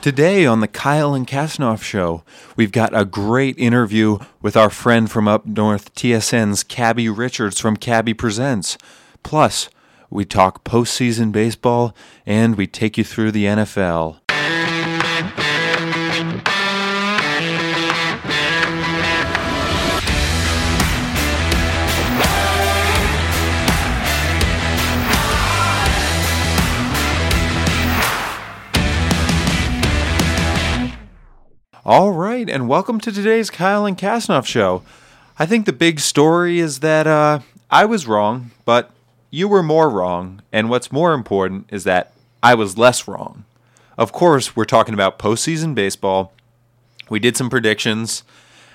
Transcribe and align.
Today 0.00 0.46
on 0.46 0.60
the 0.60 0.68
Kyle 0.68 1.12
and 1.12 1.26
Kasnoff 1.26 1.82
show, 1.82 2.22
we've 2.54 2.70
got 2.70 2.96
a 2.96 3.04
great 3.04 3.58
interview 3.58 4.18
with 4.40 4.56
our 4.56 4.70
friend 4.70 5.10
from 5.10 5.26
up 5.26 5.44
north, 5.44 5.92
TSN's 5.96 6.62
Cabbie 6.62 7.08
Richards 7.08 7.58
from 7.58 7.76
Cabbie 7.76 8.14
Presents. 8.14 8.78
Plus, 9.24 9.68
we 10.08 10.24
talk 10.24 10.62
postseason 10.62 11.32
baseball 11.32 11.96
and 12.24 12.54
we 12.54 12.68
take 12.68 12.96
you 12.96 13.02
through 13.02 13.32
the 13.32 13.46
NFL. 13.46 14.20
All 31.90 32.12
right, 32.12 32.50
and 32.50 32.68
welcome 32.68 33.00
to 33.00 33.10
today's 33.10 33.48
Kyle 33.48 33.86
and 33.86 33.96
Kasnoff 33.96 34.44
show. 34.44 34.82
I 35.38 35.46
think 35.46 35.64
the 35.64 35.72
big 35.72 36.00
story 36.00 36.58
is 36.60 36.80
that 36.80 37.06
uh, 37.06 37.38
I 37.70 37.86
was 37.86 38.06
wrong, 38.06 38.50
but 38.66 38.90
you 39.30 39.48
were 39.48 39.62
more 39.62 39.88
wrong. 39.88 40.42
And 40.52 40.68
what's 40.68 40.92
more 40.92 41.14
important 41.14 41.64
is 41.70 41.84
that 41.84 42.12
I 42.42 42.54
was 42.56 42.76
less 42.76 43.08
wrong. 43.08 43.46
Of 43.96 44.12
course, 44.12 44.54
we're 44.54 44.66
talking 44.66 44.92
about 44.92 45.18
postseason 45.18 45.74
baseball. 45.74 46.34
We 47.08 47.20
did 47.20 47.38
some 47.38 47.48
predictions. 47.48 48.22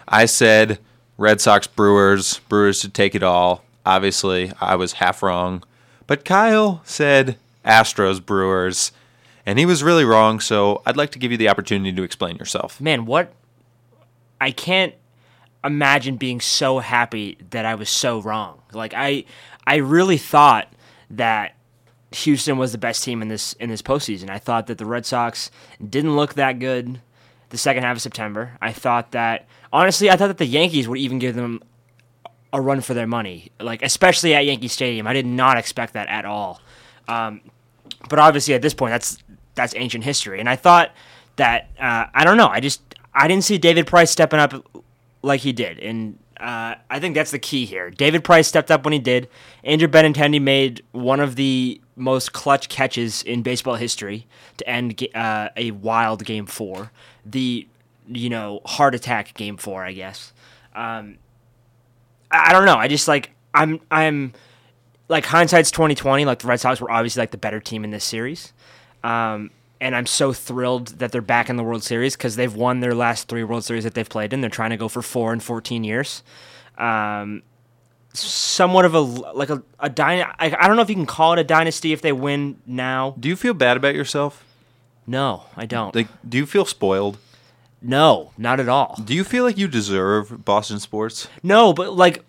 I 0.07 0.25
said 0.25 0.79
Red 1.15 1.39
Sox 1.39 1.67
Brewers, 1.67 2.39
Brewers 2.49 2.79
to 2.79 2.89
take 2.89 3.13
it 3.13 3.21
all. 3.21 3.63
Obviously, 3.85 4.51
I 4.59 4.73
was 4.73 4.93
half 4.93 5.21
wrong. 5.21 5.63
But 6.07 6.25
Kyle 6.25 6.81
said 6.83 7.37
Astros 7.63 8.25
Brewers 8.25 8.91
and 9.45 9.59
he 9.59 9.65
was 9.65 9.83
really 9.83 10.05
wrong. 10.05 10.39
So 10.39 10.81
I'd 10.85 10.97
like 10.97 11.11
to 11.11 11.19
give 11.19 11.31
you 11.31 11.37
the 11.37 11.49
opportunity 11.49 11.93
to 11.93 12.03
explain 12.03 12.37
yourself. 12.37 12.79
Man, 12.79 13.05
what? 13.05 13.33
I 14.39 14.51
can't 14.51 14.93
imagine 15.63 16.17
being 16.17 16.41
so 16.41 16.79
happy 16.79 17.37
that 17.51 17.65
I 17.65 17.75
was 17.75 17.89
so 17.89 18.21
wrong. 18.21 18.61
Like 18.73 18.93
I, 18.95 19.25
I 19.65 19.77
really 19.77 20.17
thought 20.17 20.73
that 21.09 21.55
Houston 22.11 22.57
was 22.57 22.71
the 22.71 22.77
best 22.77 23.03
team 23.03 23.21
in 23.21 23.27
this 23.27 23.53
in 23.53 23.69
this 23.69 23.81
postseason. 23.81 24.29
I 24.29 24.39
thought 24.39 24.67
that 24.67 24.77
the 24.77 24.85
Red 24.85 25.05
Sox 25.05 25.49
didn't 25.87 26.15
look 26.15 26.35
that 26.35 26.59
good 26.59 27.01
the 27.49 27.57
second 27.57 27.83
half 27.83 27.95
of 27.95 28.01
September. 28.01 28.57
I 28.61 28.71
thought 28.71 29.11
that 29.11 29.47
honestly, 29.71 30.09
I 30.09 30.15
thought 30.15 30.27
that 30.27 30.37
the 30.37 30.45
Yankees 30.45 30.87
would 30.87 30.99
even 30.99 31.19
give 31.19 31.35
them 31.35 31.63
a 32.51 32.61
run 32.61 32.81
for 32.81 32.93
their 32.93 33.07
money, 33.07 33.51
like 33.59 33.81
especially 33.81 34.35
at 34.35 34.45
Yankee 34.45 34.67
Stadium. 34.67 35.07
I 35.07 35.13
did 35.13 35.25
not 35.25 35.57
expect 35.57 35.93
that 35.93 36.07
at 36.07 36.25
all. 36.25 36.61
Um, 37.07 37.41
but 38.09 38.19
obviously, 38.19 38.53
at 38.53 38.61
this 38.61 38.73
point, 38.73 38.91
that's 38.91 39.22
that's 39.55 39.73
ancient 39.75 40.03
history. 40.03 40.39
And 40.39 40.49
I 40.49 40.55
thought 40.55 40.91
that 41.35 41.69
uh, 41.79 42.05
I 42.13 42.23
don't 42.23 42.37
know. 42.37 42.47
I 42.47 42.59
just 42.59 42.81
I 43.13 43.27
didn't 43.27 43.43
see 43.43 43.57
David 43.57 43.87
Price 43.87 44.11
stepping 44.11 44.39
up 44.39 44.53
like 45.21 45.41
he 45.41 45.53
did, 45.53 45.79
and 45.79 46.17
uh, 46.39 46.75
I 46.89 46.99
think 46.99 47.15
that's 47.15 47.31
the 47.31 47.39
key 47.39 47.65
here. 47.65 47.89
David 47.89 48.23
Price 48.23 48.47
stepped 48.47 48.71
up 48.71 48.83
when 48.83 48.93
he 48.93 48.99
did. 48.99 49.29
Andrew 49.63 49.87
Benintendi 49.87 50.41
made 50.41 50.83
one 50.91 51.19
of 51.19 51.35
the 51.35 51.79
most 51.95 52.33
clutch 52.33 52.69
catches 52.69 53.21
in 53.23 53.43
baseball 53.43 53.75
history 53.75 54.27
to 54.57 54.67
end 54.67 55.07
uh, 55.15 55.49
a 55.55 55.71
wild 55.71 56.25
game 56.25 56.45
four. 56.45 56.91
The 57.25 57.67
you 58.07 58.29
know 58.29 58.61
heart 58.65 58.95
attack 58.95 59.33
game 59.35 59.57
four, 59.57 59.83
I 59.83 59.93
guess. 59.93 60.33
Um, 60.75 61.17
I 62.31 62.51
don't 62.51 62.65
know. 62.65 62.75
I 62.75 62.87
just 62.87 63.07
like 63.07 63.31
I'm 63.53 63.79
I'm 63.91 64.33
like 65.07 65.25
hindsight's 65.25 65.71
twenty 65.71 65.95
twenty. 65.95 66.25
Like 66.25 66.39
the 66.39 66.47
Red 66.47 66.59
Sox 66.59 66.81
were 66.81 66.91
obviously 66.91 67.21
like 67.21 67.31
the 67.31 67.37
better 67.37 67.59
team 67.59 67.83
in 67.83 67.91
this 67.91 68.03
series. 68.03 68.53
Um, 69.03 69.51
and 69.81 69.95
I'm 69.95 70.05
so 70.05 70.31
thrilled 70.31 70.99
that 70.99 71.11
they're 71.11 71.21
back 71.21 71.49
in 71.49 71.57
the 71.57 71.63
World 71.63 71.83
Series 71.83 72.15
because 72.15 72.37
they've 72.37 72.55
won 72.55 72.79
their 72.79 72.95
last 72.95 73.27
three 73.27 73.43
World 73.43 73.65
Series 73.65 73.83
that 73.83 73.93
they've 73.93 74.07
played 74.07 74.31
in. 74.31 74.39
They're 74.41 74.49
trying 74.49 74.69
to 74.69 74.77
go 74.77 74.87
for 74.87 75.01
four 75.01 75.33
in 75.33 75.41
14 75.41 75.83
years. 75.83 76.23
Um, 76.77 77.43
somewhat 78.13 78.85
of 78.85 78.93
a 78.93 78.99
like 78.99 79.49
a, 79.49 79.61
a 79.79 79.89
dyna- 79.89 80.33
I, 80.39 80.55
I 80.57 80.67
don't 80.67 80.75
know 80.75 80.81
if 80.81 80.89
you 80.89 80.95
can 80.95 81.05
call 81.05 81.33
it 81.33 81.39
a 81.39 81.43
dynasty 81.43 81.91
if 81.91 82.01
they 82.01 82.13
win 82.13 82.59
now. 82.65 83.15
Do 83.19 83.27
you 83.27 83.35
feel 83.35 83.53
bad 83.53 83.75
about 83.75 83.95
yourself? 83.95 84.45
No, 85.05 85.43
I 85.57 85.65
don't. 85.65 85.93
Like, 85.93 86.07
do 86.27 86.37
you 86.37 86.45
feel 86.45 86.65
spoiled? 86.65 87.17
No, 87.81 88.31
not 88.37 88.61
at 88.61 88.69
all. 88.69 88.97
Do 89.03 89.13
you 89.13 89.25
feel 89.25 89.43
like 89.43 89.57
you 89.57 89.67
deserve 89.67 90.45
Boston 90.45 90.79
sports? 90.79 91.27
No, 91.43 91.73
but 91.73 91.93
like 91.93 92.23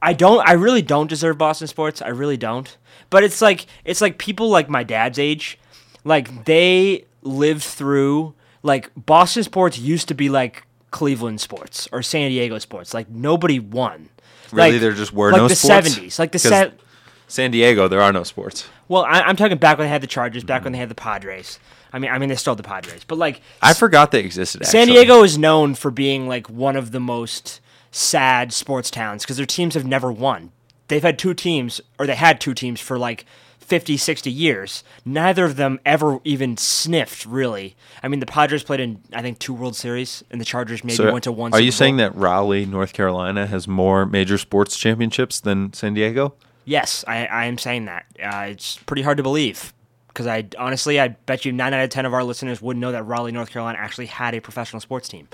I 0.00 0.12
don't 0.12 0.46
I 0.46 0.52
really 0.54 0.82
don't 0.82 1.06
deserve 1.06 1.38
Boston 1.38 1.68
sports. 1.68 2.02
I 2.02 2.08
really 2.08 2.36
don't. 2.36 2.76
But 3.08 3.22
it's 3.22 3.40
like 3.40 3.66
it's 3.84 4.00
like 4.00 4.18
people 4.18 4.48
like 4.48 4.68
my 4.68 4.82
dad's 4.82 5.18
age 5.18 5.58
like 6.04 6.44
they 6.44 7.04
lived 7.22 7.62
through 7.62 8.34
like 8.62 8.90
Boston 8.96 9.42
sports 9.42 9.78
used 9.78 10.08
to 10.08 10.14
be 10.14 10.28
like 10.28 10.64
Cleveland 10.90 11.40
sports 11.40 11.88
or 11.92 12.02
San 12.02 12.30
Diego 12.30 12.58
sports. 12.58 12.94
Like 12.94 13.08
nobody 13.08 13.58
won. 13.58 14.08
Really, 14.52 14.72
like, 14.72 14.80
there 14.80 14.92
just 14.92 15.12
were 15.12 15.32
like 15.32 15.40
no 15.40 15.48
the 15.48 15.56
sports? 15.56 15.86
seventies, 15.86 16.18
like 16.18 16.32
the 16.32 16.38
set. 16.38 16.78
San 17.26 17.50
Diego, 17.50 17.88
there 17.88 18.02
are 18.02 18.12
no 18.12 18.24
sports. 18.24 18.68
Well, 18.88 19.04
I, 19.04 19.28
am 19.28 19.36
talking 19.36 19.56
back 19.56 19.78
when 19.78 19.86
they 19.86 19.90
had 19.90 20.02
the 20.02 20.06
Chargers, 20.06 20.44
back 20.44 20.64
when 20.64 20.74
they 20.74 20.78
had 20.78 20.90
the 20.90 20.94
Padres. 20.94 21.58
I 21.90 21.98
mean, 21.98 22.10
I 22.10 22.18
mean, 22.18 22.28
they 22.28 22.36
still 22.36 22.50
have 22.52 22.58
the 22.58 22.62
Padres, 22.68 23.04
but 23.04 23.16
like 23.16 23.40
I 23.62 23.72
forgot 23.72 24.10
they 24.10 24.20
existed. 24.20 24.66
San 24.66 24.82
actually. 24.82 24.96
Diego 24.96 25.22
is 25.22 25.38
known 25.38 25.74
for 25.74 25.90
being 25.90 26.28
like 26.28 26.50
one 26.50 26.76
of 26.76 26.92
the 26.92 27.00
most 27.00 27.60
sad 27.90 28.52
sports 28.52 28.90
towns 28.90 29.22
because 29.22 29.38
their 29.38 29.46
teams 29.46 29.74
have 29.74 29.86
never 29.86 30.12
won. 30.12 30.52
They've 30.88 31.02
had 31.02 31.18
two 31.18 31.32
teams, 31.32 31.80
or 31.98 32.06
they 32.06 32.14
had 32.14 32.38
two 32.38 32.52
teams 32.52 32.80
for 32.80 32.98
like 32.98 33.24
50, 33.62 33.96
60 33.96 34.30
years. 34.30 34.84
Neither 35.04 35.44
of 35.44 35.56
them 35.56 35.80
ever 35.86 36.18
even 36.24 36.56
sniffed, 36.56 37.24
really. 37.26 37.74
I 38.02 38.08
mean, 38.08 38.20
the 38.20 38.26
Padres 38.26 38.62
played 38.62 38.80
in, 38.80 39.00
I 39.12 39.22
think, 39.22 39.38
two 39.38 39.54
World 39.54 39.76
Series, 39.76 40.22
and 40.30 40.40
the 40.40 40.44
Chargers 40.44 40.84
maybe 40.84 40.96
So 40.96 41.12
went 41.12 41.24
to 41.24 41.32
one. 41.32 41.52
Are 41.52 41.60
you 41.60 41.70
Super 41.72 41.78
saying 41.78 41.96
that 41.98 42.14
Raleigh, 42.14 42.66
North 42.66 42.92
Carolina, 42.92 43.46
has 43.46 43.66
more 43.66 44.04
major 44.06 44.38
sports 44.38 44.76
championships 44.76 45.40
than 45.40 45.72
San 45.72 45.94
Diego? 45.94 46.34
Yes, 46.64 47.04
I, 47.08 47.26
I 47.26 47.44
am 47.46 47.58
saying 47.58 47.86
that. 47.86 48.06
Uh, 48.22 48.46
it's 48.50 48.76
pretty 48.86 49.02
hard 49.02 49.16
to 49.16 49.22
believe. 49.22 49.72
Because 50.08 50.26
I 50.26 50.46
honestly, 50.58 51.00
I 51.00 51.08
bet 51.08 51.46
you 51.46 51.52
nine 51.52 51.72
out 51.72 51.82
of 51.82 51.88
ten 51.88 52.04
of 52.04 52.12
our 52.12 52.22
listeners 52.22 52.60
would 52.60 52.76
not 52.76 52.88
know 52.88 52.92
that 52.92 53.04
Raleigh, 53.04 53.32
North 53.32 53.50
Carolina, 53.50 53.78
actually 53.78 54.06
had 54.06 54.34
a 54.34 54.40
professional 54.42 54.80
sports 54.80 55.08
team. 55.08 55.26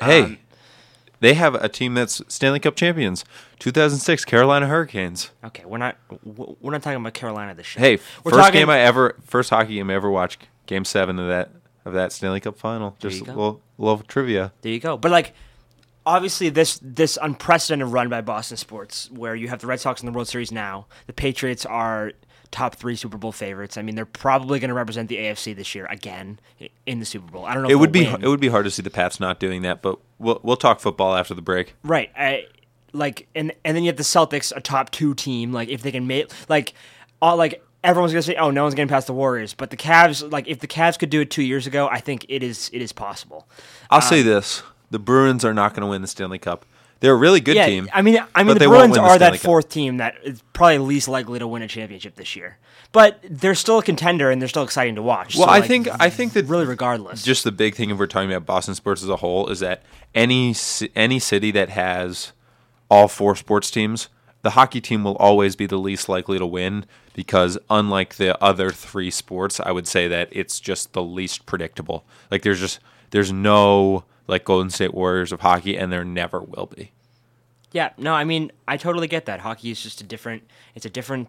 Hey, 0.00 0.22
Um, 0.22 0.38
they 1.24 1.32
have 1.34 1.54
a 1.54 1.70
team 1.70 1.94
that's 1.94 2.20
Stanley 2.28 2.60
Cup 2.60 2.76
champions, 2.76 3.24
2006 3.58 4.26
Carolina 4.26 4.66
Hurricanes. 4.66 5.30
Okay, 5.42 5.64
we're 5.64 5.78
not 5.78 5.96
we're 6.22 6.70
not 6.70 6.82
talking 6.82 7.00
about 7.00 7.14
Carolina 7.14 7.54
this 7.54 7.64
show. 7.64 7.80
Hey, 7.80 7.96
we're 8.22 8.32
first 8.32 8.44
talking, 8.44 8.60
game 8.60 8.68
I 8.68 8.80
ever, 8.80 9.16
first 9.24 9.48
hockey 9.48 9.76
game 9.76 9.88
I 9.88 9.94
ever 9.94 10.10
watched, 10.10 10.46
Game 10.66 10.84
Seven 10.84 11.18
of 11.18 11.28
that 11.28 11.50
of 11.86 11.94
that 11.94 12.12
Stanley 12.12 12.40
Cup 12.40 12.58
final. 12.58 12.94
Just 12.98 13.22
a 13.22 13.24
little, 13.24 13.62
little 13.78 13.98
trivia. 14.00 14.52
There 14.60 14.72
you 14.72 14.80
go. 14.80 14.98
But 14.98 15.12
like, 15.12 15.32
obviously, 16.04 16.50
this 16.50 16.78
this 16.82 17.18
unprecedented 17.22 17.88
run 17.88 18.10
by 18.10 18.20
Boston 18.20 18.58
sports, 18.58 19.10
where 19.10 19.34
you 19.34 19.48
have 19.48 19.60
the 19.60 19.66
Red 19.66 19.80
Sox 19.80 20.02
in 20.02 20.06
the 20.06 20.12
World 20.12 20.28
Series 20.28 20.52
now, 20.52 20.86
the 21.06 21.14
Patriots 21.14 21.64
are 21.64 22.12
top 22.54 22.76
three 22.76 22.94
Super 22.94 23.18
Bowl 23.18 23.32
favorites. 23.32 23.76
I 23.76 23.82
mean, 23.82 23.96
they're 23.96 24.06
probably 24.06 24.60
going 24.60 24.68
to 24.68 24.74
represent 24.74 25.08
the 25.08 25.16
AFC 25.16 25.56
this 25.56 25.74
year 25.74 25.86
again 25.90 26.38
in 26.86 27.00
the 27.00 27.04
Super 27.04 27.30
Bowl. 27.30 27.44
I 27.44 27.54
don't 27.54 27.64
know. 27.64 27.68
It 27.68 27.74
would 27.74 27.92
be 27.92 28.04
win. 28.04 28.22
it 28.22 28.28
would 28.28 28.40
be 28.40 28.48
hard 28.48 28.64
to 28.64 28.70
see 28.70 28.82
the 28.82 28.90
Pats 28.90 29.18
not 29.18 29.40
doing 29.40 29.62
that, 29.62 29.82
but 29.82 29.98
we'll 30.24 30.40
we'll 30.42 30.56
talk 30.56 30.80
football 30.80 31.14
after 31.14 31.34
the 31.34 31.42
break. 31.42 31.74
right. 31.84 32.10
I 32.16 32.46
like, 32.92 33.28
and 33.34 33.52
and 33.64 33.76
then 33.76 33.84
you 33.84 33.88
have 33.88 33.96
the 33.96 34.02
Celtics, 34.02 34.52
a 34.56 34.60
top 34.60 34.90
two 34.90 35.14
team. 35.14 35.52
Like, 35.52 35.68
if 35.68 35.82
they 35.82 35.92
can 35.92 36.06
make 36.06 36.30
like, 36.48 36.74
all 37.22 37.36
like. 37.36 37.62
Everyone's 37.82 38.12
gonna 38.14 38.22
say, 38.22 38.34
"Oh, 38.36 38.50
no 38.50 38.62
one's 38.62 38.74
getting 38.74 38.88
past 38.88 39.06
the 39.08 39.12
Warriors," 39.12 39.52
but 39.52 39.68
the 39.68 39.76
Cavs, 39.76 40.32
like 40.32 40.48
if 40.48 40.60
the 40.60 40.66
Cavs 40.66 40.98
could 40.98 41.10
do 41.10 41.20
it 41.20 41.30
two 41.30 41.42
years 41.42 41.66
ago, 41.66 41.86
I 41.86 42.00
think 42.00 42.24
it 42.30 42.42
is 42.42 42.70
it 42.72 42.80
is 42.80 42.92
possible. 42.94 43.46
I'll 43.90 43.98
Um, 44.00 44.08
say 44.08 44.22
this: 44.22 44.62
the 44.90 44.98
Bruins 44.98 45.44
are 45.44 45.52
not 45.52 45.74
going 45.74 45.82
to 45.82 45.88
win 45.88 46.00
the 46.00 46.08
Stanley 46.08 46.38
Cup. 46.38 46.64
They're 47.04 47.12
a 47.12 47.16
really 47.16 47.42
good 47.42 47.56
yeah, 47.56 47.66
team. 47.66 47.90
I 47.92 48.00
mean, 48.00 48.18
I 48.34 48.44
mean, 48.44 48.56
the 48.56 48.66
Bruins 48.66 48.94
the 48.94 49.02
are 49.02 49.18
that 49.18 49.38
fourth 49.38 49.68
team 49.68 49.98
that 49.98 50.16
is 50.22 50.42
probably 50.54 50.78
least 50.78 51.06
likely 51.06 51.38
to 51.38 51.46
win 51.46 51.60
a 51.60 51.68
championship 51.68 52.14
this 52.14 52.34
year. 52.34 52.56
But 52.92 53.20
they're 53.28 53.54
still 53.54 53.80
a 53.80 53.82
contender, 53.82 54.30
and 54.30 54.40
they're 54.40 54.48
still 54.48 54.62
exciting 54.62 54.94
to 54.94 55.02
watch. 55.02 55.36
Well, 55.36 55.46
So, 55.46 55.52
I 55.52 55.58
like, 55.58 55.68
think 55.68 55.88
I 56.00 56.08
think 56.08 56.32
that 56.32 56.46
really, 56.46 56.64
regardless, 56.64 57.22
just 57.22 57.44
the 57.44 57.52
big 57.52 57.74
thing 57.74 57.90
if 57.90 57.98
we're 57.98 58.06
talking 58.06 58.32
about 58.32 58.46
Boston 58.46 58.74
sports 58.74 59.02
as 59.02 59.10
a 59.10 59.16
whole 59.16 59.50
is 59.50 59.60
that 59.60 59.82
any 60.14 60.54
any 60.96 61.18
city 61.18 61.50
that 61.50 61.68
has 61.68 62.32
all 62.88 63.06
four 63.06 63.36
sports 63.36 63.70
teams, 63.70 64.08
the 64.40 64.52
hockey 64.52 64.80
team 64.80 65.04
will 65.04 65.16
always 65.16 65.56
be 65.56 65.66
the 65.66 65.76
least 65.76 66.08
likely 66.08 66.38
to 66.38 66.46
win 66.46 66.86
because 67.12 67.58
unlike 67.68 68.14
the 68.14 68.42
other 68.42 68.70
three 68.70 69.10
sports, 69.10 69.60
I 69.60 69.72
would 69.72 69.86
say 69.86 70.08
that 70.08 70.30
it's 70.32 70.58
just 70.58 70.94
the 70.94 71.02
least 71.02 71.44
predictable. 71.44 72.06
Like 72.30 72.40
there's 72.40 72.60
just 72.60 72.80
there's 73.10 73.30
no 73.30 74.04
like 74.26 74.44
Golden 74.44 74.70
State 74.70 74.94
Warriors 74.94 75.32
of 75.32 75.40
hockey 75.40 75.76
and 75.76 75.92
there 75.92 76.04
never 76.04 76.40
will 76.40 76.66
be. 76.66 76.92
yeah, 77.72 77.90
no, 77.98 78.14
I 78.14 78.24
mean, 78.24 78.50
I 78.68 78.76
totally 78.76 79.06
get 79.08 79.26
that. 79.26 79.40
Hockey 79.40 79.70
is 79.70 79.82
just 79.82 80.00
a 80.00 80.04
different. 80.04 80.42
It's 80.74 80.86
a 80.86 80.90
different 80.90 81.28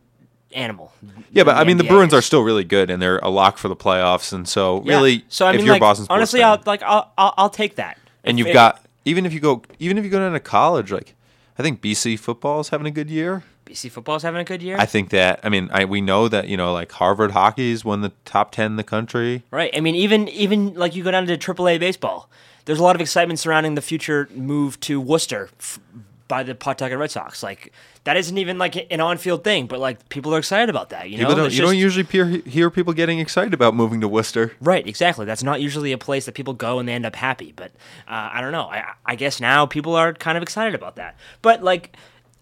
animal. 0.53 0.93
Yeah, 1.31 1.43
but 1.43 1.57
I 1.57 1.63
mean 1.65 1.77
the 1.77 1.83
Bruins 1.83 2.13
is. 2.13 2.19
are 2.19 2.21
still 2.21 2.41
really 2.43 2.63
good 2.63 2.89
and 2.89 3.01
they're 3.01 3.17
a 3.19 3.29
lock 3.29 3.57
for 3.57 3.67
the 3.67 3.75
playoffs 3.75 4.31
and 4.31 4.47
so 4.47 4.81
Yeah. 4.85 4.95
really 4.95 5.25
So 5.27 5.45
I 5.45 5.51
mean, 5.51 5.59
if 5.61 5.65
you're 5.65 5.73
like, 5.73 5.81
Boston 5.81 6.05
honestly, 6.09 6.39
fan- 6.39 6.49
I'll 6.49 6.63
like 6.65 6.81
I'll, 6.83 7.11
I'll 7.17 7.33
I'll 7.37 7.49
take 7.49 7.75
that. 7.75 7.97
and 8.23 8.35
If 8.35 8.45
you've 8.45 8.51
it- 8.51 8.53
got 8.53 8.85
even 9.03 9.25
if 9.25 9.33
you 9.33 9.39
go 9.41 9.63
even 9.79 9.97
if 9.97 10.05
you 10.05 10.09
go 10.09 10.19
down 10.19 10.31
to 10.33 10.39
college 10.39 10.91
like 10.91 11.13
i 11.59 11.63
think 11.63 11.81
bc 11.81 12.17
football 12.19 12.59
is 12.61 12.69
having 12.69 12.87
a 12.87 12.91
good 12.91 13.09
year 13.09 13.43
BC 13.65 13.89
football's 13.91 14.21
having 14.21 14.39
a 14.39 14.43
good 14.43 14.61
year. 14.61 14.77
I 14.79 14.85
think 14.85 15.09
that 15.09 15.39
I 15.43 15.49
mean 15.49 15.69
I 15.73 15.85
we 15.85 15.99
know 15.99 16.27
that 16.27 16.47
you 16.47 16.55
know 16.55 16.71
like 16.71 16.91
Harvard 16.91 17.31
hockey's 17.31 17.83
won 17.83 18.01
the 18.01 18.11
top 18.23 18.51
ten 18.51 18.67
in 18.67 18.75
the 18.75 18.83
country. 18.83 19.41
Right. 19.49 19.71
I 19.75 19.79
mean, 19.79 19.95
even 19.95 20.27
even 20.29 20.75
like 20.75 20.95
you 20.95 21.03
go 21.03 21.09
down 21.09 21.25
to 21.25 21.35
AAA 21.35 21.79
baseball, 21.79 22.29
there's 22.65 22.79
a 22.79 22.83
lot 22.83 22.95
of 22.95 23.01
excitement 23.01 23.39
surrounding 23.39 23.75
the 23.75 23.81
future 23.81 24.27
move 24.33 24.79
to 24.81 24.99
Worcester 24.99 25.49
f- 25.59 25.79
by 26.27 26.41
the 26.43 26.55
Pawtucket 26.55 26.97
Red 26.97 27.11
Sox. 27.11 27.43
Like 27.43 27.71
that 28.03 28.17
isn't 28.17 28.37
even 28.37 28.57
like 28.57 28.91
an 28.91 28.99
on-field 28.99 29.43
thing, 29.43 29.67
but 29.67 29.79
like 29.79 30.09
people 30.09 30.33
are 30.33 30.39
excited 30.39 30.69
about 30.69 30.89
that. 30.89 31.09
You 31.09 31.19
know, 31.19 31.35
don't, 31.35 31.53
you 31.53 31.61
don't 31.61 31.77
usually 31.77 32.05
hear, 32.05 32.25
hear 32.25 32.69
people 32.71 32.93
getting 32.93 33.19
excited 33.19 33.53
about 33.53 33.75
moving 33.75 34.01
to 34.01 34.07
Worcester. 34.07 34.53
Right, 34.59 34.85
exactly. 34.85 35.25
That's 35.25 35.43
not 35.43 35.61
usually 35.61 35.91
a 35.91 35.97
place 35.97 36.25
that 36.25 36.33
people 36.33 36.53
go 36.53 36.79
and 36.79 36.89
they 36.89 36.93
end 36.93 37.05
up 37.05 37.15
happy. 37.15 37.53
But 37.55 37.71
uh, 38.07 38.29
I 38.33 38.41
don't 38.41 38.51
know. 38.51 38.63
I, 38.65 38.93
I 39.05 39.15
guess 39.15 39.39
now 39.39 39.65
people 39.65 39.95
are 39.95 40.13
kind 40.13 40.37
of 40.37 40.41
excited 40.41 40.73
about 40.73 40.95
that. 40.95 41.15
But 41.41 41.63
like, 41.63 41.95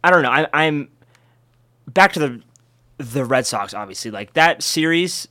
I 0.03 0.09
don't 0.09 0.23
know. 0.23 0.31
I, 0.31 0.47
I'm 0.53 0.89
back 1.87 2.13
to 2.13 2.19
the 2.19 2.41
the 2.97 3.25
Red 3.25 3.45
Sox. 3.45 3.73
Obviously, 3.73 4.11
like 4.11 4.33
that 4.33 4.63
series, 4.63 5.27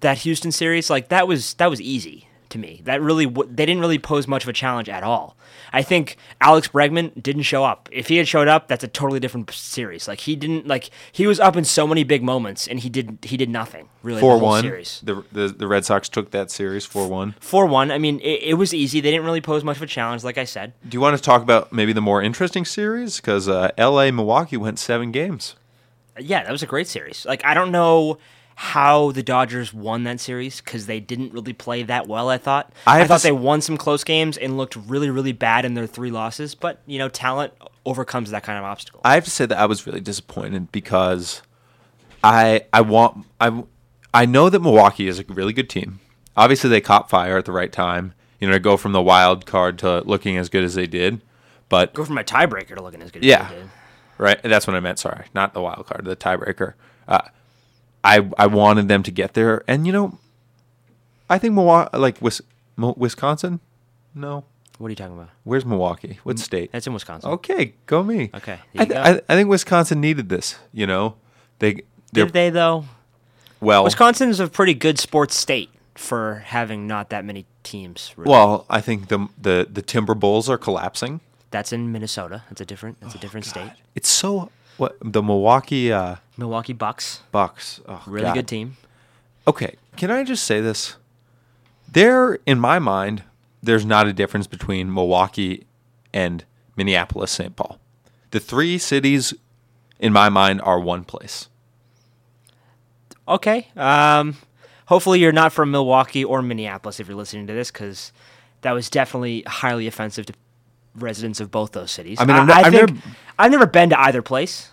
that 0.00 0.18
Houston 0.18 0.50
series, 0.50 0.90
like 0.90 1.08
that 1.08 1.28
was 1.28 1.54
that 1.54 1.70
was 1.70 1.80
easy 1.80 2.26
to 2.52 2.58
me. 2.58 2.80
That 2.84 3.02
really 3.02 3.26
w- 3.26 3.50
they 3.52 3.66
didn't 3.66 3.80
really 3.80 3.98
pose 3.98 4.28
much 4.28 4.44
of 4.44 4.48
a 4.48 4.52
challenge 4.52 4.88
at 4.88 5.02
all. 5.02 5.36
I 5.72 5.82
think 5.82 6.16
Alex 6.40 6.68
Bregman 6.68 7.20
didn't 7.20 7.42
show 7.42 7.64
up. 7.64 7.88
If 7.90 8.08
he 8.08 8.18
had 8.18 8.28
showed 8.28 8.48
up, 8.48 8.68
that's 8.68 8.84
a 8.84 8.88
totally 8.88 9.20
different 9.20 9.50
series. 9.50 10.06
Like 10.06 10.20
he 10.20 10.36
didn't 10.36 10.66
like 10.66 10.90
he 11.10 11.26
was 11.26 11.40
up 11.40 11.56
in 11.56 11.64
so 11.64 11.86
many 11.86 12.04
big 12.04 12.22
moments 12.22 12.68
and 12.68 12.80
he 12.80 12.88
did 12.88 13.18
he 13.22 13.36
did 13.36 13.50
nothing 13.50 13.88
really. 14.02 14.20
Four 14.20 14.38
one. 14.38 14.62
series. 14.62 15.00
The, 15.04 15.24
the 15.32 15.48
the 15.48 15.66
Red 15.66 15.84
Sox 15.84 16.08
took 16.08 16.30
that 16.30 16.50
series 16.50 16.84
four 16.84 17.08
one. 17.08 17.34
Four 17.40 17.66
one. 17.66 17.90
I 17.90 17.98
mean, 17.98 18.20
it, 18.20 18.42
it 18.42 18.54
was 18.54 18.72
easy. 18.72 19.00
They 19.00 19.10
didn't 19.10 19.24
really 19.24 19.40
pose 19.40 19.64
much 19.64 19.76
of 19.76 19.82
a 19.82 19.86
challenge, 19.86 20.24
like 20.24 20.38
I 20.38 20.44
said. 20.44 20.74
Do 20.88 20.96
you 20.96 21.00
want 21.00 21.16
to 21.16 21.22
talk 21.22 21.42
about 21.42 21.72
maybe 21.72 21.92
the 21.92 22.00
more 22.02 22.22
interesting 22.22 22.64
series? 22.64 23.16
Because 23.16 23.48
uh, 23.48 23.70
L.A. 23.78 24.10
Milwaukee 24.10 24.56
went 24.56 24.78
seven 24.78 25.10
games. 25.10 25.56
Yeah, 26.18 26.44
that 26.44 26.52
was 26.52 26.62
a 26.62 26.66
great 26.66 26.88
series. 26.88 27.24
Like 27.24 27.44
I 27.44 27.54
don't 27.54 27.72
know 27.72 28.18
how 28.66 29.10
the 29.10 29.24
Dodgers 29.24 29.74
won 29.74 30.04
that 30.04 30.20
series 30.20 30.60
because 30.60 30.86
they 30.86 31.00
didn't 31.00 31.32
really 31.32 31.52
play 31.52 31.82
that 31.82 32.06
well. 32.06 32.28
I 32.28 32.38
thought. 32.38 32.72
I 32.86 33.00
I, 33.00 33.06
thought 33.08 33.22
they 33.22 33.32
won 33.32 33.60
some 33.60 33.76
close 33.76 34.04
games 34.04 34.38
and 34.38 34.56
looked 34.56 34.76
really, 34.76 35.10
really 35.10 35.32
bad 35.32 35.64
in 35.64 35.74
their 35.74 35.88
three 35.88 36.12
losses. 36.12 36.54
But 36.54 36.80
you 36.86 36.96
know, 36.98 37.08
talent 37.08 37.52
overcomes 37.84 38.30
that 38.30 38.44
kind 38.44 38.58
of 38.58 38.64
obstacle. 38.64 39.00
I 39.04 39.14
have 39.14 39.24
to 39.24 39.30
say 39.32 39.46
that 39.46 39.58
I 39.58 39.66
was 39.66 39.84
really 39.84 40.00
disappointed 40.00 40.70
because 40.70 41.42
I 42.22 42.62
I 42.72 42.82
want 42.82 43.26
I 43.40 43.64
I 44.14 44.26
know 44.26 44.48
that 44.48 44.60
Milwaukee 44.62 45.08
is 45.08 45.18
a 45.18 45.24
really 45.24 45.52
good 45.52 45.68
team. 45.68 45.98
Obviously, 46.36 46.70
they 46.70 46.80
caught 46.80 47.10
fire 47.10 47.36
at 47.38 47.44
the 47.46 47.52
right 47.52 47.72
time. 47.72 48.14
You 48.38 48.46
know, 48.46 48.54
to 48.54 48.60
go 48.60 48.76
from 48.76 48.92
the 48.92 49.02
wild 49.02 49.44
card 49.44 49.76
to 49.80 50.02
looking 50.02 50.36
as 50.36 50.48
good 50.48 50.62
as 50.62 50.74
they 50.74 50.86
did. 50.86 51.20
But 51.68 51.94
Go 51.94 52.04
from 52.04 52.18
a 52.18 52.24
tiebreaker 52.24 52.76
to 52.76 52.82
looking 52.82 53.02
as 53.02 53.10
good 53.10 53.24
Yeah. 53.24 53.42
as 53.44 53.48
they 53.50 53.56
did. 53.56 53.70
right, 54.18 54.42
that's 54.42 54.66
what 54.68 54.76
I 54.76 54.80
meant. 54.80 54.98
Sorry, 55.00 55.26
not 55.34 55.52
the 55.52 55.60
wild 55.62 55.86
card, 55.86 56.04
the 56.04 56.14
tiebreaker. 56.16 56.74
Uh, 57.08 57.22
I 58.04 58.28
I 58.38 58.46
wanted 58.46 58.88
them 58.88 59.02
to 59.04 59.10
get 59.10 59.34
there, 59.34 59.62
and 59.68 59.86
you 59.86 59.92
know, 59.92 60.18
I 61.30 61.38
think 61.38 61.54
Milwaukee, 61.54 61.96
like 61.96 62.20
Wis- 62.20 62.42
Wisconsin. 62.76 63.60
No, 64.14 64.44
What 64.78 64.88
are 64.88 64.90
you 64.90 64.96
talking 64.96 65.14
about? 65.14 65.30
where's 65.44 65.64
Milwaukee? 65.64 66.18
What 66.22 66.38
state? 66.38 66.70
That's 66.72 66.86
in 66.86 66.92
Wisconsin. 66.92 67.30
Okay, 67.30 67.74
go 67.86 68.02
me. 68.02 68.30
Okay, 68.34 68.54
I, 68.54 68.82
you 68.82 68.86
th- 68.86 68.88
go. 68.90 69.00
I, 69.00 69.20
I 69.28 69.36
think 69.36 69.48
Wisconsin 69.48 70.00
needed 70.00 70.28
this. 70.28 70.56
You 70.72 70.86
know, 70.86 71.14
they 71.60 71.82
they're 72.12 72.26
Did 72.26 72.32
they 72.34 72.50
though? 72.50 72.84
well. 73.60 73.84
Wisconsin 73.84 74.28
is 74.28 74.40
a 74.40 74.48
pretty 74.48 74.74
good 74.74 74.98
sports 74.98 75.36
state 75.36 75.70
for 75.94 76.42
having 76.46 76.86
not 76.86 77.10
that 77.10 77.24
many 77.24 77.46
teams. 77.62 78.12
Really. 78.16 78.30
Well, 78.30 78.66
I 78.68 78.80
think 78.80 79.08
the 79.08 79.28
the 79.40 79.66
the 79.70 79.82
Timberwolves 79.82 80.48
are 80.48 80.58
collapsing. 80.58 81.20
that's 81.50 81.72
in 81.72 81.92
Minnesota. 81.92 82.42
That's 82.48 82.60
a 82.60 82.66
different. 82.66 83.00
That's 83.00 83.14
a 83.14 83.18
different 83.18 83.46
state. 83.46 83.70
It's 83.94 84.08
so 84.10 84.50
what 84.76 84.96
the 85.00 85.22
Milwaukee 85.22 85.92
uh, 85.92 86.16
Milwaukee 86.42 86.72
Bucks, 86.72 87.20
Bucks. 87.30 87.80
Oh, 87.86 88.02
really 88.06 88.24
God. 88.26 88.34
good 88.34 88.48
team. 88.48 88.76
Okay, 89.46 89.76
can 89.96 90.10
I 90.10 90.24
just 90.24 90.44
say 90.44 90.60
this? 90.60 90.96
There, 91.90 92.38
in 92.46 92.58
my 92.58 92.78
mind, 92.80 93.22
there's 93.62 93.86
not 93.86 94.06
a 94.08 94.12
difference 94.12 94.46
between 94.48 94.92
Milwaukee 94.92 95.66
and 96.12 96.44
Minneapolis, 96.76 97.30
St. 97.30 97.54
Paul. 97.54 97.78
The 98.32 98.40
three 98.40 98.76
cities, 98.78 99.32
in 100.00 100.12
my 100.12 100.28
mind, 100.28 100.60
are 100.62 100.80
one 100.80 101.04
place. 101.04 101.48
Okay. 103.28 103.68
Um, 103.76 104.36
hopefully 104.86 105.20
you're 105.20 105.32
not 105.32 105.52
from 105.52 105.70
Milwaukee 105.70 106.24
or 106.24 106.42
Minneapolis 106.42 106.98
if 106.98 107.06
you're 107.06 107.16
listening 107.16 107.46
to 107.46 107.52
this, 107.52 107.70
because 107.70 108.10
that 108.62 108.72
was 108.72 108.90
definitely 108.90 109.44
highly 109.46 109.86
offensive 109.86 110.26
to 110.26 110.32
residents 110.96 111.38
of 111.40 111.50
both 111.52 111.70
those 111.72 111.90
cities. 111.92 112.18
I 112.20 112.24
mean, 112.24 112.36
I've 112.36 112.72
think- 112.72 112.90
never- 112.90 113.02
I've 113.38 113.50
never 113.52 113.66
been 113.66 113.90
to 113.90 114.00
either 114.00 114.22
place. 114.22 114.70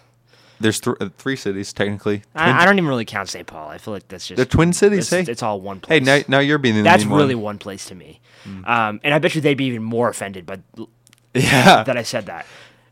There's 0.60 0.80
th- 0.80 0.98
uh, 1.00 1.10
three 1.18 1.36
cities 1.36 1.72
technically. 1.74 2.24
I, 2.36 2.64
I 2.64 2.66
don't 2.66 2.78
even 2.78 2.88
really 2.90 3.06
count 3.06 3.30
St. 3.30 3.48
Paul. 3.48 3.70
I 3.70 3.78
feel 3.78 3.94
like 3.94 4.08
that's 4.08 4.28
just 4.28 4.38
the 4.38 4.46
Twin 4.46 4.74
Cities. 4.74 5.12
It's, 5.12 5.28
hey, 5.28 5.32
it's 5.32 5.42
all 5.44 5.62
one 5.62 5.78
hey, 5.88 6.00
place. 6.00 6.28
now, 6.28 6.38
now 6.38 6.40
you're 6.40 6.58
being 6.58 6.76
the 6.76 6.82
that's 6.84 7.06
really 7.06 7.36
one. 7.36 7.44
one 7.44 7.58
place 7.60 7.86
to 7.86 7.96
me. 7.96 8.20
Um, 8.66 9.00
and 9.04 9.14
I 9.14 9.20
bet 9.20 9.36
you 9.36 9.42
they'd 9.42 9.54
be 9.54 9.66
even 9.66 9.84
more 9.84 10.10
offended, 10.10 10.46
but 10.46 10.62
yeah. 11.34 11.84
that 11.84 11.98
I 11.98 12.04
said 12.04 12.26
that. 12.28 12.46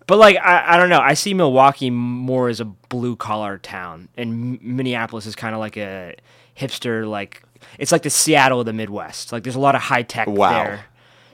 But 0.06 0.18
like 0.20 0.38
I, 0.38 0.76
I 0.76 0.78
don't 0.78 0.90
know. 0.90 1.00
I 1.00 1.14
see 1.16 1.34
Milwaukee 1.34 1.90
more 1.90 2.48
as 2.48 2.60
a 2.62 2.66
blue 2.66 3.16
collar 3.16 3.58
town, 3.58 4.08
and 4.16 4.32
M- 4.32 4.76
Minneapolis 4.78 5.26
is 5.26 5.36
kind 5.36 5.54
of 5.54 5.60
like 5.60 5.76
a 5.78 6.16
hipster. 6.58 7.08
Like 7.08 7.44
it's 7.78 7.92
like 7.92 8.04
the 8.04 8.10
Seattle 8.10 8.62
of 8.62 8.66
the 8.66 8.74
Midwest. 8.74 9.32
Like 9.34 9.44
there's 9.44 9.56
a 9.56 9.60
lot 9.60 9.76
of 9.76 9.82
high 9.82 10.04
tech 10.04 10.28
Wow. 10.28 10.52
there. 10.64 10.86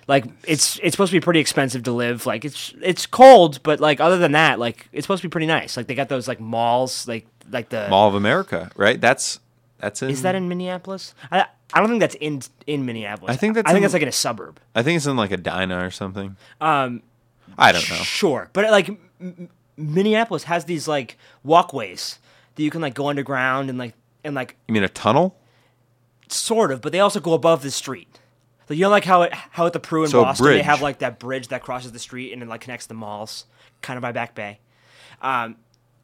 Like 0.07 0.25
it's 0.45 0.79
it's 0.83 0.94
supposed 0.94 1.11
to 1.11 1.15
be 1.17 1.23
pretty 1.23 1.39
expensive 1.39 1.83
to 1.83 1.91
live. 1.91 2.25
Like 2.25 2.44
it's 2.45 2.73
it's 2.81 3.05
cold, 3.05 3.61
but 3.63 3.79
like 3.79 4.00
other 4.01 4.17
than 4.17 4.33
that, 4.33 4.59
like 4.59 4.88
it's 4.91 5.05
supposed 5.05 5.21
to 5.21 5.27
be 5.27 5.31
pretty 5.31 5.47
nice. 5.47 5.77
Like 5.77 5.88
they 5.88 5.95
got 5.95 6.09
those 6.09 6.27
like 6.27 6.39
malls, 6.39 7.07
like 7.07 7.25
like 7.51 7.69
the 7.69 7.88
Mall 7.89 8.07
of 8.09 8.15
America, 8.15 8.69
right? 8.75 9.00
That's 9.00 9.39
that's 9.79 10.01
in. 10.01 10.09
is 10.09 10.21
that 10.23 10.35
in 10.35 10.47
Minneapolis? 10.50 11.13
I 11.31 11.45
I 11.73 11.79
don't 11.79 11.88
think 11.89 12.01
that's 12.01 12.15
in 12.15 12.41
in 12.67 12.85
Minneapolis. 12.85 13.33
I 13.33 13.38
think 13.38 13.55
that's 13.55 13.65
I 13.67 13.71
think 13.71 13.77
in- 13.77 13.81
that's 13.83 13.94
like 13.94 14.01
in 14.03 14.07
a 14.09 14.11
suburb. 14.11 14.59
I 14.75 14.83
think 14.83 14.97
it's 14.97 15.05
in 15.05 15.15
like 15.15 15.31
a 15.31 15.38
Dinah 15.38 15.85
or 15.85 15.89
something. 15.91 16.35
Um, 16.59 17.01
I 17.57 17.71
don't 17.71 17.88
know. 17.89 17.95
Sure, 17.97 18.49
but 18.53 18.69
like 18.71 18.89
M- 19.21 19.49
Minneapolis 19.77 20.44
has 20.44 20.65
these 20.65 20.88
like 20.88 21.17
walkways 21.44 22.19
that 22.56 22.63
you 22.63 22.69
can 22.69 22.81
like 22.81 22.94
go 22.94 23.07
underground 23.07 23.69
and 23.69 23.77
like 23.79 23.94
and 24.23 24.35
like 24.35 24.57
You 24.67 24.73
mean 24.73 24.83
a 24.83 24.89
tunnel? 24.89 25.38
sort 26.29 26.71
of, 26.71 26.81
but 26.81 26.91
they 26.91 26.99
also 26.99 27.19
go 27.19 27.33
above 27.33 27.61
the 27.61 27.69
street. 27.71 28.12
Like 28.69 28.77
you 28.77 28.83
know, 28.83 28.89
like 28.89 29.06
how 29.06 29.24
it 29.24 29.33
how 29.33 29.65
at 29.65 29.74
the 29.74 29.80
Pru 29.80 30.04
in 30.04 30.10
So 30.10 30.24
Boston 30.24 30.48
they 30.48 30.62
have 30.62 30.81
like 30.81 31.00
that 31.00 31.19
bridge 31.19 31.50
that 31.50 31.62
crosses 31.62 31.92
the 31.92 32.00
street 32.00 32.31
and 32.33 32.42
it 32.42 32.48
like 32.48 32.62
connects 32.62 32.86
the 32.86 32.94
malls, 32.94 33.45
kind 33.81 33.98
of 33.98 34.01
by 34.01 34.12
Back 34.12 34.36
Bay. 34.36 34.60
Um, 35.21 35.57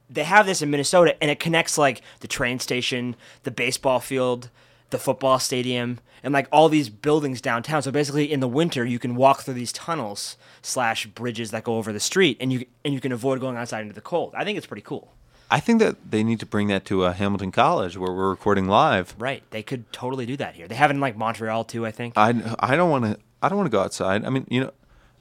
they 0.10 0.24
have 0.24 0.46
this 0.46 0.62
in 0.62 0.72
Minnesota, 0.72 1.16
and 1.22 1.30
it 1.30 1.40
connects 1.40 1.78
like 1.78 2.02
the 2.22 2.28
train 2.28 2.60
station, 2.60 3.16
the 3.44 3.52
baseball 3.52 4.00
field, 4.00 4.50
the 4.90 4.98
football 4.98 5.38
stadium, 5.38 6.00
and 6.24 6.34
like 6.34 6.48
all 6.52 6.68
these 6.68 6.90
buildings 6.90 7.42
downtown. 7.42 7.82
So 7.82 7.92
basically, 7.92 8.32
in 8.32 8.40
the 8.40 8.48
winter, 8.48 8.84
you 8.86 8.98
can 9.00 9.16
walk 9.16 9.42
through 9.42 9.54
these 9.54 9.72
tunnels 9.72 10.36
slash 10.62 11.06
bridges 11.08 11.52
that 11.52 11.64
go 11.64 11.78
over 11.78 11.94
the 11.94 12.00
street, 12.00 12.38
and 12.40 12.52
you 12.52 12.66
and 12.84 12.94
you 12.94 13.00
can 13.00 13.12
avoid 13.12 13.40
going 13.40 13.58
outside 13.58 13.82
into 13.82 13.94
the 13.94 14.02
cold. 14.02 14.34
I 14.36 14.44
think 14.44 14.58
it's 14.58 14.68
pretty 14.68 14.82
cool. 14.82 15.14
I 15.52 15.60
think 15.60 15.80
that 15.80 16.12
they 16.12 16.24
need 16.24 16.40
to 16.42 16.46
bring 16.46 16.68
that 16.68 16.86
to 16.86 17.04
uh, 17.06 17.14
Hamilton 17.14 17.52
College 17.52 17.98
where 17.98 18.12
we're 18.12 18.30
recording 18.30 18.68
live. 18.68 19.16
Right? 19.18 19.42
They 19.50 19.64
could 19.64 19.92
totally 19.92 20.26
do 20.26 20.38
that 20.38 20.56
here. 20.56 20.68
They 20.68 20.76
have 20.76 20.92
it 20.92 20.94
in 20.96 21.00
like 21.00 21.18
Montreal 21.18 21.64
too. 21.64 21.86
I 21.86 21.92
think. 21.92 22.14
I, 22.18 22.56
I 22.60 22.76
don't 22.76 22.90
want 22.92 23.06
to 23.06 23.18
I 23.42 23.50
don't 23.50 23.58
want 23.58 23.68
to 23.68 23.72
go 23.76 23.82
outside. 23.82 24.26
I 24.26 24.30
mean, 24.30 24.46
you 24.50 24.62
know, 24.62 24.72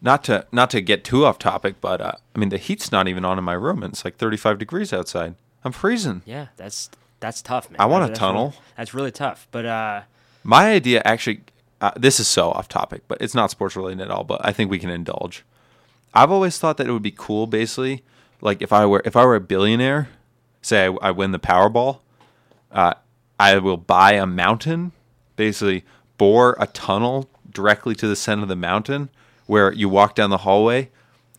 not 0.02 0.24
to 0.24 0.46
not 0.52 0.70
to 0.70 0.80
get 0.80 1.02
too 1.04 1.24
off 1.24 1.38
topic, 1.38 1.76
but 1.80 2.00
uh, 2.00 2.12
I 2.34 2.38
mean 2.38 2.50
the 2.50 2.58
heat's 2.58 2.92
not 2.92 3.08
even 3.08 3.24
on 3.24 3.38
in 3.38 3.44
my 3.44 3.54
room, 3.54 3.82
and 3.82 3.92
it's 3.94 4.04
like 4.04 4.16
35 4.16 4.58
degrees 4.58 4.92
outside. 4.92 5.34
I'm 5.64 5.72
freezing. 5.72 6.22
yeah, 6.26 6.48
that's 6.56 6.90
that's 7.20 7.42
tough, 7.42 7.70
man. 7.70 7.80
I 7.80 7.86
want 7.86 8.04
a 8.04 8.08
That's 8.08 8.18
tunnel. 8.20 8.44
really- 8.50 8.56
that's 8.76 8.94
really 8.94 9.10
tough. 9.10 9.48
But 9.50 9.66
uh, 9.66 10.02
My 10.44 10.70
idea 10.70 11.02
actually, 11.04 11.40
uh, 11.80 11.90
this 11.96 12.20
is 12.20 12.28
so 12.28 12.50
off 12.52 12.68
topic, 12.68 13.02
but 13.08 13.18
it's 13.20 13.34
not 13.34 13.50
sports 13.50 13.74
related 13.76 14.02
at 14.02 14.10
all. 14.10 14.22
But 14.24 14.40
I 14.44 14.52
think 14.52 14.70
we 14.70 14.78
can 14.78 14.90
indulge. 14.90 15.42
I've 16.14 16.30
always 16.30 16.58
thought 16.58 16.76
that 16.76 16.86
it 16.86 16.92
would 16.92 17.02
be 17.02 17.10
cool, 17.10 17.46
basically, 17.46 18.04
like 18.40 18.62
if 18.62 18.72
I 18.72 18.86
were 18.86 19.02
if 19.04 19.16
I 19.16 19.24
were 19.24 19.34
a 19.34 19.40
billionaire, 19.40 20.08
say 20.62 20.86
I, 20.86 20.90
I 21.02 21.10
win 21.10 21.32
the 21.32 21.38
Powerball, 21.38 22.00
uh, 22.72 22.94
I 23.40 23.58
will 23.58 23.76
buy 23.76 24.12
a 24.12 24.26
mountain, 24.26 24.92
basically 25.36 25.84
bore 26.16 26.56
a 26.58 26.66
tunnel 26.66 27.28
directly 27.50 27.94
to 27.96 28.06
the 28.08 28.16
center 28.16 28.42
of 28.42 28.48
the 28.48 28.56
mountain, 28.56 29.08
where 29.46 29.72
you 29.72 29.88
walk 29.88 30.14
down 30.14 30.30
the 30.30 30.38
hallway, 30.38 30.90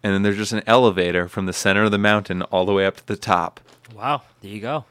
and 0.02 0.14
then 0.14 0.24
there's 0.24 0.38
just 0.38 0.54
an 0.54 0.64
elevator 0.66 1.28
from 1.28 1.46
the 1.46 1.54
center 1.54 1.84
of 1.84 1.92
the 1.92 1.98
mountain 1.98 2.42
all 2.44 2.66
the 2.66 2.74
way 2.74 2.86
up 2.86 2.98
to 2.98 3.06
the 3.06 3.16
top. 3.18 3.60
wow, 3.96 4.22
there 4.42 4.52
you 4.52 4.62
go. 4.62 4.86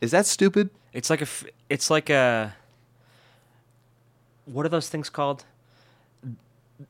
Is 0.00 0.12
that 0.12 0.26
stupid? 0.26 0.70
It's 0.92 1.10
like 1.10 1.20
a. 1.22 1.26
It's 1.68 1.90
like 1.90 2.08
a. 2.08 2.54
What 4.46 4.64
are 4.64 4.68
those 4.70 4.88
things 4.88 5.10
called? 5.10 5.44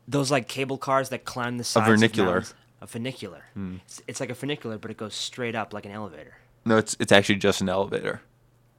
Those 0.07 0.29
like 0.29 0.47
cable 0.47 0.77
cars 0.77 1.09
that 1.09 1.25
climb 1.25 1.57
the 1.57 1.63
sides. 1.63 1.89
of 1.89 1.95
vernacular. 1.95 2.43
A 2.81 2.87
funicular. 2.87 3.43
It's, 3.85 4.01
it's 4.07 4.19
like 4.19 4.29
a 4.29 4.35
funicular, 4.35 4.77
but 4.77 4.89
it 4.91 4.97
goes 4.97 5.13
straight 5.15 5.55
up 5.55 5.73
like 5.73 5.85
an 5.85 5.91
elevator. 5.91 6.37
No, 6.65 6.77
it's 6.77 6.95
it's 6.99 7.11
actually 7.11 7.35
just 7.37 7.61
an 7.61 7.69
elevator. 7.69 8.21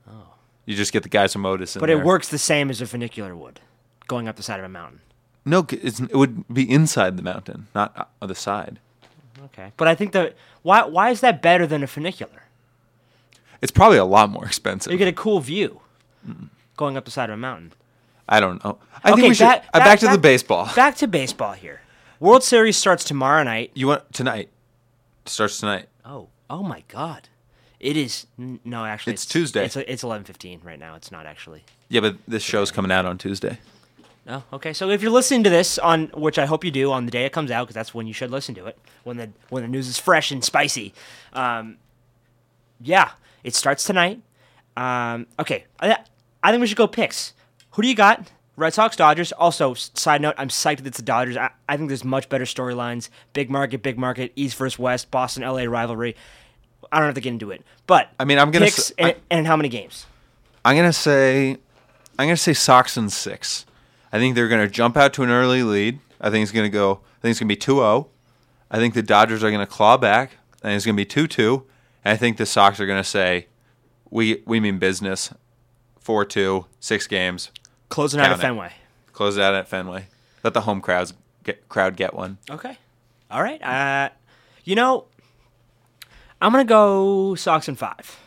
Oh. 0.08 0.34
You 0.66 0.76
just 0.76 0.92
get 0.92 1.02
the 1.02 1.08
guys 1.08 1.32
from 1.32 1.44
Otis 1.46 1.75
in 1.76 1.80
But 1.80 1.87
there. 1.87 1.99
it 2.00 2.04
works 2.04 2.28
the 2.28 2.38
same 2.38 2.70
as 2.70 2.80
a 2.80 2.87
funicular 2.87 3.34
would, 3.34 3.60
going 4.08 4.28
up 4.28 4.37
the 4.37 4.42
side 4.42 4.58
of 4.60 4.64
a 4.66 4.68
mountain. 4.68 5.00
No, 5.44 5.66
it's, 5.70 6.00
it 6.00 6.14
would 6.14 6.46
be 6.52 6.70
inside 6.70 7.16
the 7.16 7.22
mountain, 7.22 7.66
not 7.75 8.10
on 8.20 8.28
the 8.28 8.34
side. 8.34 8.78
Okay, 9.46 9.72
but 9.78 9.88
I 9.88 9.94
think 9.94 10.12
that 10.12 10.34
why 10.62 10.84
why 10.84 11.10
is 11.10 11.20
that 11.22 11.40
better 11.42 11.66
than 11.66 11.82
a 11.82 11.87
funicular? 11.87 12.42
It's 13.62 13.72
probably 13.72 13.99
a 13.99 14.04
lot 14.04 14.30
more 14.30 14.44
expensive. 14.44 14.92
You 14.92 14.99
get 14.99 15.08
a 15.08 15.12
cool 15.12 15.40
view 15.40 15.80
going 16.76 16.96
up 16.96 17.04
the 17.06 17.10
side 17.10 17.30
of 17.30 17.34
a 17.34 17.37
mountain. 17.38 17.72
I 18.28 18.38
don't 18.40 18.62
know. 18.64 18.78
I 19.02 19.10
Okay, 19.12 19.20
think 19.22 19.28
we 19.30 19.34
should 19.34 19.44
back- 19.44 19.64
uh, 19.75 19.78
back, 19.78 19.87
back- 19.87 19.99
to 20.00 20.08
the 20.08 20.18
baseball. 20.18 20.68
Back 20.76 20.94
to 20.96 21.08
baseball 21.08 21.52
here. 21.54 21.80
World 22.20 22.44
Series 22.44 22.76
starts 22.76 23.02
tomorrow 23.02 23.42
night. 23.42 23.70
You 23.75 23.87
want 23.88 24.12
tonight? 24.12 24.50
Starts 25.25 25.58
tonight. 25.58 25.87
Oh, 26.04 26.28
oh 26.50 26.62
my 26.62 26.84
God! 26.88 27.29
It 27.80 27.96
is 27.96 28.26
no, 28.37 28.84
actually, 28.84 29.14
It's 29.14 29.25
Tuesday. 29.25 29.64
It's 29.64 29.76
it's 29.76 30.02
eleven 30.04 30.25
fifteen 30.25 30.60
right 30.62 30.78
now. 30.78 30.94
It's 30.94 31.10
not 31.10 31.26
actually. 31.26 31.64
Yeah, 31.88 32.00
but 32.00 32.16
this 32.28 32.42
show's 32.42 32.70
coming 32.70 32.92
out 32.92 33.06
on 33.06 33.16
Tuesday. 33.18 33.58
Oh, 34.28 34.44
okay. 34.52 34.72
So 34.75 34.90
if 34.90 35.00
you're 35.02 35.10
listening 35.10 35.44
to 35.44 35.50
this 35.50 35.78
on, 35.78 36.08
which 36.08 36.38
I 36.38 36.44
hope 36.44 36.62
you 36.62 36.70
do, 36.70 36.92
on 36.92 37.06
the 37.06 37.10
day 37.10 37.25
it 37.25 37.32
comes 37.32 37.50
out, 37.50 37.64
because 37.64 37.75
that's 37.75 37.94
when 37.94 38.06
you 38.06 38.12
should 38.12 38.30
listen 38.30 38.54
to 38.56 38.66
it, 38.66 38.78
when 39.02 39.16
the 39.16 39.30
when 39.49 39.62
the 39.62 39.68
news 39.68 39.88
is 39.88 39.99
fresh 39.99 40.30
and 40.30 40.44
spicy. 40.44 40.92
Um, 41.32 41.78
yeah, 42.80 43.12
it 43.42 43.54
starts 43.54 43.84
tonight. 43.84 44.20
Um, 44.76 45.26
okay, 45.38 45.64
I, 45.80 45.96
I 46.42 46.50
think 46.50 46.60
we 46.60 46.66
should 46.66 46.76
go 46.76 46.87
picks. 46.87 47.32
Who 47.72 47.82
do 47.82 47.88
you 47.88 47.94
got? 47.94 48.30
Red 48.56 48.75
Sox, 48.75 48.94
Dodgers. 48.94 49.32
Also, 49.32 49.72
side 49.72 50.20
note, 50.20 50.34
I'm 50.37 50.49
psyched 50.49 50.78
that 50.78 50.87
it's 50.87 50.99
the 50.99 51.02
Dodgers. 51.02 51.37
I, 51.37 51.50
I 51.66 51.76
think 51.76 51.88
there's 51.88 52.04
much 52.04 52.28
better 52.28 52.44
storylines. 52.44 53.08
Big 53.32 53.49
market, 53.49 53.82
big 53.82 53.99
market, 53.99 54.32
East 54.37 54.56
versus 54.56 54.78
West, 54.78 55.10
Boston, 55.10 55.42
LA 55.44 55.64
rivalry. 55.64 56.14
I 56.92 56.99
don't 56.99 57.06
have 57.06 57.14
to 57.14 57.20
get 57.20 57.30
into 57.32 57.50
it, 57.50 57.62
but 57.87 58.09
I 58.18 58.25
mean, 58.25 58.38
I'm 58.38 58.50
gonna 58.50 58.64
picks 58.66 58.78
s- 58.78 58.92
and, 58.99 59.09
I- 59.11 59.16
and 59.30 59.47
how 59.47 59.56
many 59.56 59.68
games? 59.68 60.06
I'm 60.64 60.76
gonna 60.76 60.92
say, 60.92 61.50
I'm 62.18 62.26
gonna 62.26 62.37
say 62.37 62.52
Sox 62.52 62.97
in 62.97 63.09
six. 63.11 63.64
I 64.12 64.18
think 64.18 64.35
they're 64.35 64.49
gonna 64.49 64.68
jump 64.68 64.97
out 64.97 65.12
to 65.14 65.23
an 65.23 65.30
early 65.30 65.62
lead. 65.62 66.00
I 66.20 66.30
think 66.30 66.42
it's 66.42 66.52
gonna 66.52 66.68
go. 66.68 67.00
I 67.18 67.20
think 67.23 67.30
it's 67.32 67.40
gonna 67.40 67.49
be 67.49 67.56
2-0. 67.56 68.09
I 68.70 68.78
think 68.78 68.94
the 68.94 69.02
Dodgers 69.02 69.42
are 69.44 69.50
gonna 69.50 69.66
claw 69.66 69.97
back. 69.97 70.32
I 70.62 70.68
think 70.68 70.76
it's 70.76 70.85
gonna 70.87 70.97
be 70.97 71.06
2-2. 71.06 71.64
And 72.04 72.12
I 72.12 72.16
think 72.16 72.37
the 72.37 72.47
Sox 72.47 72.80
are 72.80 72.87
gonna 72.87 73.04
say, 73.04 73.47
we 74.11 74.42
we 74.47 74.59
mean 74.61 74.78
business. 74.78 75.32
4-2, 76.04 76.66
six 76.80 77.06
games. 77.06 77.50
Closing 77.88 78.20
out 78.20 78.32
at 78.32 78.38
it. 78.38 78.42
Fenway. 78.42 78.73
Close 79.12 79.37
it 79.37 79.42
out 79.42 79.54
at 79.54 79.68
Fenway. 79.68 80.06
Let 80.42 80.54
the 80.54 80.62
home 80.62 80.80
crowds 80.80 81.12
get 81.44 81.68
crowd 81.68 81.97
get 81.97 82.14
one. 82.14 82.38
Okay. 82.50 82.78
All 83.30 83.42
right. 83.42 83.62
Uh, 83.62 84.09
you 84.64 84.75
know, 84.75 85.04
I'm 86.40 86.52
gonna 86.52 86.64
go 86.64 87.35
Sox 87.35 87.68
and 87.68 87.78
five. 87.78 88.18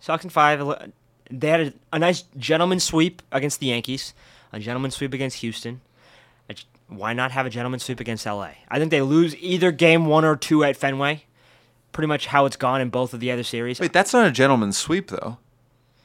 Sox 0.00 0.24
and 0.24 0.32
five. 0.32 0.92
They 1.30 1.48
had 1.48 1.60
a, 1.60 1.72
a 1.92 1.98
nice 1.98 2.22
gentleman 2.36 2.80
sweep 2.80 3.22
against 3.32 3.60
the 3.60 3.66
Yankees, 3.66 4.14
a 4.52 4.58
gentleman 4.58 4.90
sweep 4.90 5.14
against 5.14 5.38
Houston. 5.38 5.80
Why 6.90 7.12
not 7.12 7.30
have 7.30 7.46
a 7.46 7.50
gentleman 7.50 7.78
sweep 7.78 8.00
against 8.00 8.26
LA? 8.26 8.50
I 8.68 8.80
think 8.80 8.90
they 8.90 9.00
lose 9.00 9.36
either 9.36 9.70
game 9.70 10.06
one 10.06 10.24
or 10.24 10.34
two 10.34 10.64
at 10.64 10.76
Fenway. 10.76 11.22
Pretty 11.92 12.08
much 12.08 12.26
how 12.26 12.46
it's 12.46 12.56
gone 12.56 12.80
in 12.80 12.90
both 12.90 13.14
of 13.14 13.20
the 13.20 13.30
other 13.30 13.44
series. 13.44 13.78
Wait, 13.78 13.92
that's 13.92 14.12
not 14.12 14.26
a 14.26 14.32
gentleman's 14.32 14.76
sweep 14.76 15.08
though. 15.08 15.38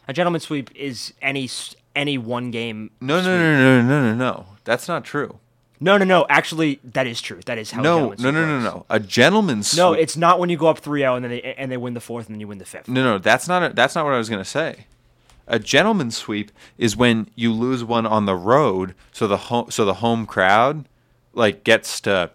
A 0.08 0.14
gentleman 0.14 0.42
sweep 0.42 0.70
is 0.76 1.14
any 1.24 1.50
any 1.96 2.20
one 2.20 2.52
game. 2.52 2.92
No, 3.02 3.20
no, 3.20 3.38
no, 3.38 3.82
no, 3.82 3.82
no, 3.82 4.02
no, 4.12 4.16
no. 4.16 4.46
That's 4.64 4.88
not 4.88 5.04
true. 5.04 5.40
No, 5.80 5.98
no, 5.98 6.06
no. 6.06 6.26
Actually, 6.30 6.80
that 6.84 7.08
is 7.08 7.22
true. 7.22 7.40
That 7.46 7.58
is 7.58 7.72
how. 7.72 7.82
No, 7.82 8.14
no, 8.18 8.32
no, 8.32 8.46
no, 8.46 8.60
no. 8.60 8.86
A 8.90 9.00
gentleman's 9.00 9.72
sweep. 9.72 9.78
No, 9.78 9.94
it's 9.94 10.16
not 10.18 10.40
when 10.40 10.50
you 10.50 10.58
go 10.58 10.68
up 10.68 10.82
3-0 10.82 11.16
and 11.16 11.26
then 11.26 11.32
they, 11.32 11.42
and 11.42 11.72
they 11.72 11.78
win 11.78 11.94
the 11.94 12.02
fourth 12.02 12.28
and 12.28 12.36
then 12.36 12.40
you 12.40 12.48
win 12.48 12.58
the 12.58 12.66
fifth. 12.66 12.88
No, 12.88 13.04
no, 13.04 13.18
that's 13.18 13.48
not 13.48 13.64
a, 13.64 13.74
that's 13.74 13.96
not 13.96 14.06
what 14.06 14.14
I 14.14 14.18
was 14.18 14.30
gonna 14.30 14.46
say. 14.46 14.86
A 15.48 15.60
gentleman's 15.60 16.18
sweep 16.18 16.52
is 16.78 16.98
when 16.98 17.30
you 17.36 17.54
lose 17.54 17.84
one 17.84 18.06
on 18.06 18.26
the 18.26 18.36
road, 18.36 18.96
so 19.12 19.28
the 19.28 19.38
home 19.38 19.70
so 19.70 19.86
the 19.86 19.96
home 19.96 20.26
crowd 20.26 20.88
like 21.34 21.64
gets 21.64 22.02
to 22.02 22.32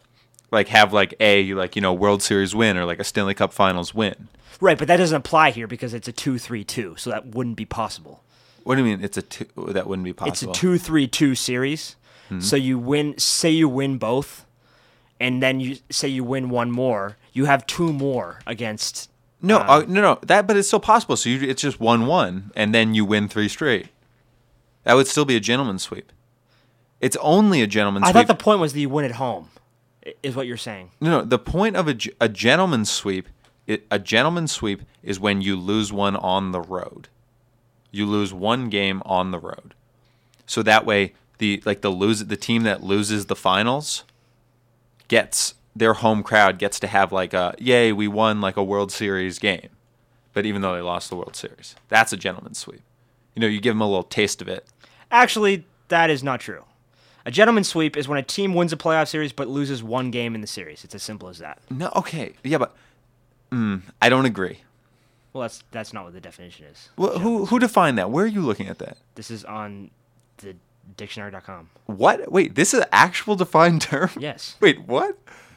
like 0.50 0.68
have 0.68 0.92
like 0.92 1.14
a 1.18 1.40
you 1.40 1.56
like 1.56 1.74
you 1.74 1.82
know 1.82 1.92
World 1.92 2.22
Series 2.22 2.54
win 2.54 2.76
or 2.76 2.84
like 2.84 3.00
a 3.00 3.04
Stanley 3.04 3.34
Cup 3.34 3.52
Finals 3.52 3.94
win. 3.94 4.28
Right, 4.60 4.78
but 4.78 4.88
that 4.88 4.98
doesn't 4.98 5.16
apply 5.16 5.52
here 5.52 5.66
because 5.66 5.94
it's 5.94 6.06
a 6.06 6.12
2-3-2, 6.12 6.98
so 6.98 7.08
that 7.08 7.28
wouldn't 7.28 7.56
be 7.56 7.64
possible. 7.64 8.22
What 8.64 8.74
do 8.74 8.84
you 8.84 8.94
mean? 8.94 9.02
It's 9.02 9.16
a 9.16 9.22
two, 9.22 9.46
that 9.56 9.86
wouldn't 9.86 10.04
be 10.04 10.12
possible. 10.12 10.52
It's 10.52 10.62
a. 10.62 10.66
2-3-2 10.66 11.36
series. 11.36 11.96
Hmm. 12.30 12.40
So 12.40 12.56
you 12.56 12.78
win 12.78 13.18
say 13.18 13.50
you 13.50 13.68
win 13.68 13.98
both 13.98 14.46
and 15.20 15.42
then 15.42 15.60
you 15.60 15.76
say 15.90 16.08
you 16.08 16.24
win 16.24 16.48
one 16.48 16.70
more, 16.70 17.18
you 17.32 17.44
have 17.44 17.66
two 17.66 17.92
more 17.92 18.40
against 18.46 19.10
no, 19.42 19.58
uh, 19.58 19.84
no, 19.88 20.00
no. 20.00 20.18
That 20.22 20.46
but 20.46 20.56
it's 20.56 20.68
still 20.68 20.80
possible. 20.80 21.16
So 21.16 21.28
you, 21.28 21.48
it's 21.48 21.62
just 21.62 21.80
one 21.80 22.06
one, 22.06 22.50
and 22.54 22.74
then 22.74 22.94
you 22.94 23.04
win 23.04 23.28
three 23.28 23.48
straight. 23.48 23.88
That 24.84 24.94
would 24.94 25.06
still 25.06 25.24
be 25.24 25.36
a 25.36 25.40
gentleman's 25.40 25.82
sweep. 25.82 26.12
It's 27.00 27.16
only 27.20 27.62
a 27.62 27.66
gentleman's 27.66 28.04
I 28.04 28.12
sweep. 28.12 28.26
thought 28.26 28.38
the 28.38 28.42
point 28.42 28.60
was 28.60 28.72
that 28.72 28.80
you 28.80 28.88
win 28.88 29.04
at 29.04 29.12
home. 29.12 29.50
Is 30.22 30.34
what 30.34 30.46
you're 30.46 30.56
saying. 30.56 30.90
No, 31.00 31.10
no. 31.20 31.24
The 31.24 31.38
point 31.38 31.76
of 31.76 31.88
a, 31.88 31.96
a 32.20 32.28
gentleman's 32.28 32.90
sweep, 32.90 33.28
it, 33.66 33.86
a 33.90 33.98
gentleman's 33.98 34.52
sweep 34.52 34.82
is 35.02 35.20
when 35.20 35.42
you 35.42 35.56
lose 35.56 35.92
one 35.92 36.16
on 36.16 36.52
the 36.52 36.60
road. 36.60 37.08
You 37.90 38.06
lose 38.06 38.32
one 38.32 38.68
game 38.68 39.02
on 39.04 39.30
the 39.30 39.38
road, 39.38 39.74
so 40.46 40.62
that 40.62 40.86
way 40.86 41.14
the 41.40 41.60
like 41.66 41.80
the 41.80 41.90
lose 41.90 42.24
the 42.26 42.36
team 42.36 42.62
that 42.62 42.84
loses 42.84 43.26
the 43.26 43.34
finals 43.34 44.04
gets 45.08 45.54
their 45.74 45.94
home 45.94 46.22
crowd 46.22 46.58
gets 46.58 46.78
to 46.78 46.86
have 46.86 47.10
like 47.10 47.34
a 47.34 47.54
yay 47.58 47.92
we 47.92 48.06
won 48.06 48.40
like 48.40 48.56
a 48.56 48.62
World 48.62 48.92
Series 48.92 49.40
game, 49.40 49.70
but 50.32 50.46
even 50.46 50.62
though 50.62 50.74
they 50.74 50.80
lost 50.80 51.10
the 51.10 51.16
World 51.16 51.34
Series, 51.34 51.74
that's 51.88 52.12
a 52.12 52.16
gentleman's 52.16 52.58
sweep. 52.58 52.82
You 53.34 53.40
know, 53.40 53.48
you 53.48 53.60
give 53.60 53.74
them 53.74 53.80
a 53.80 53.86
little 53.88 54.04
taste 54.04 54.40
of 54.40 54.48
it. 54.48 54.66
Actually, 55.10 55.64
that 55.88 56.10
is 56.10 56.22
not 56.22 56.40
true. 56.40 56.64
A 57.26 57.30
gentleman 57.30 57.64
sweep 57.64 57.96
is 57.96 58.08
when 58.08 58.18
a 58.18 58.22
team 58.22 58.54
wins 58.54 58.72
a 58.72 58.76
playoff 58.76 59.08
series 59.08 59.32
but 59.32 59.48
loses 59.48 59.82
one 59.82 60.10
game 60.10 60.34
in 60.34 60.40
the 60.40 60.46
series. 60.46 60.84
It's 60.84 60.94
as 60.94 61.02
simple 61.02 61.28
as 61.28 61.38
that. 61.38 61.58
No, 61.68 61.90
okay, 61.96 62.34
yeah, 62.44 62.58
but 62.58 62.76
mm, 63.50 63.82
I 64.00 64.08
don't 64.08 64.26
agree. 64.26 64.60
Well, 65.32 65.42
that's 65.42 65.62
that's 65.70 65.92
not 65.92 66.04
what 66.04 66.12
the 66.12 66.20
definition 66.20 66.66
is. 66.66 66.88
Well, 66.96 67.18
who 67.18 67.46
who 67.46 67.58
defined 67.58 67.98
that? 67.98 68.10
Where 68.10 68.24
are 68.24 68.28
you 68.28 68.42
looking 68.42 68.68
at 68.68 68.78
that? 68.78 68.98
This 69.14 69.30
is 69.30 69.44
on 69.44 69.90
the 70.38 70.56
dictionary.com. 70.96 71.70
What? 71.86 72.30
Wait, 72.30 72.54
this 72.54 72.74
is 72.74 72.80
an 72.80 72.86
actual 72.92 73.36
defined 73.36 73.82
term? 73.82 74.10
Yes. 74.18 74.56
Wait, 74.60 74.80
what? 74.86 75.16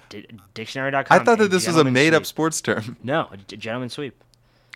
Di- 0.10 0.26
dictionary.com. 0.54 1.06
I 1.10 1.24
thought 1.24 1.38
that 1.40 1.50
this 1.52 1.66
was 1.68 1.76
a 1.76 1.80
gentleman 1.80 1.94
made 1.94 2.14
up 2.14 2.26
sports 2.26 2.62
term. 2.62 2.98
No, 3.04 3.30
a 3.32 3.38
gentleman 3.38 3.90
sweep. 3.90 4.22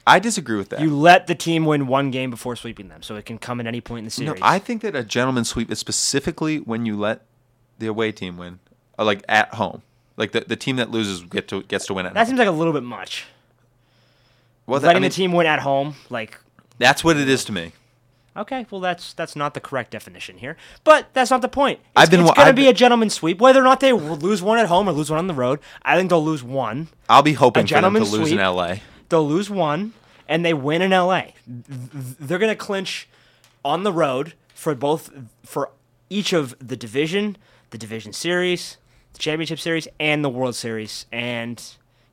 I 0.06 0.20
disagree 0.20 0.56
with 0.58 0.70
that. 0.70 0.80
You 0.80 0.96
let 0.96 1.28
the 1.28 1.36
team 1.36 1.66
win 1.66 1.86
one 1.88 2.12
game 2.12 2.30
before 2.30 2.56
sweeping 2.56 2.88
them, 2.88 3.02
so 3.02 3.16
it 3.16 3.26
can 3.26 3.38
come 3.38 3.60
at 3.60 3.68
any 3.68 3.82
point 3.82 4.00
in 4.00 4.06
the 4.06 4.12
series. 4.12 4.40
no. 4.40 4.46
I 4.46 4.58
think 4.58 4.82
that 4.84 4.96
a 4.96 5.04
gentleman's 5.04 5.50
sweep 5.50 5.70
is 5.70 5.80
specifically 5.80 6.60
when 6.60 6.86
you 6.86 6.98
let 6.98 7.24
the 7.80 7.88
away 7.88 8.14
team 8.14 8.38
win, 8.38 8.60
uh, 8.98 9.04
like 9.04 9.24
at 9.28 9.54
home. 9.56 9.82
Like 10.16 10.32
the, 10.32 10.40
the 10.42 10.56
team 10.56 10.78
that 10.78 10.90
loses 10.92 11.22
get 11.22 11.48
to 11.50 11.62
gets 11.64 11.86
to 11.88 11.94
win 11.94 12.06
at 12.06 12.14
that 12.14 12.20
home. 12.22 12.28
seems 12.28 12.40
like 12.40 12.48
a 12.48 12.52
little 12.52 12.72
bit 12.74 12.84
much. 12.84 13.26
Well, 14.66 14.80
that- 14.80 14.88
Letting 14.88 14.98
I 14.98 15.02
mean, 15.02 15.10
the 15.10 15.16
team 15.16 15.32
win 15.34 15.46
at 15.46 15.60
home, 15.60 15.96
like 16.10 16.40
that's 16.78 17.04
what 17.04 17.18
it 17.18 17.28
is 17.30 17.44
to 17.46 17.52
me. 17.52 17.74
Okay, 18.38 18.66
well 18.70 18.82
that's 18.82 19.14
that's 19.14 19.36
not 19.36 19.54
the 19.54 19.60
correct 19.60 19.92
definition 19.92 20.38
here, 20.38 20.56
but 20.84 21.14
that's 21.14 21.32
not 21.32 21.42
the 21.42 21.50
point. 21.50 21.80
It's, 21.80 21.90
I've 21.96 22.12
been 22.12 22.22
it's 22.22 22.32
gonna 22.32 22.50
I've 22.50 22.56
be 22.56 22.68
a 22.68 22.74
gentleman 22.74 23.10
sweep, 23.10 23.40
whether 23.40 23.60
or 23.60 23.64
not 23.64 23.80
they 23.80 23.92
lose 23.92 24.42
one 24.42 24.60
at 24.60 24.68
home 24.68 24.88
or 24.88 24.92
lose 24.92 25.10
one 25.10 25.20
on 25.20 25.28
the 25.28 25.34
road. 25.34 25.60
I 25.84 25.98
think 25.98 26.10
they'll 26.10 26.24
lose 26.24 26.44
one. 26.44 26.88
I'll 27.10 27.24
be 27.24 27.34
hoping 27.34 27.66
for 27.66 27.74
them 27.74 27.94
to 27.94 28.00
gentleman's 28.00 28.12
lose 28.12 28.32
in. 28.32 28.40
L.A. 28.40 28.82
They'll 29.10 29.28
lose 29.28 29.50
one, 29.50 29.94
and 30.28 30.46
they 30.46 30.54
win 30.54 30.82
in 30.82 30.92
LA. 30.92 31.28
They're 31.48 32.40
gonna 32.40 32.56
clinch 32.56 33.08
on 33.66 33.84
the 33.84 33.92
road 33.92 34.34
for 34.54 34.74
both 34.76 35.10
for 35.44 35.72
each 36.10 36.34
of 36.34 36.56
the 36.66 36.78
division, 36.78 37.38
the 37.72 37.78
division 37.78 38.14
series, 38.14 38.78
the 39.14 39.20
championship 39.20 39.60
series, 39.60 39.88
and 40.00 40.24
the 40.24 40.30
World 40.30 40.56
Series. 40.56 41.06
And 41.12 41.62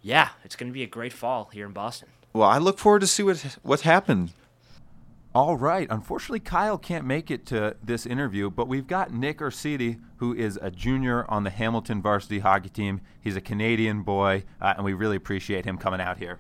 yeah, 0.03 0.31
it's 0.45 0.57
gonna 0.57 0.73
be 0.73 0.83
a 0.83 0.87
great 0.87 1.13
fall 1.13 1.51
here 1.53 1.67
in 1.67 1.73
Boston. 1.73 2.09
Well, 2.33 2.49
I 2.49 2.59
look 2.59 2.79
forward 2.79 3.01
to 3.01 3.07
see 3.07 3.23
what 3.23 3.59
what 3.63 3.83
happened. 3.83 4.33
All 5.35 5.57
right. 5.57 5.89
Unfortunately, 5.91 6.39
Kyle 6.39 6.79
can't 6.79 7.05
make 7.05 7.29
it 7.29 7.45
to 7.47 7.75
this 7.83 8.07
interview, 8.07 8.51
but 8.51 8.69
we've 8.69 8.87
got 8.87 9.13
Nick 9.13 9.39
Orsidi, 9.39 10.01
who 10.19 10.33
is 10.33 10.61
a 10.63 10.71
junior 10.71 11.29
on 11.29 11.43
the 11.43 11.51
Hamilton 11.51 12.01
varsity 12.01 12.39
hockey 12.39 12.69
team. 12.69 13.01
He's 13.21 13.35
a 13.35 13.41
Canadian 13.41 14.03
boy, 14.03 14.45
uh, 14.61 14.75
and 14.77 14.85
we 14.85 14.93
really 14.93 15.17
appreciate 15.17 15.65
him 15.65 15.77
coming 15.77 16.01
out 16.01 16.19
here. 16.19 16.39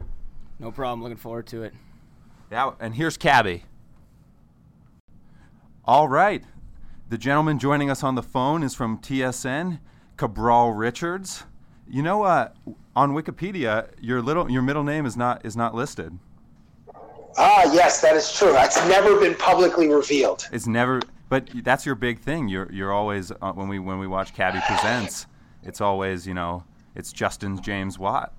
No 0.60 0.70
problem. 0.70 1.02
Looking 1.02 1.16
forward 1.16 1.48
to 1.48 1.64
it. 1.64 1.74
Yeah, 2.52 2.72
and 2.78 2.94
here's 2.94 3.16
Cabbie. 3.16 3.64
All 5.84 6.08
right. 6.08 6.44
The 7.08 7.18
gentleman 7.18 7.58
joining 7.58 7.90
us 7.90 8.04
on 8.04 8.14
the 8.14 8.22
phone 8.22 8.62
is 8.62 8.76
from 8.76 8.98
TSN, 8.98 9.80
Cabral 10.16 10.72
Richards. 10.72 11.44
You 11.88 12.02
know, 12.02 12.22
uh, 12.22 12.50
on 12.94 13.12
Wikipedia, 13.12 13.88
your 14.00 14.22
little 14.22 14.48
your 14.48 14.62
middle 14.62 14.84
name 14.84 15.04
is 15.04 15.16
not 15.16 15.44
is 15.44 15.56
not 15.56 15.74
listed. 15.74 16.16
Ah, 17.36 17.72
yes, 17.72 18.00
that 18.00 18.16
is 18.16 18.32
true. 18.32 18.52
That's 18.52 18.76
never 18.88 19.18
been 19.18 19.34
publicly 19.34 19.88
revealed. 19.88 20.48
It's 20.52 20.66
never, 20.66 21.00
but 21.28 21.48
that's 21.64 21.84
your 21.84 21.94
big 21.94 22.18
thing. 22.20 22.48
You're 22.48 22.70
you're 22.72 22.92
always 22.92 23.32
uh, 23.32 23.52
when 23.52 23.68
we 23.68 23.78
when 23.78 23.98
we 23.98 24.06
watch 24.06 24.34
Cabbie 24.34 24.60
presents, 24.66 25.26
it's 25.62 25.80
always 25.80 26.26
you 26.26 26.34
know 26.34 26.64
it's 26.94 27.12
Justin 27.12 27.60
James 27.60 27.98
Watt. 27.98 28.32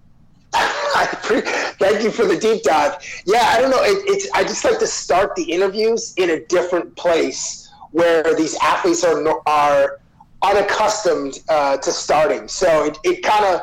I 0.54 1.06
pre- 1.22 1.42
thank 1.42 2.02
you 2.02 2.10
for 2.10 2.24
the 2.24 2.36
deep 2.36 2.62
dive. 2.62 2.96
Yeah, 3.26 3.42
I 3.42 3.60
don't 3.60 3.70
know. 3.70 3.82
It, 3.82 4.02
it's 4.06 4.30
I 4.32 4.42
just 4.44 4.64
like 4.64 4.78
to 4.78 4.86
start 4.86 5.34
the 5.36 5.44
interviews 5.44 6.14
in 6.16 6.30
a 6.30 6.40
different 6.46 6.96
place 6.96 7.70
where 7.90 8.34
these 8.34 8.56
athletes 8.56 9.04
are 9.04 9.42
are 9.46 10.00
unaccustomed 10.42 11.40
uh, 11.48 11.76
to 11.76 11.90
starting. 11.90 12.48
So 12.48 12.84
it, 12.84 12.98
it 13.04 13.22
kind 13.22 13.44
of 13.44 13.60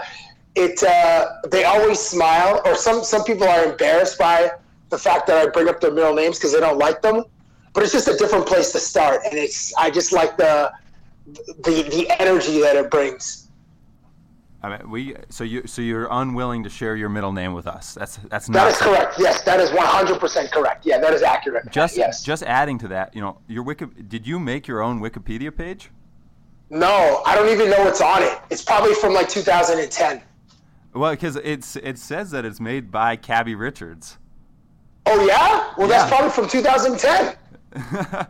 it 0.56 0.84
uh, 0.84 1.28
they 1.50 1.64
always 1.64 2.00
smile, 2.00 2.62
or 2.66 2.76
some 2.76 3.04
some 3.04 3.24
people 3.24 3.48
are 3.48 3.72
embarrassed 3.72 4.18
by 4.18 4.52
the 4.90 4.98
fact 4.98 5.28
that 5.28 5.38
I 5.38 5.50
bring 5.50 5.68
up 5.68 5.82
their 5.82 5.92
middle 5.92 6.14
names 6.14 6.38
because 6.38 6.54
they 6.54 6.60
don't 6.60 6.78
like 6.78 7.02
them. 7.02 7.24
But 7.74 7.84
it's 7.84 7.92
just 7.92 8.08
a 8.08 8.16
different 8.16 8.46
place 8.46 8.72
to 8.72 8.80
start, 8.80 9.22
and 9.26 9.38
it's 9.38 9.74
I 9.76 9.90
just 9.90 10.14
like 10.14 10.38
the 10.38 10.72
the 11.28 11.84
the 11.84 12.08
energy 12.20 12.62
that 12.62 12.76
it 12.76 12.90
brings. 12.90 13.46
I 14.66 14.70
mean, 14.70 14.90
we 14.90 15.16
so 15.30 15.44
you 15.44 15.68
so 15.68 15.84
you're 15.84 16.08
unwilling 16.10 16.64
to 16.64 16.70
share 16.70 16.96
your 16.96 17.10
middle 17.10 17.32
name 17.32 17.54
with 17.54 17.68
us. 17.68 17.94
That's 17.94 18.18
that's 18.30 18.50
not. 18.50 18.64
That 18.64 18.72
is 18.72 18.78
correct. 18.78 19.16
Yes, 19.20 19.44
that 19.44 19.60
is 19.60 19.70
100% 19.70 20.52
correct. 20.52 20.88
Yeah, 20.88 20.98
that 21.00 21.14
is 21.14 21.22
accurate. 21.22 21.70
Just 21.70 21.96
yes. 21.98 22.24
just 22.24 22.42
adding 22.42 22.80
to 22.80 22.88
that, 22.88 23.14
you 23.14 23.22
know, 23.22 23.38
your 23.48 23.62
Wiki, 23.62 23.86
did 23.86 24.26
you 24.26 24.40
make 24.40 24.68
your 24.68 24.82
own 24.82 25.02
Wikipedia 25.02 25.56
page? 25.56 25.92
No, 26.72 27.22
I 27.28 27.36
don't 27.36 27.50
even 27.50 27.70
know 27.70 27.84
what's 27.84 28.02
on 28.02 28.24
it. 28.24 28.40
It's 28.50 28.64
probably 28.64 28.96
from 28.96 29.14
like 29.14 29.30
2010. 29.30 30.24
Well, 30.96 31.12
because 31.12 31.36
it's 31.36 31.76
it 31.76 32.00
says 32.00 32.32
that 32.32 32.44
it's 32.44 32.60
made 32.60 32.90
by 32.92 33.18
Cabbie 33.18 33.54
Richards. 33.54 34.18
Oh 35.06 35.26
yeah? 35.26 35.74
Well, 35.78 35.88
that's 35.88 36.10
probably 36.10 36.32
from 36.32 36.48
2010. 36.48 37.36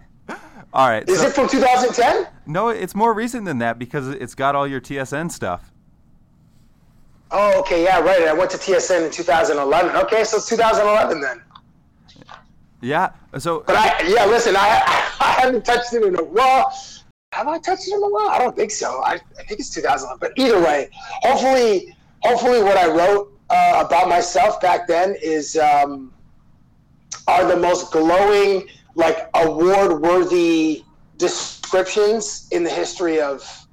All 0.74 0.90
right. 0.90 1.08
Is 1.08 1.20
so- 1.22 1.28
it 1.28 1.34
from 1.34 1.48
2010? 1.48 2.28
no, 2.48 2.70
it's 2.70 2.96
more 2.96 3.14
recent 3.14 3.46
than 3.46 3.60
that 3.60 3.80
because 3.80 4.08
it's 4.10 4.36
got 4.36 4.56
all 4.56 4.68
your 4.68 4.82
TSN 4.82 5.32
stuff. 5.32 5.72
Oh, 7.32 7.60
okay, 7.62 7.84
yeah, 7.84 8.00
right. 8.02 8.24
I 8.24 8.34
went 8.34 8.52
to 8.52 8.58
TSN 8.58 9.06
in 9.06 9.12
2011. 9.12 9.96
Okay, 10.04 10.24
so 10.24 10.38
it's 10.38 10.48
2011 10.48 11.22
then. 11.22 11.42
Yeah. 12.82 13.10
So 13.40 13.64
But 13.66 13.76
I, 13.78 14.08
yeah, 14.08 14.26
listen, 14.26 14.56
I, 14.56 14.84
I 15.20 15.32
haven't 15.40 15.66
touched 15.66 15.94
it 15.94 16.04
in 16.04 16.16
a 16.18 16.24
while. 16.24 16.72
Have 17.32 17.48
I 17.48 17.58
touched 17.60 17.88
it 17.88 17.94
in 17.96 18.04
a 18.04 18.10
while? 18.10 18.30
I 18.30 18.38
don't 18.38 18.56
think 18.56 18.72
so. 18.72 19.02
I, 19.02 19.14
I 19.14 19.44
think 19.44 19.60
it's 19.60 19.70
2011. 19.74 20.18
But 20.20 20.32
either 20.38 20.62
way, 20.62 20.90
hopefully, 21.24 21.96
hopefully, 22.22 22.62
what 22.62 22.78
I 22.78 22.88
wrote 22.88 23.34
uh, 23.50 23.84
about 23.86 24.08
myself 24.08 24.62
back 24.62 24.88
then 24.88 25.16
is 25.22 25.58
um, 25.58 26.14
are 27.28 27.48
the 27.48 27.58
most 27.58 27.92
glowing, 27.92 28.68
like 28.96 29.30
award-worthy 29.34 30.84
descriptions 31.18 32.48
in 32.52 32.64
the 32.64 32.70
history 32.70 33.20
of. 33.20 33.68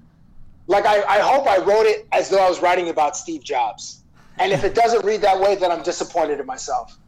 Like 0.66 0.86
I, 0.86 1.02
I 1.02 1.18
hope 1.18 1.46
I 1.46 1.58
wrote 1.58 1.86
it 1.86 2.06
as 2.12 2.28
though 2.28 2.44
I 2.44 2.48
was 2.48 2.62
writing 2.62 2.88
about 2.88 3.16
Steve 3.16 3.42
Jobs. 3.42 4.02
And 4.38 4.52
if 4.52 4.64
it 4.64 4.74
doesn't 4.74 5.04
read 5.04 5.20
that 5.22 5.38
way, 5.38 5.56
then 5.56 5.70
I'm 5.70 5.82
disappointed 5.82 6.40
in 6.40 6.46
myself. 6.46 6.98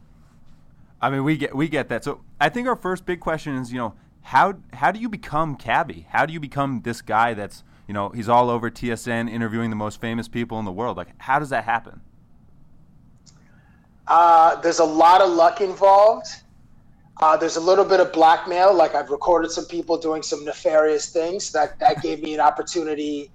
I 1.01 1.09
mean, 1.09 1.23
we 1.23 1.37
get 1.37 1.55
we 1.55 1.67
get 1.67 1.89
that. 1.89 2.03
So 2.03 2.21
I 2.39 2.49
think 2.49 2.67
our 2.67 2.75
first 2.75 3.05
big 3.05 3.19
question 3.19 3.55
is, 3.55 3.71
you 3.71 3.77
know, 3.77 3.93
how 4.21 4.55
how 4.73 4.91
do 4.91 4.99
you 4.99 5.09
become 5.09 5.55
Cabbie? 5.55 6.07
How 6.09 6.25
do 6.25 6.33
you 6.33 6.39
become 6.39 6.81
this 6.83 7.01
guy 7.01 7.33
that's 7.33 7.63
you 7.87 7.93
know 7.93 8.09
he's 8.09 8.29
all 8.29 8.49
over 8.49 8.69
TSN 8.69 9.29
interviewing 9.29 9.69
the 9.69 9.75
most 9.75 9.99
famous 9.99 10.27
people 10.27 10.59
in 10.59 10.65
the 10.65 10.71
world? 10.71 10.97
Like, 10.97 11.09
how 11.19 11.39
does 11.39 11.49
that 11.49 11.63
happen? 11.63 12.01
Uh, 14.07 14.59
there's 14.61 14.79
a 14.79 14.85
lot 14.85 15.21
of 15.21 15.29
luck 15.29 15.61
involved. 15.61 16.27
Uh, 17.21 17.37
there's 17.37 17.55
a 17.55 17.61
little 17.61 17.85
bit 17.85 17.99
of 17.99 18.11
blackmail. 18.11 18.73
Like 18.73 18.93
I've 18.93 19.09
recorded 19.09 19.51
some 19.51 19.65
people 19.65 19.97
doing 19.97 20.21
some 20.21 20.43
nefarious 20.43 21.09
things. 21.09 21.51
That 21.51 21.79
that 21.79 22.01
gave 22.01 22.21
me 22.21 22.33
an 22.33 22.39
opportunity 22.39 23.31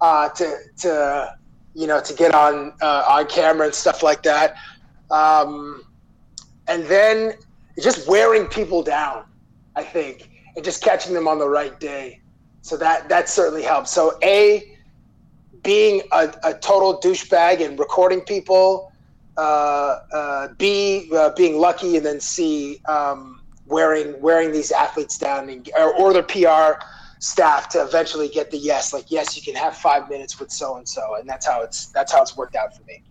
uh, 0.00 0.28
to 0.30 0.56
to 0.78 1.36
you 1.74 1.86
know 1.86 2.00
to 2.00 2.14
get 2.14 2.34
on 2.34 2.74
uh, 2.82 3.04
on 3.08 3.26
camera 3.26 3.66
and 3.66 3.74
stuff 3.74 4.02
like 4.02 4.22
that. 4.24 4.56
Um, 5.10 5.84
and 6.68 6.84
then 6.84 7.34
just 7.82 8.06
wearing 8.06 8.46
people 8.46 8.82
down, 8.82 9.24
I 9.76 9.82
think, 9.82 10.30
and 10.54 10.64
just 10.64 10.82
catching 10.82 11.14
them 11.14 11.26
on 11.26 11.38
the 11.38 11.48
right 11.48 11.78
day. 11.80 12.20
So 12.60 12.76
that 12.76 13.08
that 13.08 13.28
certainly 13.28 13.62
helps. 13.62 13.90
So 13.90 14.18
a 14.22 14.76
being 15.62 16.02
a, 16.12 16.34
a 16.44 16.54
total 16.54 17.00
douchebag 17.00 17.64
and 17.64 17.78
recording 17.78 18.20
people 18.20 18.91
B 19.36 21.10
uh, 21.14 21.30
being 21.36 21.58
lucky, 21.58 21.96
and 21.96 22.04
then 22.04 22.20
C 22.20 22.80
um, 22.86 23.40
wearing 23.66 24.20
wearing 24.20 24.52
these 24.52 24.72
athletes 24.72 25.18
down, 25.18 25.48
and, 25.48 25.68
or, 25.78 25.94
or 25.94 26.12
their 26.12 26.22
PR 26.22 26.84
staff 27.18 27.68
to 27.70 27.80
eventually 27.82 28.28
get 28.28 28.50
the 28.50 28.58
yes, 28.58 28.92
like 28.92 29.10
yes, 29.10 29.36
you 29.36 29.42
can 29.42 29.54
have 29.54 29.76
five 29.76 30.08
minutes 30.08 30.38
with 30.40 30.50
so 30.50 30.76
and 30.76 30.88
so, 30.88 31.16
and 31.18 31.28
that's 31.28 31.46
how 31.46 31.62
it's 31.62 31.86
that's 31.86 32.12
how 32.12 32.20
it's 32.20 32.36
worked 32.36 32.56
out 32.56 32.76
for 32.76 32.82
me. 32.84 33.02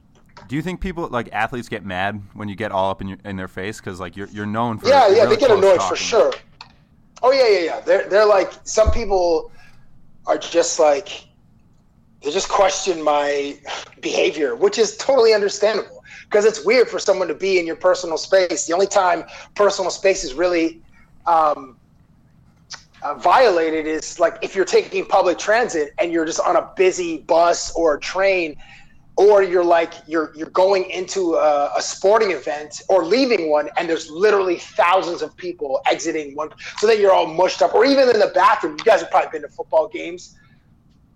Do 0.47 0.55
you 0.55 0.61
think 0.61 0.81
people 0.81 1.07
like 1.07 1.29
athletes 1.31 1.69
get 1.69 1.85
mad 1.85 2.21
when 2.33 2.49
you 2.49 2.55
get 2.55 2.71
all 2.71 2.91
up 2.91 3.01
in 3.01 3.07
your 3.07 3.17
in 3.25 3.37
their 3.37 3.47
face 3.47 3.79
because 3.79 3.99
like 3.99 4.17
you're 4.17 4.27
you're 4.27 4.45
known 4.45 4.77
for 4.77 4.87
Yeah, 4.87 5.07
yeah, 5.07 5.23
really 5.23 5.35
they 5.35 5.41
get 5.41 5.51
annoyed 5.51 5.77
talking. 5.77 5.89
for 5.89 5.95
sure. 5.95 6.33
Oh 7.23 7.31
yeah, 7.31 7.47
yeah, 7.47 7.59
yeah. 7.59 7.79
They're 7.81 8.09
they're 8.09 8.25
like 8.25 8.51
some 8.63 8.91
people 8.91 9.51
are 10.27 10.37
just 10.37 10.79
like 10.79 11.25
they 12.21 12.31
just 12.31 12.49
question 12.49 13.01
my 13.01 13.57
behavior, 14.01 14.55
which 14.55 14.77
is 14.77 14.97
totally 14.97 15.33
understandable 15.33 16.00
because 16.31 16.45
it's 16.45 16.63
weird 16.63 16.87
for 16.87 16.97
someone 16.97 17.27
to 17.27 17.35
be 17.35 17.59
in 17.59 17.67
your 17.67 17.75
personal 17.75 18.17
space. 18.17 18.65
The 18.65 18.73
only 18.73 18.87
time 18.87 19.25
personal 19.53 19.91
space 19.91 20.23
is 20.23 20.33
really 20.33 20.81
um, 21.27 21.77
uh, 23.03 23.15
violated 23.15 23.85
is 23.85 24.17
like 24.17 24.37
if 24.41 24.55
you're 24.55 24.63
taking 24.63 25.05
public 25.05 25.37
transit 25.37 25.91
and 25.99 26.11
you're 26.11 26.25
just 26.25 26.39
on 26.39 26.55
a 26.55 26.71
busy 26.77 27.17
bus 27.27 27.73
or 27.75 27.95
a 27.95 27.99
train 27.99 28.55
or 29.17 29.43
you're 29.43 29.63
like 29.63 29.93
you're 30.07 30.31
you're 30.33 30.49
going 30.51 30.89
into 30.89 31.35
a, 31.35 31.69
a 31.75 31.81
sporting 31.81 32.31
event 32.31 32.81
or 32.87 33.03
leaving 33.03 33.49
one 33.49 33.69
and 33.77 33.89
there's 33.89 34.09
literally 34.09 34.55
thousands 34.57 35.21
of 35.21 35.35
people 35.35 35.81
exiting 35.85 36.33
one 36.35 36.49
so 36.77 36.87
that 36.87 36.97
you're 36.97 37.11
all 37.11 37.27
mushed 37.27 37.61
up 37.61 37.73
or 37.73 37.83
even 37.83 38.07
in 38.09 38.19
the 38.19 38.31
bathroom 38.33 38.75
you 38.79 38.85
guys 38.85 39.01
have 39.01 39.11
probably 39.11 39.29
been 39.31 39.41
to 39.41 39.49
football 39.49 39.89
games 39.89 40.35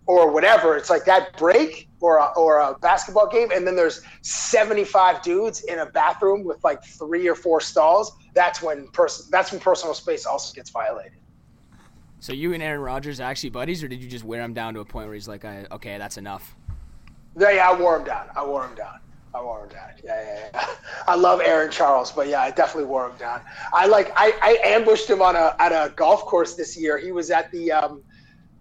or 0.07 0.31
whatever 0.31 0.77
it's 0.77 0.89
like 0.89 1.05
that 1.05 1.35
break 1.37 1.89
or 1.99 2.17
a, 2.17 2.25
or 2.37 2.59
a 2.59 2.75
basketball 2.79 3.27
game 3.27 3.49
and 3.51 3.65
then 3.65 3.75
there's 3.75 4.01
75 4.21 5.21
dudes 5.21 5.63
in 5.63 5.79
a 5.79 5.85
bathroom 5.87 6.43
with 6.43 6.63
like 6.63 6.83
three 6.83 7.27
or 7.27 7.35
four 7.35 7.59
stalls 7.59 8.15
that's 8.33 8.61
when 8.61 8.87
person 8.89 9.27
that's 9.31 9.51
when 9.51 9.59
personal 9.59 9.93
space 9.93 10.25
also 10.25 10.53
gets 10.53 10.69
violated 10.69 11.19
So 12.19 12.33
you 12.33 12.53
and 12.53 12.63
Aaron 12.63 12.81
Rodgers 12.81 13.19
are 13.19 13.29
actually 13.29 13.51
buddies, 13.51 13.83
or 13.83 13.87
did 13.87 14.01
you 14.01 14.09
just 14.09 14.25
wear 14.25 14.41
him 14.41 14.53
down 14.53 14.73
to 14.73 14.79
a 14.79 14.85
point 14.85 15.05
where 15.07 15.13
he's 15.13 15.27
like, 15.27 15.45
I, 15.45 15.67
"Okay, 15.71 15.97
that's 15.99 16.17
enough"? 16.17 16.55
Yeah, 17.37 17.51
yeah, 17.51 17.69
I 17.69 17.79
wore 17.79 17.97
him 17.97 18.03
down. 18.05 18.29
I 18.35 18.43
wore 18.43 18.65
him 18.65 18.73
down. 18.75 18.99
I 19.35 19.41
wore 19.43 19.63
him 19.63 19.69
down. 19.69 19.89
Yeah, 20.03 20.23
yeah, 20.23 20.49
yeah. 20.53 20.67
I 21.07 21.15
love 21.15 21.41
Aaron 21.41 21.69
Charles, 21.69 22.11
but 22.11 22.27
yeah, 22.27 22.41
I 22.41 22.49
definitely 22.51 22.85
wore 22.85 23.09
him 23.09 23.17
down. 23.17 23.41
I 23.73 23.85
like 23.85 24.11
I, 24.15 24.33
I 24.41 24.57
ambushed 24.63 25.09
him 25.09 25.21
on 25.21 25.35
a 25.35 25.55
at 25.59 25.71
a 25.71 25.93
golf 25.95 26.21
course 26.21 26.55
this 26.55 26.75
year. 26.75 26.97
He 26.97 27.11
was 27.11 27.29
at 27.29 27.51
the 27.51 27.71
um, 27.73 28.01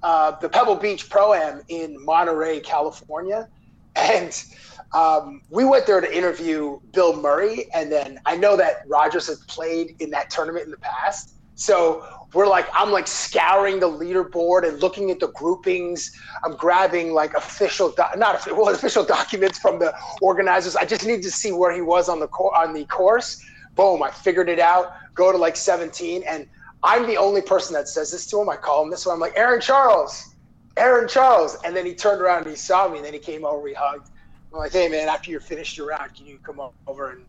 uh, 0.04 0.38
the 0.40 0.50
Pebble 0.50 0.76
Beach 0.76 1.08
Pro 1.08 1.32
Am 1.32 1.62
in 1.68 1.96
Monterey, 2.04 2.60
California, 2.60 3.48
and 3.96 4.44
um, 4.92 5.40
we 5.48 5.64
went 5.64 5.86
there 5.86 6.00
to 6.00 6.16
interview 6.16 6.78
Bill 6.92 7.20
Murray. 7.20 7.66
And 7.74 7.90
then 7.90 8.18
I 8.26 8.36
know 8.36 8.54
that 8.56 8.82
Rodgers 8.86 9.26
has 9.28 9.40
played 9.48 9.96
in 10.00 10.10
that 10.10 10.28
tournament 10.28 10.66
in 10.66 10.70
the 10.70 10.78
past, 10.78 11.36
so 11.54 12.04
we're 12.34 12.46
like 12.46 12.68
I'm 12.74 12.92
like 12.92 13.06
scouring 13.06 13.80
the 13.80 13.88
leaderboard 13.88 14.68
and 14.68 14.78
looking 14.82 15.10
at 15.10 15.20
the 15.20 15.28
groupings. 15.28 16.10
I'm 16.44 16.54
grabbing 16.54 17.14
like 17.14 17.32
official, 17.32 17.90
doc- 17.96 18.18
not 18.18 18.46
well, 18.52 18.68
official 18.74 19.04
documents 19.04 19.58
from 19.58 19.78
the 19.78 19.94
organizers. 20.20 20.76
I 20.76 20.84
just 20.84 21.06
need 21.06 21.22
to 21.22 21.30
see 21.30 21.50
where 21.50 21.72
he 21.72 21.80
was 21.80 22.10
on 22.10 22.20
the 22.20 22.26
on 22.26 22.74
the 22.74 22.84
course. 22.84 23.42
Boom! 23.74 24.02
I 24.02 24.10
figured 24.10 24.50
it 24.50 24.58
out. 24.60 24.88
Go 25.14 25.32
to 25.32 25.38
like 25.38 25.56
17, 25.56 26.24
and 26.28 26.46
I'm 26.84 27.06
the 27.06 27.16
only 27.16 27.40
person 27.42 27.72
that 27.74 27.88
says 27.88 28.12
this 28.12 28.26
to 28.26 28.40
him. 28.40 28.48
I 28.50 28.56
call 28.56 28.84
him 28.84 28.90
this 28.90 29.06
one. 29.06 29.14
I'm 29.14 29.20
like 29.20 29.32
Aaron 29.36 29.60
Charles, 29.60 30.34
Aaron 30.76 31.08
Charles, 31.08 31.56
and 31.64 31.74
then 31.74 31.86
he 31.86 31.94
turned 31.94 32.20
around 32.20 32.42
and 32.42 32.50
he 32.50 32.56
saw 32.56 32.88
me, 32.88 32.98
and 32.98 33.06
then 33.06 33.14
he 33.14 33.18
came 33.18 33.44
over, 33.44 33.66
he 33.66 33.74
hugged. 33.74 34.10
I'm 34.52 34.58
like, 34.58 34.72
hey 34.72 34.88
man, 34.88 35.08
after 35.08 35.30
you're 35.30 35.40
finished 35.40 35.76
your 35.76 35.88
round, 35.88 36.14
can 36.14 36.26
you 36.26 36.38
come 36.38 36.60
over 36.86 37.10
and 37.12 37.24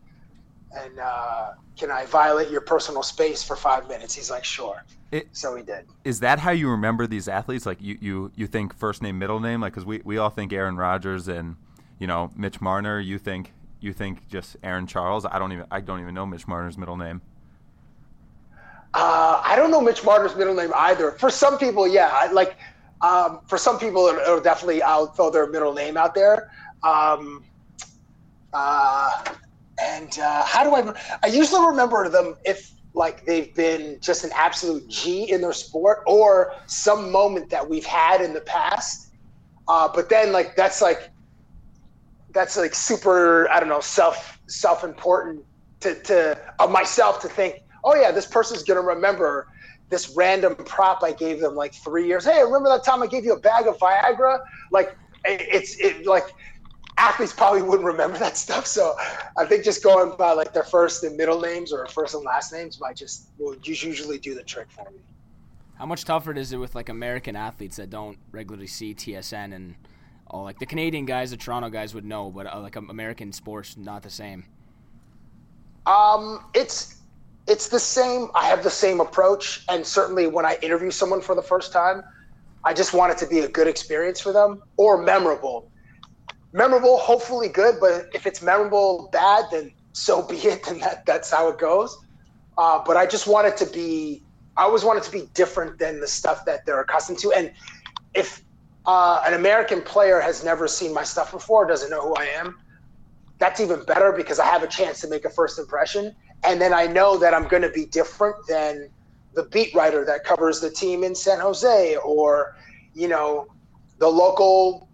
and 0.72 0.98
uh, 0.98 1.52
can 1.78 1.90
I 1.90 2.04
violate 2.06 2.50
your 2.50 2.60
personal 2.60 3.02
space 3.02 3.42
for 3.42 3.56
five 3.56 3.88
minutes? 3.88 4.14
He's 4.14 4.30
like, 4.30 4.44
sure. 4.44 4.84
It- 5.10 5.28
so 5.32 5.56
he 5.56 5.62
did. 5.62 5.86
Is 6.04 6.20
that 6.20 6.38
how 6.40 6.50
you 6.50 6.68
remember 6.68 7.06
these 7.06 7.26
athletes? 7.28 7.64
Like 7.66 7.80
you 7.80 7.96
you 8.00 8.32
you 8.36 8.46
think 8.46 8.74
first 8.74 9.02
name 9.02 9.18
middle 9.18 9.40
name? 9.40 9.60
Like 9.62 9.72
because 9.72 9.86
we 9.86 10.02
we 10.04 10.18
all 10.18 10.30
think 10.30 10.52
Aaron 10.52 10.76
Rodgers 10.76 11.28
and 11.28 11.56
you 11.98 12.06
know 12.06 12.30
Mitch 12.36 12.60
Marner. 12.60 13.00
You 13.00 13.18
think 13.18 13.52
you 13.80 13.92
think 13.94 14.28
just 14.28 14.56
Aaron 14.62 14.86
Charles? 14.86 15.24
I 15.24 15.38
don't 15.38 15.52
even 15.52 15.64
I 15.70 15.80
don't 15.80 16.00
even 16.00 16.14
know 16.14 16.26
Mitch 16.26 16.46
Marner's 16.46 16.76
middle 16.76 16.96
name. 16.96 17.22
Uh, 18.98 19.42
I 19.44 19.56
don't 19.56 19.70
know 19.70 19.82
Mitch 19.82 20.02
Marner's 20.04 20.34
middle 20.36 20.54
name 20.54 20.72
either. 20.74 21.10
For 21.12 21.28
some 21.28 21.58
people, 21.58 21.86
yeah, 21.86 22.08
I, 22.10 22.32
like 22.32 22.56
um, 23.02 23.40
for 23.46 23.58
some 23.58 23.78
people, 23.78 24.06
it'll, 24.06 24.20
it'll 24.20 24.40
definitely 24.40 24.80
I'll 24.80 25.08
throw 25.08 25.28
their 25.28 25.46
middle 25.46 25.74
name 25.74 25.98
out 25.98 26.14
there. 26.14 26.50
Um, 26.82 27.44
uh, 28.54 29.22
and 29.82 30.18
uh, 30.18 30.42
how 30.44 30.64
do 30.64 30.74
I? 30.74 30.94
I 31.22 31.26
usually 31.26 31.66
remember 31.66 32.08
them 32.08 32.36
if 32.46 32.72
like 32.94 33.26
they've 33.26 33.54
been 33.54 33.98
just 34.00 34.24
an 34.24 34.30
absolute 34.34 34.88
G 34.88 35.30
in 35.30 35.42
their 35.42 35.52
sport 35.52 36.02
or 36.06 36.54
some 36.64 37.12
moment 37.12 37.50
that 37.50 37.68
we've 37.68 37.84
had 37.84 38.22
in 38.22 38.32
the 38.32 38.40
past. 38.40 39.12
Uh, 39.68 39.90
but 39.94 40.08
then 40.08 40.32
like 40.32 40.56
that's 40.56 40.80
like 40.80 41.10
that's 42.32 42.56
like 42.56 42.74
super 42.74 43.46
I 43.50 43.60
don't 43.60 43.68
know 43.68 43.80
self 43.80 44.40
self 44.46 44.84
important 44.84 45.44
to 45.80 46.02
to 46.04 46.40
of 46.60 46.70
myself 46.70 47.20
to 47.20 47.28
think 47.28 47.62
oh 47.86 47.94
yeah 47.94 48.10
this 48.10 48.26
person's 48.26 48.62
gonna 48.62 48.82
remember 48.82 49.48
this 49.88 50.10
random 50.14 50.54
prop 50.54 51.02
I 51.02 51.12
gave 51.12 51.40
them 51.40 51.54
like 51.54 51.72
three 51.72 52.06
years 52.06 52.26
hey 52.26 52.42
remember 52.42 52.68
that 52.68 52.84
time 52.84 53.02
I 53.02 53.06
gave 53.06 53.24
you 53.24 53.32
a 53.32 53.40
bag 53.40 53.66
of 53.66 53.78
Viagra 53.78 54.40
like 54.70 54.94
it's 55.24 55.78
it 55.80 56.06
like 56.06 56.34
athletes 56.98 57.32
probably 57.32 57.62
wouldn't 57.62 57.86
remember 57.86 58.18
that 58.18 58.36
stuff. 58.36 58.66
So 58.66 58.94
I 59.36 59.44
think 59.44 59.64
just 59.64 59.82
going 59.82 60.16
by 60.16 60.32
like 60.32 60.52
their 60.52 60.62
first 60.62 61.04
and 61.04 61.16
middle 61.16 61.40
names 61.40 61.72
or 61.72 61.86
first 61.88 62.14
and 62.14 62.24
last 62.24 62.52
names 62.52 62.80
might 62.80 62.96
just 62.96 63.28
will 63.38 63.56
usually 63.62 64.18
do 64.18 64.34
the 64.34 64.42
trick 64.42 64.68
for 64.70 64.90
me. 64.90 64.98
How 65.78 65.86
much 65.86 66.04
tougher 66.04 66.32
is 66.32 66.52
it 66.52 66.56
with 66.56 66.74
like 66.74 66.88
American 66.88 67.36
athletes 67.36 67.76
that 67.76 67.90
don't 67.90 68.18
regularly 68.30 68.66
see 68.66 68.94
TSN 68.94 69.54
and 69.54 69.74
all 70.28 70.42
like 70.42 70.58
the 70.58 70.66
Canadian 70.66 71.04
guys, 71.04 71.30
the 71.30 71.36
Toronto 71.36 71.68
guys 71.68 71.94
would 71.94 72.04
know, 72.04 72.30
but 72.30 72.46
uh, 72.52 72.60
like 72.60 72.76
American 72.76 73.32
sports 73.32 73.76
not 73.76 74.02
the 74.02 74.10
same. 74.10 74.44
Um, 75.84 76.44
it's 76.54 76.95
it's 77.46 77.68
the 77.68 77.78
same. 77.78 78.28
I 78.34 78.46
have 78.46 78.62
the 78.62 78.70
same 78.70 79.00
approach, 79.00 79.64
and 79.68 79.86
certainly 79.86 80.26
when 80.26 80.44
I 80.44 80.58
interview 80.62 80.90
someone 80.90 81.20
for 81.20 81.34
the 81.34 81.42
first 81.42 81.72
time, 81.72 82.02
I 82.64 82.74
just 82.74 82.92
want 82.92 83.12
it 83.12 83.18
to 83.18 83.26
be 83.26 83.40
a 83.40 83.48
good 83.48 83.68
experience 83.68 84.20
for 84.20 84.32
them 84.32 84.62
or 84.76 85.00
memorable. 85.00 85.70
Memorable, 86.52 86.98
hopefully 86.98 87.48
good, 87.48 87.76
but 87.80 88.06
if 88.12 88.26
it's 88.26 88.42
memorable 88.42 89.08
bad, 89.12 89.44
then 89.52 89.70
so 89.92 90.22
be 90.28 90.36
it. 90.36 90.64
Then 90.64 90.80
that 90.80 91.06
that's 91.06 91.30
how 91.30 91.48
it 91.48 91.58
goes. 91.58 91.96
Uh, 92.58 92.82
but 92.84 92.96
I 92.96 93.06
just 93.06 93.26
want 93.26 93.46
it 93.46 93.56
to 93.58 93.66
be. 93.66 94.22
I 94.56 94.62
always 94.62 94.84
want 94.84 94.98
it 94.98 95.04
to 95.04 95.12
be 95.12 95.28
different 95.34 95.78
than 95.78 96.00
the 96.00 96.06
stuff 96.08 96.46
that 96.46 96.64
they're 96.64 96.80
accustomed 96.80 97.18
to. 97.18 97.30
And 97.32 97.52
if 98.14 98.42
uh, 98.86 99.22
an 99.26 99.34
American 99.34 99.82
player 99.82 100.18
has 100.18 100.42
never 100.42 100.66
seen 100.66 100.94
my 100.94 101.04
stuff 101.04 101.30
before, 101.30 101.66
doesn't 101.66 101.90
know 101.90 102.00
who 102.00 102.14
I 102.14 102.24
am, 102.24 102.56
that's 103.38 103.60
even 103.60 103.84
better 103.84 104.12
because 104.12 104.38
I 104.38 104.46
have 104.46 104.62
a 104.62 104.66
chance 104.66 105.00
to 105.02 105.08
make 105.08 105.26
a 105.26 105.30
first 105.30 105.58
impression. 105.58 106.14
And 106.46 106.60
then 106.60 106.72
I 106.72 106.86
know 106.86 107.18
that 107.18 107.34
I'm 107.34 107.48
going 107.48 107.62
to 107.62 107.70
be 107.70 107.86
different 107.86 108.36
than 108.48 108.88
the 109.34 109.44
beat 109.44 109.74
writer 109.74 110.04
that 110.04 110.24
covers 110.24 110.60
the 110.60 110.70
team 110.70 111.04
in 111.04 111.14
San 111.14 111.40
Jose 111.40 111.96
or, 112.04 112.48
you 112.94 113.08
know, 113.08 113.46
the 113.98 114.08
local 114.08 114.86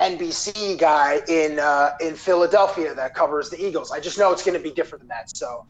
NBC 0.00 0.78
guy 0.78 1.20
in 1.28 1.58
uh, 1.58 1.90
in 2.00 2.14
Philadelphia 2.14 2.94
that 2.94 3.14
covers 3.14 3.48
the 3.50 3.64
Eagles. 3.64 3.92
I 3.92 4.00
just 4.00 4.18
know 4.18 4.32
it's 4.32 4.44
going 4.44 4.56
to 4.56 4.62
be 4.62 4.72
different 4.72 5.00
than 5.02 5.08
that. 5.08 5.34
So 5.34 5.64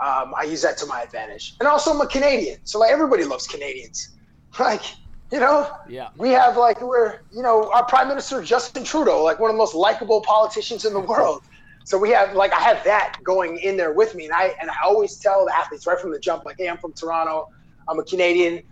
um, 0.00 0.34
I 0.38 0.44
use 0.44 0.62
that 0.62 0.76
to 0.78 0.86
my 0.86 1.02
advantage. 1.02 1.56
And 1.58 1.68
also, 1.68 1.92
I'm 1.92 2.00
a 2.00 2.06
Canadian, 2.06 2.58
so 2.64 2.78
like 2.78 2.90
everybody 2.90 3.24
loves 3.24 3.46
Canadians. 3.46 4.08
Like, 4.60 4.82
you 5.30 5.40
know, 5.40 5.66
yeah, 5.88 6.08
we 6.18 6.28
have 6.28 6.58
like 6.58 6.82
we're 6.82 7.20
you 7.34 7.42
know 7.42 7.72
our 7.72 7.86
Prime 7.86 8.06
Minister 8.06 8.42
Justin 8.42 8.84
Trudeau, 8.84 9.24
like 9.24 9.40
one 9.40 9.48
of 9.48 9.54
the 9.54 9.58
most 9.58 9.74
likable 9.74 10.20
politicians 10.20 10.84
in 10.84 10.92
the 10.92 11.00
world. 11.00 11.40
So 11.84 11.98
we 11.98 12.10
have 12.10 12.34
like 12.34 12.52
I 12.52 12.60
have 12.60 12.84
that 12.84 13.18
going 13.24 13.58
in 13.58 13.76
there 13.76 13.92
with 13.92 14.14
me, 14.14 14.24
and 14.24 14.34
I 14.34 14.54
and 14.60 14.70
I 14.70 14.74
always 14.84 15.16
tell 15.16 15.44
the 15.44 15.56
athletes 15.56 15.86
right 15.86 15.98
from 15.98 16.12
the 16.12 16.18
jump, 16.18 16.44
like, 16.44 16.56
hey, 16.58 16.68
I'm 16.68 16.78
from 16.78 16.92
Toronto, 16.92 17.48
I'm 17.88 17.98
a 17.98 18.04
Canadian, 18.04 18.62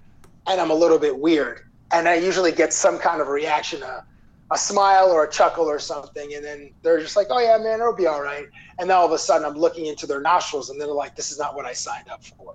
and 0.46 0.60
I'm 0.60 0.70
a 0.70 0.74
little 0.74 0.98
bit 0.98 1.18
weird, 1.18 1.60
and 1.92 2.08
I 2.08 2.14
usually 2.14 2.52
get 2.52 2.72
some 2.72 2.98
kind 2.98 3.20
of 3.20 3.28
reaction, 3.28 3.82
a, 3.82 4.04
a 4.52 4.58
smile 4.58 5.10
or 5.10 5.24
a 5.24 5.30
chuckle 5.30 5.64
or 5.64 5.78
something, 5.78 6.34
and 6.34 6.44
then 6.44 6.70
they're 6.82 7.00
just 7.00 7.16
like, 7.16 7.26
oh 7.30 7.40
yeah, 7.40 7.58
man, 7.58 7.80
it'll 7.80 7.94
be 7.94 8.06
all 8.06 8.22
right, 8.22 8.46
and 8.78 8.88
then 8.88 8.96
all 8.96 9.06
of 9.06 9.12
a 9.12 9.18
sudden 9.18 9.44
I'm 9.44 9.58
looking 9.58 9.86
into 9.86 10.06
their 10.06 10.20
nostrils, 10.20 10.70
and 10.70 10.80
they're 10.80 10.88
like, 10.88 11.16
this 11.16 11.32
is 11.32 11.38
not 11.38 11.54
what 11.56 11.66
I 11.66 11.72
signed 11.72 12.08
up 12.08 12.24
for. 12.24 12.54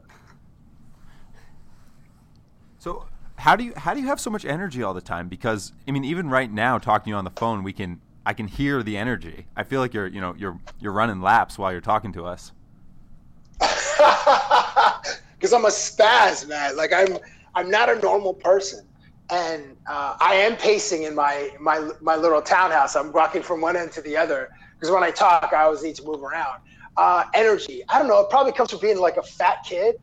So 2.79 3.07
how 3.37 3.55
do 3.55 3.63
you 3.63 3.73
how 3.75 3.93
do 3.93 3.99
you 3.99 4.07
have 4.07 4.19
so 4.19 4.29
much 4.29 4.45
energy 4.45 4.81
all 4.81 4.93
the 4.93 5.01
time? 5.01 5.27
Because 5.27 5.73
I 5.87 5.91
mean, 5.91 6.05
even 6.05 6.29
right 6.29 6.51
now, 6.51 6.77
talking 6.77 7.05
to 7.05 7.09
you 7.09 7.15
on 7.15 7.25
the 7.25 7.31
phone, 7.31 7.63
we 7.63 7.73
can 7.73 7.99
I 8.25 8.33
can 8.33 8.47
hear 8.47 8.81
the 8.81 8.97
energy. 8.97 9.45
I 9.55 9.63
feel 9.63 9.79
like 9.79 9.93
you're, 9.93 10.07
you 10.07 10.19
know, 10.19 10.33
you're 10.37 10.59
you're 10.79 10.91
running 10.91 11.21
laps 11.21 11.57
while 11.57 11.71
you're 11.71 11.81
talking 11.81 12.11
to 12.13 12.25
us. 12.25 12.51
Because 15.37 15.53
I'm 15.53 15.65
a 15.65 15.69
spaz, 15.69 16.47
man. 16.47 16.75
Like 16.75 16.91
I'm 16.91 17.19
I'm 17.53 17.69
not 17.69 17.89
a 17.89 17.99
normal 17.99 18.33
person, 18.33 18.83
and 19.29 19.75
uh, 19.85 20.15
I 20.19 20.33
am 20.35 20.55
pacing 20.55 21.03
in 21.03 21.13
my 21.13 21.51
my 21.59 21.91
my 22.01 22.15
little 22.15 22.41
townhouse. 22.41 22.95
I'm 22.95 23.11
walking 23.11 23.43
from 23.43 23.61
one 23.61 23.75
end 23.75 23.91
to 23.91 24.01
the 24.01 24.17
other 24.17 24.49
because 24.73 24.91
when 24.91 25.03
I 25.03 25.11
talk, 25.11 25.51
I 25.53 25.63
always 25.63 25.83
need 25.83 25.95
to 25.97 26.03
move 26.03 26.23
around. 26.23 26.61
Uh, 26.97 27.25
energy. 27.35 27.83
I 27.89 27.99
don't 27.99 28.07
know. 28.07 28.21
It 28.21 28.29
probably 28.31 28.53
comes 28.53 28.71
from 28.71 28.79
being 28.79 28.97
like 28.97 29.17
a 29.17 29.21
fat 29.21 29.57
kid, 29.63 29.95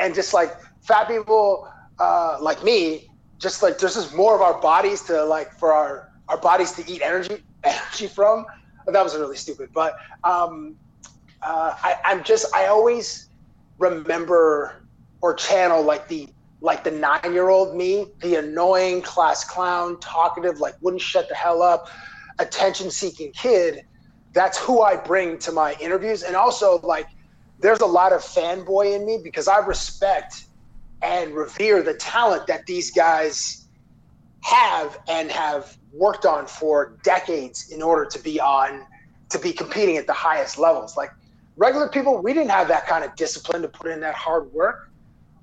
and 0.00 0.12
just 0.12 0.34
like 0.34 0.56
fat 0.80 1.06
people 1.06 1.68
uh, 2.00 2.38
like 2.40 2.64
me, 2.64 3.10
just 3.38 3.62
like 3.62 3.78
there's 3.78 3.94
just 3.94 4.14
more 4.14 4.34
of 4.34 4.40
our 4.40 4.60
bodies 4.60 5.02
to 5.02 5.22
like 5.24 5.52
for 5.52 5.72
our 5.72 6.09
our 6.30 6.38
bodies 6.38 6.72
to 6.72 6.90
eat 6.90 7.02
energy 7.02 7.42
energy 7.64 8.06
from. 8.06 8.46
That 8.86 9.02
was 9.02 9.14
really 9.14 9.36
stupid, 9.36 9.68
but 9.74 9.94
um, 10.24 10.76
uh, 11.42 11.74
I, 11.82 11.96
I'm 12.04 12.24
just 12.24 12.46
I 12.54 12.66
always 12.66 13.28
remember 13.78 14.82
or 15.20 15.34
channel 15.34 15.82
like 15.82 16.08
the 16.08 16.28
like 16.62 16.84
the 16.84 16.90
nine 16.90 17.32
year 17.32 17.48
old 17.48 17.76
me, 17.76 18.06
the 18.20 18.36
annoying 18.36 19.02
class 19.02 19.44
clown, 19.44 19.98
talkative, 20.00 20.60
like 20.60 20.74
wouldn't 20.80 21.02
shut 21.02 21.28
the 21.28 21.34
hell 21.34 21.62
up, 21.62 21.84
attention 22.38 22.90
seeking 22.90 23.32
kid. 23.32 23.82
That's 24.32 24.58
who 24.58 24.82
I 24.82 24.96
bring 24.96 25.38
to 25.38 25.52
my 25.52 25.74
interviews, 25.80 26.22
and 26.22 26.36
also 26.36 26.80
like 26.82 27.06
there's 27.58 27.80
a 27.80 27.86
lot 27.86 28.12
of 28.12 28.20
fanboy 28.20 28.96
in 28.96 29.06
me 29.06 29.20
because 29.22 29.48
I 29.48 29.58
respect 29.58 30.46
and 31.02 31.34
revere 31.34 31.82
the 31.82 31.94
talent 31.94 32.46
that 32.46 32.66
these 32.66 32.90
guys 32.90 33.59
have 34.42 34.98
and 35.08 35.30
have 35.30 35.76
worked 35.92 36.24
on 36.24 36.46
for 36.46 36.96
decades 37.02 37.70
in 37.70 37.82
order 37.82 38.04
to 38.04 38.18
be 38.18 38.40
on 38.40 38.86
to 39.28 39.38
be 39.38 39.52
competing 39.52 39.96
at 39.96 40.06
the 40.06 40.12
highest 40.12 40.58
levels. 40.58 40.96
Like 40.96 41.10
regular 41.56 41.88
people 41.88 42.22
we 42.22 42.32
didn't 42.32 42.50
have 42.50 42.68
that 42.68 42.86
kind 42.86 43.04
of 43.04 43.14
discipline 43.16 43.62
to 43.62 43.68
put 43.68 43.90
in 43.90 44.00
that 44.00 44.14
hard 44.14 44.52
work. 44.52 44.90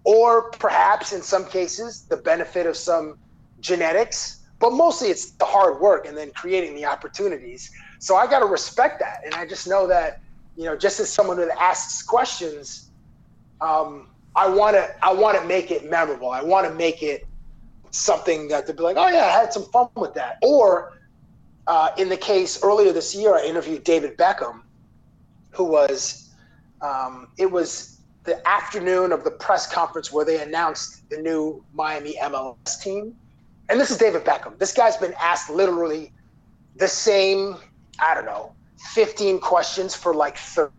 Or 0.04 0.50
perhaps 0.52 1.14
in 1.14 1.22
some 1.22 1.46
cases 1.46 2.04
the 2.04 2.18
benefit 2.18 2.66
of 2.66 2.76
some 2.76 3.18
genetics 3.60 4.44
but 4.60 4.72
mostly 4.72 5.10
it's 5.10 5.32
the 5.32 5.46
hard 5.46 5.80
work 5.80 6.08
and 6.08 6.18
then 6.18 6.32
creating 6.32 6.74
the 6.74 6.86
opportunities. 6.86 7.72
So 8.00 8.16
i 8.16 8.26
got 8.26 8.40
to 8.40 8.46
respect 8.46 9.00
that. 9.00 9.22
And 9.26 9.36
i 9.36 9.46
just 9.46 9.68
know 9.68 9.88
that 9.88 10.22
you 10.56 10.66
know 10.66 10.76
just 10.76 11.00
as 11.00 11.12
someone 11.12 11.38
that 11.38 11.56
asks 11.60 12.02
questions 12.02 12.90
um, 13.62 14.08
i 14.36 14.48
want 14.48 14.76
to 14.76 14.90
i 15.04 15.14
want 15.14 15.40
to 15.40 15.46
make 15.46 15.70
it 15.72 15.90
memorable. 15.90 16.32
I 16.32 16.42
want 16.42 16.68
to 16.68 16.74
make 16.74 17.04
it 17.04 17.27
something 17.98 18.48
that 18.50 18.68
they'd 18.68 18.76
be 18.76 18.84
like, 18.84 18.98
oh 18.98 19.08
yeah, 19.08 19.26
I 19.26 19.40
had 19.40 19.54
some 19.54 19.66
fun 19.72 19.90
with 19.96 20.14
that. 20.14 20.38
Or 20.42 20.94
uh, 21.68 21.90
in 21.98 22.10
the 22.10 22.18
case 22.18 22.64
earlier 22.64 22.94
this 22.94 23.16
year, 23.16 23.36
I 23.36 23.44
interviewed 23.44 23.84
David 23.84 24.18
Beckham, 24.18 24.62
who 25.52 25.66
was, 25.66 26.30
um, 26.82 27.28
it 27.38 27.52
was 27.52 28.00
the 28.24 28.46
afternoon 28.48 29.12
of 29.12 29.24
the 29.24 29.32
press 29.32 29.72
conference 29.72 30.12
where 30.12 30.26
they 30.26 30.42
announced 30.42 31.10
the 31.10 31.18
new 31.18 31.64
Miami 31.74 32.16
MLS 32.22 32.82
team. 32.82 33.16
And 33.70 33.80
this 33.80 33.92
is 33.92 33.98
David 33.98 34.24
Beckham. 34.24 34.58
This 34.60 34.74
guy's 34.74 34.98
been 34.98 35.14
asked 35.22 35.50
literally 35.50 36.12
the 36.76 36.88
same, 36.88 37.56
I 38.00 38.14
don't 38.14 38.26
know, 38.26 38.52
15 38.94 39.40
questions 39.40 39.96
for 39.96 40.14
like 40.14 40.38
30 40.38 40.72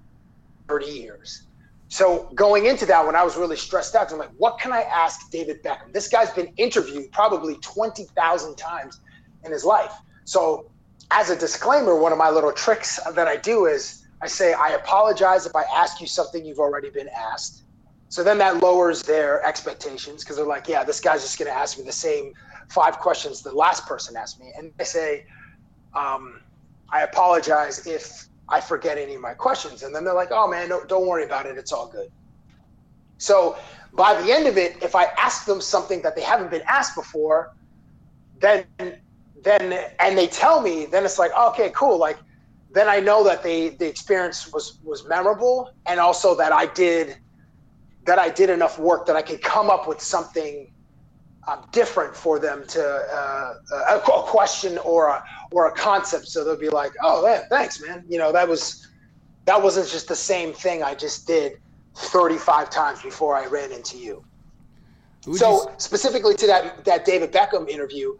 years. 0.87 1.48
So 1.89 2.31
going 2.35 2.67
into 2.67 2.85
that, 2.87 3.05
when 3.07 3.17
I 3.17 3.25
was 3.25 3.37
really 3.37 3.57
stressed 3.57 3.95
out, 3.95 4.13
I'm 4.13 4.19
like, 4.19 4.31
what 4.37 4.59
can 4.59 4.73
I 4.73 4.83
ask 4.83 5.31
David 5.31 5.63
Beckham? 5.65 5.93
This 5.93 6.09
guy's 6.09 6.31
been 6.31 6.53
interviewed 6.57 7.11
probably 7.13 7.57
20,000 7.57 8.57
times 8.57 9.01
in 9.45 9.53
his 9.53 9.65
life. 9.65 9.93
So 10.25 10.71
as 11.11 11.31
a 11.31 11.37
disclaimer, 11.37 11.97
one 11.97 12.13
of 12.13 12.19
my 12.19 12.29
little 12.29 12.53
tricks 12.53 13.01
that 13.15 13.27
I 13.27 13.37
do 13.37 13.67
is 13.67 14.03
I 14.23 14.27
say, 14.27 14.53
I 14.53 14.71
apologize 14.71 15.47
if 15.47 15.57
I 15.57 15.65
ask 15.75 16.01
you 16.01 16.07
something 16.07 16.45
you've 16.45 16.59
already 16.59 16.91
been 16.91 17.09
asked. 17.17 17.65
So 18.11 18.23
then 18.23 18.39
that 18.39 18.63
lowers 18.63 19.03
their 19.03 19.45
expectations 19.45 20.25
because 20.25 20.37
they're 20.37 20.47
like, 20.47 20.69
yeah, 20.69 20.85
this 20.85 21.01
guy's 21.01 21.23
just 21.23 21.39
going 21.39 21.51
to 21.51 21.57
ask 21.57 21.79
me 21.79 21.85
the 21.85 21.93
same 21.93 22.33
five 22.69 22.99
questions 22.99 23.43
the 23.43 23.53
last 23.53 23.87
person 23.87 24.17
asked 24.17 24.41
me. 24.41 24.53
And 24.59 24.73
I 24.79 24.83
say, 24.83 25.25
um, 25.95 26.41
I 26.91 27.03
apologize 27.03 27.87
if 27.87 28.28
I 28.49 28.61
forget 28.61 28.99
any 28.99 29.15
of 29.15 29.21
my 29.21 29.35
questions. 29.35 29.83
And 29.83 29.95
then 29.95 30.05
they're 30.05 30.15
like, 30.15 30.31
oh 30.31 30.49
man, 30.49 30.69
no, 30.69 30.85
don't 30.85 31.07
worry 31.07 31.25
about 31.25 31.47
it. 31.47 31.59
It's 31.59 31.73
all 31.73 31.89
good. 31.89 32.11
So 33.19 33.59
by 33.93 34.21
the 34.21 34.33
end 34.33 34.47
of 34.47 34.57
it, 34.57 34.83
if 34.83 34.95
I 34.95 35.05
ask 35.17 35.45
them 35.45 35.61
something 35.61 36.03
that 36.03 36.15
they 36.15 36.23
haven't 36.23 36.51
been 36.51 36.63
asked 36.67 36.95
before, 36.95 37.55
then 38.41 38.65
then 39.43 39.91
and 40.01 40.19
they 40.19 40.27
tell 40.27 40.61
me, 40.61 40.87
then 40.87 41.05
it's 41.05 41.19
like, 41.19 41.33
okay, 41.37 41.71
cool. 41.75 41.99
Like 41.99 42.19
then 42.71 42.89
I 42.89 43.01
know 43.01 43.25
that 43.25 43.43
they 43.43 43.71
the 43.71 43.87
experience 43.87 44.53
was 44.53 44.79
was 44.83 45.07
memorable 45.07 45.71
and 45.87 46.01
also 46.01 46.35
that 46.37 46.53
I 46.53 46.67
did 46.67 47.17
that 48.07 48.19
I 48.19 48.31
did 48.31 48.51
enough 48.51 48.79
work 48.79 49.07
that 49.07 49.17
I 49.17 49.23
could 49.23 49.43
come 49.43 49.69
up 49.69 49.87
with 49.87 50.01
something 50.01 50.73
um, 51.49 51.65
different 51.73 52.15
for 52.15 52.39
them 52.39 52.65
to 52.69 52.83
uh, 52.83 53.55
a, 53.91 53.97
a, 53.97 54.01
question 54.01 54.79
or 54.79 55.09
a 55.09 55.25
or 55.51 55.69
a 55.69 55.73
concept. 55.73 56.29
So 56.29 56.45
they'll 56.45 56.57
be 56.57 56.69
like, 56.69 56.93
"Oh, 57.03 57.27
yeah, 57.27 57.45
thanks, 57.49 57.81
man. 57.81 58.05
You 58.09 58.19
know, 58.19 58.33
that 58.33 58.47
was 58.49 58.87
that 59.47 59.61
wasn't 59.63 59.89
just 59.89 60.09
the 60.09 60.17
same 60.17 60.53
thing 60.53 60.83
I 60.83 60.95
just 60.95 61.27
did 61.27 61.59
35 61.97 62.71
times 62.71 63.03
before 63.03 63.35
I 63.35 63.47
ran 63.47 63.73
into 63.73 63.97
you." 63.97 64.25
so 65.35 65.73
specifically 65.79 66.35
to 66.35 66.47
that 66.47 66.85
that 66.85 67.05
David 67.05 67.33
Beckham 67.33 67.69
interview, 67.69 68.15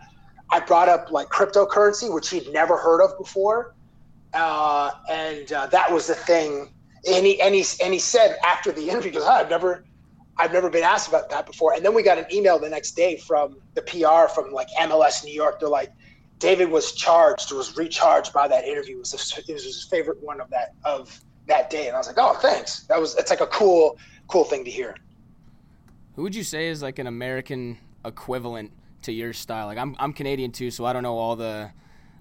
I 0.51 0.61
brought 0.61 0.89
up 0.89 1.11
like 1.11 1.29
cryptocurrency, 1.29 2.13
which 2.13 2.31
he'd 2.31 2.53
never 2.53 2.77
heard 2.77 3.03
of 3.03 3.17
before, 3.19 3.75
uh, 4.35 4.91
and 5.11 5.53
uh, 5.53 5.67
that 5.67 5.93
was 5.93 6.07
the 6.07 6.15
thing. 6.15 6.73
And 7.09 7.25
he 7.25 7.41
and 7.41 7.55
he 7.55 7.65
and 7.83 7.93
he 7.93 7.99
said 7.99 8.37
after 8.45 8.73
the 8.73 8.89
interview, 8.91 9.21
"I've 9.23 9.51
never." 9.51 9.85
I've 10.39 10.53
never 10.53 10.71
been 10.71 10.85
asked 10.85 11.09
about 11.09 11.31
that 11.31 11.47
before. 11.47 11.75
And 11.75 11.85
then 11.85 11.95
we 11.95 12.03
got 12.03 12.19
an 12.19 12.27
email 12.33 12.59
the 12.59 12.69
next 12.69 12.93
day 12.93 13.17
from 13.17 13.57
the 13.75 13.83
PR 13.83 14.33
from 14.33 14.53
like 14.53 14.69
MLS 14.81 15.25
New 15.25 15.35
York. 15.35 15.59
They're 15.59 15.69
like, 15.69 15.93
David 16.39 16.71
was 16.71 16.93
charged, 16.93 17.51
was 17.53 17.77
recharged 17.77 18.33
by 18.33 18.47
that 18.47 18.65
interview. 18.65 18.97
It 18.97 19.01
was, 19.01 19.39
it 19.49 19.53
was 19.53 19.65
his 19.65 19.89
favorite 19.91 20.23
one 20.23 20.41
of 20.41 20.49
that 20.51 20.75
of 20.85 21.21
that 21.49 21.71
day, 21.71 21.89
and 21.89 21.97
I 21.97 21.99
was 21.99 22.07
like, 22.07 22.19
oh, 22.19 22.35
thanks. 22.35 22.81
That 22.85 23.01
was 23.01 23.17
it's 23.17 23.31
like 23.31 23.41
a 23.41 23.47
cool 23.49 23.99
cool 24.29 24.45
thing 24.45 24.65
to 24.65 24.71
hear. 24.71 24.95
Who 26.15 26.23
would 26.23 26.35
you 26.35 26.45
say 26.45 26.69
is 26.69 26.83
like 26.83 26.99
an 26.99 27.07
American 27.07 27.79
equivalent 28.05 28.71
to 29.03 29.13
your 29.13 29.33
style? 29.33 29.67
Like 29.67 29.79
I'm 29.79 29.97
I'm 29.99 30.13
Canadian 30.13 30.53
too, 30.53 30.71
so 30.71 30.85
I 30.85 30.93
don't 30.93 31.03
know 31.03 31.19
all 31.19 31.35
the 31.35 31.71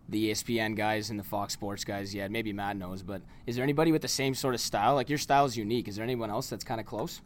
the 0.10 0.32
ESPN 0.32 0.76
guys 0.76 1.10
and 1.10 1.20
the 1.20 1.24
Fox 1.24 1.54
Sports 1.54 1.84
guys 1.84 2.16
yet. 2.16 2.32
Maybe 2.32 2.54
Matt 2.54 2.78
knows, 2.78 3.04
but 3.04 3.22
is 3.46 3.56
there 3.56 3.64
anybody 3.64 3.92
with 3.92 4.02
the 4.02 4.08
same 4.08 4.34
sort 4.34 4.56
of 4.56 4.62
style? 4.62 4.96
Like 4.96 5.10
your 5.10 5.18
style 5.18 5.46
is 5.46 5.58
unique. 5.58 5.88
Is 5.88 5.98
there 5.98 6.04
anyone 6.04 6.30
else 6.30 6.50
that's 6.50 6.64
kind 6.64 6.80
of 6.80 6.88
close? 6.88 7.22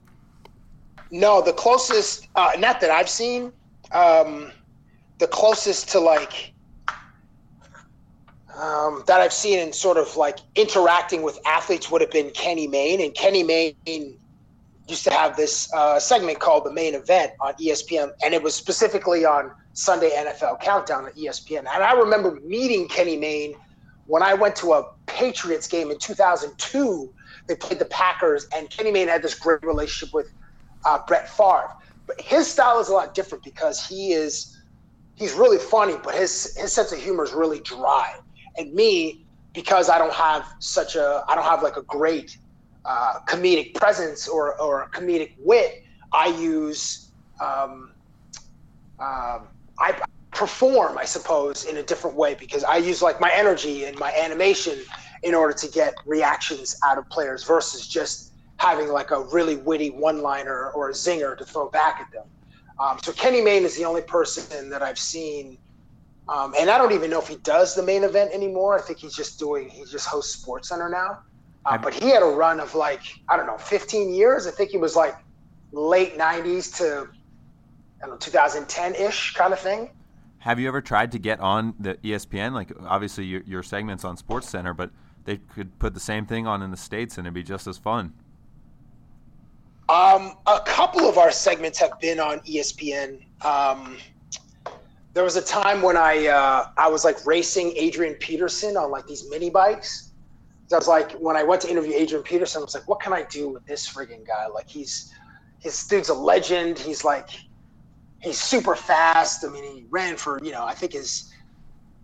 No, 1.11 1.41
the 1.41 1.53
closest, 1.53 2.27
uh, 2.35 2.51
not 2.57 2.79
that 2.79 2.89
I've 2.89 3.09
seen, 3.09 3.51
um, 3.91 4.51
the 5.19 5.27
closest 5.27 5.89
to 5.89 5.99
like 5.99 6.53
um, 8.57 9.03
that 9.07 9.21
I've 9.21 9.33
seen 9.33 9.59
in 9.59 9.73
sort 9.73 9.97
of 9.97 10.15
like 10.15 10.39
interacting 10.55 11.21
with 11.21 11.39
athletes 11.45 11.89
would 11.89 12.01
have 12.01 12.11
been 12.11 12.29
Kenny 12.31 12.67
Mayne, 12.67 13.01
and 13.01 13.13
Kenny 13.13 13.43
Mayne 13.43 13.75
used 14.87 15.03
to 15.05 15.11
have 15.11 15.35
this 15.35 15.71
uh, 15.73 15.99
segment 15.99 16.39
called 16.39 16.65
the 16.65 16.71
Mayne 16.71 16.95
Event 16.95 17.33
on 17.39 17.53
ESPN, 17.55 18.11
and 18.23 18.33
it 18.33 18.41
was 18.41 18.55
specifically 18.55 19.25
on 19.25 19.51
Sunday 19.73 20.11
NFL 20.11 20.59
Countdown 20.61 21.07
at 21.07 21.15
ESPN. 21.15 21.59
And 21.59 21.83
I 21.83 21.93
remember 21.93 22.39
meeting 22.41 22.87
Kenny 22.87 23.17
Mayne 23.17 23.53
when 24.07 24.21
I 24.21 24.33
went 24.33 24.55
to 24.57 24.73
a 24.73 24.83
Patriots 25.07 25.67
game 25.67 25.91
in 25.91 25.97
2002. 25.97 27.13
They 27.47 27.55
played 27.55 27.79
the 27.79 27.85
Packers, 27.85 28.47
and 28.55 28.69
Kenny 28.69 28.91
Mayne 28.91 29.07
had 29.07 29.21
this 29.21 29.33
great 29.33 29.63
relationship 29.63 30.13
with 30.13 30.31
uh, 30.85 30.99
Brett 31.07 31.29
Favre. 31.29 31.69
But 32.07 32.19
his 32.19 32.51
style 32.51 32.79
is 32.79 32.89
a 32.89 32.93
lot 32.93 33.13
different 33.13 33.43
because 33.43 33.85
he 33.85 34.13
is 34.13 34.57
he's 35.15 35.33
really 35.33 35.57
funny, 35.57 35.95
but 36.03 36.15
his 36.15 36.55
his 36.57 36.73
sense 36.73 36.91
of 36.91 36.99
humor 36.99 37.23
is 37.23 37.33
really 37.33 37.61
dry. 37.61 38.07
And 38.57 38.73
me, 38.73 39.25
because 39.53 39.89
I 39.89 39.97
don't 39.97 40.13
have 40.13 40.45
such 40.59 40.95
a 40.95 41.23
I 41.29 41.35
don't 41.35 41.45
have 41.45 41.63
like 41.63 41.77
a 41.77 41.83
great 41.83 42.37
uh, 42.85 43.13
comedic 43.27 43.75
presence 43.75 44.27
or 44.27 44.59
or 44.59 44.87
comedic 44.93 45.31
wit, 45.39 45.73
I 46.11 46.27
use 46.27 47.11
um, 47.39 47.91
uh, 48.99 49.39
I 49.79 50.01
perform, 50.31 50.97
I 50.97 51.05
suppose, 51.05 51.65
in 51.65 51.77
a 51.77 51.83
different 51.83 52.15
way 52.15 52.35
because 52.35 52.63
I 52.63 52.77
use 52.77 53.01
like 53.01 53.19
my 53.19 53.31
energy 53.33 53.85
and 53.85 53.97
my 53.99 54.11
animation 54.13 54.79
in 55.23 55.35
order 55.35 55.53
to 55.53 55.67
get 55.67 55.93
reactions 56.05 56.75
out 56.85 56.97
of 56.97 57.07
players 57.09 57.43
versus 57.43 57.87
just 57.87 58.30
having 58.61 58.89
like 58.89 59.09
a 59.09 59.19
really 59.19 59.55
witty 59.55 59.89
one-liner 59.89 60.69
or 60.75 60.89
a 60.89 60.93
zinger 60.93 61.35
to 61.35 61.43
throw 61.43 61.67
back 61.69 61.99
at 61.99 62.11
them. 62.11 62.25
Um, 62.79 62.99
so 63.01 63.11
Kenny 63.11 63.41
Mayne 63.41 63.63
is 63.63 63.75
the 63.75 63.85
only 63.85 64.03
person 64.03 64.69
that 64.69 64.83
I've 64.83 64.99
seen, 64.99 65.57
um, 66.29 66.53
and 66.57 66.69
I 66.69 66.77
don't 66.77 66.91
even 66.91 67.09
know 67.09 67.19
if 67.19 67.27
he 67.27 67.37
does 67.37 67.73
the 67.73 67.81
Mayne 67.81 68.03
Event 68.03 68.31
anymore. 68.31 68.77
I 68.77 68.81
think 68.81 68.99
he's 68.99 69.15
just 69.15 69.39
doing 69.39 69.67
he 69.67 69.83
just 69.85 70.05
hosts 70.05 70.33
Sports 70.39 70.69
Center 70.69 70.89
now. 70.89 71.21
Uh, 71.65 71.77
but 71.79 71.91
he 71.91 72.09
had 72.09 72.21
a 72.21 72.27
run 72.27 72.59
of 72.59 72.75
like 72.75 73.01
I 73.29 73.35
don't 73.35 73.47
know, 73.47 73.57
15 73.57 74.13
years. 74.13 74.45
I 74.45 74.51
think 74.51 74.69
he 74.69 74.77
was 74.77 74.95
like 74.95 75.15
late 75.71 76.15
90s 76.15 76.77
to 76.77 77.07
I 78.03 78.05
don't 78.05 78.11
know 78.11 78.17
2010 78.17 78.93
ish 78.93 79.33
kind 79.33 79.53
of 79.53 79.59
thing. 79.59 79.89
Have 80.37 80.59
you 80.59 80.67
ever 80.67 80.81
tried 80.81 81.11
to 81.13 81.19
get 81.19 81.39
on 81.39 81.73
the 81.79 81.95
ESPN? 81.95 82.53
Like 82.53 82.71
obviously 82.85 83.25
your, 83.25 83.41
your 83.41 83.63
segments 83.63 84.05
on 84.05 84.17
Sports 84.17 84.49
Center, 84.49 84.75
but 84.75 84.91
they 85.25 85.37
could 85.37 85.77
put 85.79 85.95
the 85.95 85.99
same 85.99 86.27
thing 86.27 86.45
on 86.45 86.61
in 86.61 86.69
the 86.69 86.77
states 86.77 87.17
and 87.17 87.25
it'd 87.25 87.33
be 87.33 87.43
just 87.43 87.65
as 87.65 87.79
fun. 87.79 88.13
Um, 89.89 90.37
a 90.47 90.59
couple 90.65 91.01
of 91.07 91.17
our 91.17 91.31
segments 91.31 91.79
have 91.79 91.99
been 91.99 92.19
on 92.19 92.39
ESPN. 92.41 93.23
Um, 93.43 93.97
there 95.13 95.23
was 95.23 95.35
a 95.35 95.41
time 95.41 95.81
when 95.81 95.97
I 95.97 96.27
uh, 96.27 96.69
I 96.77 96.87
was 96.87 97.03
like 97.03 97.25
racing 97.25 97.73
Adrian 97.75 98.15
Peterson 98.15 98.77
on 98.77 98.91
like 98.91 99.05
these 99.07 99.29
mini 99.29 99.49
bikes. 99.49 100.11
So 100.67 100.77
I 100.77 100.79
was 100.79 100.87
like, 100.87 101.11
when 101.13 101.35
I 101.35 101.43
went 101.43 101.61
to 101.63 101.69
interview 101.69 101.93
Adrian 101.93 102.23
Peterson, 102.23 102.61
I 102.61 102.63
was 102.63 102.73
like, 102.73 102.87
what 102.87 103.01
can 103.01 103.11
I 103.11 103.23
do 103.23 103.49
with 103.49 103.65
this 103.65 103.85
frigging 103.91 104.25
guy? 104.25 104.47
Like 104.47 104.69
he's 104.69 105.13
his 105.59 105.85
dude's 105.87 106.07
a 106.09 106.13
legend. 106.13 106.79
He's 106.79 107.03
like 107.03 107.29
he's 108.21 108.39
super 108.39 108.75
fast. 108.75 109.43
I 109.43 109.49
mean, 109.49 109.63
he 109.63 109.85
ran 109.89 110.15
for 110.15 110.39
you 110.41 110.51
know 110.51 110.63
I 110.63 110.73
think 110.73 110.93
his 110.93 111.33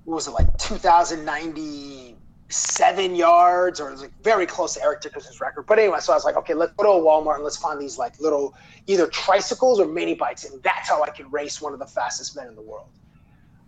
what 0.03 0.15
was 0.15 0.27
it 0.27 0.31
like 0.31 0.57
2,090 0.57 2.17
seven 2.49 3.13
yards 3.13 3.79
or 3.79 3.89
it 3.89 3.91
was 3.91 4.01
like 4.01 4.23
very 4.23 4.45
close 4.45 4.75
to 4.75 4.83
Eric 4.83 5.01
Dickerson's 5.01 5.41
record. 5.41 5.65
But 5.65 5.79
anyway, 5.79 5.99
so 5.99 6.13
I 6.13 6.15
was 6.15 6.23
like, 6.23 6.37
okay, 6.37 6.53
let's 6.53 6.71
go 6.73 6.83
to 6.83 6.89
a 6.89 7.01
Walmart 7.01 7.35
and 7.35 7.43
let's 7.43 7.57
find 7.57 7.81
these 7.81 7.97
like 7.97 8.19
little 8.19 8.55
either 8.87 9.07
tricycles 9.07 9.79
or 9.79 9.85
mini 9.85 10.15
bikes, 10.15 10.45
and 10.45 10.61
that's 10.63 10.87
how 10.87 11.03
I 11.03 11.09
can 11.09 11.29
race 11.29 11.61
one 11.61 11.73
of 11.73 11.79
the 11.79 11.85
fastest 11.85 12.35
men 12.35 12.47
in 12.47 12.55
the 12.55 12.61
world. 12.61 12.89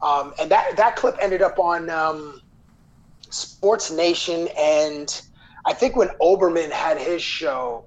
Um, 0.01 0.33
and 0.39 0.49
that 0.49 0.77
that 0.77 0.95
clip 0.95 1.17
ended 1.19 1.41
up 1.41 1.59
on 1.59 1.89
um, 1.89 2.41
Sports 3.29 3.91
Nation, 3.91 4.47
and 4.57 5.21
I 5.65 5.73
think 5.73 5.97
when 5.97 6.07
Olbermann 6.21 6.71
had 6.71 6.97
his 6.97 7.21
show, 7.21 7.83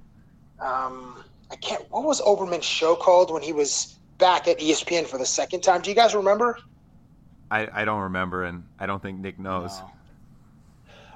um, 0.61 1.25
I 1.51 1.57
can't. 1.57 1.91
What 1.91 2.05
was 2.05 2.21
Olbermann's 2.21 2.67
show 2.67 2.97
called 2.97 3.33
when 3.33 3.43
he 3.43 3.55
was 3.55 3.99
back 4.19 4.47
at 4.47 4.59
ESPN 4.59 5.07
for 5.07 5.17
the 5.17 5.25
second 5.25 5.63
time? 5.63 5.81
Do 5.81 5.89
you 5.89 5.97
guys 5.97 6.15
remember? 6.15 6.59
I, 7.51 7.69
I 7.73 7.85
don't 7.87 8.03
remember, 8.03 8.45
and 8.45 8.65
I 8.79 8.85
don't 8.85 9.01
think 9.01 9.19
Nick 9.19 9.39
knows. 9.39 9.79
No. 9.79 9.91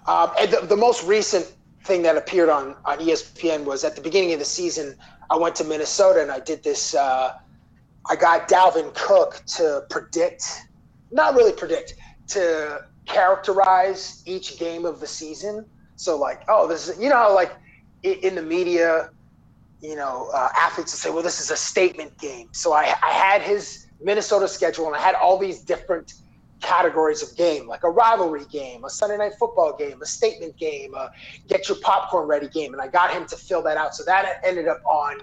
Um, 0.07 0.31
and 0.39 0.51
the, 0.51 0.61
the, 0.61 0.77
most 0.77 1.05
recent 1.05 1.53
thing 1.85 2.03
that 2.03 2.17
appeared 2.17 2.49
on, 2.49 2.77
on 2.85 2.99
ESPN 2.99 3.65
was 3.65 3.83
at 3.85 3.97
the 3.97 4.01
beginning 4.01 4.33
of 4.33 4.39
the 4.39 4.45
season, 4.45 4.97
I 5.31 5.37
went 5.37 5.57
to 5.57 5.65
Minnesota 5.65 6.23
and 6.23 6.31
I 6.31 6.41
did 6.41 6.63
this. 6.63 6.95
Uh, 6.95 7.35
I 8.09 8.15
got 8.15 8.49
Dalvin 8.49 8.95
Cook 8.95 9.43
to 9.57 9.85
predict, 9.91 10.63
not 11.11 11.35
really 11.35 11.53
predict, 11.53 11.95
to 12.29 12.85
characterize 13.07 14.23
each 14.27 14.59
game 14.59 14.85
of 14.85 15.01
the 15.01 15.07
season. 15.07 15.67
So, 15.97 16.17
like, 16.17 16.43
oh, 16.49 16.69
this 16.69 16.89
is, 16.89 17.01
you 17.01 17.09
know, 17.09 17.33
like 17.35 17.53
in 18.03 18.37
the 18.37 18.43
media, 18.43 19.11
you 19.81 19.97
know, 19.97 20.31
uh, 20.33 20.51
athletes 20.57 20.93
will 20.93 20.99
say, 20.99 21.11
well, 21.11 21.23
this 21.23 21.41
is 21.41 21.51
a 21.51 21.57
statement 21.57 22.17
game. 22.19 22.49
So 22.53 22.73
I, 22.73 22.95
I 23.03 23.11
had 23.11 23.43
his 23.43 23.87
Minnesota 24.01 24.47
schedule 24.47 24.87
and 24.87 24.95
I 24.95 25.01
had 25.01 25.15
all 25.15 25.39
these 25.39 25.61
different 25.61 26.15
categories 26.61 27.23
of 27.23 27.37
game, 27.37 27.67
like 27.67 27.85
a 27.85 27.91
rivalry 27.91 28.45
game, 28.51 28.85
a 28.85 28.91
Sunday 28.91 29.17
night 29.17 29.33
football 29.39 29.77
game, 29.77 30.01
a 30.03 30.07
statement 30.07 30.57
game, 30.57 30.95
a 30.95 31.11
get 31.49 31.69
your 31.69 31.79
popcorn 31.79 32.27
ready 32.27 32.49
game. 32.49 32.73
And 32.73 32.81
I 32.81 32.89
got 32.89 33.13
him 33.13 33.27
to 33.27 33.37
fill 33.37 33.63
that 33.63 33.77
out. 33.77 33.95
So 33.95 34.05
that 34.05 34.41
ended 34.45 34.69
up 34.69 34.83
on 34.85 35.19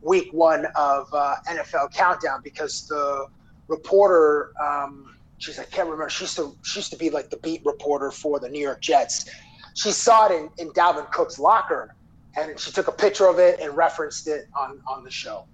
week 0.00 0.32
one 0.32 0.66
of 0.74 1.08
uh, 1.12 1.36
NFL 1.48 1.92
Countdown 1.92 2.40
because 2.42 2.86
the 2.88 3.26
reporter, 3.68 4.52
um, 4.60 5.16
she's 5.38 5.58
I 5.58 5.64
can't 5.64 5.88
remember, 5.88 6.08
she 6.08 6.24
used 6.24 6.36
to 6.36 6.56
she 6.62 6.80
used 6.80 6.90
to 6.92 6.98
be 6.98 7.10
like 7.10 7.30
the 7.30 7.38
beat 7.38 7.64
reporter 7.64 8.10
for 8.10 8.40
the 8.40 8.48
New 8.48 8.60
York 8.60 8.80
Jets. 8.80 9.30
She 9.74 9.90
saw 9.90 10.26
it 10.26 10.32
in, 10.32 10.50
in 10.58 10.72
Dalvin 10.72 11.10
Cook's 11.12 11.38
locker 11.38 11.94
and 12.36 12.58
she 12.58 12.70
took 12.72 12.88
a 12.88 12.92
picture 12.92 13.26
of 13.26 13.38
it 13.38 13.60
and 13.60 13.76
referenced 13.76 14.26
it 14.26 14.48
on 14.54 14.80
on 14.86 15.04
the 15.04 15.10
show. 15.10 15.46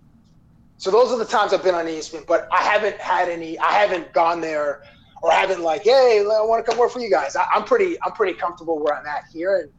So 0.77 0.93
those 0.93 1.11
are 1.11 1.19
the 1.19 1.25
times 1.25 1.53
I've 1.53 1.65
been 1.65 1.75
on 1.75 1.87
ESPN, 1.87 2.25
but 2.27 2.49
I 2.53 2.63
haven't 2.63 2.99
had 3.01 3.29
any. 3.29 3.59
I 3.59 3.73
haven't 3.73 4.13
gone 4.13 4.41
there 4.41 4.83
or 5.23 5.31
having 5.31 5.63
like, 5.63 5.85
hey, 5.85 6.21
I 6.21 6.43
want 6.43 6.65
to 6.65 6.71
come 6.71 6.79
work 6.79 6.93
for 6.93 7.01
you 7.01 7.11
guys. 7.11 7.37
I, 7.37 7.47
am 7.55 7.65
pretty, 7.65 8.01
I'm 8.03 8.13
pretty 8.13 8.39
comfortable 8.39 8.79
where 8.79 8.97
I'm 8.97 9.07
at 9.07 9.25
here, 9.33 9.61
and 9.61 9.71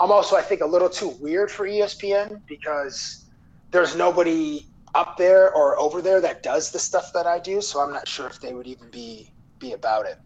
I'm 0.00 0.10
also, 0.10 0.36
I 0.36 0.42
think, 0.42 0.60
a 0.60 0.66
little 0.66 0.88
too 0.88 1.10
weird 1.20 1.50
for 1.50 1.66
ESPN 1.66 2.40
because 2.46 3.24
there's 3.70 3.96
nobody 3.96 4.66
up 4.94 5.16
there 5.16 5.54
or 5.54 5.78
over 5.78 6.02
there 6.02 6.20
that 6.20 6.42
does 6.42 6.70
the 6.70 6.78
stuff 6.78 7.12
that 7.14 7.26
I 7.26 7.38
do. 7.38 7.60
So 7.60 7.80
I'm 7.80 7.92
not 7.92 8.06
sure 8.06 8.26
if 8.26 8.40
they 8.40 8.52
would 8.52 8.66
even 8.66 8.90
be 8.90 9.30
be 9.58 9.72
about 9.72 10.06
it. 10.06 10.18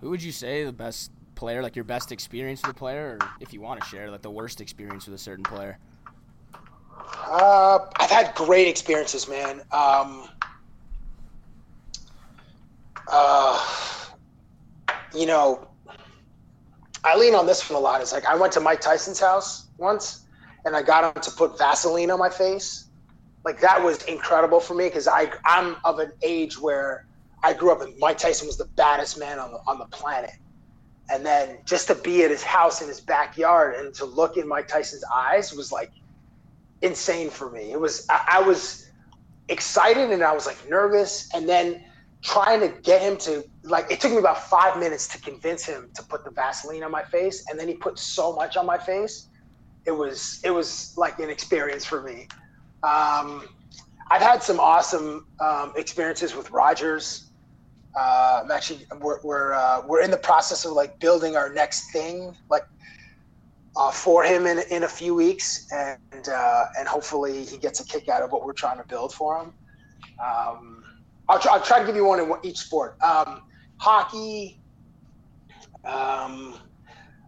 Who 0.00 0.10
would 0.10 0.22
you 0.22 0.32
say 0.32 0.64
the 0.64 0.72
best 0.72 1.10
player, 1.34 1.62
like 1.62 1.76
your 1.76 1.84
best 1.84 2.12
experience 2.12 2.62
with 2.62 2.70
a 2.70 2.78
player, 2.78 3.18
or 3.20 3.28
if 3.40 3.52
you 3.52 3.60
want 3.60 3.80
to 3.80 3.86
share, 3.86 4.10
like 4.10 4.22
the 4.22 4.30
worst 4.30 4.60
experience 4.60 5.06
with 5.06 5.14
a 5.14 5.18
certain 5.18 5.44
player? 5.44 5.78
Uh, 7.28 7.78
I've 7.96 8.10
had 8.10 8.34
great 8.34 8.68
experiences, 8.68 9.28
man. 9.28 9.62
Um, 9.72 10.28
uh, 13.08 14.06
you 15.14 15.26
know, 15.26 15.68
I 17.04 17.16
lean 17.16 17.34
on 17.34 17.46
this 17.46 17.68
one 17.70 17.78
a 17.78 17.82
lot. 17.82 18.00
It's 18.00 18.12
like 18.12 18.26
I 18.26 18.34
went 18.34 18.52
to 18.54 18.60
Mike 18.60 18.80
Tyson's 18.80 19.20
house 19.20 19.68
once, 19.78 20.26
and 20.64 20.74
I 20.74 20.82
got 20.82 21.16
him 21.16 21.22
to 21.22 21.30
put 21.30 21.56
Vaseline 21.58 22.10
on 22.10 22.18
my 22.18 22.30
face. 22.30 22.86
Like 23.44 23.60
that 23.60 23.80
was 23.80 24.02
incredible 24.04 24.58
for 24.58 24.74
me 24.74 24.88
because 24.88 25.06
I 25.06 25.30
I'm 25.44 25.76
of 25.84 26.00
an 26.00 26.12
age 26.22 26.60
where 26.60 27.06
I 27.44 27.52
grew 27.52 27.70
up 27.70 27.80
and 27.80 27.96
Mike 27.98 28.18
Tyson 28.18 28.48
was 28.48 28.56
the 28.56 28.64
baddest 28.76 29.18
man 29.18 29.38
on 29.38 29.52
the 29.52 29.60
on 29.68 29.78
the 29.78 29.86
planet. 29.86 30.32
And 31.08 31.24
then 31.24 31.58
just 31.64 31.86
to 31.86 31.94
be 31.94 32.24
at 32.24 32.30
his 32.32 32.42
house 32.42 32.82
in 32.82 32.88
his 32.88 33.00
backyard 33.00 33.76
and 33.76 33.94
to 33.94 34.04
look 34.04 34.36
in 34.36 34.48
Mike 34.48 34.66
Tyson's 34.66 35.04
eyes 35.14 35.52
was 35.52 35.70
like 35.70 35.92
insane 36.82 37.30
for 37.30 37.48
me. 37.48 37.70
It 37.70 37.80
was 37.80 38.04
I, 38.10 38.38
I 38.38 38.42
was 38.42 38.90
excited 39.48 40.10
and 40.10 40.24
I 40.24 40.32
was 40.32 40.46
like 40.46 40.58
nervous, 40.68 41.32
and 41.32 41.48
then 41.48 41.84
trying 42.26 42.58
to 42.60 42.68
get 42.82 43.00
him 43.00 43.16
to 43.16 43.44
like 43.62 43.90
it 43.90 44.00
took 44.00 44.10
me 44.10 44.18
about 44.18 44.38
five 44.50 44.78
minutes 44.78 45.06
to 45.08 45.20
convince 45.20 45.64
him 45.64 45.88
to 45.94 46.02
put 46.02 46.24
the 46.24 46.30
Vaseline 46.30 46.82
on 46.82 46.90
my 46.90 47.04
face, 47.04 47.44
and 47.48 47.58
then 47.58 47.68
he 47.68 47.74
put 47.74 47.98
so 47.98 48.34
much 48.34 48.56
on 48.56 48.66
my 48.66 48.76
face. 48.78 49.28
It 49.86 49.92
was 49.92 50.40
it 50.44 50.50
was 50.50 50.92
like 50.96 51.20
an 51.20 51.30
experience 51.30 51.84
for 51.84 52.02
me. 52.02 52.26
Um, 52.82 53.46
I've 54.10 54.22
had 54.22 54.42
some 54.42 54.58
awesome 54.58 55.26
um, 55.40 55.72
experiences 55.76 56.34
with 56.34 56.50
Rodgers. 56.50 57.30
Uh, 57.96 58.42
I'm 58.44 58.50
actually 58.50 58.86
we're 59.00 59.20
we're, 59.22 59.52
uh, 59.54 59.82
we're 59.86 60.02
in 60.02 60.10
the 60.10 60.18
process 60.18 60.64
of 60.64 60.72
like 60.72 60.98
building 60.98 61.36
our 61.36 61.52
next 61.52 61.92
thing, 61.92 62.36
like 62.50 62.64
uh, 63.76 63.92
for 63.92 64.24
him 64.24 64.46
in 64.46 64.60
in 64.70 64.82
a 64.82 64.88
few 64.88 65.14
weeks, 65.14 65.68
and 65.72 66.28
uh, 66.28 66.64
and 66.78 66.88
hopefully 66.88 67.44
he 67.44 67.56
gets 67.56 67.78
a 67.78 67.84
kick 67.84 68.08
out 68.08 68.22
of 68.22 68.32
what 68.32 68.44
we're 68.44 68.52
trying 68.52 68.78
to 68.78 68.84
build 68.88 69.12
for 69.14 69.38
him. 69.40 69.52
Um, 70.24 70.75
I'll 71.28 71.38
try, 71.38 71.54
I'll 71.54 71.62
try 71.62 71.80
to 71.80 71.86
give 71.86 71.96
you 71.96 72.04
one 72.04 72.20
in 72.20 72.32
each 72.42 72.58
sport. 72.58 73.00
Um, 73.02 73.42
hockey. 73.78 74.60
Um, 75.84 76.54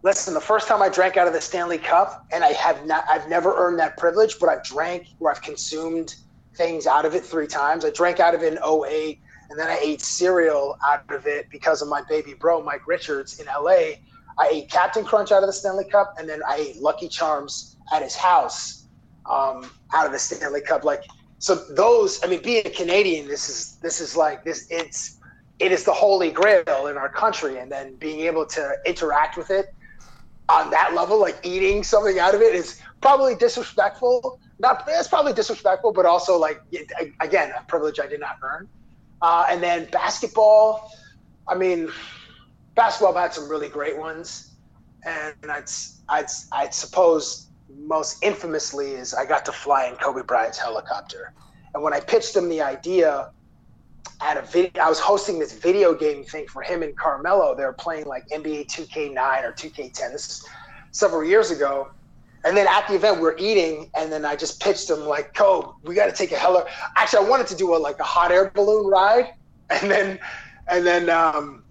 listen, 0.03 0.33
the 0.33 0.41
first 0.41 0.67
time 0.67 0.81
I 0.81 0.89
drank 0.89 1.17
out 1.17 1.27
of 1.27 1.33
the 1.33 1.41
Stanley 1.41 1.77
Cup, 1.77 2.25
and 2.31 2.43
I 2.43 2.49
have 2.53 2.85
not, 2.85 3.05
I've 3.09 3.27
never 3.29 3.55
earned 3.55 3.79
that 3.79 3.97
privilege, 3.97 4.37
but 4.39 4.49
I've 4.49 4.63
drank 4.63 5.07
where 5.19 5.33
I've 5.33 5.41
consumed 5.41 6.15
things 6.55 6.87
out 6.87 7.05
of 7.05 7.15
it 7.15 7.23
three 7.23 7.47
times. 7.47 7.85
I 7.85 7.89
drank 7.89 8.19
out 8.19 8.35
of 8.35 8.43
it 8.43 8.53
in 8.53 8.59
08, 8.59 9.19
and 9.49 9.59
then 9.59 9.67
I 9.67 9.79
ate 9.81 10.01
cereal 10.01 10.77
out 10.85 11.09
of 11.09 11.25
it 11.25 11.49
because 11.49 11.81
of 11.81 11.87
my 11.87 12.01
baby 12.07 12.33
bro, 12.33 12.63
Mike 12.63 12.87
Richards, 12.87 13.39
in 13.39 13.47
LA. 13.47 13.95
I 14.37 14.47
ate 14.51 14.69
Captain 14.69 15.03
Crunch 15.03 15.31
out 15.31 15.43
of 15.43 15.47
the 15.47 15.53
Stanley 15.53 15.85
Cup, 15.89 16.15
and 16.17 16.27
then 16.27 16.41
I 16.47 16.55
ate 16.55 16.77
Lucky 16.77 17.09
Charms 17.09 17.77
at 17.93 18.01
his 18.01 18.15
house 18.15 18.87
um, 19.29 19.69
out 19.93 20.05
of 20.05 20.11
the 20.11 20.19
Stanley 20.19 20.61
Cup. 20.61 20.83
Like, 20.83 21.03
so 21.39 21.55
those, 21.55 22.21
I 22.23 22.27
mean, 22.27 22.41
being 22.41 22.67
a 22.67 22.69
Canadian, 22.69 23.27
this 23.27 23.49
is 23.49 23.77
this 23.77 24.01
is 24.01 24.15
like 24.15 24.43
this. 24.43 24.67
It's 24.69 25.19
it 25.59 25.71
is 25.71 25.85
the 25.85 25.93
holy 25.93 26.31
grail 26.31 26.87
in 26.87 26.97
our 26.97 27.09
country, 27.09 27.57
and 27.57 27.71
then 27.71 27.95
being 27.95 28.19
able 28.21 28.45
to 28.47 28.75
interact 28.85 29.37
with 29.37 29.49
it 29.49 29.73
on 30.49 30.69
that 30.71 30.93
level, 30.93 31.19
like 31.19 31.39
eating 31.43 31.81
something 31.81 32.19
out 32.19 32.35
of 32.35 32.41
it, 32.41 32.53
is 32.53 32.81
probably 32.99 33.35
disrespectful. 33.35 34.39
Not 34.59 34.83
it's 34.89 35.07
probably 35.07 35.31
disrespectful, 35.31 35.93
but 35.93 36.05
also 36.05 36.37
like 36.37 36.61
again, 37.21 37.53
a 37.57 37.63
privilege 37.63 38.01
I 38.01 38.07
did 38.07 38.19
not 38.19 38.37
earn. 38.43 38.67
Uh, 39.21 39.45
and 39.49 39.63
then 39.63 39.87
basketball, 39.91 40.91
I 41.47 41.55
mean, 41.55 41.89
basketball 42.75 43.15
I've 43.15 43.21
had 43.23 43.33
some 43.33 43.49
really 43.49 43.69
great 43.69 43.97
ones, 43.97 44.55
and 45.05 45.35
I'd 45.49 45.69
I'd 46.09 46.27
I'd 46.51 46.73
suppose 46.73 47.48
most 47.77 48.23
infamously 48.23 48.91
is 48.91 49.13
I 49.13 49.25
got 49.25 49.45
to 49.45 49.51
fly 49.51 49.87
in 49.87 49.95
Kobe 49.95 50.23
Bryant's 50.23 50.57
helicopter, 50.57 51.33
and 51.73 51.83
when 51.83 51.93
I 51.93 51.99
pitched 51.99 52.35
him 52.35 52.49
the 52.49 52.61
idea 52.61 53.31
at 54.21 54.37
a 54.37 54.41
video. 54.41 54.71
I 54.81 54.89
was 54.89 54.99
hosting 54.99 55.39
this 55.39 55.53
video 55.53 55.93
game 55.93 56.23
thing 56.23 56.47
for 56.47 56.61
him 56.61 56.83
and 56.83 56.95
Carmelo. 56.97 57.55
They 57.55 57.63
were 57.63 57.73
playing 57.73 58.05
like 58.05 58.27
NBA 58.29 58.67
2K9 58.67 59.43
or 59.43 59.53
2K10. 59.53 60.11
This 60.11 60.27
is 60.27 60.45
several 60.91 61.23
years 61.23 61.51
ago. 61.51 61.89
And 62.45 62.55
then 62.55 62.67
at 62.67 62.87
the 62.87 62.95
event, 62.95 63.19
we're 63.19 63.37
eating, 63.37 63.91
and 63.95 64.11
then 64.11 64.23
I 64.23 64.35
just 64.35 64.61
pitched 64.61 64.89
him 64.89 65.01
like, 65.01 65.33
"Kobe, 65.33 65.73
we 65.83 65.93
got 65.93 66.05
to 66.05 66.13
take 66.13 66.31
a 66.31 66.37
heli." 66.37 66.63
Actually, 66.95 67.25
I 67.25 67.29
wanted 67.29 67.47
to 67.47 67.55
do 67.55 67.75
a 67.75 67.77
like 67.77 67.99
a 67.99 68.03
hot 68.03 68.31
air 68.31 68.49
balloon 68.55 68.87
ride, 68.87 69.33
and 69.69 69.91
then, 69.91 70.19
and 70.69 70.87
then, 70.87 71.09
um, 71.09 71.63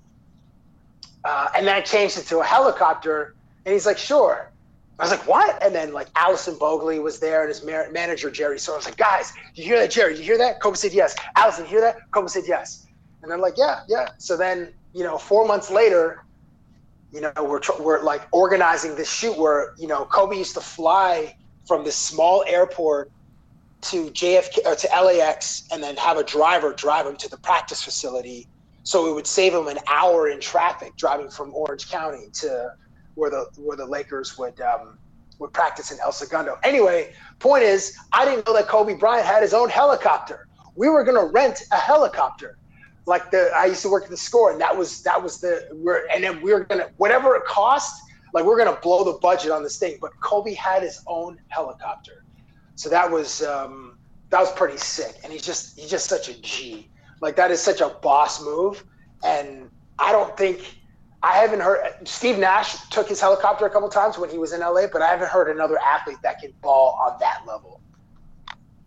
uh, 1.24 1.48
and 1.56 1.66
then 1.66 1.74
I 1.74 1.80
changed 1.80 2.18
it 2.18 2.26
to 2.26 2.40
a 2.40 2.44
helicopter. 2.44 3.34
And 3.64 3.72
he's 3.72 3.86
like, 3.86 3.96
"Sure." 3.96 4.52
I 4.98 5.04
was 5.04 5.10
like, 5.12 5.26
what? 5.28 5.62
And 5.62 5.74
then 5.74 5.92
like 5.92 6.08
Allison 6.16 6.56
Bogley 6.56 7.00
was 7.00 7.20
there 7.20 7.42
and 7.42 7.48
his 7.48 7.64
manager, 7.64 8.30
Jerry. 8.30 8.58
So 8.58 8.72
I 8.72 8.76
was 8.76 8.84
like, 8.84 8.96
guys, 8.96 9.32
you 9.54 9.62
hear 9.62 9.78
that, 9.78 9.90
Jerry? 9.90 10.16
You 10.16 10.22
hear 10.24 10.38
that? 10.38 10.60
Kobe 10.60 10.76
said 10.76 10.92
yes. 10.92 11.14
Allison, 11.36 11.64
you 11.64 11.70
hear 11.70 11.80
that? 11.82 12.10
Kobe 12.10 12.28
said 12.28 12.44
yes. 12.46 12.86
And 13.22 13.30
they're 13.30 13.38
like, 13.38 13.54
yeah, 13.56 13.80
yeah. 13.88 14.08
So 14.18 14.36
then, 14.36 14.72
you 14.92 15.04
know, 15.04 15.16
four 15.16 15.46
months 15.46 15.70
later, 15.70 16.24
you 17.12 17.20
know, 17.20 17.32
we're, 17.38 17.60
we're 17.78 18.02
like 18.02 18.22
organizing 18.32 18.96
this 18.96 19.10
shoot 19.10 19.38
where, 19.38 19.74
you 19.78 19.86
know, 19.86 20.04
Kobe 20.04 20.36
used 20.36 20.54
to 20.54 20.60
fly 20.60 21.36
from 21.66 21.84
this 21.84 21.96
small 21.96 22.44
airport 22.46 23.10
to 23.80 24.10
JFK 24.10 24.66
or 24.66 24.74
to 24.74 24.88
LAX 24.88 25.68
and 25.70 25.80
then 25.80 25.96
have 25.96 26.16
a 26.16 26.24
driver 26.24 26.72
drive 26.72 27.06
him 27.06 27.16
to 27.16 27.28
the 27.28 27.36
practice 27.38 27.82
facility. 27.82 28.48
So 28.82 29.08
it 29.08 29.14
would 29.14 29.26
save 29.26 29.54
him 29.54 29.68
an 29.68 29.78
hour 29.86 30.28
in 30.28 30.40
traffic 30.40 30.96
driving 30.96 31.30
from 31.30 31.54
Orange 31.54 31.88
County 31.88 32.28
to 32.34 32.72
where 33.18 33.30
the 33.30 33.46
where 33.56 33.76
the 33.76 33.84
Lakers 33.84 34.38
would 34.38 34.60
um, 34.60 34.96
would 35.38 35.52
practice 35.52 35.90
in 35.90 35.98
El 36.00 36.12
Segundo. 36.12 36.56
Anyway, 36.62 37.12
point 37.40 37.64
is, 37.64 37.96
I 38.12 38.24
didn't 38.24 38.46
know 38.46 38.54
that 38.54 38.68
Kobe 38.68 38.94
Bryant 38.94 39.26
had 39.26 39.42
his 39.42 39.52
own 39.52 39.68
helicopter. 39.68 40.48
We 40.76 40.88
were 40.88 41.02
gonna 41.02 41.26
rent 41.26 41.62
a 41.72 41.76
helicopter. 41.76 42.58
Like 43.06 43.30
the 43.30 43.50
I 43.54 43.66
used 43.66 43.82
to 43.82 43.90
work 43.90 44.04
at 44.04 44.10
the 44.10 44.16
score, 44.16 44.52
and 44.52 44.60
that 44.60 44.76
was 44.76 45.02
that 45.02 45.20
was 45.20 45.40
the 45.40 45.68
we're 45.72 46.06
and 46.14 46.22
then 46.22 46.40
we 46.40 46.52
are 46.52 46.64
gonna 46.64 46.90
whatever 46.96 47.34
it 47.34 47.44
cost, 47.44 48.00
like 48.32 48.44
we're 48.44 48.58
gonna 48.58 48.78
blow 48.80 49.04
the 49.04 49.18
budget 49.18 49.50
on 49.50 49.62
this 49.62 49.78
thing. 49.78 49.98
But 50.00 50.12
Kobe 50.20 50.54
had 50.54 50.82
his 50.82 51.02
own 51.06 51.40
helicopter, 51.48 52.24
so 52.76 52.88
that 52.88 53.10
was 53.10 53.42
um, 53.42 53.98
that 54.30 54.40
was 54.40 54.52
pretty 54.52 54.76
sick. 54.76 55.16
And 55.24 55.32
he's 55.32 55.42
just 55.42 55.78
he's 55.78 55.90
just 55.90 56.08
such 56.08 56.28
a 56.28 56.40
G. 56.40 56.88
Like 57.20 57.34
that 57.36 57.50
is 57.50 57.60
such 57.60 57.80
a 57.80 57.88
boss 57.88 58.40
move, 58.44 58.84
and 59.24 59.68
I 59.98 60.12
don't 60.12 60.36
think 60.36 60.77
I 61.22 61.38
haven't 61.38 61.60
heard 61.60 61.80
Steve 62.04 62.38
Nash 62.38 62.88
took 62.90 63.08
his 63.08 63.20
helicopter 63.20 63.66
a 63.66 63.70
couple 63.70 63.88
times 63.88 64.18
when 64.18 64.30
he 64.30 64.38
was 64.38 64.52
in 64.52 64.60
LA, 64.60 64.86
but 64.92 65.02
I 65.02 65.08
haven't 65.08 65.28
heard 65.28 65.48
another 65.48 65.78
athlete 65.78 66.18
that 66.22 66.40
can 66.40 66.52
ball 66.62 66.98
on 67.04 67.18
that 67.20 67.42
level. 67.46 67.80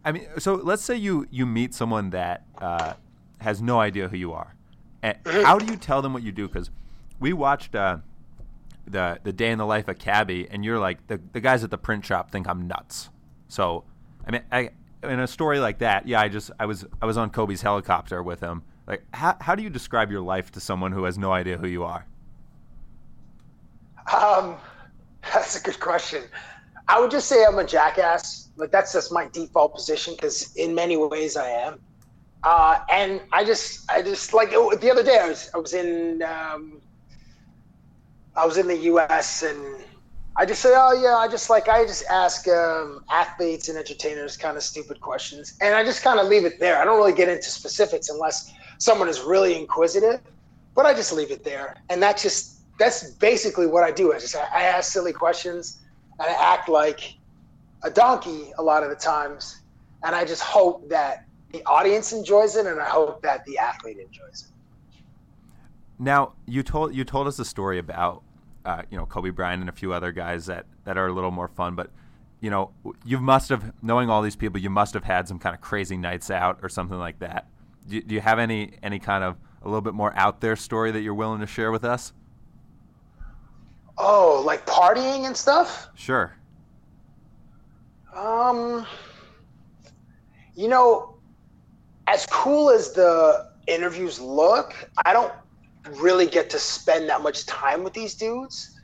I 0.06 0.12
mean, 0.14 0.28
so 0.40 0.56
let's 0.56 0.84
say 0.84 0.96
you 0.96 1.28
you 1.30 1.46
meet 1.46 1.74
someone 1.74 2.10
that 2.12 2.46
uh, 2.60 2.94
has 3.40 3.62
no 3.62 3.80
idea 3.80 4.08
who 4.08 4.18
you 4.18 4.34
are. 4.34 4.56
And 5.04 5.22
mm-hmm. 5.24 5.44
how 5.44 5.58
do 5.58 5.66
you 5.66 5.76
tell 5.76 6.02
them 6.02 6.14
what 6.14 6.24
you 6.24 6.32
do? 6.32 6.48
Because 6.48 6.70
we 7.20 7.34
watched 7.34 7.76
uh, 7.76 7.98
the 8.88 9.20
the 9.24 9.34
day 9.34 9.52
in 9.52 9.58
the 9.58 9.66
life 9.66 9.88
of 9.88 10.00
Cabbie, 10.00 10.48
and 10.50 10.64
you're 10.64 10.80
like 10.80 11.06
the 11.08 11.20
the 11.34 11.42
guys 11.42 11.64
at 11.64 11.70
the 11.70 11.78
print 11.78 12.06
shop 12.06 12.32
think 12.32 12.48
I'm 12.48 12.68
nuts. 12.68 13.10
So 13.50 13.84
I 14.26 14.32
mean, 14.32 14.44
I 14.52 14.70
in 15.04 15.20
a 15.20 15.28
story 15.28 15.60
like 15.60 15.80
that, 15.80 16.08
yeah, 16.08 16.22
I 16.22 16.30
just 16.30 16.52
I 16.60 16.66
was 16.66 16.86
I 17.02 17.06
was 17.06 17.18
on 17.18 17.30
Kobe's 17.30 17.62
helicopter 17.62 18.24
with 18.24 18.40
him. 18.40 18.64
Like, 18.88 19.04
how 19.14 19.36
how 19.42 19.56
do 19.56 19.64
you 19.64 19.70
describe 19.70 20.12
your 20.12 20.22
life 20.22 20.52
to 20.52 20.60
someone 20.60 20.92
who 20.92 21.04
has 21.04 21.18
no 21.18 21.32
idea 21.32 21.58
who 21.58 21.68
you 21.68 21.84
are? 21.84 22.06
Um, 24.14 24.56
that's 25.34 25.60
a 25.60 25.64
good 25.64 25.80
question. 25.80 26.24
I 26.88 27.00
would 27.00 27.12
just 27.12 27.28
say 27.28 27.46
I'm 27.46 27.60
a 27.60 27.66
jackass. 27.66 28.50
Like 28.58 28.72
that's 28.72 28.94
just 28.94 29.12
my 29.12 29.28
default 29.32 29.76
position 29.76 30.16
because 30.16 30.54
in 30.56 30.76
many 30.76 30.98
ways 30.98 31.38
I 31.38 31.50
am. 31.50 31.80
Uh, 32.44 32.80
and 32.92 33.22
I 33.32 33.44
just, 33.44 33.90
I 33.92 34.02
just 34.02 34.34
like 34.34 34.50
oh, 34.54 34.76
the 34.76 34.92
other 34.92 35.04
day 35.04 35.20
I 35.22 35.28
was, 35.28 35.50
I 35.54 35.58
was 35.58 35.74
in, 35.74 36.24
um, 36.24 36.82
I 38.36 38.46
was 38.46 38.58
in 38.58 38.68
the 38.68 38.78
U.S. 38.78 39.44
and 39.44 39.84
I 40.38 40.46
just 40.46 40.62
say, 40.62 40.74
oh 40.74 40.94
yeah, 40.94 41.16
I 41.18 41.28
just 41.28 41.50
like 41.50 41.68
I 41.68 41.86
just 41.86 42.06
ask 42.10 42.48
um, 42.48 43.04
athletes 43.12 43.68
and 43.68 43.78
entertainers 43.78 44.38
kind 44.38 44.56
of 44.56 44.64
stupid 44.64 45.02
questions, 45.02 45.58
and 45.62 45.76
I 45.76 45.84
just 45.84 46.04
kind 46.04 46.20
of 46.20 46.28
leave 46.28 46.46
it 46.46 46.60
there. 46.60 46.82
I 46.82 46.86
don't 46.86 46.98
really 46.98 47.14
get 47.14 47.28
into 47.28 47.50
specifics 47.50 48.10
unless 48.10 48.54
someone 48.78 49.10
is 49.10 49.20
really 49.22 49.60
inquisitive, 49.60 50.22
but 50.74 50.86
I 50.86 50.94
just 50.94 51.12
leave 51.12 51.32
it 51.32 51.44
there, 51.44 51.76
and 51.90 52.02
that 52.02 52.18
just 52.18 52.61
that's 52.80 53.12
basically 53.12 53.68
what 53.68 53.84
I 53.84 53.92
do. 53.92 54.14
I 54.14 54.20
just 54.20 54.36
I 54.36 54.64
ask 54.64 54.92
silly 54.92 55.14
questions 55.14 55.82
and 56.20 56.28
I 56.30 56.54
act 56.54 56.70
like 56.70 57.16
a 57.84 57.90
donkey 57.90 58.52
a 58.58 58.64
lot 58.64 58.84
of 58.84 58.90
the 58.90 58.96
times, 58.96 59.62
and 60.04 60.16
I 60.16 60.26
just 60.26 60.42
hope 60.42 60.90
that 60.90 61.26
the 61.52 61.64
audience 61.66 62.14
enjoys 62.14 62.56
it, 62.56 62.66
and 62.66 62.80
I 62.80 62.86
hope 62.86 63.22
that 63.24 63.44
the 63.46 63.58
athlete 63.58 63.98
enjoys 63.98 64.48
it. 64.48 65.00
Now 66.00 66.34
you 66.46 66.64
told 66.64 66.96
you 66.96 67.04
told 67.04 67.28
us 67.28 67.38
a 67.40 67.46
story 67.46 67.78
about 67.78 68.24
uh, 68.66 68.84
you 68.90 68.98
know 68.98 69.06
Kobe 69.06 69.30
Bryant 69.30 69.62
and 69.62 69.70
a 69.70 69.74
few 69.74 69.94
other 69.94 70.12
guys 70.12 70.46
that 70.48 70.66
that 70.86 70.98
are 70.98 71.08
a 71.08 71.14
little 71.14 71.32
more 71.32 71.48
fun, 71.48 71.76
but 71.76 71.92
you 72.40 72.50
know 72.50 72.72
you 73.06 73.20
must 73.20 73.50
have 73.50 73.74
knowing 73.82 74.10
all 74.10 74.22
these 74.22 74.36
people, 74.36 74.60
you 74.60 74.70
must 74.70 74.94
have 74.94 75.04
had 75.04 75.28
some 75.28 75.40
kind 75.40 75.54
of 75.54 75.62
crazy 75.62 75.98
nights 75.98 76.32
out 76.32 76.60
or 76.64 76.70
something 76.70 76.98
like 76.98 77.20
that. 77.20 77.48
Do, 77.88 78.02
do 78.02 78.16
you 78.16 78.22
have 78.22 78.40
any 78.40 78.74
any 78.82 79.00
kind 79.00 79.24
of 79.24 79.38
a 79.62 79.68
little 79.68 79.82
bit 79.82 79.94
more 79.94 80.14
out 80.16 80.42
there 80.42 80.56
story 80.56 80.92
that 80.92 81.02
you're 81.02 81.14
willing 81.14 81.42
to 81.42 81.48
share 81.48 81.72
with 81.72 81.84
us? 81.84 82.14
Oh, 83.98 84.42
like 84.46 84.66
partying 84.66 85.26
and 85.26 85.36
stuff? 85.36 85.90
Sure. 85.96 86.36
Um, 88.16 88.86
you 90.56 90.68
know, 90.68 91.16
as 92.08 92.26
cool 92.26 92.70
as 92.70 92.94
the 92.94 93.50
interviews 93.68 94.20
look, 94.20 94.74
I 95.06 95.14
don't 95.14 95.34
really 95.90 96.28
get 96.28 96.50
to 96.52 96.60
spend 96.60 97.10
that 97.10 97.22
much 97.22 97.46
time 97.46 97.84
with 97.84 97.94
these 97.94 98.16
dudes. 98.16 98.80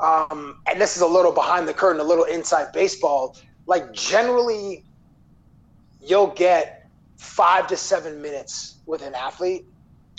Um, 0.00 0.58
and 0.66 0.80
this 0.80 0.96
is 0.96 1.02
a 1.02 1.06
little 1.06 1.32
behind 1.32 1.68
the 1.68 1.74
curtain, 1.74 2.00
a 2.00 2.04
little 2.04 2.24
inside 2.24 2.72
baseball. 2.72 3.36
Like 3.66 3.92
generally, 3.92 4.84
you'll 6.00 6.28
get 6.28 6.88
five 7.16 7.66
to 7.68 7.76
seven 7.76 8.20
minutes 8.20 8.78
with 8.86 9.02
an 9.02 9.14
athlete, 9.14 9.66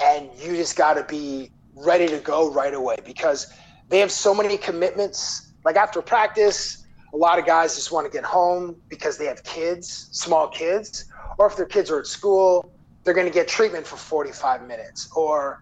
and 0.02 0.30
you 0.40 0.56
just 0.56 0.76
got 0.76 0.96
to 0.96 1.04
be 1.04 1.52
ready 1.76 2.08
to 2.08 2.18
go 2.20 2.52
right 2.52 2.74
away 2.74 2.96
because 3.06 3.48
they 3.90 4.00
have 4.00 4.12
so 4.12 4.34
many 4.34 4.58
commitments. 4.58 5.54
Like 5.64 5.76
after 5.76 6.02
practice, 6.02 6.86
a 7.14 7.18
lot 7.18 7.40
of 7.40 7.46
guys 7.46 7.76
just 7.76 7.92
want 7.92 8.06
to 8.06 8.12
get 8.12 8.24
home 8.24 8.76
because 8.90 9.18
they 9.18 9.26
have 9.26 9.44
kids, 9.44 10.10
small 10.12 10.48
kids, 10.48 11.06
or 11.38 11.48
if 11.48 11.56
their 11.56 11.66
kids 11.66 11.90
are 11.90 12.00
at 12.00 12.08
school, 12.08 12.72
they're 13.04 13.14
going 13.14 13.28
to 13.28 13.34
get 13.34 13.48
treatment 13.48 13.86
for 13.86 13.98
45 13.98 14.68
minutes 14.68 15.10
or 15.16 15.62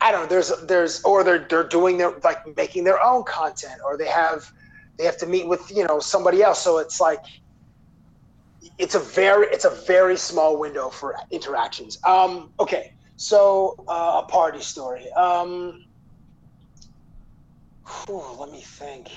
I 0.00 0.12
don't 0.12 0.22
know, 0.22 0.28
there's 0.28 0.50
there's 0.62 1.02
or 1.02 1.22
they're 1.22 1.46
they're 1.50 1.68
doing 1.68 1.98
their 1.98 2.14
like 2.24 2.56
making 2.56 2.84
their 2.84 3.02
own 3.04 3.24
content 3.24 3.82
or 3.84 3.98
they 3.98 4.06
have 4.06 4.50
they 4.96 5.04
have 5.04 5.18
to 5.18 5.26
meet 5.26 5.46
with, 5.46 5.70
you 5.70 5.86
know, 5.86 6.00
somebody 6.00 6.42
else. 6.42 6.62
So 6.62 6.78
it's 6.78 7.00
like 7.00 7.22
it's 8.78 8.94
a 8.94 8.98
very 8.98 9.48
it's 9.48 9.66
a 9.66 9.70
very 9.86 10.16
small 10.16 10.58
window 10.58 10.88
for 10.88 11.16
interactions. 11.30 11.98
Um 12.04 12.50
okay. 12.58 12.94
So 13.16 13.74
uh, 13.86 14.22
a 14.24 14.26
party 14.26 14.62
story. 14.62 15.12
Um, 15.12 15.84
whew, 17.86 18.22
let 18.38 18.50
me 18.50 18.60
think. 18.60 19.10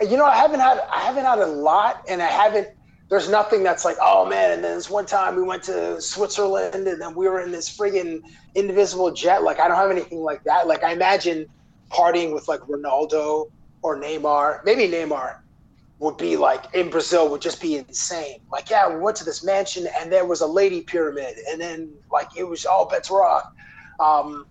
You 0.00 0.16
know, 0.16 0.24
I 0.24 0.36
haven't 0.36 0.60
had 0.60 0.80
I 0.90 1.00
haven't 1.00 1.24
had 1.24 1.38
a 1.38 1.46
lot, 1.46 2.04
and 2.08 2.22
I 2.22 2.26
haven't. 2.26 2.68
There's 3.08 3.28
nothing 3.28 3.62
that's 3.62 3.84
like, 3.84 3.96
oh 4.00 4.26
man. 4.26 4.52
And 4.52 4.64
then 4.64 4.76
this 4.76 4.90
one 4.90 5.06
time 5.06 5.36
we 5.36 5.42
went 5.42 5.62
to 5.64 6.00
Switzerland, 6.00 6.86
and 6.88 7.00
then 7.00 7.14
we 7.14 7.28
were 7.28 7.40
in 7.40 7.52
this 7.52 7.74
friggin' 7.74 8.22
invisible 8.54 9.12
jet. 9.12 9.42
Like 9.42 9.60
I 9.60 9.68
don't 9.68 9.76
have 9.76 9.90
anything 9.90 10.22
like 10.22 10.42
that. 10.44 10.66
Like 10.66 10.82
I 10.82 10.92
imagine 10.92 11.46
partying 11.90 12.34
with 12.34 12.48
like 12.48 12.60
Ronaldo 12.60 13.50
or 13.82 13.96
Neymar, 13.96 14.64
maybe 14.64 14.88
Neymar 14.88 15.36
would 15.98 16.16
be 16.16 16.36
like 16.36 16.74
in 16.74 16.90
Brazil 16.90 17.30
would 17.30 17.40
just 17.40 17.60
be 17.60 17.76
insane. 17.76 18.40
Like, 18.52 18.68
yeah, 18.68 18.88
we 18.88 19.00
went 19.00 19.16
to 19.18 19.24
this 19.24 19.42
mansion 19.42 19.86
and 19.98 20.12
there 20.12 20.26
was 20.26 20.40
a 20.40 20.46
lady 20.46 20.82
pyramid, 20.82 21.36
and 21.50 21.60
then 21.60 21.90
like 22.12 22.28
it 22.36 22.44
was 22.44 22.66
all 22.66 22.88
bets 22.88 23.10
rock. 23.10 23.54
Um, 24.00 24.46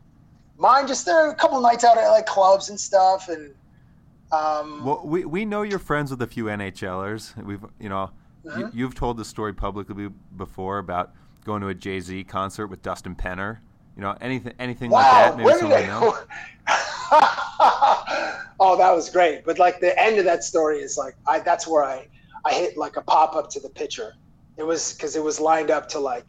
mine 0.58 0.88
just 0.88 1.06
there 1.06 1.30
a 1.30 1.36
couple 1.36 1.60
nights 1.62 1.84
out 1.84 1.98
at 1.98 2.10
like 2.10 2.26
clubs 2.26 2.70
and 2.70 2.80
stuff, 2.80 3.30
and 3.30 3.54
um, 4.32 4.84
well, 4.84 5.02
we 5.04 5.26
we 5.26 5.46
know 5.46 5.62
you're 5.62 5.80
friends 5.80 6.12
with 6.12 6.22
a 6.22 6.28
few 6.28 6.46
NHLers. 6.46 7.44
We've 7.44 7.64
you 7.80 7.90
know 7.90 8.12
uh-huh. 8.48 8.70
you, 8.74 8.86
have 8.86 8.96
told 8.96 9.18
the 9.18 9.26
story 9.26 9.54
publicly 9.54 10.10
before 10.36 10.80
about 10.80 11.14
going 11.44 11.62
to 11.62 11.68
a 11.68 11.74
Jay 11.74 12.00
Z 12.00 12.24
concert 12.26 12.68
with 12.68 12.82
Dustin 12.82 13.16
Penner. 13.16 13.60
You 13.96 14.02
know 14.02 14.16
anything 14.22 14.54
anything 14.60 14.92
wow, 14.92 15.00
like 15.00 15.12
that? 15.12 15.38
Maybe 15.38 15.60
someone 15.60 15.88
know. 15.88 16.18
oh, 18.60 18.78
that 18.78 18.92
was 18.94 19.10
great. 19.10 19.46
But 19.46 19.60
like 19.60 19.80
the 19.80 19.98
end 20.02 20.18
of 20.20 20.26
that 20.26 20.44
story 20.44 20.80
is 20.80 20.98
like 20.98 21.16
I 21.28 21.40
that's 21.40 21.68
where 21.68 21.84
I 21.84 22.08
I 22.44 22.54
hit 22.54 22.78
like 22.78 22.98
a 22.98 23.02
pop 23.02 23.36
up 23.36 23.50
to 23.52 23.60
the 23.60 23.70
pitcher. 23.70 24.16
It 24.58 24.64
was 24.64 24.94
because 24.94 25.16
it 25.16 25.24
was 25.24 25.40
lined 25.40 25.72
up 25.72 25.88
to 25.90 26.00
like 26.00 26.26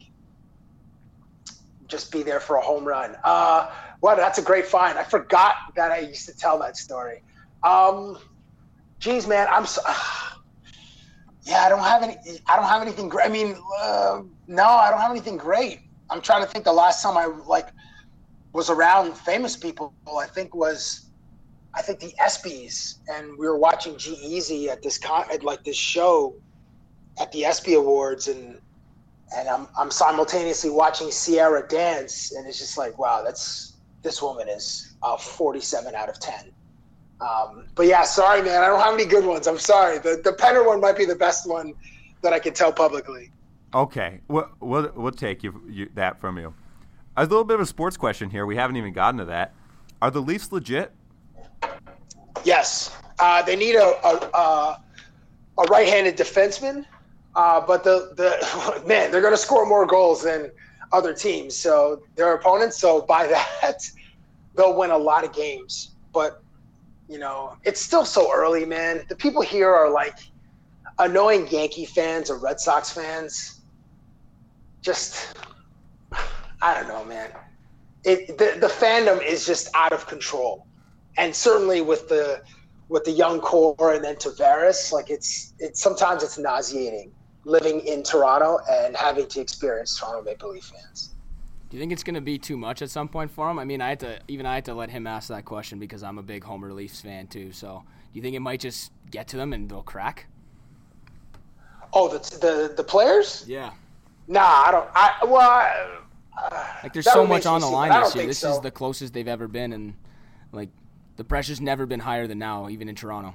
just 1.89 2.11
be 2.11 2.23
there 2.23 2.41
for 2.41 2.57
a 2.57 2.61
home 2.61 2.85
run. 2.85 3.17
Uh, 3.25 3.71
well, 4.07 4.15
that's 4.15 4.39
a 4.39 4.43
great 4.43 4.67
find. 4.67 4.97
I 4.97 5.03
forgot 5.03 5.57
that 5.75 5.91
I 5.91 5.99
used 5.99 6.27
to 6.29 6.37
tell 6.37 6.61
that 6.61 6.77
story. 6.77 7.25
Um, 7.65 8.17
geez, 9.01 9.27
man, 9.27 9.49
I'm 9.51 9.67
so. 9.67 9.83
yeah, 11.43 11.63
I 11.63 11.69
don't 11.69 11.83
have 11.83 12.05
any. 12.05 12.17
I 12.47 12.55
don't 12.55 12.69
have 12.69 12.83
anything 12.83 13.09
great. 13.09 13.27
I 13.27 13.29
mean, 13.29 13.57
uh, 13.81 14.21
no, 14.47 14.63
I 14.65 14.93
don't 14.93 15.01
have 15.01 15.11
anything 15.11 15.37
great. 15.37 15.81
I'm 16.09 16.21
trying 16.21 16.45
to 16.45 16.49
think. 16.49 16.65
The 16.65 16.73
last 16.73 17.03
time 17.03 17.17
I 17.17 17.25
like 17.25 17.71
was 18.53 18.71
around 18.71 19.17
famous 19.17 19.57
people, 19.57 19.93
I 20.17 20.27
think 20.27 20.55
was, 20.55 21.11
I 21.75 21.83
think 21.83 21.99
the 21.99 22.15
ESPYS, 22.23 22.99
and 23.09 23.37
we 23.37 23.49
were 23.49 23.59
watching 23.59 23.99
G-Eazy 23.99 24.69
at 24.69 24.85
this 24.85 24.99
con, 24.99 25.25
at 25.33 25.43
like 25.43 25.65
this 25.65 25.77
show, 25.77 26.37
at 27.21 27.33
the 27.33 27.45
ESPY 27.45 27.75
Awards, 27.75 28.29
and 28.29 28.61
and 29.37 29.49
I'm 29.49 29.67
I'm 29.77 29.91
simultaneously 29.91 30.71
watching 30.71 31.11
Ciara 31.11 31.67
dance, 31.67 32.31
and 32.31 32.47
it's 32.47 32.61
just 32.61 32.79
like, 32.79 33.01
wow, 33.01 33.25
that's 33.25 33.76
this 34.07 34.23
woman 34.23 34.49
is 34.49 34.95
a 35.03 35.19
47 35.19 35.95
out 35.97 36.09
of 36.09 36.21
10. 36.21 36.53
Um, 37.21 37.67
but 37.75 37.87
yeah, 37.87 38.05
sorry, 38.05 38.41
man, 38.41 38.63
I 38.63 38.69
don't 38.69 38.81
have 38.81 38.95
any 38.95 39.05
good 39.05 39.25
ones. 39.27 39.49
I'm 39.49 39.59
sorry. 39.59 39.99
The 39.99 40.21
the 40.23 40.33
Penner 40.33 40.65
one 40.65 40.81
might 40.81 40.97
be 40.97 41.07
the 41.07 41.17
best 41.17 41.49
one 41.49 41.75
that 42.23 42.33
I 42.33 42.39
can 42.39 42.53
tell 42.53 42.73
publicly. 42.73 43.33
Okay, 43.75 44.21
we'll 44.29 44.49
we'll, 44.61 44.93
we'll 44.95 45.13
take 45.13 45.43
you, 45.43 45.61
you 45.69 45.91
that 45.95 46.21
from 46.21 46.39
you. 46.39 46.55
A 47.17 47.23
little 47.23 47.45
bit 47.45 47.55
of 47.55 47.63
a 47.63 47.67
sports 47.67 47.97
question 47.97 48.31
here. 48.31 48.47
We 48.47 48.55
haven't 48.55 48.77
even 48.77 48.93
gotten 48.93 49.19
to 49.19 49.25
that. 49.25 49.55
Are 50.03 50.11
the 50.11 50.21
Leafs 50.21 50.53
legit? 50.53 50.93
Yes. 52.45 52.95
Uh, 53.19 53.43
they 53.43 53.57
need 53.57 53.77
a 53.77 53.97
a, 54.07 54.79
a 55.59 55.63
right-handed 55.65 56.19
defenseman, 56.19 56.85
uh, 57.35 57.63
but 57.67 57.83
the 57.83 58.13
the 58.15 58.83
man 58.87 59.11
they're 59.11 59.23
going 59.23 59.33
to 59.33 59.39
score 59.39 59.67
more 59.67 59.87
goals 59.87 60.23
than 60.23 60.53
other 60.93 61.15
teams. 61.15 61.57
So 61.57 62.03
their 62.15 62.35
opponents. 62.35 62.79
So 62.79 63.03
by 63.03 63.27
that, 63.27 63.91
they'll 64.57 64.77
win 64.77 64.91
a 64.91 64.99
lot 64.99 65.25
of 65.25 65.33
games. 65.33 65.93
But 66.13 66.43
you 67.09 67.19
know, 67.19 67.57
it's 67.65 67.81
still 67.81 68.05
so 68.05 68.33
early, 68.35 68.65
man. 68.65 69.05
The 69.09 69.17
people 69.17 69.43
here 69.43 69.73
are 69.73 69.91
like 69.91 70.19
annoying 70.99 71.47
Yankee 71.49 71.85
fans 71.85 72.31
or 72.31 72.39
Red 72.39 72.59
Sox 72.59 72.91
fans. 72.91 73.61
Just 74.83 75.37
I 76.63 76.75
don't 76.75 76.89
know, 76.89 77.05
man. 77.05 77.31
It 78.05 78.39
the, 78.39 78.59
the 78.61 78.69
fandom 78.69 79.25
is 79.25 79.47
just 79.47 79.69
out 79.75 79.93
of 79.93 80.07
control, 80.07 80.67
and 81.17 81.35
certainly 81.35 81.81
with 81.81 82.09
the 82.09 82.43
with 82.89 83.05
the 83.05 83.11
young 83.11 83.41
core 83.41 83.95
and 83.95 84.05
then 84.05 84.17
Tavares, 84.17 84.93
like 84.93 85.11
it's 85.11 85.55
it's 85.59 85.81
sometimes 85.83 86.23
it's 86.23 86.39
nauseating 86.39 87.13
living 87.45 87.81
in 87.81 88.03
Toronto 88.03 88.59
and 88.69 88.97
having 88.97 89.27
to 89.29 89.41
experience 89.41 89.99
Toronto 89.99 90.23
Maple 90.23 90.51
Leaf 90.51 90.65
fans. 90.65 91.15
Do 91.69 91.77
you 91.77 91.81
think 91.81 91.93
it's 91.93 92.05
going 92.05 92.15
to 92.15 92.21
be 92.21 92.39
too 92.39 92.57
much 92.57 92.81
at 92.81 92.91
some 92.91 93.09
point 93.09 93.31
for 93.31 93.51
him? 93.51 93.59
I 93.59 93.65
mean, 93.65 93.81
I 93.81 93.89
had 93.89 94.01
to 94.01 94.21
even 94.29 94.47
I 94.47 94.55
had 94.55 94.67
to 94.67 94.75
let 94.75 94.91
him 94.91 95.07
ask 95.07 95.29
that 95.29 95.45
question 95.45 95.79
because 95.79 96.03
I'm 96.03 96.19
a 96.19 96.23
big 96.23 96.45
Homer 96.45 96.73
Leafs 96.73 97.01
fan 97.01 97.27
too. 97.27 97.51
So, 97.53 97.83
do 97.85 98.19
you 98.19 98.23
think 98.23 98.37
it 98.37 98.41
might 98.41 98.61
just 98.61 98.93
get 99.11 99.29
to 99.29 99.37
them 99.37 99.53
and 99.53 99.69
they'll 99.69 99.83
crack? 99.83 100.27
Oh, 101.93 102.09
the 102.09 102.19
the 102.39 102.75
the 102.77 102.85
players? 102.85 103.45
Yeah. 103.49 103.73
Nah, 104.29 104.41
I 104.41 104.71
don't. 104.71 104.89
I 104.95 105.25
well, 105.25 105.41
I, 105.41 105.99
uh, 106.41 106.67
like 106.85 106.93
there's 106.93 107.11
so 107.11 107.27
much 107.27 107.47
on 107.47 107.61
the 107.61 107.67
line 107.67 107.91
this 108.03 108.15
year. 108.15 108.27
This 108.27 108.39
so. 108.39 108.53
is 108.53 108.61
the 108.61 108.71
closest 108.71 109.13
they've 109.13 109.27
ever 109.27 109.49
been, 109.49 109.73
and 109.73 109.95
like 110.53 110.69
the 111.17 111.25
pressure's 111.25 111.61
never 111.61 111.85
been 111.87 112.01
higher 112.01 112.27
than 112.27 112.39
now, 112.39 112.69
even 112.69 112.89
in 112.89 112.95
Toronto. 112.95 113.35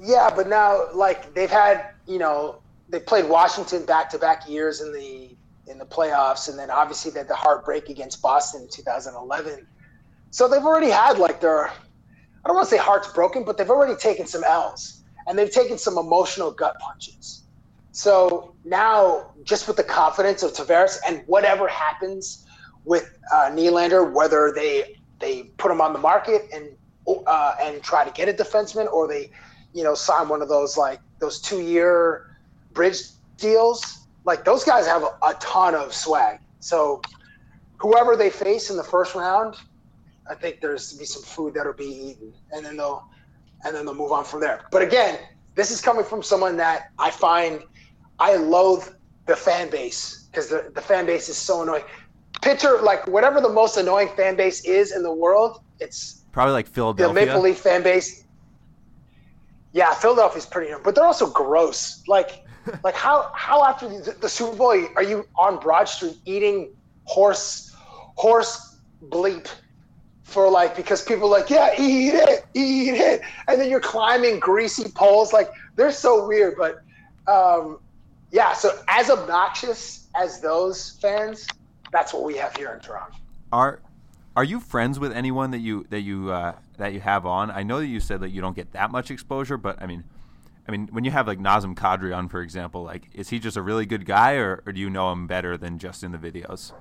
Yeah, 0.00 0.30
but 0.34 0.48
now 0.48 0.92
like 0.92 1.34
they've 1.34 1.50
had 1.50 1.90
you 2.06 2.18
know 2.18 2.60
they 2.88 3.00
played 3.00 3.28
Washington 3.28 3.84
back 3.84 4.10
to 4.10 4.18
back 4.18 4.48
years 4.48 4.80
in 4.80 4.92
the 4.92 5.30
in 5.66 5.78
the 5.78 5.86
playoffs, 5.86 6.48
and 6.48 6.58
then 6.58 6.70
obviously 6.70 7.10
they 7.10 7.20
had 7.20 7.28
the 7.28 7.34
heartbreak 7.34 7.88
against 7.88 8.20
Boston 8.20 8.62
in 8.62 8.68
2011. 8.68 9.66
So 10.30 10.48
they've 10.48 10.64
already 10.64 10.90
had 10.90 11.18
like 11.18 11.40
their 11.40 11.68
I 11.68 12.48
don't 12.48 12.56
want 12.56 12.68
to 12.68 12.74
say 12.74 12.80
hearts 12.80 13.08
broken, 13.08 13.44
but 13.44 13.56
they've 13.56 13.70
already 13.70 13.96
taken 13.96 14.26
some 14.26 14.44
L's 14.44 15.02
and 15.26 15.38
they've 15.38 15.50
taken 15.50 15.78
some 15.78 15.96
emotional 15.96 16.50
gut 16.50 16.76
punches. 16.78 17.44
So 17.92 18.54
now, 18.64 19.30
just 19.44 19.66
with 19.66 19.76
the 19.76 19.84
confidence 19.84 20.42
of 20.42 20.52
Tavares 20.52 20.98
and 21.06 21.22
whatever 21.26 21.68
happens 21.68 22.46
with 22.84 23.16
uh, 23.32 23.50
Nylander, 23.50 24.12
whether 24.12 24.52
they 24.54 24.96
they 25.20 25.44
put 25.56 25.70
him 25.70 25.80
on 25.80 25.92
the 25.92 25.98
market 25.98 26.42
and 26.52 26.76
uh, 27.26 27.54
and 27.60 27.82
try 27.82 28.04
to 28.04 28.10
get 28.10 28.28
a 28.28 28.32
defenseman, 28.32 28.92
or 28.92 29.06
they, 29.06 29.30
you 29.72 29.84
know, 29.84 29.94
sign 29.94 30.28
one 30.28 30.42
of 30.42 30.48
those 30.48 30.76
like 30.76 31.00
those 31.20 31.40
two 31.40 31.60
year 31.60 32.36
bridge 32.72 32.98
deals. 33.36 34.03
Like 34.24 34.44
those 34.44 34.64
guys 34.64 34.86
have 34.86 35.02
a, 35.02 35.16
a 35.22 35.34
ton 35.40 35.74
of 35.74 35.92
swag. 35.92 36.40
So 36.60 37.02
whoever 37.78 38.16
they 38.16 38.30
face 38.30 38.70
in 38.70 38.76
the 38.76 38.84
first 38.84 39.14
round, 39.14 39.56
I 40.28 40.34
think 40.34 40.60
there's 40.60 40.92
to 40.92 40.98
be 40.98 41.04
some 41.04 41.22
food 41.22 41.54
that'll 41.54 41.74
be 41.74 41.84
eaten, 42.10 42.32
and 42.52 42.64
then 42.64 42.76
they'll 42.76 43.08
and 43.64 43.74
then 43.74 43.84
they'll 43.84 43.94
move 43.94 44.12
on 44.12 44.24
from 44.24 44.40
there. 44.40 44.62
But 44.70 44.82
again, 44.82 45.18
this 45.54 45.70
is 45.70 45.80
coming 45.80 46.04
from 46.04 46.22
someone 46.22 46.56
that 46.56 46.90
I 46.98 47.10
find 47.10 47.62
I 48.18 48.36
loathe 48.36 48.88
the 49.26 49.36
fan 49.36 49.70
base 49.70 50.28
because 50.30 50.48
the, 50.48 50.70
the 50.74 50.80
fan 50.80 51.06
base 51.06 51.28
is 51.28 51.36
so 51.36 51.62
annoying. 51.62 51.84
Pitcher, 52.42 52.80
like 52.82 53.06
whatever 53.06 53.40
the 53.40 53.48
most 53.48 53.76
annoying 53.76 54.08
fan 54.16 54.36
base 54.36 54.64
is 54.64 54.92
in 54.94 55.02
the 55.02 55.12
world, 55.12 55.62
it's 55.80 56.24
probably 56.32 56.52
like 56.52 56.66
Philadelphia. 56.66 57.08
The 57.08 57.26
Maple 57.26 57.42
Leaf 57.42 57.58
fan 57.58 57.82
base. 57.82 58.24
Yeah, 59.72 59.92
Philadelphia's 59.94 60.46
pretty 60.46 60.68
annoying, 60.68 60.82
but 60.84 60.94
they're 60.94 61.04
also 61.04 61.28
gross. 61.28 62.02
Like, 62.06 62.43
like 62.82 62.94
how 62.94 63.30
how 63.34 63.64
after 63.64 63.88
the, 63.88 64.16
the 64.20 64.28
Super 64.28 64.56
Bowl 64.56 64.86
are 64.96 65.02
you 65.02 65.26
on 65.36 65.58
Broad 65.58 65.88
Street 65.88 66.18
eating 66.24 66.70
horse 67.04 67.74
horse 68.16 68.76
bleep 69.08 69.48
for 70.22 70.50
like 70.50 70.74
because 70.74 71.02
people 71.02 71.28
like 71.28 71.50
yeah 71.50 71.70
eat 71.78 72.14
it 72.14 72.46
eat 72.54 72.94
it 72.94 73.20
and 73.46 73.60
then 73.60 73.68
you're 73.68 73.80
climbing 73.80 74.40
greasy 74.40 74.90
poles 74.90 75.32
like 75.32 75.50
they're 75.76 75.92
so 75.92 76.26
weird 76.26 76.54
but 76.56 76.80
um, 77.26 77.78
yeah, 78.30 78.52
so 78.52 78.82
as 78.88 79.10
obnoxious 79.10 80.08
as 80.14 80.40
those 80.40 80.98
fans, 81.00 81.46
that's 81.92 82.12
what 82.12 82.24
we 82.24 82.36
have 82.36 82.56
here 82.56 82.72
in 82.72 82.80
Toronto. 82.80 83.16
Are 83.52 83.80
are 84.36 84.42
you 84.42 84.58
friends 84.58 84.98
with 84.98 85.12
anyone 85.12 85.52
that 85.52 85.60
you 85.60 85.86
that 85.90 86.00
you 86.00 86.32
uh, 86.32 86.54
that 86.78 86.92
you 86.92 87.00
have 87.00 87.26
on? 87.26 87.50
I 87.50 87.62
know 87.62 87.78
that 87.78 87.86
you 87.86 88.00
said 88.00 88.20
that 88.20 88.30
you 88.30 88.40
don't 88.40 88.56
get 88.56 88.72
that 88.72 88.90
much 88.90 89.10
exposure, 89.10 89.56
but 89.56 89.80
I 89.80 89.86
mean, 89.86 90.02
I 90.66 90.72
mean, 90.72 90.88
when 90.92 91.04
you 91.04 91.10
have 91.10 91.26
like 91.26 91.38
Nazem 91.38 91.74
Kadri 91.74 92.16
on, 92.16 92.28
for 92.28 92.40
example, 92.40 92.82
like 92.82 93.08
is 93.12 93.28
he 93.28 93.38
just 93.38 93.56
a 93.56 93.62
really 93.62 93.86
good 93.86 94.06
guy, 94.06 94.34
or, 94.34 94.62
or 94.66 94.72
do 94.72 94.80
you 94.80 94.90
know 94.90 95.12
him 95.12 95.26
better 95.26 95.56
than 95.56 95.78
just 95.78 96.02
in 96.02 96.12
the 96.12 96.18
videos? 96.18 96.72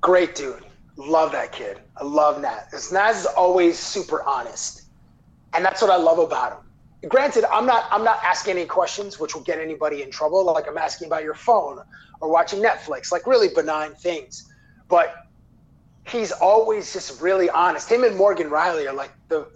Great 0.00 0.34
dude, 0.34 0.64
love 0.96 1.32
that 1.32 1.52
kid. 1.52 1.80
I 1.96 2.04
love 2.04 2.40
Naz. 2.40 2.92
Naz 2.92 3.20
is 3.20 3.26
always 3.26 3.78
super 3.78 4.22
honest, 4.24 4.84
and 5.54 5.64
that's 5.64 5.80
what 5.82 5.90
I 5.90 5.96
love 5.96 6.18
about 6.18 6.52
him 6.52 6.68
granted, 7.06 7.44
I'm 7.52 7.66
not 7.66 7.84
I'm 7.92 8.02
not 8.02 8.18
asking 8.24 8.56
any 8.56 8.66
questions 8.66 9.20
which 9.20 9.34
will 9.34 9.42
get 9.42 9.58
anybody 9.58 10.02
in 10.02 10.10
trouble. 10.10 10.44
Like 10.44 10.66
I'm 10.66 10.78
asking 10.78 11.06
about 11.06 11.22
your 11.22 11.34
phone 11.34 11.80
or 12.20 12.30
watching 12.30 12.60
Netflix, 12.60 13.12
like 13.12 13.26
really 13.26 13.48
benign 13.54 13.94
things. 13.94 14.52
But 14.88 15.14
he's 16.06 16.32
always 16.32 16.92
just 16.92 17.20
really 17.20 17.48
honest. 17.50 17.90
Him 17.90 18.02
and 18.02 18.16
Morgan 18.16 18.48
Rielly 18.48 18.88
are 18.88 18.94
like 18.94 19.12
the 19.28 19.48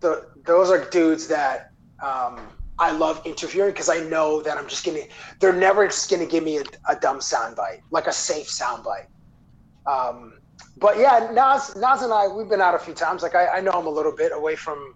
the 0.00 0.28
those 0.46 0.70
are 0.70 0.88
dudes 0.88 1.26
that 1.28 1.72
um, 2.02 2.40
I 2.80 2.92
love 2.92 3.20
interviewing 3.26 3.70
because 3.70 3.90
I 3.90 4.00
know 4.00 4.42
that 4.42 4.56
I'm 4.56 4.66
just 4.66 4.84
gonna 4.84 5.02
they're 5.38 5.52
never 5.52 5.86
just 5.86 6.10
gonna 6.10 6.26
give 6.26 6.42
me 6.42 6.56
a, 6.58 6.64
a 6.88 6.96
dumb 6.96 7.18
soundbite, 7.18 7.82
like 7.90 8.06
a 8.06 8.12
safe 8.12 8.48
soundbite. 8.48 9.06
Um, 9.86 10.40
but 10.78 10.98
yeah, 10.98 11.30
Naz, 11.32 11.76
Naz 11.76 12.02
and 12.02 12.12
I, 12.12 12.26
we've 12.26 12.48
been 12.48 12.62
out 12.62 12.74
a 12.74 12.78
few 12.78 12.94
times. 12.94 13.22
Like 13.22 13.34
I, 13.34 13.58
I 13.58 13.60
know 13.60 13.78
him 13.78 13.86
a 13.86 13.90
little 13.90 14.14
bit 14.16 14.32
away 14.32 14.56
from, 14.56 14.94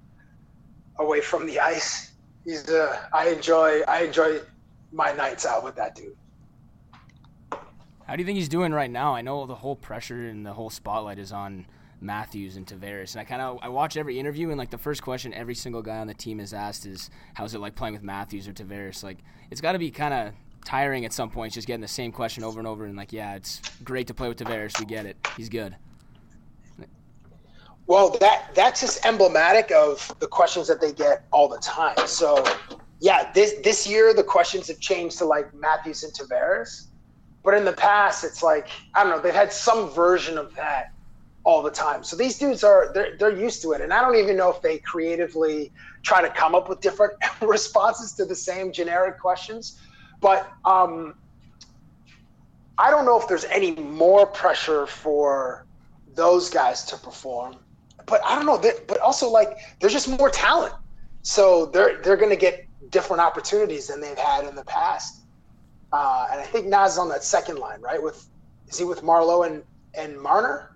away 0.98 1.20
from 1.20 1.46
the 1.46 1.60
ice. 1.60 2.12
He's 2.44 2.68
uh, 2.70 3.00
I 3.12 3.28
enjoy, 3.28 3.82
I 3.82 4.04
enjoy 4.04 4.40
my 4.92 5.12
nights 5.12 5.44
out 5.44 5.62
with 5.62 5.76
that 5.76 5.94
dude. 5.94 6.16
How 8.06 8.16
do 8.16 8.22
you 8.22 8.26
think 8.26 8.36
he's 8.36 8.48
doing 8.48 8.72
right 8.72 8.90
now? 8.90 9.14
I 9.14 9.22
know 9.22 9.46
the 9.46 9.54
whole 9.56 9.76
pressure 9.76 10.26
and 10.26 10.44
the 10.44 10.52
whole 10.52 10.70
spotlight 10.70 11.18
is 11.18 11.32
on 11.32 11.66
Matthews 12.04 12.56
and 12.56 12.66
Tavares, 12.66 13.12
and 13.12 13.20
I 13.20 13.24
kind 13.24 13.42
of 13.42 13.58
I 13.62 13.68
watch 13.68 13.96
every 13.96 14.18
interview 14.18 14.50
and 14.50 14.58
like 14.58 14.70
the 14.70 14.78
first 14.78 15.02
question 15.02 15.32
every 15.34 15.54
single 15.54 15.82
guy 15.82 15.98
on 15.98 16.06
the 16.06 16.14
team 16.14 16.38
is 16.38 16.52
asked 16.52 16.86
is 16.86 17.10
how's 17.34 17.54
it 17.54 17.60
like 17.60 17.74
playing 17.74 17.94
with 17.94 18.02
Matthews 18.02 18.46
or 18.46 18.52
Tavares? 18.52 19.02
Like 19.02 19.18
it's 19.50 19.60
got 19.60 19.72
to 19.72 19.78
be 19.78 19.90
kind 19.90 20.14
of 20.14 20.34
tiring 20.64 21.04
at 21.04 21.12
some 21.12 21.30
points 21.30 21.54
just 21.54 21.66
getting 21.66 21.80
the 21.80 21.88
same 21.88 22.12
question 22.12 22.42
over 22.42 22.58
and 22.58 22.66
over 22.66 22.86
and 22.86 22.96
like 22.96 23.12
yeah 23.12 23.34
it's 23.34 23.60
great 23.82 24.06
to 24.06 24.14
play 24.14 24.28
with 24.28 24.38
Tavares 24.38 24.78
we 24.78 24.86
get 24.86 25.06
it 25.06 25.16
he's 25.36 25.48
good. 25.48 25.76
Well, 27.86 28.16
that 28.20 28.54
that's 28.54 28.80
just 28.80 29.04
emblematic 29.04 29.70
of 29.70 30.14
the 30.18 30.26
questions 30.26 30.68
that 30.68 30.80
they 30.80 30.92
get 30.92 31.26
all 31.32 31.48
the 31.48 31.58
time. 31.58 32.06
So, 32.06 32.42
yeah, 33.00 33.30
this 33.32 33.54
this 33.62 33.86
year 33.86 34.14
the 34.14 34.22
questions 34.22 34.68
have 34.68 34.80
changed 34.80 35.18
to 35.18 35.26
like 35.26 35.52
Matthews 35.54 36.02
and 36.02 36.12
Tavares, 36.12 36.86
but 37.42 37.52
in 37.52 37.64
the 37.64 37.72
past 37.72 38.24
it's 38.24 38.42
like 38.42 38.68
I 38.94 39.02
don't 39.02 39.14
know 39.14 39.20
they've 39.20 39.34
had 39.34 39.52
some 39.52 39.90
version 39.90 40.38
of 40.38 40.54
that 40.54 40.93
all 41.44 41.62
the 41.62 41.70
time. 41.70 42.02
So 42.02 42.16
these 42.16 42.38
dudes 42.38 42.64
are 42.64 42.90
they're 42.92 43.16
they're 43.16 43.36
used 43.36 43.62
to 43.62 43.72
it, 43.72 43.80
and 43.80 43.92
I 43.92 44.00
don't 44.00 44.16
even 44.16 44.36
know 44.36 44.50
if 44.50 44.60
they 44.62 44.78
creatively 44.78 45.72
try 46.02 46.22
to 46.22 46.30
come 46.30 46.54
up 46.54 46.68
with 46.68 46.80
different 46.80 47.14
responses 47.40 48.12
to 48.14 48.24
the 48.24 48.34
same 48.34 48.72
generic 48.72 49.18
questions. 49.20 49.80
But 50.20 50.50
um, 50.64 51.14
I 52.78 52.90
don't 52.90 53.04
know 53.04 53.20
if 53.20 53.28
there's 53.28 53.44
any 53.44 53.74
more 53.76 54.26
pressure 54.26 54.86
for 54.86 55.66
those 56.14 56.50
guys 56.50 56.84
to 56.86 56.96
perform. 56.96 57.56
But 58.06 58.20
I 58.24 58.34
don't 58.34 58.46
know. 58.46 58.56
That 58.58 58.86
but 58.88 58.98
also, 59.00 59.28
like, 59.28 59.58
there's 59.80 59.92
just 59.92 60.08
more 60.08 60.30
talent, 60.30 60.74
so 61.22 61.66
they're 61.66 62.00
they're 62.02 62.16
going 62.16 62.30
to 62.30 62.36
get 62.36 62.66
different 62.90 63.20
opportunities 63.20 63.86
than 63.86 64.00
they've 64.00 64.18
had 64.18 64.46
in 64.46 64.54
the 64.54 64.64
past. 64.64 65.22
Uh, 65.92 66.26
and 66.30 66.40
I 66.40 66.44
think 66.44 66.66
Naz 66.66 66.92
is 66.92 66.98
on 66.98 67.08
that 67.10 67.22
second 67.22 67.58
line, 67.58 67.80
right? 67.80 68.02
With 68.02 68.26
is 68.68 68.78
he 68.78 68.84
with 68.84 69.02
Marleau 69.02 69.46
and 69.46 69.62
and 69.94 70.20
Marner? 70.20 70.73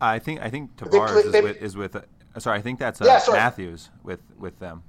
I 0.00 0.18
think 0.18 0.40
I 0.40 0.50
think 0.50 0.76
Tavares 0.76 1.30
they, 1.30 1.30
they, 1.30 1.38
is 1.38 1.44
with, 1.44 1.62
is 1.62 1.76
with 1.76 1.96
uh, 1.96 2.38
sorry 2.38 2.58
I 2.58 2.62
think 2.62 2.78
that's 2.78 3.00
uh, 3.00 3.04
yeah, 3.06 3.20
Matthews 3.32 3.90
with 4.02 4.20
with 4.38 4.58
them. 4.58 4.82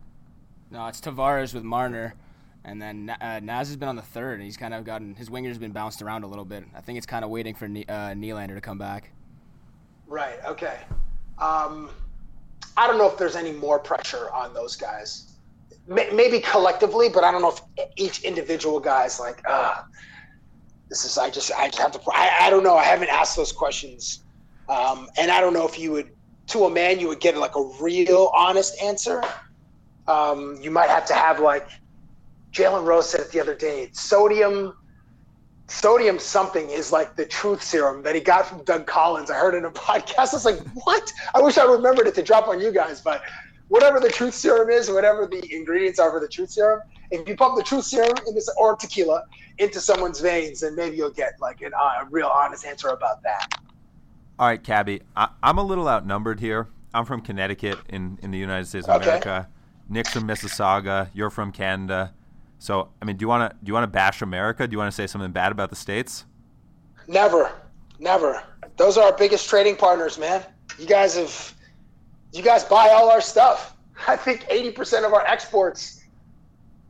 No, 0.72 0.88
it's 0.88 0.99
Tavares 0.99 1.53
with 1.53 1.64
Marner, 1.64 2.16
and 2.64 2.82
then 2.82 3.16
uh, 3.22 3.39
Naz 3.41 3.68
has 3.68 3.78
been 3.78 3.88
on 3.88 3.95
the 3.95 4.01
third, 4.01 4.36
and 4.36 4.43
he's 4.43 4.58
kind 4.58 4.74
of 4.74 4.84
gotten 4.84 5.16
his 5.16 5.30
winger's 5.30 5.58
been 5.58 5.72
bounced 5.72 6.01
around 6.01 6.24
a 6.24 6.28
little 6.28 6.45
bit. 6.45 6.64
I 6.76 6.82
think 6.82 6.97
it's 6.97 7.06
kind 7.06 7.24
of 7.24 7.32
waiting 7.32 7.56
for 7.56 7.66
uh, 7.66 8.14
Nylander 8.14 8.56
to 8.56 8.62
come 8.62 8.78
back. 8.78 9.12
Right. 10.08 10.39
Okay. 10.45 10.80
Um, 11.38 11.89
I 12.78 12.88
don't 12.88 12.97
know 12.97 13.10
if 13.10 13.18
there's 13.18 13.36
any 13.36 13.51
more 13.51 13.80
pressure 13.80 14.30
on 14.32 14.53
those 14.53 14.76
guys. 14.76 15.32
Maybe 15.88 16.39
collectively, 16.39 17.10
but 17.10 17.24
I 17.24 17.32
don't 17.32 17.41
know 17.41 17.51
if 17.51 17.89
each 17.95 18.24
individual 18.24 18.80
guy's 18.80 19.20
like, 19.20 19.41
ah, 19.47 19.86
this 20.89 21.06
is. 21.06 21.18
I 21.18 21.30
just, 21.30 21.51
I 21.53 21.68
just 21.68 21.78
have 21.78 21.91
to. 21.91 21.99
I, 22.12 22.47
I 22.47 22.49
don't 22.49 22.64
know. 22.64 22.76
I 22.76 22.84
haven't 22.84 23.10
asked 23.10 23.36
those 23.36 23.51
questions 23.51 24.24
um, 24.70 25.09
and 25.18 25.32
I 25.32 25.41
don't 25.41 25.53
know 25.53 25.68
if 25.68 25.78
you 25.78 25.91
would, 25.91 26.11
to 26.47 26.66
a 26.66 26.70
man, 26.70 26.99
you 26.99 27.07
would 27.07 27.20
get 27.20 27.38
like 27.38 27.55
a 27.55 27.63
real 27.80 28.32
honest 28.36 28.82
answer. 28.82 29.22
Um, 30.07 30.57
you 30.61 30.72
might 30.72 30.89
have 30.89 31.05
to 31.07 31.13
have 31.13 31.39
like 31.39 31.68
Jalen 32.51 32.86
Rose 32.86 33.09
said 33.09 33.22
it 33.22 33.32
the 33.32 33.39
other 33.39 33.55
day. 33.55 33.89
Sodium, 33.91 34.76
sodium 35.68 36.20
something 36.20 36.70
is 36.70 36.91
like 36.91 37.16
the 37.16 37.26
truth 37.26 37.61
serum 37.61 38.03
that 38.03 38.16
he 38.16 38.22
got 38.22 38.47
from 38.47 38.63
Doug 38.63 38.86
Collins. 38.86 39.30
I 39.30 39.36
heard 39.36 39.55
in 39.55 39.66
a 39.66 39.72
podcast. 39.88 40.32
I 40.32 40.36
was 40.36 40.45
like, 40.45 40.59
what? 40.86 41.11
I 41.34 41.41
wish 41.41 41.57
I 41.57 41.66
remembered 41.66 42.07
it 42.07 42.16
to 42.16 42.24
drop 42.24 42.47
on 42.47 42.61
you 42.61 42.72
guys, 42.72 43.01
but 43.01 43.22
whatever 43.68 43.99
the 43.99 44.09
truth 44.09 44.34
serum 44.34 44.70
is, 44.70 44.89
whatever 44.89 45.26
the 45.26 45.43
ingredients 45.53 45.99
are 45.99 46.11
for 46.11 46.20
the 46.20 46.28
truth 46.28 46.51
serum, 46.51 46.82
if 47.11 47.28
you 47.28 47.36
pump 47.36 47.57
the 47.57 47.63
truth 47.63 47.86
serum 47.86 48.16
in 48.28 48.36
this 48.36 48.49
or 48.57 48.76
tequila 48.76 49.24
into 49.57 49.80
someone's 49.80 50.20
veins, 50.20 50.61
then 50.61 50.76
maybe 50.76 50.97
you'll 50.97 51.11
get 51.11 51.34
like 51.39 51.61
an, 51.61 51.72
uh, 51.74 52.03
a 52.03 52.05
real 52.09 52.28
honest 52.28 52.66
answer 52.66 52.89
about 52.89 53.22
that. 53.24 53.47
All 54.38 54.48
right, 54.48 54.62
Cabbie, 54.62 55.02
I, 55.16 55.30
am 55.44 55.58
a 55.58 55.64
little 55.64 55.88
outnumbered 55.88 56.42
here. 56.42 56.68
I'm 56.94 57.06
from 57.06 57.22
Connecticut 57.22 57.78
in, 57.88 58.20
in 58.22 58.32
the 58.32 58.38
United 58.38 58.68
States 58.68 58.88
of 58.88 59.02
okay. 59.02 59.10
America. 59.10 59.50
Nick's 59.88 60.12
from 60.12 60.28
Mississauga. 60.28 61.10
You're 61.14 61.30
from 61.30 61.54
Canada. 61.54 62.14
So, 62.60 62.90
I 63.02 63.06
mean, 63.06 63.16
do 63.16 63.24
you 63.24 63.28
want 63.30 63.50
to 63.50 63.58
do 63.64 63.70
you 63.70 63.74
want 63.74 63.84
to 63.84 63.92
bash 63.92 64.22
America? 64.22 64.68
Do 64.68 64.74
you 64.74 64.78
want 64.78 64.92
to 64.92 64.96
say 64.96 65.08
something 65.08 65.32
bad 65.32 65.52
about 65.52 65.70
the 65.70 65.76
states? 65.76 66.26
Never, 67.08 67.52
never. 68.00 68.44
Those 68.78 68.98
are 68.98 69.06
our 69.06 69.18
biggest 69.18 69.50
trading 69.50 69.76
partners, 69.78 70.18
man. 70.18 70.44
You 70.78 70.88
guys 70.88 71.16
have, 71.16 71.54
you 72.34 72.44
guys 72.44 72.64
buy 72.64 72.90
all 72.90 73.10
our 73.10 73.22
stuff. 73.22 73.78
I 74.08 74.18
think 74.18 74.42
80% 74.46 75.06
of 75.06 75.14
our 75.14 75.26
exports, 75.26 76.04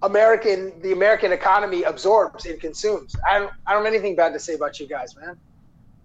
American, 0.01 0.73
the 0.81 0.93
American 0.93 1.31
economy 1.31 1.83
absorbs 1.83 2.45
and 2.47 2.59
consumes. 2.59 3.15
I 3.29 3.39
don't, 3.39 3.51
I 3.67 3.73
don't 3.73 3.85
have 3.85 3.93
anything 3.93 4.15
bad 4.15 4.33
to 4.33 4.39
say 4.39 4.55
about 4.55 4.79
you 4.79 4.87
guys, 4.87 5.15
man. 5.15 5.37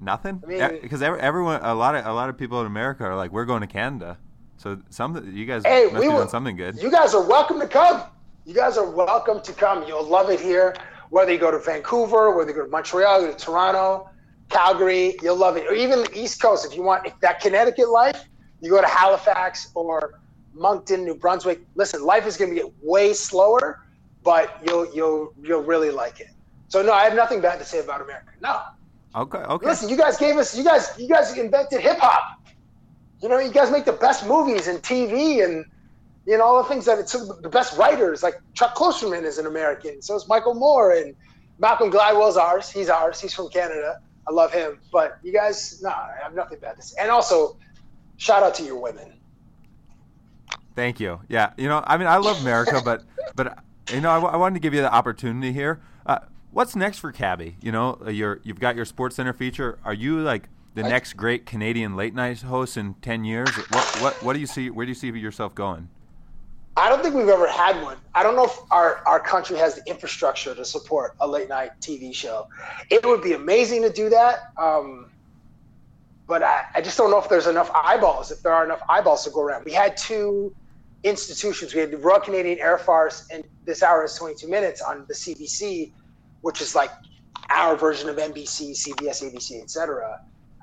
Nothing. 0.01 0.43
I 0.45 0.49
mean, 0.49 0.79
because 0.81 1.03
everyone, 1.03 1.61
a 1.63 1.75
lot 1.75 1.95
of 1.95 2.07
a 2.07 2.13
lot 2.13 2.31
of 2.31 2.39
people 2.39 2.61
in 2.61 2.67
America 2.67 3.05
are 3.05 3.17
like, 3.17 3.33
we're 3.33 3.45
going 3.45 3.61
to 3.61 3.67
Canada. 3.67 4.19
So 4.57 4.81
some 4.89 5.31
you 5.35 5.47
guys 5.47 5.63
hey, 5.65 5.85
must 5.85 5.97
we 5.97 6.09
be 6.09 6.13
doing 6.13 6.29
something 6.29 6.57
good. 6.57 6.77
You 6.81 6.91
guys 6.91 7.15
are 7.15 7.27
welcome 7.27 7.61
to 7.61 7.67
come. 7.67 8.03
You 8.47 8.55
guys 8.55 8.79
are 8.79 8.89
welcome 8.89 9.41
to 9.43 9.53
come. 9.53 9.87
You'll 9.87 10.05
love 10.05 10.31
it 10.31 10.41
here. 10.41 10.75
Whether 11.11 11.33
you 11.33 11.39
go 11.39 11.51
to 11.51 11.59
Vancouver, 11.59 12.37
whether 12.37 12.51
you 12.51 12.57
go 12.57 12.65
to 12.65 12.71
Montreal, 12.71 13.21
go 13.21 13.31
to 13.31 13.37
Toronto, 13.37 14.09
Calgary, 14.49 15.17
you'll 15.23 15.37
love 15.37 15.57
it. 15.57 15.67
Or 15.67 15.75
even 15.75 16.03
the 16.03 16.19
East 16.19 16.41
Coast, 16.41 16.65
if 16.65 16.75
you 16.75 16.83
want 16.83 17.07
if 17.07 17.19
that 17.21 17.41
Connecticut 17.41 17.89
life, 17.89 18.25
you 18.61 18.71
go 18.71 18.81
to 18.81 18.87
Halifax 18.87 19.71
or 19.75 20.21
Moncton, 20.55 21.05
New 21.05 21.15
Brunswick. 21.15 21.61
Listen, 21.75 22.05
life 22.05 22.27
is 22.27 22.37
going 22.37 22.51
to 22.51 22.57
get 22.57 22.73
way 22.83 23.13
slower, 23.13 23.87
but 24.23 24.59
you'll 24.67 24.95
you'll 24.95 25.35
you'll 25.43 25.63
really 25.63 25.91
like 25.91 26.21
it. 26.21 26.29
So 26.69 26.83
no, 26.83 26.93
I 26.93 27.05
have 27.05 27.15
nothing 27.15 27.41
bad 27.41 27.59
to 27.59 27.65
say 27.65 27.81
about 27.81 28.01
America. 28.01 28.31
No, 28.41 28.61
Okay. 29.15 29.39
Okay. 29.39 29.67
Listen, 29.67 29.89
you 29.89 29.97
guys 29.97 30.17
gave 30.17 30.37
us. 30.37 30.57
You 30.57 30.65
guys. 30.65 30.93
You 30.99 31.09
guys 31.09 31.37
invented 31.37 31.81
hip 31.81 31.99
hop. 31.99 32.41
You 33.23 33.29
know, 33.29 33.39
you 33.39 33.53
guys 33.53 33.71
make 33.71 33.85
the 33.85 33.93
best 33.93 34.27
movies 34.27 34.69
and 34.69 34.79
TV 34.83 35.45
and 35.45 35.65
you 36.27 36.39
know 36.39 36.45
all 36.45 36.63
the 36.63 36.69
things 36.69 36.85
that 36.87 36.99
it's 36.99 37.13
the 37.13 37.49
best 37.49 37.77
writers. 37.77 38.23
Like 38.23 38.41
Chuck 38.55 38.75
Klosterman 38.75 39.25
is 39.25 39.39
an 39.39 39.47
American. 39.47 40.01
So 40.01 40.15
is 40.15 40.29
Michael 40.29 40.55
Moore 40.55 40.93
and 40.95 41.15
Malcolm 41.59 41.91
Gladwell's 41.91 42.37
ours. 42.37 42.71
He's 42.71 42.89
ours. 42.89 43.21
He's 43.21 43.35
from 43.35 43.49
Canada. 43.51 44.01
I 44.29 44.33
love 44.33 44.53
him. 44.53 44.79
But 44.93 45.19
you 45.23 45.33
guys, 45.33 45.81
no, 45.83 45.91
nah, 45.91 45.95
I 45.97 46.23
have 46.23 46.35
nothing 46.35 46.59
bad 46.61 46.77
to 46.77 46.83
say. 46.83 46.97
And 47.01 47.11
also, 47.11 47.57
shout 48.17 48.43
out 48.43 48.55
to 48.57 48.63
your 48.63 48.81
women. 48.81 49.21
Thank 50.77 51.01
you. 51.01 51.21
Yeah, 51.29 51.53
you 51.59 51.69
know, 51.69 51.83
I 51.87 51.97
mean, 51.99 52.07
I 52.07 52.17
love 52.17 52.41
America, 52.41 52.81
but 52.85 53.03
but 53.35 53.59
you 53.93 54.01
know, 54.01 54.11
I, 54.11 54.19
I 54.21 54.37
wanted 54.37 54.55
to 54.55 54.61
give 54.61 54.73
you 54.73 54.81
the 54.81 54.93
opportunity 54.93 55.53
here. 55.53 55.81
Uh, 56.07 56.21
what's 56.53 56.77
next 56.77 56.99
for 56.99 57.13
Cabbie? 57.13 57.57
You 57.61 57.73
know, 57.73 57.99
uh, 58.05 58.11
you're 58.11 58.41
you've 58.43 58.61
got 58.61 58.77
your 58.77 58.85
Sports 58.85 59.17
Center 59.17 59.33
feature. 59.33 59.79
Are 59.85 59.95
you 59.95 60.21
like 60.21 60.49
the 60.75 60.85
I, 60.85 60.89
next 60.89 61.15
great 61.15 61.47
Canadian 61.47 61.97
late 61.97 62.15
night 62.15 62.43
host 62.43 62.77
in 62.77 62.95
ten 62.95 63.25
years? 63.25 63.51
What 63.51 64.01
what 64.01 64.23
what 64.23 64.33
do 64.35 64.41
you 64.41 64.47
see? 64.47 64.71
Where 64.71 64.87
do 64.87 64.91
you 64.91 64.95
see 64.95 65.09
yourself 65.09 65.55
going? 65.55 65.89
I 66.77 66.89
don't 66.89 67.03
think 67.03 67.15
we've 67.15 67.29
ever 67.29 67.49
had 67.49 67.83
one. 67.83 67.99
I 68.15 68.23
don't 68.23 68.37
know 68.37 68.45
if 68.45 68.57
our, 68.71 69.03
our 69.07 69.21
country 69.21 69.59
has 69.59 69.75
the 69.75 69.83
infrastructure 69.91 70.55
to 70.55 70.65
support 70.65 71.15
a 71.21 71.27
late 71.27 71.49
night 71.49 71.73
TV 71.81 72.15
show. 72.15 72.49
It 72.91 73.05
would 73.05 73.23
be 73.23 73.33
amazing 73.33 73.83
to 73.83 73.91
do 73.91 74.09
that. 74.09 74.53
Um, 74.57 75.11
but 76.27 76.45
I, 76.45 76.65
I 76.77 76.81
just 76.81 76.97
don't 76.97 77.11
know 77.11 77.19
if 77.19 77.29
there's 77.29 77.49
enough 77.49 77.71
eyeballs, 77.75 78.31
if 78.31 78.41
there 78.43 78.53
are 78.53 78.65
enough 78.65 78.81
eyeballs 78.89 79.25
to 79.25 79.31
go 79.31 79.43
around. 79.43 79.65
We 79.65 79.73
had 79.73 79.97
two 79.97 80.55
institutions. 81.03 81.75
We 81.75 81.81
had 81.81 81.91
the 81.91 81.99
Royal 81.99 82.21
Canadian 82.21 82.61
Air 82.61 82.79
Farce, 82.79 83.27
and 83.33 83.43
this 83.65 83.83
hour 83.83 84.05
is 84.05 84.15
22 84.15 84.49
minutes 84.49 84.81
on 84.81 85.05
the 85.09 85.15
CBC, 85.15 85.91
which 86.43 86.61
is 86.61 86.75
like 86.75 86.91
our 87.51 87.77
version 87.77 88.09
of 88.09 88.17
NBC, 88.17 88.71
CBS, 88.71 89.23
ABC, 89.23 89.63
etc. 89.63 90.21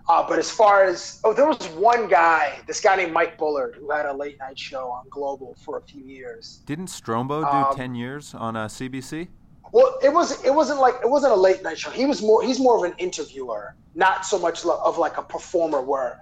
Uh, 0.09 0.25
but 0.27 0.39
as 0.39 0.49
far 0.49 0.85
as 0.85 1.19
oh, 1.25 1.33
there 1.33 1.45
was 1.45 1.67
one 1.69 2.07
guy, 2.07 2.59
this 2.65 2.79
guy 2.79 2.95
named 2.95 3.11
Mike 3.11 3.37
Bullard, 3.37 3.75
who 3.75 3.91
had 3.91 4.05
a 4.05 4.13
late 4.13 4.39
night 4.39 4.57
show 4.57 4.89
on 4.89 5.05
Global 5.09 5.55
for 5.65 5.77
a 5.77 5.81
few 5.81 6.03
years. 6.03 6.61
Didn't 6.65 6.87
Strombo 6.87 7.41
do 7.41 7.57
um, 7.57 7.75
ten 7.75 7.93
years 7.93 8.33
on 8.33 8.55
uh, 8.55 8.67
CBC? 8.67 9.27
Well, 9.73 9.97
it 10.01 10.13
was 10.13 10.43
it 10.45 10.53
wasn't 10.53 10.79
like 10.79 10.95
it 11.03 11.09
wasn't 11.09 11.33
a 11.33 11.35
late 11.35 11.61
night 11.61 11.77
show. 11.77 11.89
He 11.89 12.05
was 12.05 12.21
more 12.21 12.41
he's 12.41 12.59
more 12.59 12.77
of 12.77 12.89
an 12.89 12.97
interviewer, 12.97 13.75
not 13.95 14.25
so 14.25 14.39
much 14.39 14.65
of 14.65 14.97
like 14.97 15.17
a 15.17 15.23
performer 15.23 15.81
where 15.81 16.21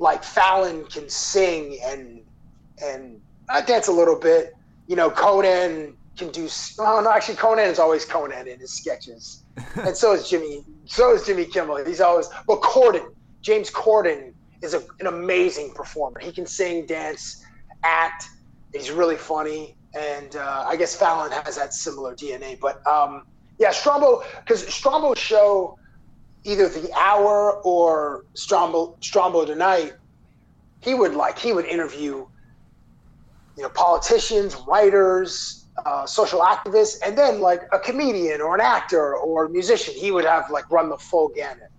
like 0.00 0.24
Fallon 0.24 0.84
can 0.86 1.08
sing 1.08 1.78
and 1.84 2.20
and 2.82 3.20
I 3.48 3.60
dance 3.60 3.86
a 3.86 3.92
little 3.92 4.18
bit. 4.18 4.54
You 4.88 4.96
know, 4.96 5.08
Conan 5.08 5.96
can 6.16 6.30
do. 6.30 6.48
Oh 6.78 7.00
no, 7.02 7.10
actually, 7.10 7.36
Conan 7.36 7.68
is 7.68 7.78
always 7.78 8.04
Conan 8.04 8.46
in 8.46 8.58
his 8.58 8.72
sketches, 8.72 9.44
and 9.76 9.96
so 9.96 10.12
is 10.12 10.28
Jimmy. 10.28 10.64
So 10.86 11.14
is 11.14 11.26
Jimmy 11.26 11.44
Kimmel. 11.44 11.84
He's 11.84 12.00
always. 12.00 12.28
But 12.46 12.60
Corden, 12.60 13.06
James 13.40 13.70
Corden, 13.70 14.32
is 14.62 14.74
a, 14.74 14.82
an 15.00 15.06
amazing 15.06 15.72
performer. 15.74 16.20
He 16.20 16.32
can 16.32 16.46
sing, 16.46 16.86
dance, 16.86 17.44
act. 17.82 18.28
He's 18.72 18.90
really 18.90 19.16
funny, 19.16 19.76
and 19.94 20.36
uh, 20.36 20.64
I 20.66 20.76
guess 20.76 20.96
Fallon 20.96 21.30
has 21.32 21.56
that 21.56 21.74
similar 21.74 22.14
DNA. 22.14 22.58
But 22.60 22.84
um, 22.86 23.26
yeah, 23.58 23.70
Strombo, 23.70 24.24
because 24.40 24.64
Strombo's 24.64 25.18
show 25.18 25.78
either 26.44 26.68
the 26.68 26.92
hour 26.96 27.60
or 27.64 28.24
Strombo 28.34 28.98
Strombo 29.00 29.46
tonight, 29.46 29.94
he 30.80 30.94
would 30.94 31.14
like 31.14 31.38
he 31.38 31.52
would 31.52 31.66
interview, 31.66 32.26
you 33.56 33.62
know, 33.62 33.68
politicians, 33.70 34.56
writers, 34.66 35.63
uh, 35.84 36.06
social 36.06 36.40
activist, 36.40 36.98
and 37.04 37.16
then 37.18 37.40
like 37.40 37.62
a 37.72 37.78
comedian 37.78 38.40
or 38.40 38.54
an 38.54 38.60
actor 38.60 39.16
or 39.16 39.46
a 39.46 39.50
musician. 39.50 39.94
He 39.94 40.10
would 40.10 40.24
have 40.24 40.50
like 40.50 40.70
run 40.70 40.88
the 40.88 40.98
full 40.98 41.28
gamut. 41.28 41.70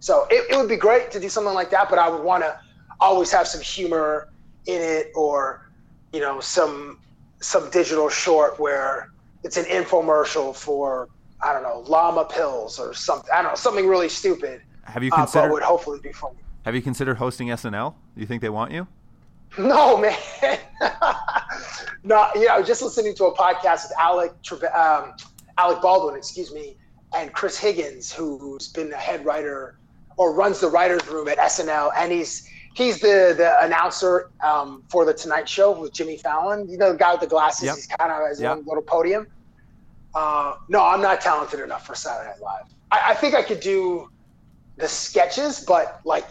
So 0.00 0.26
it, 0.30 0.50
it 0.50 0.56
would 0.56 0.68
be 0.68 0.76
great 0.76 1.10
to 1.12 1.20
do 1.20 1.28
something 1.28 1.54
like 1.54 1.70
that, 1.70 1.88
but 1.88 1.98
I 1.98 2.08
would 2.08 2.24
want 2.24 2.42
to 2.42 2.58
always 3.00 3.30
have 3.32 3.46
some 3.46 3.60
humor 3.60 4.28
in 4.66 4.80
it 4.80 5.12
or 5.14 5.70
you 6.12 6.20
know 6.20 6.40
some 6.40 6.98
some 7.40 7.70
digital 7.70 8.08
short 8.08 8.58
where 8.58 9.12
it's 9.42 9.56
an 9.56 9.64
infomercial 9.64 10.54
for 10.54 11.08
I 11.42 11.52
don't 11.52 11.62
know 11.62 11.84
llama 11.88 12.24
pills 12.24 12.78
or 12.78 12.94
something. 12.94 13.30
I 13.32 13.42
don't 13.42 13.52
know 13.52 13.56
something 13.56 13.86
really 13.86 14.08
stupid. 14.08 14.62
Have 14.84 15.02
you 15.02 15.10
uh, 15.12 15.16
considered? 15.16 15.48
but 15.48 15.52
would 15.52 15.62
hopefully 15.62 16.00
be 16.02 16.12
funny. 16.12 16.38
have 16.64 16.74
you 16.74 16.82
considered 16.82 17.16
hosting 17.16 17.48
SNL? 17.48 17.94
Do 18.14 18.20
you 18.20 18.26
think 18.26 18.42
they 18.42 18.48
want 18.48 18.72
you? 18.72 18.86
No 19.58 19.98
man, 19.98 20.16
no. 22.02 22.26
You 22.34 22.46
know, 22.46 22.54
I 22.54 22.58
was 22.58 22.66
just 22.66 22.82
listening 22.82 23.14
to 23.16 23.26
a 23.26 23.34
podcast 23.36 23.84
with 23.88 23.92
Alec 23.98 24.32
um, 24.74 25.12
Alec 25.58 25.82
Baldwin, 25.82 26.16
excuse 26.16 26.52
me, 26.52 26.76
and 27.14 27.32
Chris 27.32 27.58
Higgins, 27.58 28.10
who's 28.12 28.68
been 28.68 28.92
a 28.92 28.96
head 28.96 29.24
writer 29.24 29.78
or 30.16 30.32
runs 30.34 30.60
the 30.60 30.68
writers' 30.68 31.06
room 31.08 31.28
at 31.28 31.38
SNL, 31.38 31.90
and 31.96 32.10
he's 32.10 32.48
he's 32.74 33.00
the 33.00 33.34
the 33.36 33.54
announcer 33.64 34.30
um, 34.42 34.82
for 34.88 35.04
the 35.04 35.12
Tonight 35.12 35.48
Show 35.48 35.78
with 35.78 35.92
Jimmy 35.92 36.16
Fallon. 36.16 36.68
You 36.68 36.78
know, 36.78 36.92
the 36.92 36.98
guy 36.98 37.12
with 37.12 37.20
the 37.20 37.26
glasses. 37.26 37.64
Yep. 37.64 37.74
He's 37.76 37.86
kind 37.86 38.10
of 38.10 38.18
has 38.18 38.30
his 38.38 38.40
Yep. 38.40 38.56
own 38.58 38.64
little 38.64 38.82
podium. 38.82 39.26
Uh, 40.14 40.54
no, 40.68 40.84
I'm 40.84 41.00
not 41.00 41.20
talented 41.20 41.60
enough 41.60 41.86
for 41.86 41.94
Saturday 41.94 42.30
Night 42.30 42.40
Live. 42.42 42.66
I, 42.90 43.10
I 43.10 43.14
think 43.14 43.34
I 43.34 43.42
could 43.42 43.60
do 43.60 44.08
the 44.76 44.88
sketches, 44.88 45.64
but 45.66 46.00
like 46.04 46.26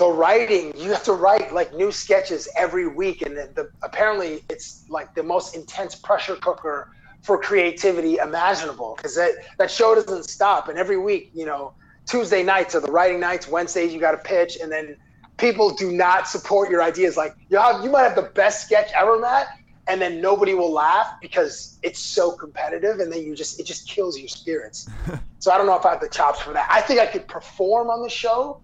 the 0.00 0.10
writing, 0.10 0.72
you 0.78 0.90
have 0.92 1.02
to 1.04 1.12
write 1.12 1.52
like 1.52 1.74
new 1.74 1.92
sketches 1.92 2.48
every 2.56 2.88
week, 2.88 3.20
and 3.20 3.36
the, 3.36 3.50
the 3.54 3.68
apparently 3.82 4.42
it's 4.48 4.86
like 4.88 5.14
the 5.14 5.22
most 5.22 5.54
intense 5.54 5.94
pressure 5.94 6.36
cooker 6.36 6.88
for 7.20 7.36
creativity 7.36 8.16
imaginable 8.16 8.94
because 8.96 9.14
that 9.14 9.32
that 9.58 9.70
show 9.70 9.94
doesn't 9.94 10.24
stop, 10.24 10.68
and 10.68 10.78
every 10.78 10.96
week, 10.96 11.30
you 11.34 11.44
know, 11.44 11.74
Tuesday 12.06 12.42
nights 12.42 12.74
are 12.74 12.80
the 12.80 12.90
writing 12.90 13.20
nights, 13.20 13.46
Wednesdays 13.46 13.92
you 13.92 14.00
got 14.00 14.12
to 14.12 14.16
pitch, 14.16 14.56
and 14.62 14.72
then 14.72 14.96
people 15.36 15.68
do 15.68 15.92
not 15.92 16.26
support 16.26 16.70
your 16.70 16.82
ideas. 16.82 17.18
Like 17.18 17.34
you 17.50 17.58
have, 17.58 17.84
you 17.84 17.90
might 17.90 18.04
have 18.04 18.16
the 18.16 18.30
best 18.34 18.64
sketch 18.64 18.90
ever, 18.96 19.18
Matt, 19.18 19.48
and 19.86 20.00
then 20.00 20.18
nobody 20.22 20.54
will 20.54 20.72
laugh 20.72 21.08
because 21.20 21.78
it's 21.82 22.00
so 22.00 22.32
competitive, 22.32 23.00
and 23.00 23.12
then 23.12 23.22
you 23.22 23.36
just 23.36 23.60
it 23.60 23.66
just 23.66 23.86
kills 23.86 24.18
your 24.18 24.28
spirits. 24.28 24.88
so 25.40 25.52
I 25.52 25.58
don't 25.58 25.66
know 25.66 25.76
if 25.76 25.84
I 25.84 25.90
have 25.90 26.00
the 26.00 26.08
chops 26.08 26.40
for 26.40 26.54
that. 26.54 26.66
I 26.70 26.80
think 26.80 27.00
I 27.00 27.06
could 27.06 27.28
perform 27.28 27.90
on 27.90 28.02
the 28.02 28.08
show, 28.08 28.62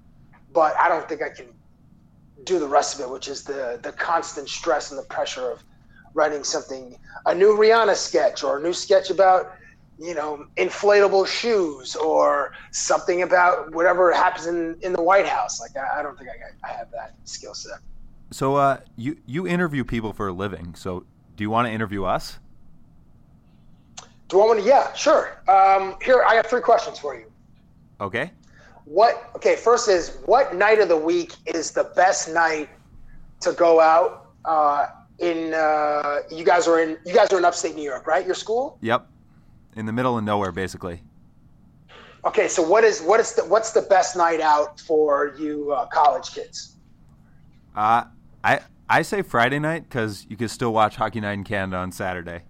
but 0.56 0.74
I 0.80 0.88
don't 0.88 1.06
think 1.06 1.20
I 1.20 1.28
can 1.28 1.48
do 2.44 2.58
the 2.58 2.66
rest 2.66 2.94
of 2.94 3.02
it, 3.02 3.10
which 3.10 3.28
is 3.28 3.44
the 3.44 3.78
the 3.82 3.92
constant 3.92 4.48
stress 4.48 4.90
and 4.90 4.98
the 4.98 5.04
pressure 5.16 5.50
of 5.52 5.62
writing 6.14 6.42
something, 6.42 6.98
a 7.26 7.34
new 7.34 7.52
Rihanna 7.58 7.94
sketch 7.94 8.42
or 8.42 8.58
a 8.58 8.62
new 8.62 8.72
sketch 8.72 9.10
about 9.10 9.52
you 9.98 10.14
know, 10.14 10.46
inflatable 10.56 11.26
shoes 11.26 11.96
or 11.96 12.52
something 12.70 13.22
about 13.22 13.74
whatever 13.74 14.12
happens 14.12 14.46
in, 14.46 14.76
in 14.82 14.92
the 14.92 15.02
White 15.02 15.26
House. 15.26 15.58
Like, 15.58 15.74
I, 15.74 16.00
I 16.00 16.02
don't 16.02 16.18
think 16.18 16.28
I, 16.28 16.68
I 16.68 16.72
have 16.76 16.90
that 16.90 17.14
skill 17.24 17.54
set. 17.54 17.78
So 18.30 18.56
uh, 18.56 18.78
you 18.96 19.16
you 19.26 19.46
interview 19.46 19.84
people 19.84 20.12
for 20.12 20.28
a 20.28 20.32
living. 20.32 20.74
So 20.74 21.04
do 21.36 21.44
you 21.44 21.50
want 21.50 21.66
to 21.68 21.72
interview 21.72 22.04
us? 22.04 22.38
Do 24.28 24.40
I 24.40 24.46
want 24.46 24.60
to? 24.60 24.66
Yeah, 24.66 24.92
sure. 24.94 25.42
Um, 25.48 25.96
here, 26.02 26.24
I 26.28 26.34
have 26.34 26.46
three 26.46 26.60
questions 26.60 26.98
for 26.98 27.14
you. 27.14 27.26
Okay. 28.00 28.32
What? 28.86 29.30
Okay, 29.34 29.56
first 29.56 29.88
is 29.88 30.18
what 30.26 30.54
night 30.54 30.78
of 30.78 30.88
the 30.88 30.96
week 30.96 31.34
is 31.44 31.72
the 31.72 31.92
best 31.96 32.32
night 32.32 32.70
to 33.40 33.52
go 33.52 33.80
out? 33.80 34.30
Uh, 34.44 34.86
in 35.18 35.52
uh, 35.54 36.20
you 36.30 36.44
guys 36.44 36.68
are 36.68 36.80
in 36.80 36.96
you 37.04 37.12
guys 37.12 37.32
are 37.32 37.38
in 37.38 37.44
upstate 37.44 37.74
New 37.74 37.82
York, 37.82 38.06
right? 38.06 38.24
Your 38.24 38.36
school? 38.36 38.78
Yep. 38.82 39.08
In 39.74 39.86
the 39.86 39.92
middle 39.92 40.16
of 40.16 40.22
nowhere, 40.22 40.52
basically. 40.52 41.02
Okay, 42.24 42.46
so 42.46 42.62
what 42.62 42.84
is 42.84 43.02
what 43.02 43.18
is 43.18 43.32
the 43.32 43.44
what's 43.44 43.72
the 43.72 43.82
best 43.82 44.16
night 44.16 44.40
out 44.40 44.78
for 44.80 45.34
you 45.36 45.72
uh, 45.72 45.86
college 45.86 46.32
kids? 46.32 46.76
Uh, 47.74 48.04
I 48.44 48.60
I 48.88 49.02
say 49.02 49.22
Friday 49.22 49.58
night 49.58 49.82
because 49.82 50.24
you 50.28 50.36
can 50.36 50.48
still 50.48 50.72
watch 50.72 50.94
Hockey 50.94 51.20
Night 51.20 51.32
in 51.34 51.44
Canada 51.44 51.78
on 51.78 51.90
Saturday. 51.90 52.42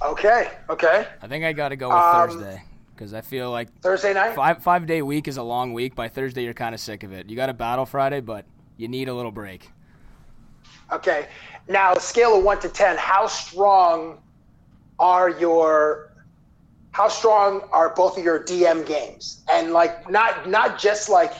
Okay, 0.00 0.50
okay. 0.70 1.08
I 1.20 1.26
think 1.26 1.44
I 1.44 1.52
got 1.52 1.68
to 1.68 1.76
go 1.76 1.88
with 1.88 1.96
Um, 1.98 2.30
Thursday 2.30 2.62
because 2.94 3.14
I 3.14 3.20
feel 3.20 3.50
like 3.50 3.72
Thursday 3.80 4.14
night. 4.14 4.34
five 4.34 4.62
five 4.62 4.86
day 4.86 5.02
week 5.02 5.28
is 5.28 5.36
a 5.36 5.42
long 5.42 5.72
week. 5.72 5.94
By 5.94 6.08
Thursday, 6.08 6.44
you're 6.44 6.54
kind 6.54 6.74
of 6.74 6.80
sick 6.80 7.02
of 7.02 7.12
it. 7.12 7.28
You 7.28 7.36
got 7.36 7.48
a 7.48 7.54
battle 7.54 7.86
Friday, 7.86 8.20
but 8.20 8.44
you 8.76 8.88
need 8.88 9.08
a 9.08 9.14
little 9.14 9.32
break. 9.32 9.70
Okay. 10.90 11.28
Now, 11.68 11.94
scale 11.94 12.36
of 12.36 12.44
one 12.44 12.60
to 12.60 12.68
ten, 12.68 12.96
how 12.96 13.26
strong 13.26 14.18
are 14.98 15.30
your 15.30 16.12
how 16.92 17.08
strong 17.08 17.62
are 17.72 17.94
both 17.94 18.18
of 18.18 18.24
your 18.24 18.44
DM 18.44 18.86
games? 18.86 19.42
And 19.50 19.72
like 19.72 20.10
not 20.10 20.48
not 20.48 20.78
just 20.78 21.08
like 21.08 21.32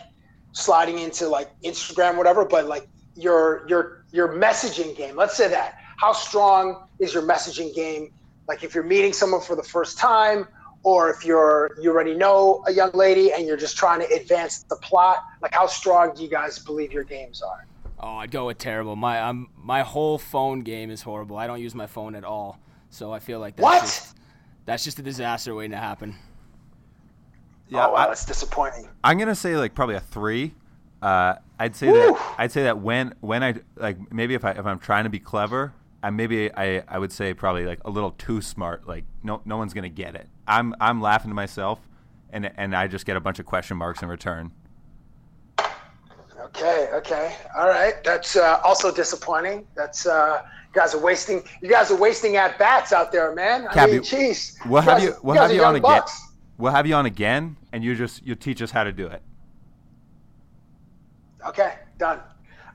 sliding 0.52 0.98
into 0.98 1.28
like 1.28 1.50
Instagram, 1.62 2.16
whatever, 2.16 2.44
but 2.44 2.66
like 2.66 2.88
your 3.14 3.64
your 3.68 4.04
your 4.10 4.28
messaging 4.28 4.96
game. 4.96 5.16
Let's 5.16 5.36
say 5.36 5.48
that. 5.48 5.78
How 5.96 6.12
strong 6.12 6.88
is 6.98 7.14
your 7.14 7.22
messaging 7.22 7.74
game? 7.74 8.12
Like 8.48 8.64
if 8.64 8.74
you're 8.74 8.84
meeting 8.84 9.12
someone 9.12 9.40
for 9.40 9.54
the 9.54 9.62
first 9.62 9.98
time, 9.98 10.46
or 10.84 11.10
if 11.10 11.24
you're 11.24 11.76
you 11.80 11.90
already 11.90 12.14
know 12.14 12.62
a 12.66 12.72
young 12.72 12.90
lady 12.92 13.32
and 13.32 13.46
you're 13.46 13.56
just 13.56 13.76
trying 13.76 14.00
to 14.00 14.14
advance 14.14 14.64
the 14.64 14.76
plot, 14.76 15.18
like 15.40 15.54
how 15.54 15.66
strong 15.66 16.14
do 16.14 16.22
you 16.22 16.28
guys 16.28 16.58
believe 16.58 16.92
your 16.92 17.04
games 17.04 17.42
are? 17.42 17.66
Oh, 18.00 18.16
I'd 18.16 18.30
go 18.32 18.46
with 18.46 18.58
terrible. 18.58 18.96
My 18.96 19.20
um, 19.20 19.48
my 19.56 19.82
whole 19.82 20.18
phone 20.18 20.60
game 20.62 20.90
is 20.90 21.02
horrible. 21.02 21.36
I 21.36 21.46
don't 21.46 21.60
use 21.60 21.74
my 21.74 21.86
phone 21.86 22.14
at 22.16 22.24
all, 22.24 22.58
so 22.90 23.12
I 23.12 23.20
feel 23.20 23.38
like 23.38 23.56
that's 23.56 23.62
What? 23.62 23.80
just 23.80 24.16
that's 24.64 24.84
just 24.84 24.98
a 24.98 25.02
disaster 25.02 25.54
waiting 25.54 25.70
to 25.72 25.76
happen. 25.78 26.16
Yeah, 27.68 27.86
oh 27.86 27.92
wow, 27.92 27.96
I- 27.96 28.06
that's 28.08 28.24
disappointing. 28.24 28.88
I'm 29.04 29.18
gonna 29.18 29.34
say 29.34 29.56
like 29.56 29.74
probably 29.74 29.94
a 29.96 30.00
three. 30.00 30.54
Uh, 31.00 31.34
I'd 31.58 31.74
say 31.74 31.88
Woo. 31.88 31.94
that 32.12 32.34
I'd 32.38 32.52
say 32.52 32.64
that 32.64 32.78
when 32.78 33.14
when 33.20 33.42
I 33.42 33.54
like 33.76 34.12
maybe 34.12 34.34
if 34.34 34.44
I 34.44 34.52
if 34.52 34.66
I'm 34.66 34.78
trying 34.78 35.04
to 35.04 35.10
be 35.10 35.18
clever, 35.18 35.72
I 36.02 36.10
maybe 36.10 36.52
I, 36.52 36.82
I 36.88 36.98
would 36.98 37.12
say 37.12 37.34
probably 37.34 37.64
like 37.64 37.80
a 37.84 37.90
little 37.90 38.12
too 38.12 38.40
smart. 38.40 38.86
Like 38.86 39.04
no 39.22 39.40
no 39.44 39.56
one's 39.56 39.74
gonna 39.74 39.88
get 39.88 40.14
it. 40.14 40.28
I'm 40.46 40.74
I'm 40.80 41.00
laughing 41.00 41.30
to 41.30 41.34
myself, 41.34 41.80
and 42.30 42.50
and 42.56 42.74
I 42.74 42.88
just 42.88 43.06
get 43.06 43.16
a 43.16 43.20
bunch 43.20 43.38
of 43.38 43.46
question 43.46 43.76
marks 43.76 44.02
in 44.02 44.08
return. 44.08 44.52
Okay, 46.40 46.88
okay, 46.92 47.36
all 47.56 47.68
right. 47.68 48.02
That's 48.04 48.36
uh, 48.36 48.60
also 48.64 48.92
disappointing. 48.92 49.66
That's 49.74 50.06
uh, 50.06 50.42
you 50.74 50.80
guys 50.80 50.94
are 50.94 51.00
wasting. 51.00 51.42
You 51.62 51.68
guys 51.68 51.90
are 51.90 51.96
wasting 51.96 52.36
at 52.36 52.58
bats 52.58 52.92
out 52.92 53.12
there, 53.12 53.32
man. 53.34 53.68
I 53.70 53.86
mean, 53.86 54.00
jeez. 54.00 54.56
We'll 54.66 54.82
have 54.82 55.02
you 55.02 55.14
we'll 55.22 55.36
have 55.36 55.52
you 55.52 55.58
on 55.58 55.74
young 55.74 55.76
again. 55.76 55.82
bucks. 55.82 56.28
We'll 56.58 56.72
have 56.72 56.86
you 56.86 56.94
on 56.94 57.06
again, 57.06 57.56
and 57.72 57.84
you 57.84 57.94
just 57.94 58.26
you 58.26 58.34
teach 58.34 58.60
us 58.60 58.70
how 58.70 58.84
to 58.84 58.92
do 58.92 59.06
it. 59.06 59.22
Okay, 61.46 61.74
done. 61.98 62.20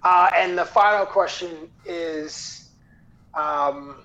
Uh, 0.04 0.30
and 0.36 0.58
the 0.58 0.66
final 0.66 1.06
question 1.06 1.70
is, 1.86 2.67
um, 3.38 3.96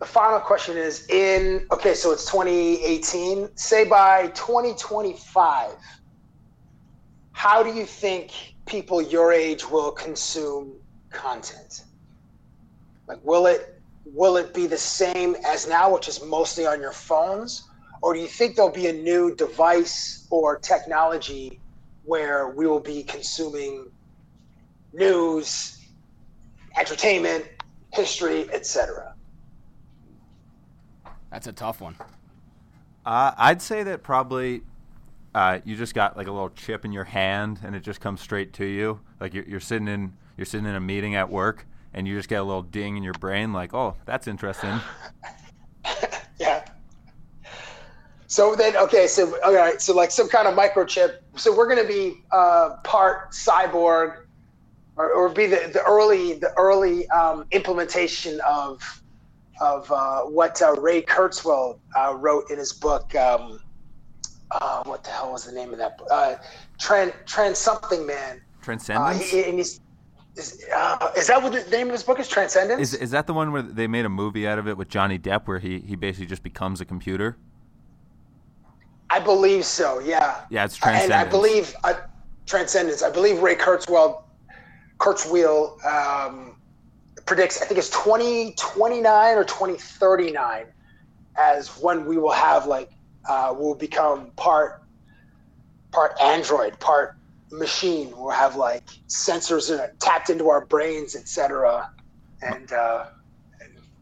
the 0.00 0.06
final 0.06 0.40
question 0.40 0.76
is 0.76 1.08
in. 1.08 1.66
Okay, 1.70 1.94
so 1.94 2.10
it's 2.10 2.24
2018. 2.24 3.56
Say 3.56 3.84
by 3.84 4.28
2025, 4.28 5.72
how 7.32 7.62
do 7.62 7.72
you 7.72 7.84
think 7.84 8.54
people 8.66 9.00
your 9.00 9.32
age 9.32 9.68
will 9.68 9.92
consume 9.92 10.74
content? 11.10 11.84
Like, 13.06 13.18
will 13.24 13.46
it 13.46 13.80
will 14.06 14.36
it 14.36 14.52
be 14.52 14.66
the 14.66 14.78
same 14.78 15.36
as 15.46 15.68
now, 15.68 15.92
which 15.92 16.08
is 16.08 16.24
mostly 16.24 16.66
on 16.66 16.80
your 16.80 16.92
phones, 16.92 17.68
or 18.02 18.14
do 18.14 18.20
you 18.20 18.26
think 18.26 18.56
there'll 18.56 18.72
be 18.72 18.88
a 18.88 18.92
new 18.92 19.34
device 19.36 20.26
or 20.30 20.58
technology 20.58 21.60
where 22.04 22.48
we 22.48 22.66
will 22.66 22.80
be 22.80 23.02
consuming 23.02 23.90
news, 24.92 25.78
entertainment, 26.76 27.44
history, 27.92 28.48
etc.? 28.52 29.14
That's 31.30 31.46
a 31.46 31.52
tough 31.52 31.80
one. 31.80 31.96
Uh, 33.06 33.32
I'd 33.36 33.62
say 33.62 33.82
that 33.84 34.02
probably 34.02 34.62
uh, 35.34 35.60
you 35.64 35.76
just 35.76 35.94
got 35.94 36.16
like 36.16 36.26
a 36.26 36.32
little 36.32 36.50
chip 36.50 36.84
in 36.84 36.92
your 36.92 37.04
hand, 37.04 37.60
and 37.62 37.74
it 37.74 37.80
just 37.80 38.00
comes 38.00 38.20
straight 38.20 38.52
to 38.54 38.64
you. 38.64 39.00
Like 39.20 39.34
you're, 39.34 39.44
you're 39.44 39.60
sitting 39.60 39.88
in 39.88 40.12
you're 40.36 40.46
sitting 40.46 40.66
in 40.66 40.74
a 40.74 40.80
meeting 40.80 41.14
at 41.14 41.30
work, 41.30 41.66
and 41.94 42.06
you 42.08 42.16
just 42.16 42.28
get 42.28 42.40
a 42.40 42.44
little 42.44 42.62
ding 42.62 42.96
in 42.96 43.02
your 43.02 43.14
brain, 43.14 43.52
like, 43.52 43.74
"Oh, 43.74 43.96
that's 44.04 44.26
interesting." 44.26 44.80
Yeah. 46.40 46.64
So 48.26 48.54
then, 48.54 48.76
okay, 48.76 49.06
so 49.06 49.38
all 49.44 49.54
right, 49.54 49.80
so 49.80 49.94
like 49.94 50.10
some 50.10 50.28
kind 50.28 50.48
of 50.48 50.54
microchip. 50.54 51.18
So 51.36 51.54
we're 51.54 51.68
going 51.68 51.86
to 51.86 51.88
be 51.88 52.22
uh, 52.32 52.76
part 52.82 53.32
cyborg, 53.32 54.22
or, 55.00 55.12
or 55.12 55.28
be 55.28 55.46
the, 55.46 55.70
the 55.72 55.82
early 55.82 56.34
the 56.34 56.52
early 56.56 57.08
um, 57.10 57.46
implementation 57.50 58.40
of 58.46 59.02
of 59.60 59.90
uh, 59.92 60.20
what 60.22 60.60
uh, 60.62 60.72
Ray 60.74 61.02
Kurzweil 61.02 61.78
uh, 61.96 62.14
wrote 62.16 62.50
in 62.50 62.58
his 62.58 62.72
book 62.72 63.14
um, 63.14 63.60
uh, 64.50 64.82
what 64.84 65.04
the 65.04 65.10
hell 65.10 65.32
was 65.32 65.44
the 65.44 65.52
name 65.52 65.72
of 65.72 65.78
that? 65.78 66.00
Uh, 66.10 66.34
Trend 66.78 67.12
Trend 67.26 67.56
something 67.56 68.06
man. 68.06 68.36
Uh, 68.36 68.64
Transcendence. 68.64 69.30
he, 69.30 69.44
and 69.44 69.58
he's 69.58 69.80
is, 70.36 70.64
uh, 70.74 71.10
is 71.16 71.26
that 71.26 71.42
what 71.42 71.52
the 71.52 71.68
name 71.70 71.88
of 71.88 71.92
his 71.92 72.02
book 72.02 72.20
is? 72.20 72.28
Transcendence. 72.28 72.80
is 72.80 72.94
is 72.94 73.10
that 73.10 73.26
the 73.26 73.34
one 73.34 73.52
where 73.52 73.62
they 73.62 73.86
made 73.86 74.04
a 74.04 74.10
movie 74.10 74.46
out 74.46 74.58
of 74.58 74.68
it 74.68 74.76
with 74.76 74.88
Johnny 74.88 75.18
Depp, 75.18 75.46
where 75.46 75.58
he 75.58 75.80
he 75.80 75.96
basically 75.96 76.26
just 76.26 76.42
becomes 76.42 76.80
a 76.80 76.84
computer? 76.84 77.36
I 79.10 79.18
believe 79.18 79.64
so. 79.64 79.98
Yeah. 79.98 80.42
Yeah, 80.50 80.64
it's 80.64 80.78
And 80.84 81.12
I 81.12 81.24
believe 81.24 81.74
uh, 81.82 81.94
Transcendence. 82.46 83.02
I 83.02 83.10
believe 83.10 83.42
Ray 83.42 83.56
Kurzweil, 83.56 84.22
Kurzweil 85.00 85.84
um, 85.84 86.56
predicts. 87.26 87.60
I 87.60 87.64
think 87.64 87.78
it's 87.78 87.90
twenty 87.90 88.54
twenty 88.56 89.00
nine 89.00 89.36
or 89.36 89.44
twenty 89.44 89.76
thirty 89.76 90.30
nine, 90.30 90.66
as 91.36 91.68
when 91.80 92.04
we 92.04 92.18
will 92.18 92.30
have 92.32 92.66
like 92.66 92.90
uh, 93.28 93.54
we'll 93.56 93.74
become 93.74 94.30
part 94.36 94.82
part 95.90 96.20
android, 96.20 96.78
part 96.80 97.16
machine. 97.50 98.12
We'll 98.16 98.30
have 98.30 98.56
like 98.56 98.86
sensors 99.08 99.72
in 99.72 99.80
it, 99.80 99.98
tapped 100.00 100.30
into 100.30 100.48
our 100.50 100.64
brains, 100.66 101.16
etc. 101.16 101.90
And 102.42 102.72
uh, 102.72 103.06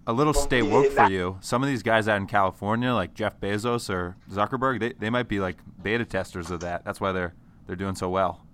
A 0.06 0.12
little 0.12 0.34
stay 0.34 0.62
woke 0.62 0.92
for 0.92 1.08
you. 1.10 1.38
Some 1.40 1.62
of 1.62 1.68
these 1.68 1.82
guys 1.82 2.08
out 2.08 2.16
in 2.18 2.26
California, 2.26 2.92
like 2.92 3.14
Jeff 3.14 3.40
Bezos 3.40 3.88
or 3.88 4.16
Zuckerberg, 4.30 4.80
they, 4.80 4.92
they 4.94 5.10
might 5.10 5.28
be 5.28 5.40
like 5.40 5.56
beta 5.82 6.04
testers 6.04 6.50
of 6.50 6.60
that. 6.60 6.84
That's 6.84 7.00
why 7.00 7.12
they're 7.12 7.34
they're 7.66 7.76
doing 7.76 7.94
so 7.94 8.08
well. 8.10 8.44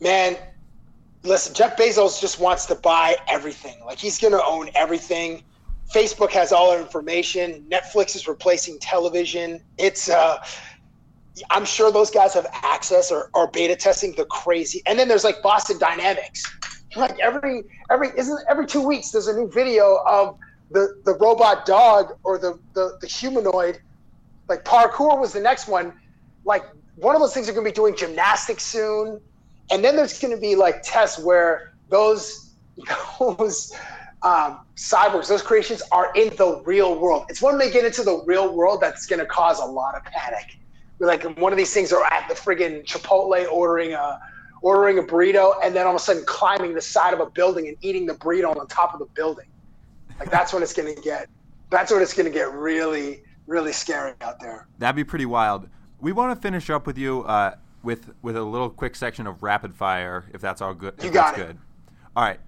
man, 0.00 0.36
listen, 1.22 1.54
Jeff 1.54 1.76
Bezos 1.76 2.20
just 2.20 2.40
wants 2.40 2.66
to 2.66 2.74
buy 2.74 3.16
everything. 3.28 3.76
Like 3.84 3.98
he's 3.98 4.18
going 4.18 4.32
to 4.32 4.44
own 4.44 4.70
everything. 4.74 5.42
Facebook 5.92 6.30
has 6.30 6.52
all 6.52 6.70
our 6.70 6.80
information. 6.80 7.66
Netflix 7.68 8.14
is 8.14 8.28
replacing 8.28 8.78
television. 8.78 9.60
It's 9.76 10.08
uh 10.08 10.38
I'm 11.50 11.64
sure 11.64 11.90
those 11.90 12.10
guys 12.10 12.34
have 12.34 12.46
access 12.52 13.10
or 13.10 13.30
are 13.34 13.50
beta 13.50 13.74
testing 13.74 14.12
the 14.14 14.24
crazy. 14.26 14.82
And 14.86 14.98
then 14.98 15.08
there's 15.08 15.24
like 15.24 15.42
Boston 15.42 15.78
Dynamics. 15.78 16.44
Like 16.96 17.18
every 17.20 17.64
every 17.90 18.10
isn't 18.16 18.40
every 18.48 18.66
2 18.66 18.86
weeks 18.86 19.10
there's 19.10 19.28
a 19.28 19.32
new 19.32 19.48
video 19.48 20.00
of 20.08 20.38
the 20.70 21.00
the 21.04 21.14
robot 21.14 21.66
dog 21.66 22.16
or 22.24 22.38
the 22.38 22.58
the, 22.74 22.98
the 23.00 23.06
humanoid 23.06 23.80
like 24.48 24.64
parkour 24.64 25.18
was 25.18 25.32
the 25.32 25.40
next 25.40 25.68
one. 25.68 25.92
Like 26.44 26.64
one 26.96 27.14
of 27.14 27.20
those 27.20 27.32
things 27.32 27.48
are 27.48 27.52
going 27.52 27.64
to 27.64 27.70
be 27.70 27.74
doing 27.74 27.96
gymnastics 27.96 28.64
soon, 28.64 29.20
and 29.70 29.84
then 29.84 29.96
there's 29.96 30.18
going 30.18 30.34
to 30.34 30.40
be 30.40 30.56
like 30.56 30.82
tests 30.82 31.18
where 31.18 31.74
those 31.88 32.54
those 33.18 33.72
um, 34.22 34.60
cyborgs, 34.76 35.28
those 35.28 35.42
creations 35.42 35.82
are 35.92 36.12
in 36.14 36.34
the 36.36 36.62
real 36.64 36.98
world. 36.98 37.26
It's 37.28 37.40
when 37.40 37.58
they 37.58 37.70
get 37.70 37.84
into 37.84 38.02
the 38.02 38.22
real 38.26 38.54
world 38.54 38.80
that's 38.80 39.06
going 39.06 39.20
to 39.20 39.26
cause 39.26 39.58
a 39.58 39.64
lot 39.64 39.94
of 39.94 40.04
panic. 40.04 40.58
Like 40.98 41.22
one 41.38 41.52
of 41.52 41.56
these 41.56 41.72
things 41.72 41.92
are 41.92 42.04
at 42.04 42.28
the 42.28 42.34
friggin' 42.34 42.84
Chipotle 42.84 43.50
ordering 43.50 43.94
a 43.94 44.20
ordering 44.62 44.98
a 44.98 45.02
burrito, 45.02 45.54
and 45.64 45.74
then 45.74 45.86
all 45.86 45.94
of 45.94 46.00
a 46.00 46.04
sudden 46.04 46.22
climbing 46.26 46.74
the 46.74 46.82
side 46.82 47.14
of 47.14 47.20
a 47.20 47.30
building 47.30 47.68
and 47.68 47.76
eating 47.80 48.04
the 48.04 48.14
burrito 48.14 48.54
on 48.54 48.66
top 48.66 48.92
of 48.92 48.98
the 48.98 49.06
building. 49.06 49.46
Like 50.18 50.30
that's 50.30 50.52
when 50.52 50.62
it's 50.62 50.74
going 50.74 50.94
to 50.94 51.00
get. 51.00 51.28
That's 51.70 51.90
when 51.90 52.02
it's 52.02 52.12
going 52.12 52.26
to 52.26 52.32
get 52.32 52.52
really, 52.52 53.22
really 53.46 53.72
scary 53.72 54.12
out 54.20 54.40
there. 54.40 54.66
That'd 54.78 54.96
be 54.96 55.04
pretty 55.04 55.24
wild. 55.24 55.68
We 56.00 56.12
want 56.12 56.36
to 56.36 56.40
finish 56.40 56.68
up 56.68 56.86
with 56.86 56.98
you 56.98 57.22
uh, 57.22 57.54
with 57.82 58.10
with 58.22 58.36
a 58.36 58.42
little 58.42 58.70
quick 58.70 58.94
section 58.94 59.26
of 59.26 59.42
rapid 59.42 59.74
fire, 59.74 60.26
if 60.32 60.40
that's 60.40 60.60
all 60.60 60.74
good. 60.74 60.94
You 61.02 61.10
got 61.10 61.36
that's 61.36 61.38
it. 61.38 61.46
good. 61.46 61.58
All 62.16 62.24
right. 62.24 62.40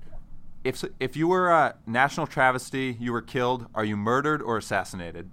If 0.64 0.84
if 1.00 1.16
you 1.16 1.28
were 1.28 1.50
a 1.50 1.74
national 1.86 2.26
travesty, 2.26 2.96
you 3.00 3.12
were 3.12 3.22
killed. 3.22 3.66
Are 3.74 3.84
you 3.84 3.96
murdered 3.96 4.42
or 4.42 4.58
assassinated? 4.58 5.30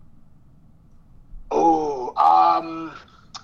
Oh, 1.52 2.16
um, 2.16 2.92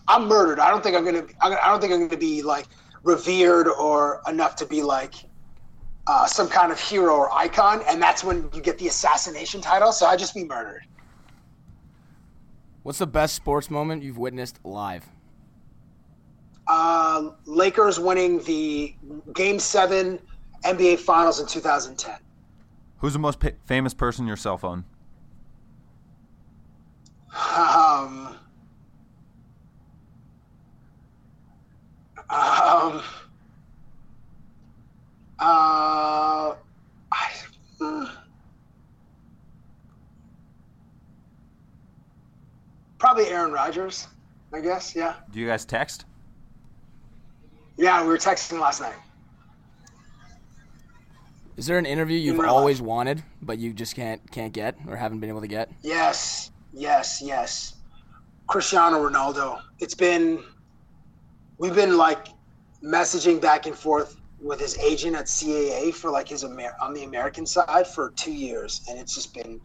I'm 0.08 0.28
murdered. 0.28 0.60
I 0.60 0.70
don't 0.70 0.84
think 0.84 0.96
I'm 0.96 1.06
gonna. 1.06 1.26
I 1.42 1.68
don't 1.70 1.82
think 1.82 1.94
I'm 1.94 2.08
gonna 2.08 2.20
be 2.20 2.42
like 2.42 2.68
revered 3.04 3.68
or 3.68 4.22
enough 4.28 4.56
to 4.58 4.66
be 4.66 4.82
like 4.82 5.16
uh, 6.08 6.26
some 6.26 6.48
kind 6.48 6.72
of 6.72 6.80
hero 6.80 7.16
or 7.16 7.34
icon. 7.34 7.82
And 7.88 8.02
that's 8.02 8.24
when 8.24 8.50
you 8.54 8.62
get 8.62 8.78
the 8.78 8.88
assassination 8.88 9.62
title. 9.62 9.92
So 9.92 10.06
I 10.06 10.16
just 10.16 10.34
be 10.34 10.44
murdered. 10.44 10.84
What's 12.84 13.00
the 13.00 13.08
best 13.08 13.36
sports 13.36 13.72
moment 13.72 14.04
you've 14.04 14.18
witnessed 14.18 14.60
live? 14.64 15.06
Uh, 16.68 17.30
Lakers 17.46 18.00
winning 18.00 18.40
the 18.44 18.96
Game 19.34 19.60
Seven 19.60 20.20
NBA 20.64 21.00
Finals 21.00 21.40
in 21.40 21.46
2010. 21.48 22.16
Who's 22.98 23.14
the 23.14 23.20
most 23.20 23.40
pa- 23.40 23.50
famous 23.66 23.94
person 23.94 24.24
in 24.24 24.28
your 24.28 24.38
cell 24.38 24.58
phone? 24.58 24.86
Um, 27.56 28.36
um, 32.30 33.02
uh, 35.40 36.56
I, 37.12 37.32
hmm. 37.80 38.06
probably 42.98 43.28
Aaron 43.28 43.52
Rodgers, 43.52 44.08
I 44.54 44.62
guess. 44.62 44.96
Yeah. 44.96 45.16
Do 45.32 45.40
you 45.40 45.48
guys 45.48 45.66
text? 45.66 46.06
Yeah, 47.78 48.02
we 48.02 48.08
were 48.08 48.18
texting 48.18 48.60
last 48.60 48.82
night. 48.82 48.96
Is 51.58 51.66
there 51.68 51.78
an 51.78 51.86
interview 51.86 52.18
you've 52.18 52.38
real 52.38 52.50
always 52.50 52.82
wanted 52.82 53.24
but 53.42 53.60
you 53.60 53.74
just 53.74 53.96
can't 53.96 54.30
can't 54.32 54.52
get 54.52 54.76
or 54.88 54.96
haven't 54.98 55.20
been 55.20 55.30
able 55.30 55.42
to 55.42 55.48
get? 55.48 55.70
Yes, 55.84 56.52
yes, 56.74 57.22
yes. 57.24 57.76
Cristiano 58.48 58.98
Ronaldo. 59.08 59.62
It's 59.80 59.96
been 59.96 60.44
we've 61.58 61.76
been 61.76 61.98
like 61.98 62.28
messaging 62.84 63.40
back 63.40 63.68
and 63.68 63.76
forth 63.76 64.18
with 64.42 64.60
his 64.60 64.78
agent 64.80 65.16
at 65.16 65.26
CAA 65.26 65.94
for 65.94 66.12
like 66.12 66.28
his 66.28 66.44
Amer- 66.44 66.76
on 66.82 66.94
the 66.94 67.04
American 67.06 67.46
side 67.46 67.88
for 67.88 68.12
two 68.12 68.34
years, 68.34 68.82
and 68.90 69.00
it's 69.00 69.16
just 69.16 69.34
been 69.34 69.60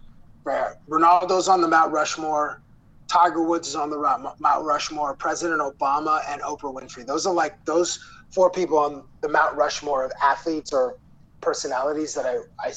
rare. 0.44 0.78
Ronaldo's 0.88 1.48
on 1.48 1.60
the 1.60 1.68
Mount 1.68 1.92
Rushmore. 1.92 2.62
Tiger 3.10 3.42
Woods 3.42 3.66
is 3.66 3.74
on 3.74 3.90
the 3.90 3.98
Mount 4.38 4.64
Rushmore. 4.64 5.14
President 5.14 5.60
Obama 5.60 6.22
and 6.28 6.40
Oprah 6.42 6.72
Winfrey. 6.72 7.04
Those 7.04 7.26
are 7.26 7.34
like 7.34 7.64
those 7.64 7.98
four 8.30 8.50
people 8.50 8.78
on 8.78 9.02
the 9.20 9.28
Mount 9.28 9.56
Rushmore 9.56 10.04
of 10.04 10.12
athletes 10.22 10.72
or 10.72 10.96
personalities 11.40 12.14
that 12.14 12.24
I, 12.24 12.36
I 12.64 12.72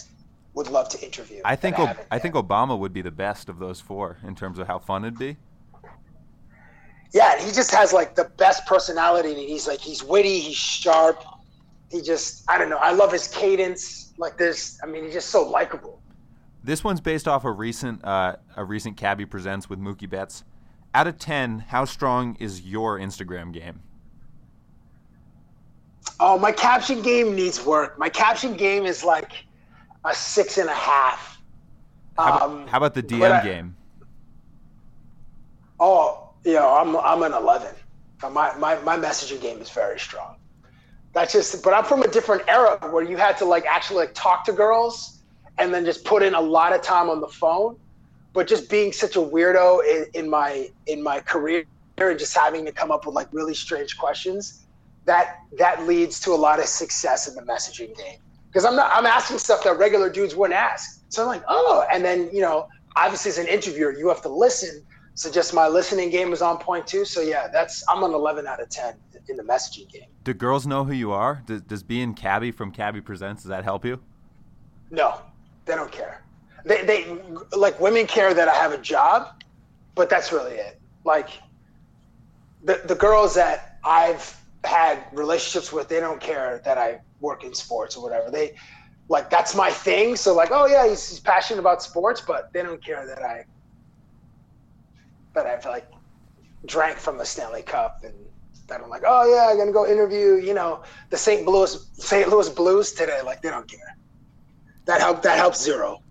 would 0.56 0.70
love 0.70 0.90
to 0.90 1.06
interview. 1.06 1.42
I 1.46 1.56
think 1.56 1.78
I 1.78 2.18
think 2.18 2.34
Obama 2.34 2.78
would 2.78 2.94
be 2.94 3.04
the 3.04 3.12
best 3.12 3.48
of 3.48 3.60
those 3.60 3.80
four 3.80 4.18
in 4.24 4.34
terms 4.34 4.58
of 4.58 4.66
how 4.66 4.80
fun 4.80 5.06
it'd 5.06 5.20
be. 5.20 5.38
Yeah, 7.14 7.40
he 7.40 7.52
just 7.52 7.70
has 7.70 7.94
like 7.94 8.16
the 8.16 8.26
best 8.38 8.66
personality. 8.66 9.30
And 9.30 9.38
he's 9.38 9.68
like 9.68 9.82
he's 9.82 10.04
witty, 10.04 10.40
he's 10.40 10.56
sharp. 10.56 11.24
He 11.92 12.02
just 12.02 12.50
I 12.50 12.58
don't 12.58 12.72
know. 12.72 12.78
I 12.78 12.92
love 12.92 13.12
his 13.12 13.28
cadence. 13.28 14.14
Like 14.18 14.38
this, 14.38 14.80
I 14.84 14.88
mean, 14.88 15.04
he's 15.06 15.14
just 15.14 15.30
so 15.30 15.48
likable. 15.48 16.02
This 16.64 16.84
one's 16.84 17.02
based 17.02 17.28
off 17.28 17.44
a 17.44 17.52
recent 17.52 18.04
uh, 18.06 18.38
a 18.56 18.64
recent 18.64 18.96
Cabbie 18.98 19.26
presents 19.26 19.70
with 19.70 19.80
Mookie 19.80 20.10
Betts. 20.10 20.44
Out 20.94 21.08
of 21.08 21.18
ten, 21.18 21.60
how 21.60 21.86
strong 21.86 22.36
is 22.40 22.62
your 22.62 22.98
Instagram 23.00 23.52
game? 23.52 23.82
Oh, 26.20 26.38
my 26.38 26.52
caption 26.52 27.02
game 27.02 27.36
needs 27.36 27.66
work. 27.66 27.98
My 27.98 28.08
caption 28.10 28.54
game 28.56 28.86
is 28.86 29.04
like 29.04 29.32
a 30.06 30.14
six 30.14 30.58
and 30.58 30.70
a 30.70 30.74
half. 30.74 31.42
How, 32.18 32.46
Um, 32.46 32.54
about, 32.60 32.70
how 32.70 32.78
about 32.78 32.94
the 32.94 33.04
DM 33.04 33.32
I- 33.32 33.44
game? 33.44 33.76
Oh, 35.80 36.30
you 36.46 36.54
know, 36.54 36.70
I'm 36.76 36.96
I'm 36.98 37.24
an 37.24 37.34
eleven. 37.34 37.76
Uh, 38.22 38.30
My, 38.30 38.56
my 38.58 38.76
my 38.82 38.96
messaging 38.98 39.42
game 39.42 39.60
is 39.60 39.70
very 39.70 40.00
strong. 40.00 40.38
That's 41.14 41.32
just, 41.34 41.62
but 41.64 41.74
I'm 41.74 41.84
from 41.84 42.02
a 42.02 42.08
different 42.08 42.42
era 42.48 42.80
where 42.90 43.04
you 43.04 43.18
had 43.18 43.38
to 43.38 43.46
like 43.46 43.66
actually 43.66 43.98
like 44.06 44.14
talk 44.16 44.46
to 44.46 44.52
girls 44.54 45.13
and 45.58 45.74
then 45.74 45.86
just 45.86 46.04
put 46.04 46.24
in 46.24 46.34
a 46.34 46.42
lot 46.42 46.74
of 46.74 46.82
time 46.82 47.10
on 47.10 47.22
the 47.22 47.28
phone. 47.28 47.78
But 48.34 48.48
just 48.48 48.70
being 48.70 48.92
such 48.92 49.16
a 49.16 49.20
weirdo 49.20 49.86
in, 49.86 50.24
in 50.24 50.30
my 50.30 50.70
in 50.88 51.04
my 51.04 51.20
career 51.20 51.66
and 51.98 52.18
just 52.18 52.36
having 52.36 52.66
to 52.66 52.72
come 52.72 52.92
up 52.92 53.06
with 53.06 53.14
like 53.14 53.28
really 53.32 53.54
strange 53.54 53.98
questions, 53.98 54.66
that 55.06 55.38
that 55.58 55.86
leads 55.86 56.20
to 56.22 56.32
a 56.32 56.36
lot 56.36 56.60
of 56.60 56.66
success 56.66 57.28
in 57.28 57.36
the 57.36 57.44
messaging 57.44 57.96
game. 57.96 58.18
Because 58.48 58.66
I'm 58.66 58.76
not 58.76 58.92
I'm 58.94 59.06
asking 59.06 59.38
stuff 59.38 59.64
that 59.64 59.78
regular 59.78 60.10
dudes 60.10 60.36
wouldn't 60.36 60.60
ask. 60.60 61.04
So 61.10 61.22
I'm 61.22 61.28
like, 61.28 61.44
oh, 61.48 61.86
and 61.92 62.04
then 62.04 62.30
you 62.34 62.42
know, 62.42 62.68
obviously 62.96 63.30
as 63.30 63.38
an 63.38 63.48
interviewer, 63.48 63.92
you 63.92 64.08
have 64.08 64.22
to 64.24 64.30
listen. 64.30 64.84
So 65.16 65.30
just 65.30 65.54
my 65.54 65.68
listening 65.68 66.10
game 66.10 66.34
is 66.34 66.42
on 66.42 66.58
point 66.58 66.88
too. 66.88 67.06
So 67.06 67.22
yeah, 67.22 67.48
that's 67.48 67.84
I'm 67.88 68.02
an 68.02 68.14
11 68.14 68.48
out 68.48 68.62
of 68.62 68.70
10 68.70 68.96
in 69.30 69.38
the 69.38 69.44
messaging 69.44 69.88
game. 69.92 70.08
Do 70.24 70.34
girls 70.34 70.66
know 70.66 70.84
who 70.84 70.94
you 70.94 71.12
are? 71.12 71.44
Does, 71.46 71.62
does 71.62 71.84
being 71.84 72.16
Cabbie 72.16 72.52
from 72.52 72.72
Cabbie 72.72 73.02
Presents 73.02 73.44
does 73.44 73.50
that 73.50 73.64
help 73.64 73.86
you? 73.86 74.02
No, 74.90 75.20
they 75.66 75.76
don't 75.76 75.92
care. 75.92 76.24
They, 76.66 76.84
they 76.86 77.22
like 77.56 77.80
women 77.80 78.08
care 78.08 78.34
that 78.34 78.48
I 78.48 78.54
have 78.56 78.72
a 78.72 78.78
job, 78.78 79.44
but 79.96 80.10
that's 80.10 80.32
really 80.32 80.56
it. 80.56 80.80
Like 81.04 81.30
the 82.64 82.82
the 82.86 82.96
girls 82.96 83.36
that 83.36 83.80
I've 83.84 84.38
had 84.64 85.04
relationships 85.12 85.74
with, 85.74 85.90
they 85.90 86.00
don't 86.00 86.22
care 86.22 86.62
that 86.64 86.78
I 86.78 87.02
work 87.20 87.44
in 87.44 87.54
sports 87.54 87.98
or 87.98 88.04
whatever. 88.04 88.32
They 88.32 88.56
like 89.10 89.30
that's 89.30 89.56
my 89.56 89.70
thing. 89.70 90.16
So 90.16 90.34
like, 90.34 90.50
oh 90.52 90.66
yeah, 90.66 90.88
he's, 90.88 91.10
he's 91.10 91.20
passionate 91.20 91.60
about 91.60 91.84
sports, 91.84 92.22
but 92.22 92.52
they 92.54 92.62
don't 92.62 92.84
care 92.84 93.06
that 93.06 93.22
I 93.22 93.46
that 95.34 95.46
I've 95.46 95.66
like 95.66 95.90
drank 96.66 96.98
from 96.98 97.18
the 97.18 97.26
Stanley 97.26 97.62
Cup 97.64 98.02
and 98.04 98.14
that 98.68 98.82
I'm 98.82 98.90
like, 98.90 99.04
oh 99.06 99.34
yeah, 99.34 99.52
I'm 99.52 99.58
gonna 99.58 99.74
go 99.74 99.86
interview, 99.86 100.36
you 100.36 100.54
know, 100.54 100.84
the 101.10 101.18
St. 101.18 101.46
Louis 101.46 101.90
St. 101.94 102.30
Louis 102.30 102.50
Blues 102.50 102.94
today. 102.94 103.20
Like 103.24 103.42
they 103.42 103.50
don't 103.50 103.68
care. 103.68 103.93
That 104.86 105.00
help 105.00 105.22
that 105.24 105.38
helps 105.38 105.62
zero. 105.62 106.02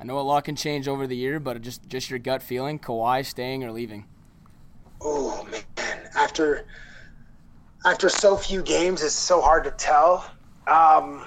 I 0.00 0.04
know 0.04 0.18
a 0.18 0.20
lot 0.20 0.44
can 0.44 0.56
change 0.56 0.88
over 0.88 1.06
the 1.06 1.16
year, 1.16 1.40
but 1.40 1.60
just 1.62 1.88
just 1.88 2.10
your 2.10 2.18
gut 2.18 2.42
feeling, 2.42 2.78
Kawhi 2.78 3.24
staying 3.24 3.64
or 3.64 3.72
leaving. 3.72 4.04
Oh 5.00 5.46
man, 5.50 6.08
after 6.16 6.66
after 7.84 8.08
so 8.08 8.36
few 8.36 8.62
games, 8.62 9.02
it's 9.02 9.14
so 9.14 9.40
hard 9.40 9.64
to 9.64 9.70
tell. 9.70 10.24
Um, 10.66 11.24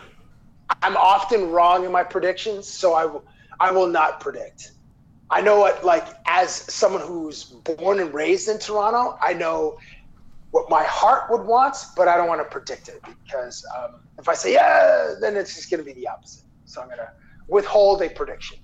I'm 0.82 0.98
often 0.98 1.50
wrong 1.50 1.86
in 1.86 1.92
my 1.92 2.04
predictions, 2.04 2.68
so 2.68 2.94
I, 2.94 3.04
w- 3.04 3.24
I 3.60 3.72
will 3.72 3.88
not 3.88 4.20
predict. 4.20 4.72
I 5.30 5.42
know 5.42 5.60
what, 5.60 5.84
like, 5.84 6.08
as 6.26 6.52
someone 6.52 7.02
who's 7.02 7.44
born 7.44 8.00
and 8.00 8.14
raised 8.14 8.50
in 8.50 8.60
Toronto, 8.60 9.18
I 9.22 9.34
know 9.34 9.78
what 10.52 10.70
my 10.70 10.84
heart 10.84 11.32
would 11.32 11.46
want, 11.46 11.76
but 11.96 12.08
I 12.08 12.18
don't 12.18 12.28
want 12.28 12.42
to 12.42 12.46
predict 12.46 12.90
it 12.90 13.02
because 13.04 13.66
um, 13.78 14.02
if 14.20 14.30
I 14.30 14.34
say 14.34 14.54
yeah, 14.54 15.16
then 15.20 15.36
it's 15.36 15.56
just 15.56 15.70
going 15.70 15.80
to 15.80 15.86
be 15.86 15.94
the 15.94 16.08
opposite. 16.08 16.44
So 16.66 16.82
I'm 16.82 16.88
going 16.88 17.00
to 17.00 17.12
withhold 17.48 18.02
a 18.02 18.10
prediction. 18.10 18.58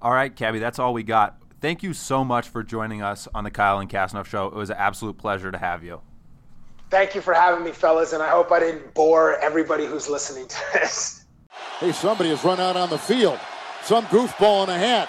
All 0.00 0.12
right, 0.12 0.34
Cabbie, 0.34 0.58
that's 0.58 0.78
all 0.78 0.94
we 0.94 1.02
got. 1.02 1.38
Thank 1.60 1.82
you 1.82 1.92
so 1.92 2.24
much 2.24 2.48
for 2.48 2.62
joining 2.62 3.02
us 3.02 3.26
on 3.34 3.44
the 3.44 3.50
Kyle 3.50 3.78
and 3.78 3.90
Kasnoff 3.90 4.26
show. 4.26 4.46
It 4.46 4.54
was 4.54 4.70
an 4.70 4.76
absolute 4.78 5.18
pleasure 5.18 5.50
to 5.50 5.58
have 5.58 5.82
you. 5.82 6.00
Thank 6.90 7.14
you 7.14 7.20
for 7.20 7.34
having 7.34 7.64
me, 7.64 7.72
fellas, 7.72 8.12
and 8.12 8.22
I 8.22 8.28
hope 8.28 8.52
I 8.52 8.60
didn't 8.60 8.94
bore 8.94 9.38
everybody 9.40 9.86
who's 9.86 10.08
listening 10.08 10.46
to 10.46 10.56
this. 10.74 11.24
Hey, 11.80 11.90
somebody 11.92 12.30
has 12.30 12.44
run 12.44 12.60
out 12.60 12.76
on 12.76 12.90
the 12.90 12.98
field. 12.98 13.40
Some 13.82 14.04
goofball 14.06 14.64
in 14.64 14.70
a 14.70 14.78
hat 14.78 15.08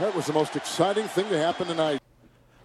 that 0.00 0.14
was 0.14 0.26
the 0.26 0.32
most 0.32 0.56
exciting 0.56 1.06
thing 1.08 1.28
to 1.28 1.38
happen 1.38 1.66
tonight. 1.66 2.00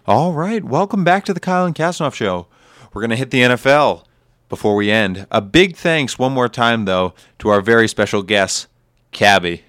All 0.06 0.32
right, 0.32 0.64
welcome 0.64 1.04
back 1.04 1.24
to 1.26 1.34
the 1.34 1.40
Kyle 1.40 1.66
and 1.66 1.74
Kasnoff 1.74 2.14
show. 2.14 2.46
We're 2.92 3.02
going 3.02 3.10
to 3.10 3.16
hit 3.16 3.30
the 3.30 3.42
NFL 3.42 4.04
before 4.48 4.74
we 4.74 4.90
end. 4.90 5.26
A 5.30 5.42
big 5.42 5.76
thanks 5.76 6.18
one 6.18 6.32
more 6.32 6.48
time, 6.48 6.86
though, 6.86 7.12
to 7.40 7.50
our 7.50 7.60
very 7.60 7.88
special 7.88 8.22
guest, 8.22 8.68
Cabbie 9.12 9.64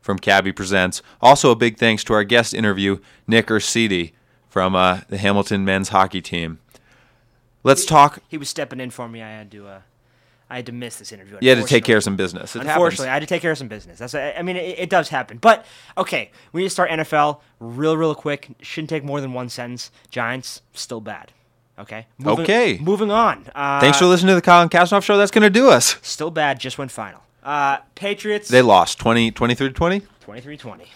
from 0.00 0.18
Cabbie 0.18 0.50
Presents. 0.50 1.00
Also, 1.20 1.52
a 1.52 1.56
big 1.56 1.78
thanks 1.78 2.02
to 2.04 2.12
our 2.12 2.24
guest 2.24 2.52
interview, 2.54 2.98
Nick 3.28 3.46
Urcidi 3.46 4.12
from 4.48 4.74
uh, 4.74 5.02
the 5.08 5.18
Hamilton 5.18 5.64
men's 5.64 5.90
hockey 5.90 6.20
team. 6.20 6.58
Let's 7.62 7.84
talk. 7.84 8.18
He 8.28 8.36
was 8.36 8.48
stepping 8.48 8.80
in 8.80 8.90
for 8.90 9.08
me. 9.08 9.22
I 9.22 9.28
had 9.28 9.50
to. 9.52 9.68
Uh, 9.68 9.80
I 10.52 10.56
had 10.56 10.66
to 10.66 10.72
miss 10.72 10.96
this 10.96 11.12
interview. 11.12 11.38
You 11.40 11.48
had 11.48 11.62
to 11.62 11.64
take 11.64 11.82
care 11.82 11.96
of 11.96 12.04
some 12.04 12.14
business. 12.14 12.54
It 12.54 12.66
Unfortunately, 12.66 13.08
I 13.08 13.14
had 13.14 13.20
to 13.20 13.26
take 13.26 13.40
care 13.40 13.52
of 13.52 13.56
some 13.56 13.68
business. 13.68 13.98
That's. 13.98 14.14
I 14.14 14.42
mean, 14.42 14.56
it, 14.56 14.80
it 14.80 14.90
does 14.90 15.08
happen. 15.08 15.38
But 15.38 15.64
okay, 15.96 16.30
we 16.52 16.60
need 16.60 16.66
to 16.66 16.70
start 16.70 16.90
NFL 16.90 17.40
real, 17.58 17.96
real 17.96 18.14
quick. 18.14 18.50
Shouldn't 18.60 18.90
take 18.90 19.02
more 19.02 19.22
than 19.22 19.32
one 19.32 19.48
sentence. 19.48 19.90
Giants 20.10 20.60
still 20.74 21.00
bad. 21.00 21.32
Okay. 21.78 22.06
Moving, 22.18 22.42
Okay. 22.42 22.78
Moving 22.82 23.10
on. 23.10 23.46
Uh, 23.54 23.80
Thanks 23.80 23.98
for 23.98 24.04
listening 24.04 24.28
to 24.28 24.34
the 24.34 24.42
Kyle 24.42 24.60
and 24.60 24.70
Kasnoff 24.70 25.02
show. 25.02 25.16
That's 25.16 25.30
going 25.30 25.42
to 25.42 25.48
do 25.48 25.70
us. 25.70 25.96
Still 26.02 26.30
bad. 26.30 26.60
Just 26.60 26.76
went 26.76 26.90
final. 26.90 27.22
Uh, 27.42 27.78
Patriots. 27.94 28.50
They 28.50 28.60
lost 28.60 28.98
20, 28.98 29.30
23 29.30 29.68
to 29.68 29.72
20. 29.72 30.02
23-20. 30.26 30.86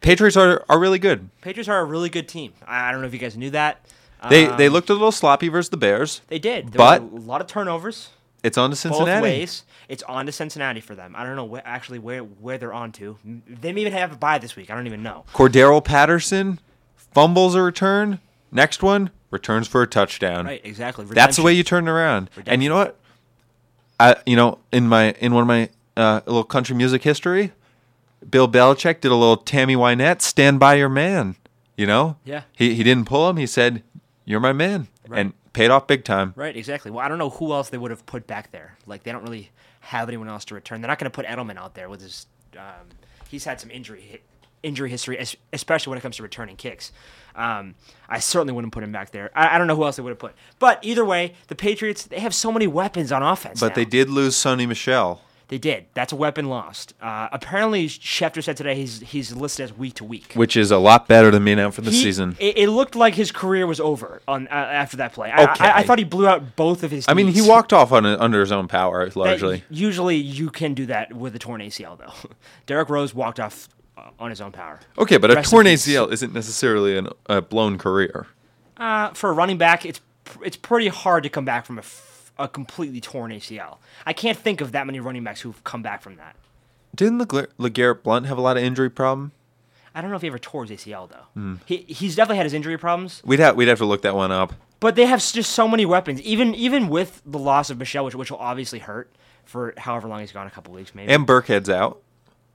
Patriots 0.00 0.36
are, 0.36 0.64
are 0.68 0.78
really 0.78 1.00
good. 1.00 1.30
Patriots 1.40 1.68
are 1.68 1.80
a 1.80 1.84
really 1.84 2.08
good 2.08 2.28
team. 2.28 2.52
I, 2.64 2.92
don't 2.92 3.00
know 3.00 3.08
if 3.08 3.12
you 3.12 3.18
guys 3.18 3.36
knew 3.36 3.50
that. 3.50 3.84
They 4.30 4.46
Um, 4.46 4.56
they 4.56 4.68
looked 4.68 4.88
a 4.88 4.92
little 4.92 5.10
sloppy 5.10 5.48
versus 5.48 5.70
the 5.70 5.76
Bears. 5.76 6.20
They 6.28 6.38
did. 6.38 6.68
There 6.72 6.78
but- 6.78 7.02
a 7.02 7.04
lot 7.04 7.40
of 7.40 7.48
turnovers. 7.48 8.10
It's 8.42 8.58
on 8.58 8.70
to 8.70 8.76
Cincinnati. 8.76 9.12
both 9.12 9.22
ways. 9.22 9.64
It's 9.88 10.02
on 10.04 10.26
to 10.26 10.32
Cincinnati 10.32 10.80
for 10.80 10.94
them. 10.94 11.14
I 11.16 11.24
don't 11.24 11.36
know 11.36 11.56
actually 11.64 11.98
where 11.98 12.20
where 12.20 12.58
they're 12.58 12.72
on 12.72 12.92
to. 12.92 13.18
They 13.24 13.72
may 13.72 13.82
even 13.82 13.92
have 13.92 14.12
a 14.12 14.16
bye 14.16 14.38
this 14.38 14.56
week. 14.56 14.70
I 14.70 14.74
don't 14.74 14.86
even 14.86 15.02
know. 15.02 15.24
Cordarrelle 15.32 15.84
Patterson 15.84 16.58
fumbles 16.96 17.54
a 17.54 17.62
return. 17.62 18.20
Next 18.50 18.82
one 18.82 19.10
returns 19.30 19.68
for 19.68 19.82
a 19.82 19.86
touchdown. 19.86 20.46
Right, 20.46 20.60
exactly. 20.64 21.04
That's 21.06 21.36
the 21.36 21.42
way 21.42 21.52
you 21.52 21.62
turn 21.62 21.86
it 21.86 21.90
around. 21.90 22.30
And 22.46 22.62
you 22.62 22.68
know 22.68 22.76
what? 22.76 22.98
I 24.00 24.16
you 24.26 24.36
know 24.36 24.58
in 24.72 24.88
my 24.88 25.12
in 25.12 25.34
one 25.34 25.42
of 25.42 25.48
my 25.48 25.68
uh, 25.96 26.20
little 26.26 26.44
country 26.44 26.74
music 26.74 27.02
history, 27.02 27.52
Bill 28.28 28.48
Belichick 28.48 29.00
did 29.00 29.12
a 29.12 29.16
little 29.16 29.36
Tammy 29.36 29.76
Wynette 29.76 30.20
"Stand 30.20 30.58
by 30.58 30.74
Your 30.74 30.88
Man." 30.88 31.36
You 31.76 31.86
know? 31.86 32.16
Yeah. 32.24 32.42
He 32.52 32.74
he 32.74 32.82
didn't 32.82 33.06
pull 33.06 33.28
him. 33.30 33.36
He 33.36 33.46
said, 33.46 33.82
"You're 34.24 34.40
my 34.40 34.52
man," 34.52 34.88
and 35.12 35.32
paid 35.52 35.70
off 35.70 35.86
big 35.86 36.04
time. 36.04 36.32
Right, 36.36 36.56
exactly. 36.56 36.90
Well, 36.90 37.04
I 37.04 37.08
don't 37.08 37.18
know 37.18 37.30
who 37.30 37.52
else 37.52 37.68
they 37.68 37.78
would 37.78 37.90
have 37.90 38.06
put 38.06 38.26
back 38.26 38.52
there. 38.52 38.76
Like 38.86 39.02
they 39.02 39.12
don't 39.12 39.22
really 39.22 39.50
have 39.80 40.08
anyone 40.08 40.28
else 40.28 40.44
to 40.46 40.54
return. 40.54 40.80
They're 40.80 40.88
not 40.88 40.98
going 40.98 41.10
to 41.10 41.14
put 41.14 41.26
Edelman 41.26 41.56
out 41.56 41.74
there 41.74 41.88
with 41.88 42.00
his. 42.00 42.26
Um, 42.56 42.88
he's 43.28 43.44
had 43.44 43.60
some 43.60 43.70
injury 43.70 44.22
injury 44.62 44.90
history, 44.90 45.24
especially 45.52 45.90
when 45.90 45.98
it 45.98 46.02
comes 46.02 46.16
to 46.16 46.22
returning 46.22 46.56
kicks. 46.56 46.92
Um, 47.34 47.74
I 48.08 48.20
certainly 48.20 48.52
wouldn't 48.52 48.72
put 48.72 48.84
him 48.84 48.92
back 48.92 49.10
there. 49.10 49.30
I, 49.34 49.56
I 49.56 49.58
don't 49.58 49.66
know 49.66 49.74
who 49.74 49.84
else 49.84 49.96
they 49.96 50.02
would 50.02 50.10
have 50.10 50.18
put. 50.18 50.34
But 50.58 50.78
either 50.82 51.04
way, 51.04 51.34
the 51.48 51.54
Patriots 51.54 52.04
they 52.04 52.20
have 52.20 52.34
so 52.34 52.52
many 52.52 52.66
weapons 52.66 53.10
on 53.10 53.22
offense. 53.22 53.60
But 53.60 53.70
now. 53.70 53.74
they 53.74 53.84
did 53.84 54.08
lose 54.08 54.36
Sony 54.36 54.68
Michel. 54.68 55.20
They 55.52 55.58
did. 55.58 55.84
That's 55.92 56.14
a 56.14 56.16
weapon 56.16 56.46
lost. 56.48 56.94
Uh, 56.98 57.28
apparently, 57.30 57.86
Schefter 57.86 58.42
said 58.42 58.56
today 58.56 58.74
he's 58.74 59.00
he's 59.00 59.36
listed 59.36 59.64
as 59.64 59.76
week 59.76 59.92
to 59.96 60.04
week. 60.04 60.32
which 60.32 60.56
is 60.56 60.70
a 60.70 60.78
lot 60.78 61.06
better 61.08 61.30
than 61.30 61.44
being 61.44 61.60
out 61.60 61.74
for 61.74 61.82
the 61.82 61.90
He- 61.90 62.02
season. 62.02 62.36
It, 62.40 62.56
it 62.56 62.68
looked 62.70 62.96
like 62.96 63.16
his 63.16 63.30
career 63.30 63.66
was 63.66 63.78
over 63.78 64.22
on 64.26 64.48
uh, 64.48 64.52
after 64.52 64.96
that 64.96 65.12
play. 65.12 65.30
I, 65.30 65.42
Okay. 65.52 65.64
I, 65.66 65.78
I 65.80 65.82
thought 65.82 65.98
he 65.98 66.04
blew 66.06 66.26
out 66.26 66.56
both 66.56 66.82
of 66.82 66.90
his. 66.90 67.04
I 67.06 67.12
mean, 67.12 67.26
he 67.26 67.42
walked 67.42 67.74
off 67.74 67.92
on 67.92 68.06
under 68.06 68.40
his 68.40 68.50
own 68.50 68.66
power 68.66 69.04
That- 69.04 69.14
largely. 69.14 69.62
usually, 69.68 70.16
you 70.16 70.48
can 70.48 70.72
do 70.72 70.86
that 70.86 71.12
with 71.12 71.36
a 71.36 71.38
torn 71.38 71.60
ACL, 71.60 71.98
though. 71.98 72.30
Derrick 72.64 72.88
Rose 72.88 73.12
walked 73.14 73.38
off 73.38 73.68
uh, 73.98 74.08
on 74.18 74.30
his 74.30 74.40
own 74.40 74.52
power. 74.52 74.80
Okay, 74.96 75.18
but 75.18 75.30
a 75.30 75.34
Rest 75.34 75.50
torn. 75.50 75.66
ACL 75.66 76.10
isn't 76.10 76.32
necessarily 76.32 76.96
an, 76.96 77.08
a 77.26 77.42
blown 77.42 77.76
career. 77.76 78.26
Uh, 78.78 79.10
for 79.10 79.28
a 79.28 79.34
running 79.34 79.58
back, 79.58 79.84
it's 79.84 80.00
it's 80.42 80.56
pretty 80.56 80.88
hard 80.88 81.22
to 81.24 81.28
come 81.28 81.44
back 81.44 81.66
from 81.66 81.76
a, 81.76 81.82
f- 81.82 82.08
a 82.42 82.48
completely 82.48 83.00
torn 83.00 83.30
ACL. 83.30 83.78
I 84.04 84.12
can't 84.12 84.36
think 84.36 84.60
of 84.60 84.72
that 84.72 84.84
many 84.86 85.00
running 85.00 85.24
backs 85.24 85.40
who've 85.40 85.62
come 85.64 85.80
back 85.82 86.02
from 86.02 86.16
that. 86.16 86.36
Didn't 86.94 87.18
LeGar- 87.20 87.48
LeGarrette 87.58 88.02
Blount 88.02 88.26
have 88.26 88.36
a 88.36 88.40
lot 88.42 88.56
of 88.58 88.62
injury 88.62 88.90
problem? 88.90 89.32
I 89.94 90.00
don't 90.00 90.10
know 90.10 90.16
if 90.16 90.22
he 90.22 90.28
ever 90.28 90.38
tore 90.38 90.64
his 90.64 90.80
ACL 90.84 91.08
though. 91.08 91.26
Hmm. 91.34 91.54
He 91.66 91.78
he's 91.88 92.16
definitely 92.16 92.38
had 92.38 92.46
his 92.46 92.54
injury 92.54 92.76
problems. 92.78 93.22
We'd 93.24 93.38
have 93.40 93.56
we'd 93.56 93.68
have 93.68 93.78
to 93.78 93.84
look 93.86 94.02
that 94.02 94.14
one 94.14 94.32
up. 94.32 94.52
But 94.80 94.96
they 94.96 95.06
have 95.06 95.20
just 95.20 95.52
so 95.52 95.68
many 95.68 95.86
weapons. 95.86 96.20
Even 96.22 96.54
even 96.54 96.88
with 96.88 97.22
the 97.24 97.38
loss 97.38 97.70
of 97.70 97.78
Michel, 97.78 98.04
which 98.04 98.14
which 98.14 98.30
will 98.30 98.38
obviously 98.38 98.78
hurt 98.80 99.10
for 99.44 99.74
however 99.78 100.08
long 100.08 100.20
he's 100.20 100.32
gone, 100.32 100.46
a 100.46 100.50
couple 100.50 100.72
weeks 100.74 100.94
maybe. 100.94 101.12
And 101.12 101.26
Burkhead's 101.26 101.68
out, 101.70 102.00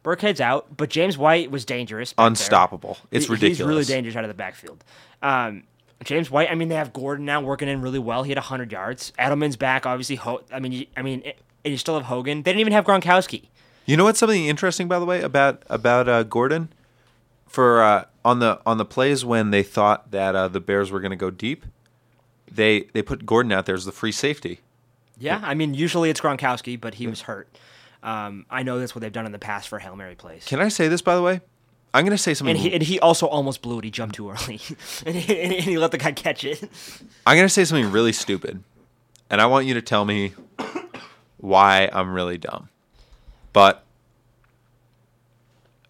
Burkhead's 0.04 0.42
out, 0.42 0.76
but 0.78 0.90
James 0.90 1.18
White 1.18 1.52
was 1.52 1.64
dangerous. 1.64 2.14
back 2.14 2.18
there. 2.18 2.28
unstoppable. 2.28 2.98
It's 3.12 3.26
He- 3.28 3.32
ridiculous. 3.32 3.58
He's 3.60 3.68
really 3.68 3.86
dangerous 3.86 4.16
out 4.16 4.24
of 4.24 4.30
the 4.30 4.34
backfield. 4.34 4.84
Um, 5.22 5.64
James 6.04 6.30
White. 6.30 6.50
I 6.52 6.56
mean, 6.56 6.68
they 6.70 6.76
have 6.76 6.94
Gordon 6.94 7.26
now 7.26 7.42
working 7.42 7.68
in 7.68 7.82
really 7.82 8.00
well. 8.00 8.24
He 8.24 8.32
had 8.32 8.38
hundred 8.38 8.72
yards. 8.72 9.12
Edelman's 9.20 9.56
back, 9.58 9.86
obviously. 9.86 10.16
Ho- 10.18 10.44
I 10.52 10.60
mean, 10.60 10.72
you, 10.72 10.86
I 10.96 11.02
mean, 11.02 11.22
it, 11.26 11.40
and 11.66 11.72
you 11.72 11.78
still 11.78 11.96
have 11.96 12.06
Hogan. 12.06 12.44
They 12.44 12.52
didn't 12.52 12.62
even 12.62 12.74
have 12.74 12.86
Gronkowski. 12.86 13.48
You 13.86 13.98
know 13.98 14.04
what's 14.04 14.20
something 14.20 14.46
interesting, 14.46 14.88
by 14.88 15.00
the 15.00 15.06
way, 15.06 15.22
about 15.22 15.64
about 15.70 16.08
uh, 16.08 16.24
Gordon? 16.24 16.70
For 17.48 17.82
uh, 17.82 18.06
on 18.26 18.40
the 18.40 18.60
on 18.66 18.78
the 18.78 18.86
plays 18.86 19.24
when 19.26 19.52
they 19.52 19.64
thought 19.64 20.12
that 20.12 20.36
uh, 20.36 20.48
the 20.50 20.60
Bears 20.60 20.92
were 20.92 21.00
going 21.00 21.12
to 21.12 21.16
go 21.18 21.30
deep, 21.30 21.66
they 22.52 22.82
they 22.94 23.02
put 23.02 23.26
Gordon 23.26 23.52
out 23.52 23.66
there 23.66 23.76
as 23.76 23.86
the 23.86 23.92
free 23.92 24.12
safety. 24.12 24.60
Yeah, 25.18 25.42
I 25.44 25.54
mean, 25.56 25.74
usually 25.74 26.10
it's 26.10 26.22
Gronkowski, 26.22 26.80
but 26.80 26.96
he 26.96 27.08
was 27.08 27.22
hurt. 27.22 27.48
Um, 28.04 28.46
I 28.50 28.62
know 28.64 28.80
that's 28.80 28.94
what 28.94 29.02
they've 29.02 29.12
done 29.12 29.26
in 29.26 29.32
the 29.32 29.40
past 29.40 29.68
for 29.68 29.80
hail 29.80 29.96
mary 29.96 30.14
plays. 30.16 30.46
Can 30.46 30.60
I 30.60 30.68
say 30.68 30.88
this, 30.88 31.02
by 31.02 31.16
the 31.16 31.22
way? 31.24 31.42
I'm 31.94 32.04
going 32.06 32.16
to 32.16 32.22
say 32.22 32.34
something. 32.34 32.56
and 32.56 32.64
he 32.64 32.74
and 32.74 32.84
he 32.84 33.00
also 33.00 33.28
almost 33.28 33.62
blew 33.62 33.80
it. 33.80 33.86
He 33.86 33.92
jumped 33.92 34.16
too 34.16 34.30
early, 34.30 34.60
and, 35.06 35.16
he, 35.16 35.42
and 35.42 35.54
he 35.54 35.78
let 35.78 35.92
the 35.92 35.98
guy 35.98 36.12
catch 36.12 36.44
it. 36.44 36.62
I'm 37.26 37.36
going 37.38 37.46
to 37.48 37.54
say 37.54 37.66
something 37.66 37.92
really 37.92 38.14
stupid, 38.14 38.64
and 39.30 39.42
I 39.42 39.46
want 39.48 39.66
you 39.66 39.74
to 39.74 39.82
tell 39.82 40.06
me 40.06 40.34
why 41.38 41.90
I'm 41.92 42.14
really 42.14 42.38
dumb. 42.38 42.70
But 43.54 43.84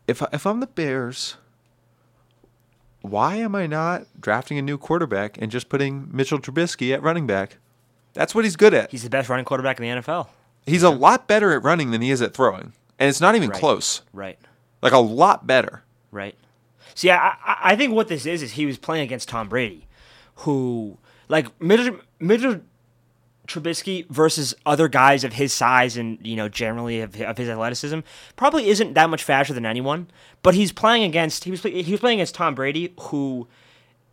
if 0.08 0.22
if 0.32 0.46
I'm 0.46 0.60
the 0.60 0.68
Bears, 0.68 1.36
why 3.02 3.36
am 3.36 3.56
I 3.56 3.68
not 3.68 4.06
drafting 4.20 4.58
a 4.58 4.62
new 4.62 4.78
quarterback 4.78 5.38
and 5.42 5.52
just 5.52 5.68
putting 5.70 6.10
Mitchell 6.12 6.40
Trubisky 6.40 6.94
at 6.94 7.02
running 7.02 7.28
back? 7.28 7.58
That's 8.14 8.34
what 8.34 8.46
he's 8.46 8.56
good 8.56 8.74
at. 8.74 8.92
He's 8.92 9.04
the 9.04 9.10
best 9.10 9.30
running 9.30 9.46
quarterback 9.46 9.80
in 9.80 9.84
the 9.84 10.02
NFL. 10.02 10.28
He's 10.66 10.84
a 10.84 10.90
lot 10.90 11.28
better 11.28 11.52
at 11.54 11.64
running 11.64 11.92
than 11.92 12.02
he 12.02 12.12
is 12.12 12.22
at 12.22 12.34
throwing, 12.34 12.74
and 13.00 13.10
it's 13.10 13.22
not 13.22 13.36
even 13.36 13.50
Right. 13.50 13.60
close. 13.60 14.02
Right. 14.14 14.40
Like 14.82 14.94
a 14.94 14.98
lot 15.00 15.46
better. 15.48 15.84
Right. 16.18 16.36
See, 16.96 17.12
I, 17.12 17.36
I 17.46 17.76
think 17.76 17.94
what 17.94 18.08
this 18.08 18.26
is 18.26 18.42
is 18.42 18.54
he 18.54 18.66
was 18.66 18.78
playing 18.78 19.04
against 19.04 19.30
Tom 19.30 19.48
Brady, 19.50 19.88
who 20.38 20.98
Like 21.30 21.62
Mitchell, 21.62 22.00
Mitchell 22.20 22.62
Trubisky 23.48 24.08
versus 24.10 24.56
other 24.66 24.88
guys 24.88 25.24
of 25.24 25.34
his 25.34 25.54
size 25.54 25.96
and 25.96 26.18
you 26.26 26.36
know 26.36 26.50
generally 26.50 27.02
of, 27.02 27.20
of 27.22 27.38
his 27.38 27.50
athleticism 27.50 28.00
probably 28.36 28.68
isn't 28.68 28.94
that 28.94 29.10
much 29.10 29.24
faster 29.24 29.54
than 29.54 29.66
anyone. 29.66 30.08
But 30.42 30.56
he's 30.56 30.72
playing 30.72 31.04
against 31.04 31.44
he 31.44 31.52
was 31.52 31.62
he 31.64 31.92
was 31.92 32.00
playing 32.00 32.20
against 32.20 32.36
Tom 32.36 32.56
Brady, 32.56 32.94
who 33.00 33.48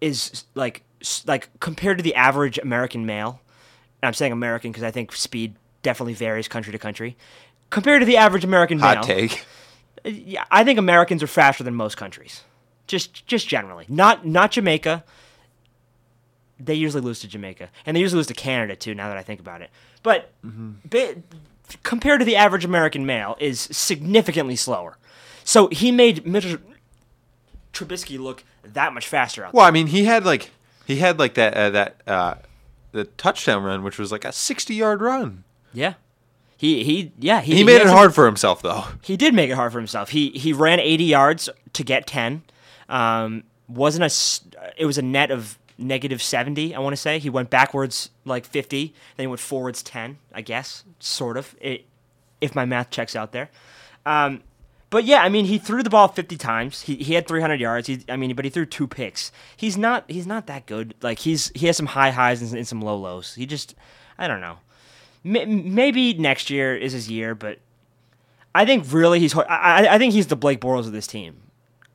is 0.01 0.45
like 0.55 0.83
like 1.27 1.49
compared 1.61 1.99
to 1.99 2.03
the 2.03 2.15
average 2.15 2.59
American 2.59 3.07
male. 3.07 3.41
And 4.03 4.09
I'm 4.09 4.15
saying 4.15 4.33
American 4.33 4.71
because 4.71 4.85
I 4.85 4.91
think 4.91 5.13
speed 5.13 5.57
definitely 5.83 6.15
varies 6.15 6.49
country 6.49 6.73
to 6.73 6.79
country. 6.79 7.17
Compared 7.71 8.03
to 8.03 8.07
the 8.07 8.19
average 8.19 8.45
American 8.45 8.79
male, 8.79 8.97
Hot 8.97 9.05
take. 9.05 9.45
Yeah, 10.05 10.45
I 10.51 10.65
think 10.65 10.79
Americans 10.79 11.23
are 11.23 11.27
faster 11.27 11.65
than 11.65 11.75
most 11.75 11.97
countries. 11.97 12.43
Just 12.87 13.27
just 13.27 13.49
generally. 13.49 13.87
Not 13.89 14.27
not 14.27 14.51
Jamaica. 14.53 15.05
They 16.61 16.75
usually 16.75 17.03
lose 17.03 17.21
to 17.21 17.29
Jamaica. 17.29 17.71
And 17.85 17.97
they 17.97 18.01
usually 18.01 18.19
lose 18.19 18.27
to 18.29 18.35
Canada 18.35 18.77
too 18.77 18.95
now 18.95 19.09
that 19.09 19.17
I 19.17 19.23
think 19.23 19.41
about 19.41 19.61
it. 19.63 19.71
But 20.03 20.31
ba- 20.43 21.17
compared 21.83 22.21
to 22.21 22.25
the 22.25 22.37
average 22.37 22.65
American 22.65 23.07
male 23.07 23.37
is 23.41 23.61
significantly 23.73 24.57
slower. 24.57 24.97
So 25.45 25.69
he 25.69 25.91
made 25.91 26.27
Mitchell 26.27 26.59
Trubisky 27.73 28.19
look 28.19 28.45
that 28.63 28.93
much 28.95 29.09
faster 29.09 29.45
out 29.45 29.53
there. 29.53 29.59
Well, 29.59 29.67
I 29.67 29.71
mean, 29.71 29.89
he 29.89 30.05
had 30.05 30.25
like 30.25 30.51
he 30.87 30.97
had 30.97 31.19
like 31.19 31.35
that 31.35 31.55
uh, 31.55 31.71
that 31.71 32.01
uh, 32.07 32.35
the 32.93 33.05
touchdown 33.05 33.65
run, 33.65 33.83
which 33.83 33.99
was 33.99 34.13
like 34.13 34.25
a 34.25 34.33
sixty-yard 34.33 35.01
run. 35.01 35.45
Yeah. 35.73 35.95
He 36.57 36.85
he 36.85 37.13
yeah, 37.19 37.41
he 37.41 37.57
He 37.57 37.65
made 37.65 37.75
had 37.75 37.83
it 37.83 37.89
some- 37.89 37.97
hard 37.97 38.15
for 38.15 38.27
himself, 38.27 38.63
though. 38.63 38.85
He 39.03 39.17
did 39.17 39.35
make 39.35 39.51
it 39.51 39.55
hard 39.55 39.73
for 39.73 39.79
himself. 39.79 40.11
He 40.11 40.31
he 40.31 40.53
ran 40.53 40.79
80 40.81 41.05
yards 41.05 41.49
to 41.73 41.83
get 41.85 42.07
10. 42.07 42.43
Um, 42.89 43.45
wasn't 43.69 44.05
a 44.05 44.73
it 44.81 44.87
was 44.87 44.99
a 44.99 45.03
net 45.03 45.31
of 45.31 45.59
negative 45.77 46.23
70. 46.23 46.75
I 46.75 46.79
want 46.79 46.93
to 46.93 47.01
say 47.01 47.19
he 47.19 47.29
went 47.31 47.51
backwards 47.51 48.11
like 48.25 48.47
50, 48.47 48.95
then 49.17 49.25
he 49.25 49.27
went 49.27 49.41
forwards 49.41 49.83
10. 49.83 50.19
I 50.33 50.41
guess 50.43 50.85
sort 51.01 51.37
of 51.37 51.55
it, 51.61 51.85
if 52.41 52.55
my 52.55 52.65
math 52.65 52.91
checks 52.91 53.17
out 53.17 53.33
there. 53.33 53.51
Um, 54.07 54.43
but 54.91 55.05
yeah, 55.05 55.23
I 55.23 55.29
mean, 55.29 55.47
he 55.47 55.59
threw 55.59 55.83
the 55.83 55.91
ball 55.91 56.07
50 56.07 56.37
times. 56.37 56.83
He, 56.83 56.95
he 56.97 57.15
had 57.15 57.27
300 57.27 57.59
yards. 57.59 57.89
He, 57.89 58.05
I 58.09 58.17
mean, 58.17 58.37
but 58.37 58.45
he 58.45 58.51
threw 58.51 58.65
two 58.67 58.87
picks. 58.87 59.33
He's 59.57 59.77
not 59.77 60.05
he's 60.09 60.27
not 60.27 60.47
that 60.47 60.67
good. 60.67 60.95
Like 61.03 61.19
he's 61.21 61.51
he 61.57 61.67
has 61.67 61.77
some 61.77 61.87
high 61.87 62.11
highs 62.11 62.41
and, 62.43 62.53
and 62.57 62.69
some 62.69 62.81
low 62.81 62.97
lows. 62.97 63.35
He 63.35 63.45
just 63.47 63.75
I 64.17 64.29
don't 64.29 64.41
know. 64.41 64.59
Maybe 65.25 66.13
next 66.15 66.51
year 66.51 66.77
is 66.77 66.93
his 66.93 67.11
year, 67.11 67.35
but 67.35 67.59
I 68.55 68.67
think 68.67 68.93
really 68.93 69.19
he's. 69.21 69.35
I, 69.35 69.87
I 69.91 69.99
think 69.99 70.13
he's 70.13 70.27
the 70.27 70.37
Blake 70.37 70.61
Bortles 70.61 70.87
of 70.87 70.93
this 70.93 71.07
team. 71.07 71.37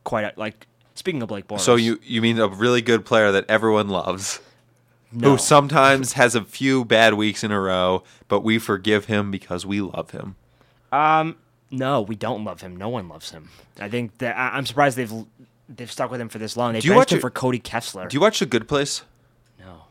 Quite 0.03 0.25
a, 0.25 0.33
like 0.35 0.65
speaking 0.95 1.21
of 1.21 1.29
Blake 1.29 1.47
Bortles. 1.47 1.61
So 1.61 1.75
you 1.75 1.99
you 2.03 2.21
mean 2.21 2.39
a 2.39 2.47
really 2.47 2.81
good 2.81 3.05
player 3.05 3.31
that 3.31 3.45
everyone 3.47 3.87
loves, 3.87 4.39
no. 5.11 5.31
who 5.31 5.37
sometimes 5.37 6.13
has 6.13 6.33
a 6.33 6.43
few 6.43 6.83
bad 6.83 7.13
weeks 7.13 7.43
in 7.43 7.51
a 7.51 7.59
row, 7.59 8.03
but 8.27 8.41
we 8.41 8.57
forgive 8.57 9.05
him 9.05 9.29
because 9.29 9.65
we 9.65 9.79
love 9.79 10.09
him. 10.09 10.35
Um, 10.91 11.37
no, 11.71 12.01
we 12.01 12.15
don't 12.15 12.43
love 12.43 12.61
him. 12.61 12.75
No 12.75 12.89
one 12.89 13.07
loves 13.07 13.31
him. 13.31 13.49
I 13.79 13.89
think 13.89 14.17
that 14.17 14.35
I, 14.35 14.57
I'm 14.57 14.65
surprised 14.65 14.97
they've 14.97 15.13
they've 15.69 15.91
stuck 15.91 16.11
with 16.11 16.19
him 16.19 16.29
for 16.29 16.39
this 16.39 16.57
long. 16.57 16.73
They 16.73 16.79
Do 16.79 16.87
you 16.87 16.95
watch 16.95 17.13
him 17.13 17.19
for 17.19 17.29
Cody 17.29 17.59
Kessler. 17.59 18.07
Do 18.07 18.15
you 18.15 18.21
watch 18.21 18.39
The 18.39 18.45
Good 18.45 18.67
Place? 18.67 19.03
no. 19.59 19.83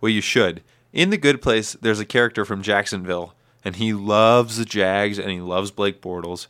Well, 0.00 0.10
you 0.10 0.20
should. 0.20 0.62
In 0.92 1.10
The 1.10 1.16
Good 1.16 1.40
Place, 1.40 1.72
there's 1.80 2.00
a 2.00 2.04
character 2.04 2.44
from 2.44 2.62
Jacksonville, 2.62 3.34
and 3.64 3.76
he 3.76 3.92
loves 3.92 4.58
the 4.58 4.64
Jags 4.64 5.18
and 5.18 5.30
he 5.30 5.40
loves 5.40 5.70
Blake 5.70 6.02
Bortles. 6.02 6.48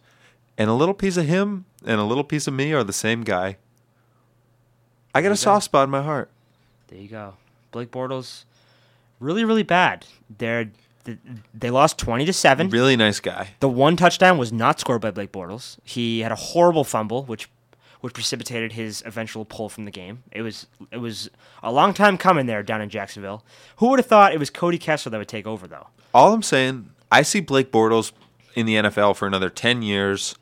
And 0.59 0.69
a 0.69 0.75
little 0.75 0.95
piece 0.95 1.17
of 1.17 1.27
him 1.27 1.65
and 1.85 2.01
a 2.01 2.05
little 2.05 2.25
piece 2.25 2.47
of 2.47 2.55
me 2.55 2.73
are 2.73 2.85
the 2.85 2.93
same 2.93 3.23
guy. 3.23 3.57
I 5.15 5.23
got 5.23 5.33
a 5.33 5.37
soft 5.37 5.65
spot 5.65 5.85
in 5.85 5.91
my 5.91 6.03
heart. 6.03 6.31
There 6.89 6.99
you 6.99 7.09
go. 7.09 7.35
Blake 7.71 7.91
Bortles, 7.91 8.45
really 9.21 9.45
really 9.45 9.63
bad. 9.63 10.07
They're 10.39 10.71
they 11.55 11.71
lost 11.71 11.99
twenty 11.99 12.25
to 12.27 12.33
seven. 12.33 12.69
Really 12.69 12.97
nice 12.97 13.21
guy. 13.21 13.51
The 13.61 13.69
one 13.69 13.97
touchdown 13.97 14.39
was 14.39 14.53
not 14.53 14.79
scored 14.79 15.01
by 15.01 15.11
Blake 15.11 15.33
Bortles. 15.33 15.79
He 15.85 16.21
had 16.21 16.33
a 16.33 16.37
horrible 16.37 16.85
fumble, 16.85 17.25
which 17.25 17.49
which 18.03 18.13
precipitated 18.15 18.73
his 18.73 19.03
eventual 19.07 19.45
pull 19.45 19.69
from 19.69 19.85
the 19.87 19.91
game. 19.91 20.23
It 20.31 20.43
was 20.43 20.67
it 20.91 20.99
was 20.99 21.31
a 21.63 21.73
long 21.73 21.95
time 21.95 22.19
coming 22.19 22.47
there 22.47 22.63
down 22.63 22.83
in 22.83 22.91
Jacksonville. 22.91 23.45
Who 23.77 23.89
would 23.89 23.99
have 23.99 24.07
thought 24.07 24.35
it 24.35 24.39
was 24.39 24.51
Cody 24.51 24.77
Kessler 24.77 25.11
that 25.11 25.19
would 25.19 25.29
take 25.29 25.47
over 25.47 25.67
though? 25.67 25.87
All 26.13 26.35
I'm 26.35 26.43
saying, 26.43 26.91
I 27.11 27.23
see 27.23 27.41
Blake 27.41 27.73
Bortles 27.73 28.13
in 28.55 28.67
the 28.67 28.75
NFL 28.75 29.17
for 29.17 29.27
another 29.27 29.49
10 29.49 29.81
years, 29.83 30.35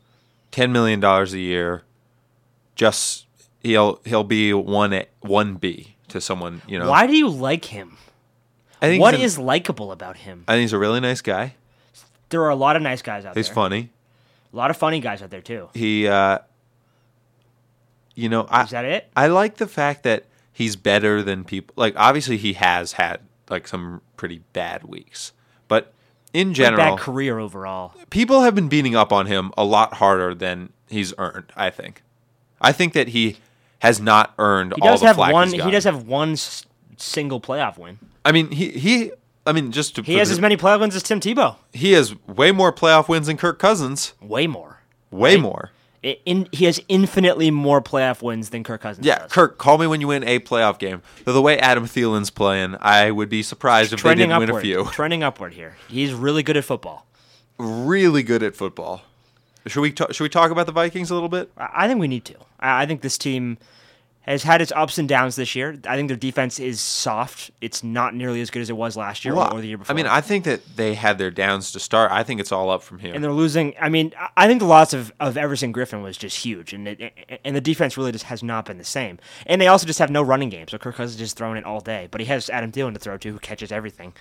$10 0.51 0.71
million 0.71 1.01
a 1.03 1.25
year. 1.37 1.83
Just 2.75 3.25
he'll 3.61 4.01
he'll 4.05 4.23
be 4.23 4.53
one 4.53 5.03
one 5.21 5.55
B 5.55 5.95
to 6.09 6.19
someone, 6.19 6.61
you 6.67 6.79
know. 6.79 6.89
Why 6.89 7.05
do 7.07 7.15
you 7.15 7.29
like 7.29 7.65
him? 7.65 7.97
I 8.81 8.87
think 8.87 9.01
What 9.01 9.13
an- 9.13 9.21
is 9.21 9.37
likable 9.37 9.91
about 9.91 10.17
him? 10.17 10.43
I 10.47 10.53
think 10.53 10.61
he's 10.61 10.73
a 10.73 10.79
really 10.79 10.99
nice 10.99 11.21
guy. 11.21 11.55
There 12.29 12.41
are 12.41 12.49
a 12.49 12.55
lot 12.55 12.75
of 12.75 12.81
nice 12.81 13.01
guys 13.01 13.23
out 13.25 13.35
He's 13.35 13.45
there. 13.47 13.51
He's 13.51 13.55
funny. 13.55 13.89
A 14.51 14.55
lot 14.57 14.71
of 14.71 14.77
funny 14.77 14.99
guys 14.99 15.21
out 15.21 15.29
there 15.29 15.41
too. 15.41 15.69
He 15.73 16.07
uh 16.07 16.39
you 18.15 18.29
know, 18.29 18.45
I 18.49 18.63
Is 18.63 18.69
that 18.71 18.85
it? 18.85 19.09
I 19.15 19.27
like 19.27 19.57
the 19.57 19.67
fact 19.67 20.03
that 20.03 20.25
he's 20.51 20.75
better 20.75 21.21
than 21.23 21.43
people. 21.43 21.73
Like 21.77 21.93
obviously 21.97 22.37
he 22.37 22.53
has 22.53 22.93
had 22.93 23.21
like 23.49 23.67
some 23.67 24.01
pretty 24.17 24.39
bad 24.53 24.83
weeks. 24.83 25.33
But 25.67 25.93
in 26.33 26.53
general, 26.53 26.95
bad 26.95 26.99
career 26.99 27.39
overall. 27.39 27.93
people 28.09 28.41
have 28.41 28.55
been 28.55 28.67
beating 28.69 28.95
up 28.95 29.11
on 29.11 29.25
him 29.25 29.51
a 29.57 29.63
lot 29.63 29.95
harder 29.95 30.33
than 30.33 30.71
he's 30.89 31.13
earned. 31.17 31.51
I 31.55 31.69
think. 31.69 32.03
I 32.61 32.71
think 32.71 32.93
that 32.93 33.09
he 33.09 33.37
has 33.79 33.99
not 33.99 34.33
earned 34.37 34.73
He 34.75 34.81
all 34.81 34.89
does 34.89 34.99
the 35.01 35.07
have 35.07 35.15
flack 35.15 35.33
one. 35.33 35.49
He 35.51 35.71
does 35.71 35.83
have 35.85 36.05
one 36.05 36.33
s- 36.33 36.65
single 36.97 37.41
playoff 37.41 37.77
win. 37.77 37.97
I 38.23 38.31
mean, 38.31 38.51
he 38.51 38.69
he. 38.71 39.11
I 39.47 39.53
mean, 39.53 39.71
just 39.71 39.95
to 39.95 40.03
He 40.03 40.15
has 40.17 40.29
the- 40.29 40.33
as 40.33 40.39
many 40.39 40.55
playoff 40.55 40.81
wins 40.81 40.95
as 40.95 41.01
Tim 41.01 41.19
Tebow. 41.19 41.55
He 41.73 41.93
has 41.93 42.13
way 42.27 42.51
more 42.51 42.71
playoff 42.71 43.07
wins 43.09 43.25
than 43.27 43.37
Kirk 43.37 43.57
Cousins. 43.57 44.13
Way 44.21 44.45
more. 44.45 44.81
Way 45.09 45.33
Right? 45.35 45.41
more. 45.41 45.71
In, 46.03 46.47
he 46.51 46.65
has 46.65 46.79
infinitely 46.87 47.51
more 47.51 47.79
playoff 47.79 48.23
wins 48.23 48.49
than 48.49 48.63
Kirk 48.63 48.81
Cousins 48.81 49.05
Yeah, 49.05 49.19
does. 49.19 49.31
Kirk, 49.31 49.59
call 49.59 49.77
me 49.77 49.85
when 49.85 50.01
you 50.01 50.07
win 50.07 50.23
a 50.23 50.39
playoff 50.39 50.79
game. 50.79 51.03
Though 51.25 51.33
the 51.33 51.43
way 51.43 51.59
Adam 51.59 51.85
Thielen's 51.85 52.31
playing, 52.31 52.75
I 52.81 53.11
would 53.11 53.29
be 53.29 53.43
surprised 53.43 53.93
if 53.93 53.99
they 53.99 54.09
trending 54.09 54.29
didn't 54.29 54.41
upward. 54.43 54.49
win 54.49 54.57
a 54.57 54.61
few. 54.83 54.85
Trending 54.93 55.21
upward 55.21 55.53
here. 55.53 55.75
He's 55.87 56.11
really 56.13 56.41
good 56.41 56.57
at 56.57 56.63
football. 56.65 57.05
really 57.59 58.23
good 58.23 58.41
at 58.41 58.55
football. 58.55 59.03
Should 59.67 59.81
we 59.81 59.91
ta- 59.91 60.11
should 60.11 60.23
we 60.23 60.29
talk 60.29 60.49
about 60.49 60.65
the 60.65 60.71
Vikings 60.71 61.11
a 61.11 61.13
little 61.13 61.29
bit? 61.29 61.51
I 61.55 61.69
I 61.83 61.87
think 61.87 61.99
we 61.99 62.07
need 62.07 62.25
to. 62.25 62.35
I 62.59 62.81
I 62.81 62.85
think 62.87 63.01
this 63.01 63.19
team 63.19 63.59
has 64.23 64.43
had 64.43 64.61
its 64.61 64.71
ups 64.75 64.97
and 64.99 65.09
downs 65.09 65.35
this 65.35 65.55
year. 65.55 65.79
I 65.87 65.95
think 65.95 66.07
their 66.07 66.15
defense 66.17 66.59
is 66.59 66.79
soft. 66.79 67.49
It's 67.59 67.83
not 67.83 68.13
nearly 68.13 68.39
as 68.41 68.51
good 68.51 68.61
as 68.61 68.69
it 68.69 68.77
was 68.77 68.95
last 68.95 69.25
year 69.25 69.33
Well, 69.33 69.51
or 69.53 69.61
the 69.61 69.67
year 69.67 69.77
before. 69.79 69.93
I 69.93 69.95
mean, 69.97 70.05
I 70.05 70.21
think 70.21 70.45
that 70.45 70.75
they 70.75 70.93
had 70.93 71.17
their 71.17 71.31
downs 71.31 71.71
to 71.71 71.79
start. 71.79 72.11
I 72.11 72.21
think 72.23 72.39
it's 72.39 72.51
all 72.51 72.69
up 72.69 72.83
from 72.83 72.99
here. 72.99 73.13
and 73.15 73.23
they're 73.23 73.31
losing. 73.33 73.73
I 73.81 73.89
mean, 73.89 74.13
I- 74.37 74.47
think 74.47 74.59
the 74.59 74.65
loss 74.67 74.93
of, 74.93 75.11
of 75.19 75.37
Everson 75.37 75.73
Griffen 75.73 76.03
was 76.03 76.17
just 76.17 76.43
huge, 76.45 76.71
and 76.73 76.87
it, 76.87 77.39
and 77.45 77.55
the 77.55 77.61
defense 77.61 77.97
really 77.97 78.11
just 78.11 78.25
has 78.25 78.43
not 78.43 78.65
been 78.65 78.77
the 78.77 78.83
same. 78.83 79.17
And 79.47 79.59
they 79.61 79.67
also 79.67 79.87
just 79.87 79.99
have 79.99 80.09
no 80.11 80.21
running 80.21 80.49
game, 80.49 80.67
so 80.67 80.77
Kirk 80.77 80.95
Cousins 80.95 81.15
is 81.15 81.19
just 81.29 81.37
throwing 81.37 81.57
it 81.57 81.63
all 81.65 81.79
day. 81.79 82.07
But 82.11 82.21
he 82.21 82.27
has 82.27 82.49
Adam 82.49 82.71
Thielen 82.71 82.93
to 82.93 82.99
throw 82.99 83.17
to, 83.17 83.31
who 83.31 83.39
catches 83.39 83.71
everything. 83.71 84.13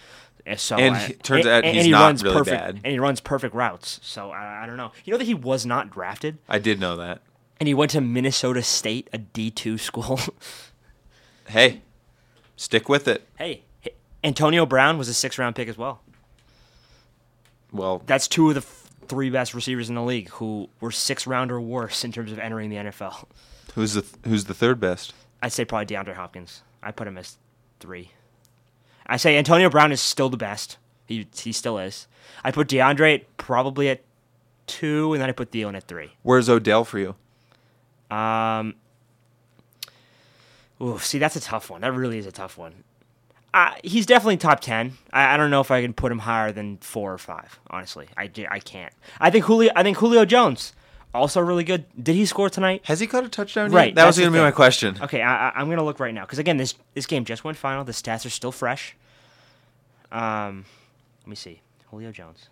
Uh, 0.46 0.56
So 0.56 0.76
And 0.76 0.96
I- 0.96 0.98
he- 1.08 1.12
turns 1.14 1.44
and- 1.44 1.54
out 1.54 1.64
and 1.64 1.74
he's 1.76 1.84
he 1.84 1.90
not 1.90 2.00
runs 2.06 2.22
really 2.22 2.36
perfect, 2.38 2.56
bad. 2.58 2.74
and 2.84 2.92
he 2.92 2.98
runs 2.98 3.20
perfect 3.20 3.54
routes. 3.54 4.00
So 4.02 4.30
I, 4.30 4.62
I 4.62 4.66
don't 4.66 4.76
know. 4.78 4.92
You 5.04 5.12
know 5.12 5.18
that 5.18 5.26
he 5.26 5.34
was 5.34 5.66
not 5.66 5.90
drafted, 5.90 6.38
I 6.48 6.58
did 6.58 6.80
know 6.80 6.96
that. 6.96 7.20
And 7.60 7.68
he 7.68 7.74
went 7.74 7.90
to 7.92 8.00
Minnesota 8.00 8.62
State, 8.62 9.08
a 9.12 9.18
D 9.18 9.50
two 9.50 9.78
school. 9.78 10.18
Hey, 11.48 11.82
stick 12.54 12.88
with 12.88 13.08
it. 13.08 13.26
hey, 13.36 13.62
Antonio 14.22 14.64
Brown 14.66 14.98
was 14.98 15.08
a 15.08 15.14
six 15.14 15.36
round 15.36 15.56
pick 15.56 15.66
as 15.66 15.76
well. 15.76 16.00
Well, 17.72 18.02
That's 18.06 18.28
two 18.28 18.48
of 18.50 18.54
the 18.54 18.60
f- 18.60 18.88
three 19.08 19.30
best 19.30 19.52
receivers 19.54 19.88
in 19.88 19.96
the 19.96 20.02
league 20.02 20.28
who 20.30 20.68
were 20.80 20.92
six 20.92 21.26
round 21.26 21.50
or 21.50 21.60
worse 21.60 22.04
in 22.04 22.12
terms 22.12 22.30
of 22.30 22.38
entering 22.38 22.70
the 22.70 22.76
NFL. 22.76 23.24
who's 23.74 23.94
the 23.94 24.04
who's 24.24 24.44
the 24.44 24.54
third 24.54 24.78
best? 24.78 25.12
I'd 25.42 25.52
say 25.52 25.64
probably 25.64 25.86
DeAndre 25.86 26.14
Hopkins. 26.14 26.62
I 26.82 26.92
put 26.92 27.08
him 27.08 27.18
as 27.18 27.36
three. 27.80 28.12
I 29.06 29.16
say 29.16 29.36
Antonio 29.36 29.68
Brown 29.70 29.90
is 29.90 30.00
still 30.00 30.28
the 30.28 30.36
best. 30.36 30.76
He 31.06 31.26
he 31.34 31.50
still 31.50 31.78
is. 31.78 32.06
I 32.44 32.52
put 32.52 32.68
DeAndre 32.68 33.24
probably 33.38 33.88
at 33.88 34.02
two, 34.68 35.12
and 35.14 35.20
then 35.22 35.28
I 35.28 35.32
put 35.32 35.50
Thielen 35.50 35.76
at 35.76 35.88
three. 35.88 36.12
Where's 36.22 36.48
Odell 36.48 36.84
for 36.84 37.00
you? 37.00 37.16
Um. 38.10 38.74
Ooh, 40.82 40.98
see, 40.98 41.18
that's 41.18 41.36
a 41.36 41.40
tough 41.40 41.68
one. 41.70 41.82
That 41.82 41.92
really 41.92 42.18
is 42.18 42.26
a 42.26 42.32
tough 42.32 42.56
one. 42.56 42.84
Uh, 43.52 43.72
he's 43.82 44.06
definitely 44.06 44.36
top 44.36 44.60
ten. 44.60 44.96
I, 45.12 45.34
I 45.34 45.36
don't 45.36 45.50
know 45.50 45.60
if 45.60 45.70
I 45.70 45.82
can 45.82 45.92
put 45.92 46.10
him 46.10 46.20
higher 46.20 46.52
than 46.52 46.78
four 46.78 47.12
or 47.12 47.18
five. 47.18 47.58
Honestly, 47.68 48.06
I, 48.16 48.30
I 48.50 48.60
can't. 48.60 48.92
I 49.20 49.30
think 49.30 49.44
Julio. 49.44 49.70
I 49.76 49.82
think 49.82 49.98
Julio 49.98 50.24
Jones 50.24 50.72
also 51.12 51.40
really 51.40 51.64
good. 51.64 51.84
Did 52.02 52.14
he 52.14 52.24
score 52.26 52.48
tonight? 52.48 52.82
Has 52.84 53.00
he 53.00 53.06
caught 53.06 53.24
a 53.24 53.28
touchdown 53.28 53.72
Right, 53.72 53.88
yet? 53.88 53.96
That 53.96 54.06
was 54.06 54.18
going 54.18 54.30
to 54.30 54.36
be 54.38 54.42
my 54.42 54.52
question. 54.52 54.96
Okay, 55.02 55.20
I, 55.20 55.48
I- 55.48 55.52
I'm 55.56 55.68
gonna 55.68 55.82
look 55.84 56.00
right 56.00 56.14
now 56.14 56.22
because 56.22 56.38
again, 56.38 56.56
this 56.56 56.74
this 56.94 57.06
game 57.06 57.24
just 57.24 57.44
went 57.44 57.56
final. 57.58 57.84
The 57.84 57.92
stats 57.92 58.24
are 58.24 58.30
still 58.30 58.52
fresh. 58.52 58.96
Um, 60.12 60.64
let 61.22 61.28
me 61.28 61.36
see. 61.36 61.60
Julio 61.90 62.12
Jones. 62.12 62.48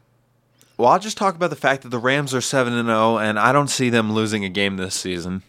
Well, 0.77 0.89
I'll 0.89 0.99
just 1.01 1.17
talk 1.17 1.35
about 1.35 1.51
the 1.51 1.57
fact 1.57 1.83
that 1.83 1.89
the 1.89 1.99
Rams 1.99 2.33
are 2.35 2.41
7 2.41 2.73
and 2.73 2.87
0 2.87 3.19
and 3.19 3.37
I 3.37 3.51
don't 3.53 3.67
see 3.69 3.91
them 3.91 4.13
losing 4.13 4.45
a 4.45 4.49
game 4.49 4.77
this 4.77 4.95
season. 4.95 5.43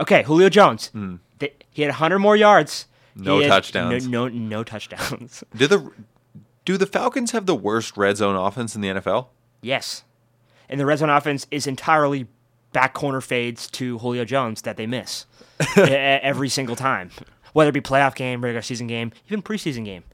Okay, 0.00 0.22
Julio 0.24 0.48
Jones. 0.48 0.88
Hmm. 0.88 1.16
Th- 1.38 1.54
He 1.70 1.82
had 1.82 1.88
100 1.90 2.18
more 2.18 2.36
yards 2.36 2.86
No 3.16 3.38
He 3.38 3.46
touchdowns. 3.46 4.08
No, 4.08 4.28
no, 4.28 4.34
no 4.38 4.64
touchdowns. 4.64 5.44
Do 5.56 5.66
the 5.66 5.90
do 6.64 6.78
the 6.78 6.86
Falcons 6.86 7.32
have 7.32 7.44
the 7.44 7.54
worst 7.54 7.96
red 7.96 8.16
zone 8.16 8.36
offense 8.36 8.74
in 8.74 8.80
the 8.80 8.88
NFL? 8.88 9.26
yes, 9.60 10.02
and 10.68 10.80
the 10.80 10.86
red 10.86 10.98
zone 10.98 11.10
offense 11.10 11.46
is 11.50 11.66
entirely 11.66 12.26
back 12.72 12.94
corner 12.94 13.20
fades 13.20 13.70
to 13.72 13.98
Julio 13.98 14.24
Jones 14.24 14.62
that 14.62 14.76
they 14.78 14.86
miss 14.86 15.26
every 15.76 16.48
single 16.48 16.74
time, 16.74 17.10
whether 17.52 17.68
it 17.68 17.72
be 17.72 17.82
playoff 17.82 18.14
game, 18.14 18.42
regular 18.42 18.62
season 18.62 18.86
game, 18.86 19.12
even 19.28 19.42
preseason 19.42 19.84
game. 19.84 20.04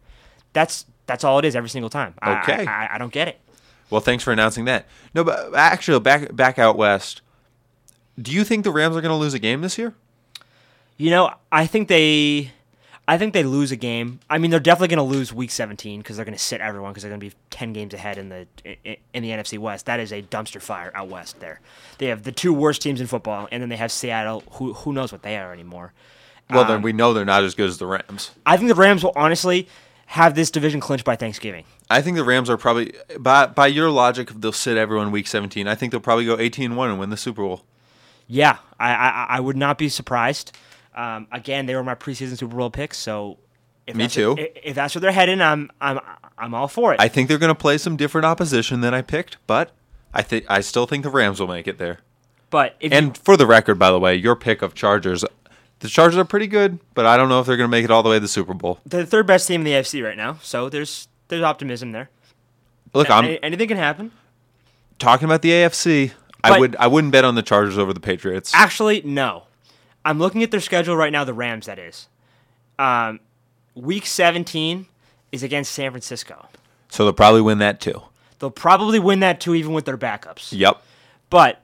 That's 0.52 0.86
that's 1.06 1.22
all 1.22 1.38
it 1.38 1.44
is 1.44 1.54
every 1.54 1.70
single 1.70 1.88
time. 1.90 2.14
Okay. 2.20 2.66
I, 2.66 2.86
I, 2.86 2.94
I 2.94 2.98
don't 2.98 3.12
get 3.12 3.28
it. 3.28 3.40
Well, 3.88 4.00
thanks 4.00 4.22
for 4.24 4.32
announcing 4.32 4.64
that. 4.64 4.86
No, 5.14 5.22
but 5.24 5.54
actually, 5.54 6.00
back 6.00 6.34
back 6.34 6.58
out 6.58 6.76
west. 6.76 7.22
Do 8.20 8.32
you 8.32 8.44
think 8.44 8.64
the 8.64 8.70
Rams 8.70 8.96
are 8.96 9.00
going 9.00 9.10
to 9.12 9.16
lose 9.16 9.34
a 9.34 9.38
game 9.38 9.60
this 9.60 9.78
year? 9.78 9.94
You 10.96 11.10
know, 11.10 11.32
I 11.50 11.66
think 11.66 11.88
they, 11.88 12.50
I 13.08 13.16
think 13.16 13.32
they 13.32 13.42
lose 13.42 13.72
a 13.72 13.76
game. 13.76 14.20
I 14.28 14.36
mean, 14.36 14.50
they're 14.50 14.60
definitely 14.60 14.94
going 14.94 15.08
to 15.10 15.16
lose 15.16 15.32
Week 15.32 15.50
17 15.50 16.00
because 16.00 16.16
they're 16.16 16.26
going 16.26 16.36
to 16.36 16.42
sit 16.42 16.60
everyone 16.60 16.90
because 16.92 17.02
they're 17.02 17.10
going 17.10 17.20
to 17.20 17.26
be 17.26 17.34
10 17.50 17.72
games 17.72 17.94
ahead 17.94 18.18
in 18.18 18.28
the 18.28 18.46
in, 19.14 19.22
the 19.22 19.30
NFC 19.30 19.58
West. 19.58 19.86
That 19.86 20.00
is 20.00 20.12
a 20.12 20.20
dumpster 20.22 20.60
fire 20.60 20.92
out 20.94 21.08
west. 21.08 21.40
There, 21.40 21.60
they 21.98 22.06
have 22.06 22.24
the 22.24 22.32
two 22.32 22.52
worst 22.52 22.82
teams 22.82 23.00
in 23.00 23.06
football, 23.06 23.48
and 23.50 23.62
then 23.62 23.70
they 23.70 23.76
have 23.76 23.90
Seattle. 23.90 24.42
Who 24.52 24.74
who 24.74 24.92
knows 24.92 25.12
what 25.12 25.22
they 25.22 25.38
are 25.38 25.52
anymore? 25.52 25.92
Well, 26.50 26.62
Um, 26.62 26.68
then 26.68 26.82
we 26.82 26.92
know 26.92 27.14
they're 27.14 27.24
not 27.24 27.44
as 27.44 27.54
good 27.54 27.68
as 27.68 27.78
the 27.78 27.86
Rams. 27.86 28.32
I 28.44 28.56
think 28.58 28.68
the 28.68 28.74
Rams 28.74 29.02
will 29.02 29.12
honestly 29.16 29.68
have 30.06 30.34
this 30.34 30.50
division 30.50 30.80
clinched 30.80 31.04
by 31.04 31.14
Thanksgiving. 31.16 31.64
I 31.88 32.02
think 32.02 32.16
the 32.16 32.24
Rams 32.24 32.50
are 32.50 32.56
probably 32.58 32.92
by 33.18 33.46
by 33.46 33.68
your 33.68 33.88
logic, 33.90 34.28
they'll 34.36 34.52
sit 34.52 34.76
everyone 34.76 35.12
week 35.12 35.26
17. 35.28 35.66
I 35.66 35.74
think 35.74 35.92
they'll 35.92 36.00
probably 36.00 36.26
go 36.26 36.36
18-1 36.36 36.90
and 36.90 36.98
win 36.98 37.08
the 37.10 37.16
Super 37.16 37.42
Bowl. 37.42 37.64
Yeah, 38.30 38.58
I 38.78 38.92
I, 38.94 39.26
I 39.30 39.40
would 39.40 39.56
not 39.56 39.76
be 39.76 39.88
surprised. 39.88 40.56
Um, 40.94 41.26
again, 41.32 41.66
they 41.66 41.74
were 41.74 41.84
my 41.84 41.94
preseason 41.94 42.38
Super 42.38 42.56
Bowl 42.56 42.70
picks, 42.70 42.96
so. 42.96 43.38
If 43.86 43.96
Me 43.96 44.06
too. 44.06 44.36
If, 44.38 44.50
if 44.64 44.74
that's 44.76 44.94
where 44.94 45.00
they're 45.00 45.10
heading, 45.10 45.40
I'm 45.40 45.68
I'm 45.80 45.98
I'm 46.38 46.54
all 46.54 46.68
for 46.68 46.94
it. 46.94 47.00
I 47.00 47.08
think 47.08 47.28
they're 47.28 47.38
going 47.38 47.48
to 47.48 47.58
play 47.58 47.76
some 47.76 47.96
different 47.96 48.24
opposition 48.24 48.82
than 48.82 48.94
I 48.94 49.02
picked, 49.02 49.36
but 49.48 49.72
I 50.14 50.22
think 50.22 50.44
I 50.48 50.60
still 50.60 50.86
think 50.86 51.02
the 51.02 51.10
Rams 51.10 51.40
will 51.40 51.48
make 51.48 51.66
it 51.66 51.78
there. 51.78 51.98
but 52.50 52.76
if 52.78 52.92
you, 52.92 52.98
And 52.98 53.18
for 53.18 53.36
the 53.36 53.46
record, 53.46 53.78
by 53.80 53.90
the 53.90 53.98
way, 53.98 54.14
your 54.14 54.36
pick 54.36 54.62
of 54.62 54.74
Chargers, 54.74 55.24
the 55.80 55.88
Chargers 55.88 56.18
are 56.18 56.24
pretty 56.24 56.46
good, 56.46 56.78
but 56.94 57.04
I 57.04 57.16
don't 57.16 57.28
know 57.28 57.40
if 57.40 57.46
they're 57.46 57.56
going 57.56 57.68
to 57.68 57.76
make 57.76 57.84
it 57.84 57.90
all 57.90 58.04
the 58.04 58.10
way 58.10 58.16
to 58.16 58.20
the 58.20 58.28
Super 58.28 58.54
Bowl. 58.54 58.78
they're 58.86 59.02
the 59.02 59.06
third 59.10 59.26
best 59.26 59.48
team 59.48 59.62
in 59.62 59.64
the 59.64 59.72
AFC 59.72 60.04
right 60.04 60.16
now, 60.16 60.38
so 60.42 60.68
there's 60.68 61.08
there's 61.28 61.42
optimism 61.42 61.90
there. 61.90 62.10
Look, 62.94 63.10
I'm 63.10 63.38
anything 63.42 63.66
can 63.66 63.76
happen. 63.76 64.12
talking 65.00 65.24
about 65.24 65.42
the 65.42 65.50
AFC. 65.50 66.12
I 66.44 66.58
would 66.58 66.76
I 66.76 66.86
wouldn't 66.86 67.12
bet 67.12 67.24
on 67.24 67.34
the 67.34 67.42
Chargers 67.42 67.78
over 67.78 67.92
the 67.92 68.00
Patriots. 68.00 68.52
Actually, 68.54 69.02
no. 69.02 69.44
I'm 70.04 70.18
looking 70.18 70.42
at 70.42 70.50
their 70.50 70.60
schedule 70.60 70.96
right 70.96 71.12
now. 71.12 71.24
The 71.24 71.34
Rams, 71.34 71.66
that 71.66 71.78
is. 71.78 72.08
Um, 72.78 73.20
week 73.74 74.06
17 74.06 74.86
is 75.32 75.42
against 75.42 75.72
San 75.72 75.90
Francisco. 75.90 76.48
So 76.88 77.04
they'll 77.04 77.12
probably 77.12 77.42
win 77.42 77.58
that 77.58 77.80
too. 77.80 78.02
They'll 78.38 78.50
probably 78.50 78.98
win 78.98 79.20
that 79.20 79.40
too, 79.40 79.54
even 79.54 79.74
with 79.74 79.84
their 79.84 79.98
backups. 79.98 80.48
Yep. 80.52 80.82
But 81.28 81.62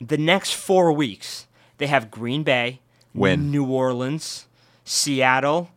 the 0.00 0.16
next 0.16 0.54
four 0.54 0.92
weeks, 0.92 1.46
they 1.78 1.86
have 1.86 2.10
Green 2.10 2.42
Bay, 2.42 2.80
Win. 3.14 3.50
New 3.50 3.66
Orleans, 3.66 4.46
Seattle, 4.84 5.70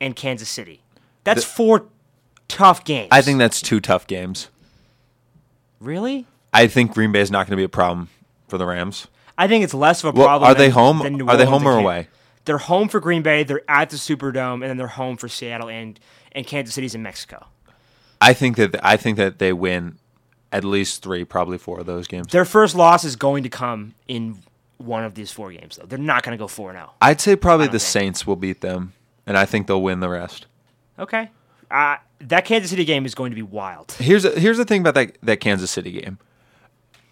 and 0.00 0.14
Kansas 0.14 0.48
City. 0.48 0.82
That's 1.24 1.44
four 1.44 1.86
tough 2.46 2.84
games. 2.84 3.08
I 3.10 3.22
think 3.22 3.38
that's 3.38 3.60
two 3.60 3.80
tough 3.80 4.06
games. 4.06 4.48
really. 5.80 6.26
I 6.58 6.66
think 6.66 6.92
Green 6.92 7.12
Bay 7.12 7.20
is 7.20 7.30
not 7.30 7.46
going 7.46 7.52
to 7.52 7.56
be 7.56 7.64
a 7.64 7.68
problem 7.68 8.08
for 8.48 8.58
the 8.58 8.66
Rams. 8.66 9.06
I 9.36 9.46
think 9.46 9.62
it's 9.64 9.74
less 9.74 10.02
of 10.02 10.14
a 10.14 10.18
Well, 10.18 10.26
problem. 10.26 10.50
are 10.50 10.54
they 10.54 10.64
than- 10.66 10.72
home? 10.72 11.28
Are 11.28 11.36
they 11.36 11.44
home 11.46 11.66
or 11.66 11.74
Can- 11.76 11.84
away? 11.84 12.08
They're 12.44 12.58
home 12.58 12.88
for 12.88 12.98
Green 12.98 13.22
Bay. 13.22 13.44
They're 13.44 13.62
at 13.68 13.90
the 13.90 13.96
Superdome, 13.96 14.54
and 14.54 14.62
then 14.64 14.76
they're 14.78 14.86
home 14.86 15.16
for 15.16 15.28
Seattle 15.28 15.68
and 15.68 15.98
and 16.32 16.46
Kansas 16.46 16.74
City's 16.74 16.94
in 16.94 17.02
Mexico. 17.02 17.46
I 18.20 18.32
think 18.32 18.56
that 18.56 18.74
I 18.84 18.96
think 18.96 19.16
that 19.18 19.38
they 19.38 19.52
win 19.52 19.98
at 20.50 20.64
least 20.64 21.02
three, 21.02 21.24
probably 21.24 21.58
four 21.58 21.78
of 21.80 21.86
those 21.86 22.06
games. 22.06 22.28
Their 22.28 22.44
first 22.46 22.74
loss 22.74 23.04
is 23.04 23.16
going 23.16 23.42
to 23.42 23.48
come 23.50 23.94
in 24.08 24.38
one 24.78 25.04
of 25.04 25.14
these 25.14 25.30
four 25.30 25.52
games, 25.52 25.76
though. 25.76 25.84
They're 25.86 25.98
not 25.98 26.22
going 26.22 26.36
to 26.36 26.42
go 26.42 26.48
four 26.48 26.72
now. 26.72 26.92
I'd 27.02 27.20
say 27.20 27.36
probably 27.36 27.66
the 27.66 27.72
think. 27.72 27.82
Saints 27.82 28.26
will 28.26 28.36
beat 28.36 28.60
them, 28.62 28.94
and 29.26 29.36
I 29.36 29.44
think 29.44 29.66
they'll 29.66 29.82
win 29.82 30.00
the 30.00 30.08
rest. 30.08 30.46
Okay. 30.98 31.30
Uh, 31.70 31.96
that 32.20 32.44
Kansas 32.46 32.70
City 32.70 32.84
game 32.86 33.04
is 33.04 33.14
going 33.14 33.30
to 33.30 33.36
be 33.36 33.42
wild. 33.42 33.92
Here's 33.98 34.24
here's 34.38 34.56
the 34.56 34.64
thing 34.64 34.80
about 34.80 34.94
that 34.94 35.16
that 35.22 35.40
Kansas 35.40 35.70
City 35.70 35.92
game. 35.92 36.18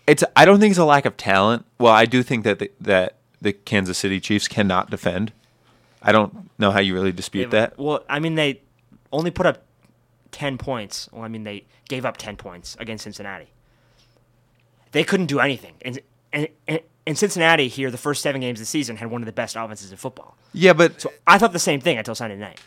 It's 0.06 0.22
I 0.34 0.44
don't 0.44 0.60
think 0.60 0.70
it's 0.70 0.78
a 0.78 0.84
lack 0.84 1.04
of 1.04 1.16
talent. 1.16 1.64
Well, 1.78 1.92
I 1.92 2.06
do 2.06 2.22
think 2.22 2.44
that 2.44 2.58
the, 2.58 2.70
that 2.80 3.16
the 3.40 3.52
Kansas 3.52 3.98
City 3.98 4.20
Chiefs 4.20 4.48
cannot 4.48 4.90
defend. 4.90 5.32
I 6.02 6.12
don't 6.12 6.50
know 6.58 6.70
how 6.70 6.80
you 6.80 6.94
really 6.94 7.12
dispute 7.12 7.50
that. 7.50 7.78
Well, 7.78 8.04
I 8.08 8.20
mean, 8.20 8.36
they 8.36 8.60
only 9.12 9.30
put 9.30 9.46
up 9.46 9.64
10 10.32 10.58
points. 10.58 11.08
Well, 11.12 11.22
I 11.22 11.28
mean, 11.28 11.44
they 11.44 11.64
gave 11.88 12.04
up 12.04 12.16
10 12.16 12.36
points 12.36 12.76
against 12.78 13.04
Cincinnati. 13.04 13.48
They 14.92 15.02
couldn't 15.02 15.26
do 15.26 15.40
anything. 15.40 15.74
And, 15.82 16.00
and, 16.32 16.48
and, 16.68 16.80
and 17.06 17.18
Cincinnati 17.18 17.68
here, 17.68 17.90
the 17.90 17.98
first 17.98 18.22
seven 18.22 18.40
games 18.40 18.60
of 18.60 18.62
the 18.62 18.66
season, 18.66 18.96
had 18.96 19.10
one 19.10 19.22
of 19.22 19.26
the 19.26 19.32
best 19.32 19.56
offenses 19.56 19.90
in 19.90 19.96
football. 19.96 20.36
Yeah, 20.52 20.72
but 20.72 21.00
So 21.00 21.12
I 21.26 21.38
thought 21.38 21.52
the 21.52 21.58
same 21.58 21.80
thing 21.80 21.98
until 21.98 22.14
Sunday 22.14 22.36
night. 22.36 22.60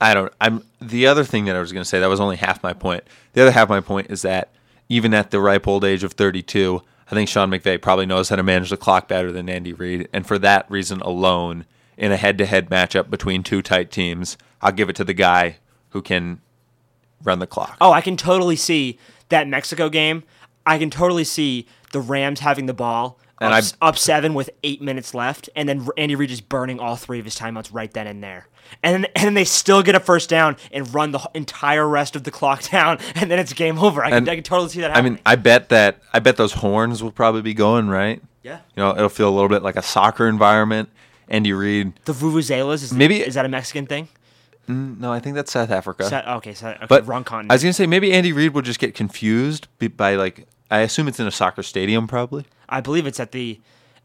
I 0.00 0.14
don't. 0.14 0.32
I'm 0.40 0.64
the 0.80 1.06
other 1.06 1.22
thing 1.22 1.44
that 1.44 1.54
I 1.54 1.60
was 1.60 1.72
going 1.72 1.82
to 1.82 1.88
say. 1.88 2.00
That 2.00 2.08
was 2.08 2.18
only 2.18 2.36
half 2.36 2.62
my 2.62 2.72
point. 2.72 3.04
The 3.34 3.42
other 3.42 3.52
half 3.52 3.64
of 3.64 3.70
my 3.70 3.80
point 3.80 4.10
is 4.10 4.22
that 4.22 4.50
even 4.92 5.14
at 5.14 5.30
the 5.30 5.40
ripe 5.40 5.66
old 5.66 5.84
age 5.84 6.04
of 6.04 6.12
32, 6.12 6.82
I 7.10 7.14
think 7.14 7.28
Sean 7.28 7.50
McVay 7.50 7.80
probably 7.80 8.06
knows 8.06 8.28
how 8.28 8.36
to 8.36 8.42
manage 8.42 8.70
the 8.70 8.76
clock 8.76 9.08
better 9.08 9.32
than 9.32 9.48
Andy 9.48 9.72
Reid, 9.72 10.08
and 10.12 10.26
for 10.26 10.38
that 10.38 10.70
reason 10.70 11.00
alone, 11.00 11.64
in 11.96 12.12
a 12.12 12.16
head-to-head 12.16 12.68
matchup 12.68 13.08
between 13.10 13.42
two 13.42 13.62
tight 13.62 13.90
teams, 13.90 14.36
I'll 14.60 14.72
give 14.72 14.88
it 14.88 14.96
to 14.96 15.04
the 15.04 15.14
guy 15.14 15.56
who 15.90 16.02
can 16.02 16.40
run 17.22 17.38
the 17.38 17.46
clock. 17.46 17.76
Oh, 17.80 17.92
I 17.92 18.00
can 18.00 18.16
totally 18.16 18.56
see 18.56 18.98
that 19.28 19.48
Mexico 19.48 19.88
game. 19.88 20.24
I 20.66 20.78
can 20.78 20.90
totally 20.90 21.24
see 21.24 21.66
the 21.92 22.00
Rams 22.00 22.40
having 22.40 22.66
the 22.66 22.74
ball 22.74 23.18
And 23.42 23.54
up, 23.54 23.64
I- 23.80 23.88
up 23.88 23.98
seven 23.98 24.34
with 24.34 24.50
eight 24.62 24.80
minutes 24.82 25.14
left, 25.14 25.48
and 25.56 25.68
then 25.68 25.86
Andy 25.96 26.14
Reid 26.14 26.30
is 26.30 26.40
burning 26.40 26.78
all 26.80 26.96
three 26.96 27.18
of 27.18 27.24
his 27.24 27.36
timeouts 27.36 27.68
right 27.72 27.92
then 27.92 28.06
and 28.06 28.22
there. 28.22 28.48
And 28.82 28.94
then, 29.04 29.10
and 29.16 29.24
then 29.26 29.34
they 29.34 29.44
still 29.44 29.82
get 29.82 29.94
a 29.94 30.00
first 30.00 30.30
down 30.30 30.56
and 30.72 30.92
run 30.94 31.12
the 31.12 31.20
entire 31.34 31.86
rest 31.86 32.16
of 32.16 32.24
the 32.24 32.30
clock 32.30 32.62
down, 32.70 32.98
and 33.14 33.30
then 33.30 33.38
it's 33.38 33.52
game 33.52 33.78
over. 33.78 34.02
I 34.04 34.10
can, 34.10 34.28
I 34.28 34.34
can 34.36 34.44
totally 34.44 34.68
see 34.70 34.80
that 34.80 34.96
I 34.96 35.00
mean, 35.02 35.18
I 35.26 35.36
bet 35.36 35.68
that 35.70 36.00
I 36.12 36.20
bet 36.20 36.36
those 36.36 36.52
horns 36.54 37.02
will 37.02 37.12
probably 37.12 37.42
be 37.42 37.54
going 37.54 37.88
right. 37.88 38.22
yeah. 38.42 38.60
You 38.76 38.82
know, 38.82 38.90
it'll 38.90 39.08
feel 39.08 39.28
a 39.28 39.34
little 39.34 39.48
bit 39.50 39.62
like 39.62 39.76
a 39.76 39.82
soccer 39.82 40.26
environment. 40.28 40.88
Andy 41.28 41.52
Reid. 41.52 41.94
The 42.04 42.12
vuvuzelas 42.12 42.82
is 42.82 42.92
Maybe- 42.92 43.20
is 43.20 43.34
that 43.34 43.44
a 43.46 43.48
Mexican 43.48 43.86
thing? 43.86 44.08
Mm, 44.68 44.98
no, 45.00 45.12
I 45.12 45.18
think 45.18 45.34
that's 45.34 45.50
South 45.50 45.70
Africa. 45.70 46.04
Okay, 46.36 46.52
so 46.54 46.68
okay, 46.68 46.86
But 46.88 47.06
wrong 47.06 47.24
continent. 47.24 47.50
I 47.50 47.54
was 47.54 47.62
gonna 47.62 47.72
say 47.72 47.86
maybe 47.86 48.12
Andy 48.12 48.32
Reid 48.32 48.54
will 48.54 48.62
just 48.62 48.78
get 48.78 48.94
confused 48.94 49.66
by 49.96 50.14
like 50.16 50.46
I 50.72 50.80
assume 50.80 51.06
it's 51.08 51.20
in 51.20 51.26
a 51.26 51.30
soccer 51.30 51.62
stadium 51.62 52.06
probably. 52.08 52.44
I 52.68 52.80
believe 52.80 53.06
it's 53.06 53.20
at 53.20 53.32
the 53.32 53.60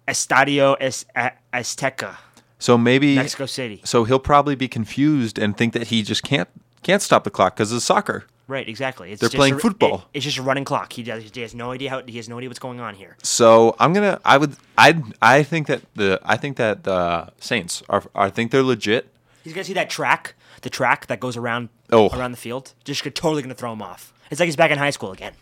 Estadio 0.07 0.76
Es- 0.80 1.06
A- 1.15 1.31
Azteca, 1.53 2.18
So 2.60 2.77
maybe 2.77 3.15
Mexico 3.15 3.45
City. 3.45 3.81
so 3.84 4.03
he'll 4.03 4.19
probably 4.19 4.56
be 4.56 4.68
confused 4.68 5.38
and 5.39 5.56
think 5.57 5.73
that 5.73 5.88
he 5.88 6.03
just 6.03 6.23
can't 6.23 6.49
can't 6.84 7.02
stop 7.02 7.23
the 7.23 7.30
clock 7.30 7.56
because 7.56 7.72
it's 7.73 7.84
soccer. 7.85 8.26
Right, 8.48 8.69
exactly. 8.69 9.11
It's 9.11 9.19
They're 9.19 9.27
just 9.27 9.35
playing 9.35 9.56
a- 9.56 9.60
football. 9.60 9.95
it- 10.14 10.18
it's 10.19 10.26
just 10.26 10.38
a 10.38 10.41
running 10.41 10.64
clock. 10.64 10.94
He 10.94 11.03
does. 11.03 11.23
He 11.34 11.41
has 11.41 11.53
no 11.53 11.72
idea 11.72 11.89
how. 11.89 12.02
He 12.06 12.15
has 12.18 12.30
no 12.30 12.38
idea 12.38 12.49
what's 12.49 12.60
going 12.60 12.80
on 12.80 12.95
here. 12.95 13.18
So 13.23 13.76
I'm 13.80 13.91
gonna 13.94 14.19
I 14.23 14.38
would 14.38 14.56
I 14.77 15.02
I 15.22 15.44
think 15.44 15.68
that 15.68 15.81
the 15.95 16.19
I 16.23 16.38
think 16.38 16.56
that 16.57 16.84
the 16.85 17.30
Saints 17.39 17.84
are 17.89 18.03
I 18.15 18.30
think 18.30 18.52
they're 18.52 18.64
legit. 18.64 19.10
He's 19.44 19.53
gonna 19.53 19.64
see 19.65 19.73
that 19.73 19.89
track, 19.89 20.35
the 20.61 20.69
track 20.69 21.07
that 21.07 21.19
goes 21.19 21.35
around 21.38 21.69
Oh. 21.91 22.10
around 22.18 22.31
the 22.31 22.38
field. 22.38 22.73
Just 22.85 23.03
totally 23.15 23.41
gonna 23.41 23.53
throw 23.56 23.73
him 23.73 23.81
off. 23.81 24.14
It's 24.31 24.39
like 24.39 24.48
he's 24.48 24.56
back 24.57 24.72
in 24.72 24.77
high 24.77 24.89
school 24.91 25.11
again. 25.11 25.34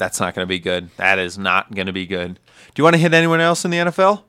That's 0.00 0.18
not 0.18 0.34
gonna 0.34 0.46
be 0.46 0.58
good. 0.58 0.90
That 0.96 1.20
is 1.20 1.38
not 1.38 1.72
gonna 1.74 1.92
be 1.92 2.06
good. 2.06 2.40
Do 2.74 2.80
you 2.80 2.84
want 2.84 2.94
to 2.94 2.98
hit 2.98 3.14
anyone 3.14 3.40
else 3.40 3.64
in 3.64 3.70
the 3.70 3.76
NFL? 3.78 4.24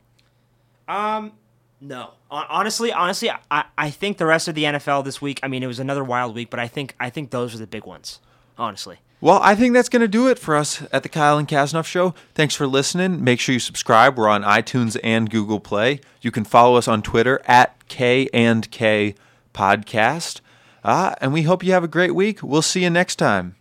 Um, 0.88 1.31
No, 1.80 2.11
honestly, 2.30 2.91
honestly, 2.91 3.31
I, 3.49 3.64
I 3.76 3.89
think 3.89 4.18
the 4.19 4.26
rest 4.27 4.48
of 4.48 4.53
the 4.53 4.65
NFL 4.65 5.03
this 5.03 5.19
week. 5.22 5.39
I 5.41 5.48
mean, 5.48 5.64
it 5.64 5.68
was 5.68 5.80
another 5.80 6.03
wild 6.03 6.35
week, 6.35 6.52
but 6.52 6.60
I 6.60 6.68
think 6.68 6.95
I 6.99 7.10
think 7.10 7.31
those 7.31 7.56
are 7.56 7.57
the 7.57 7.65
big 7.65 7.85
ones. 7.85 8.19
Honestly, 8.57 8.98
Well, 9.22 9.39
I 9.41 9.56
think 9.56 9.73
that's 9.73 9.89
going 9.89 10.02
to 10.03 10.07
do 10.07 10.27
it 10.27 10.38
for 10.38 10.56
us 10.56 10.84
at 10.91 11.02
the 11.02 11.10
Kyle 11.10 11.39
and 11.39 11.48
Kasnoff 11.48 11.85
Show. 11.85 12.14
Thanks 12.35 12.53
for 12.53 12.68
listening. 12.68 13.23
Make 13.23 13.39
sure 13.39 13.53
you 13.53 13.60
subscribe. 13.60 14.18
We're 14.18 14.27
on 14.27 14.43
iTunes 14.43 14.99
and 15.03 15.31
Google 15.31 15.60
Play. 15.60 16.02
You 16.22 16.30
can 16.30 16.43
follow 16.43 16.76
us 16.76 16.88
on 16.88 17.02
Twitter 17.02 17.41
at 17.45 17.88
K 17.88 18.27
and 18.34 18.69
K 18.69 19.15
Podcast. 19.53 20.41
Uh, 20.84 21.15
and 21.22 21.34
we 21.34 21.43
hope 21.43 21.64
you 21.64 21.72
have 21.72 21.84
a 21.84 21.88
great 21.88 22.14
week. 22.14 22.43
We'll 22.43 22.61
see 22.61 22.84
you 22.84 22.89
next 22.89 23.15
time. 23.15 23.56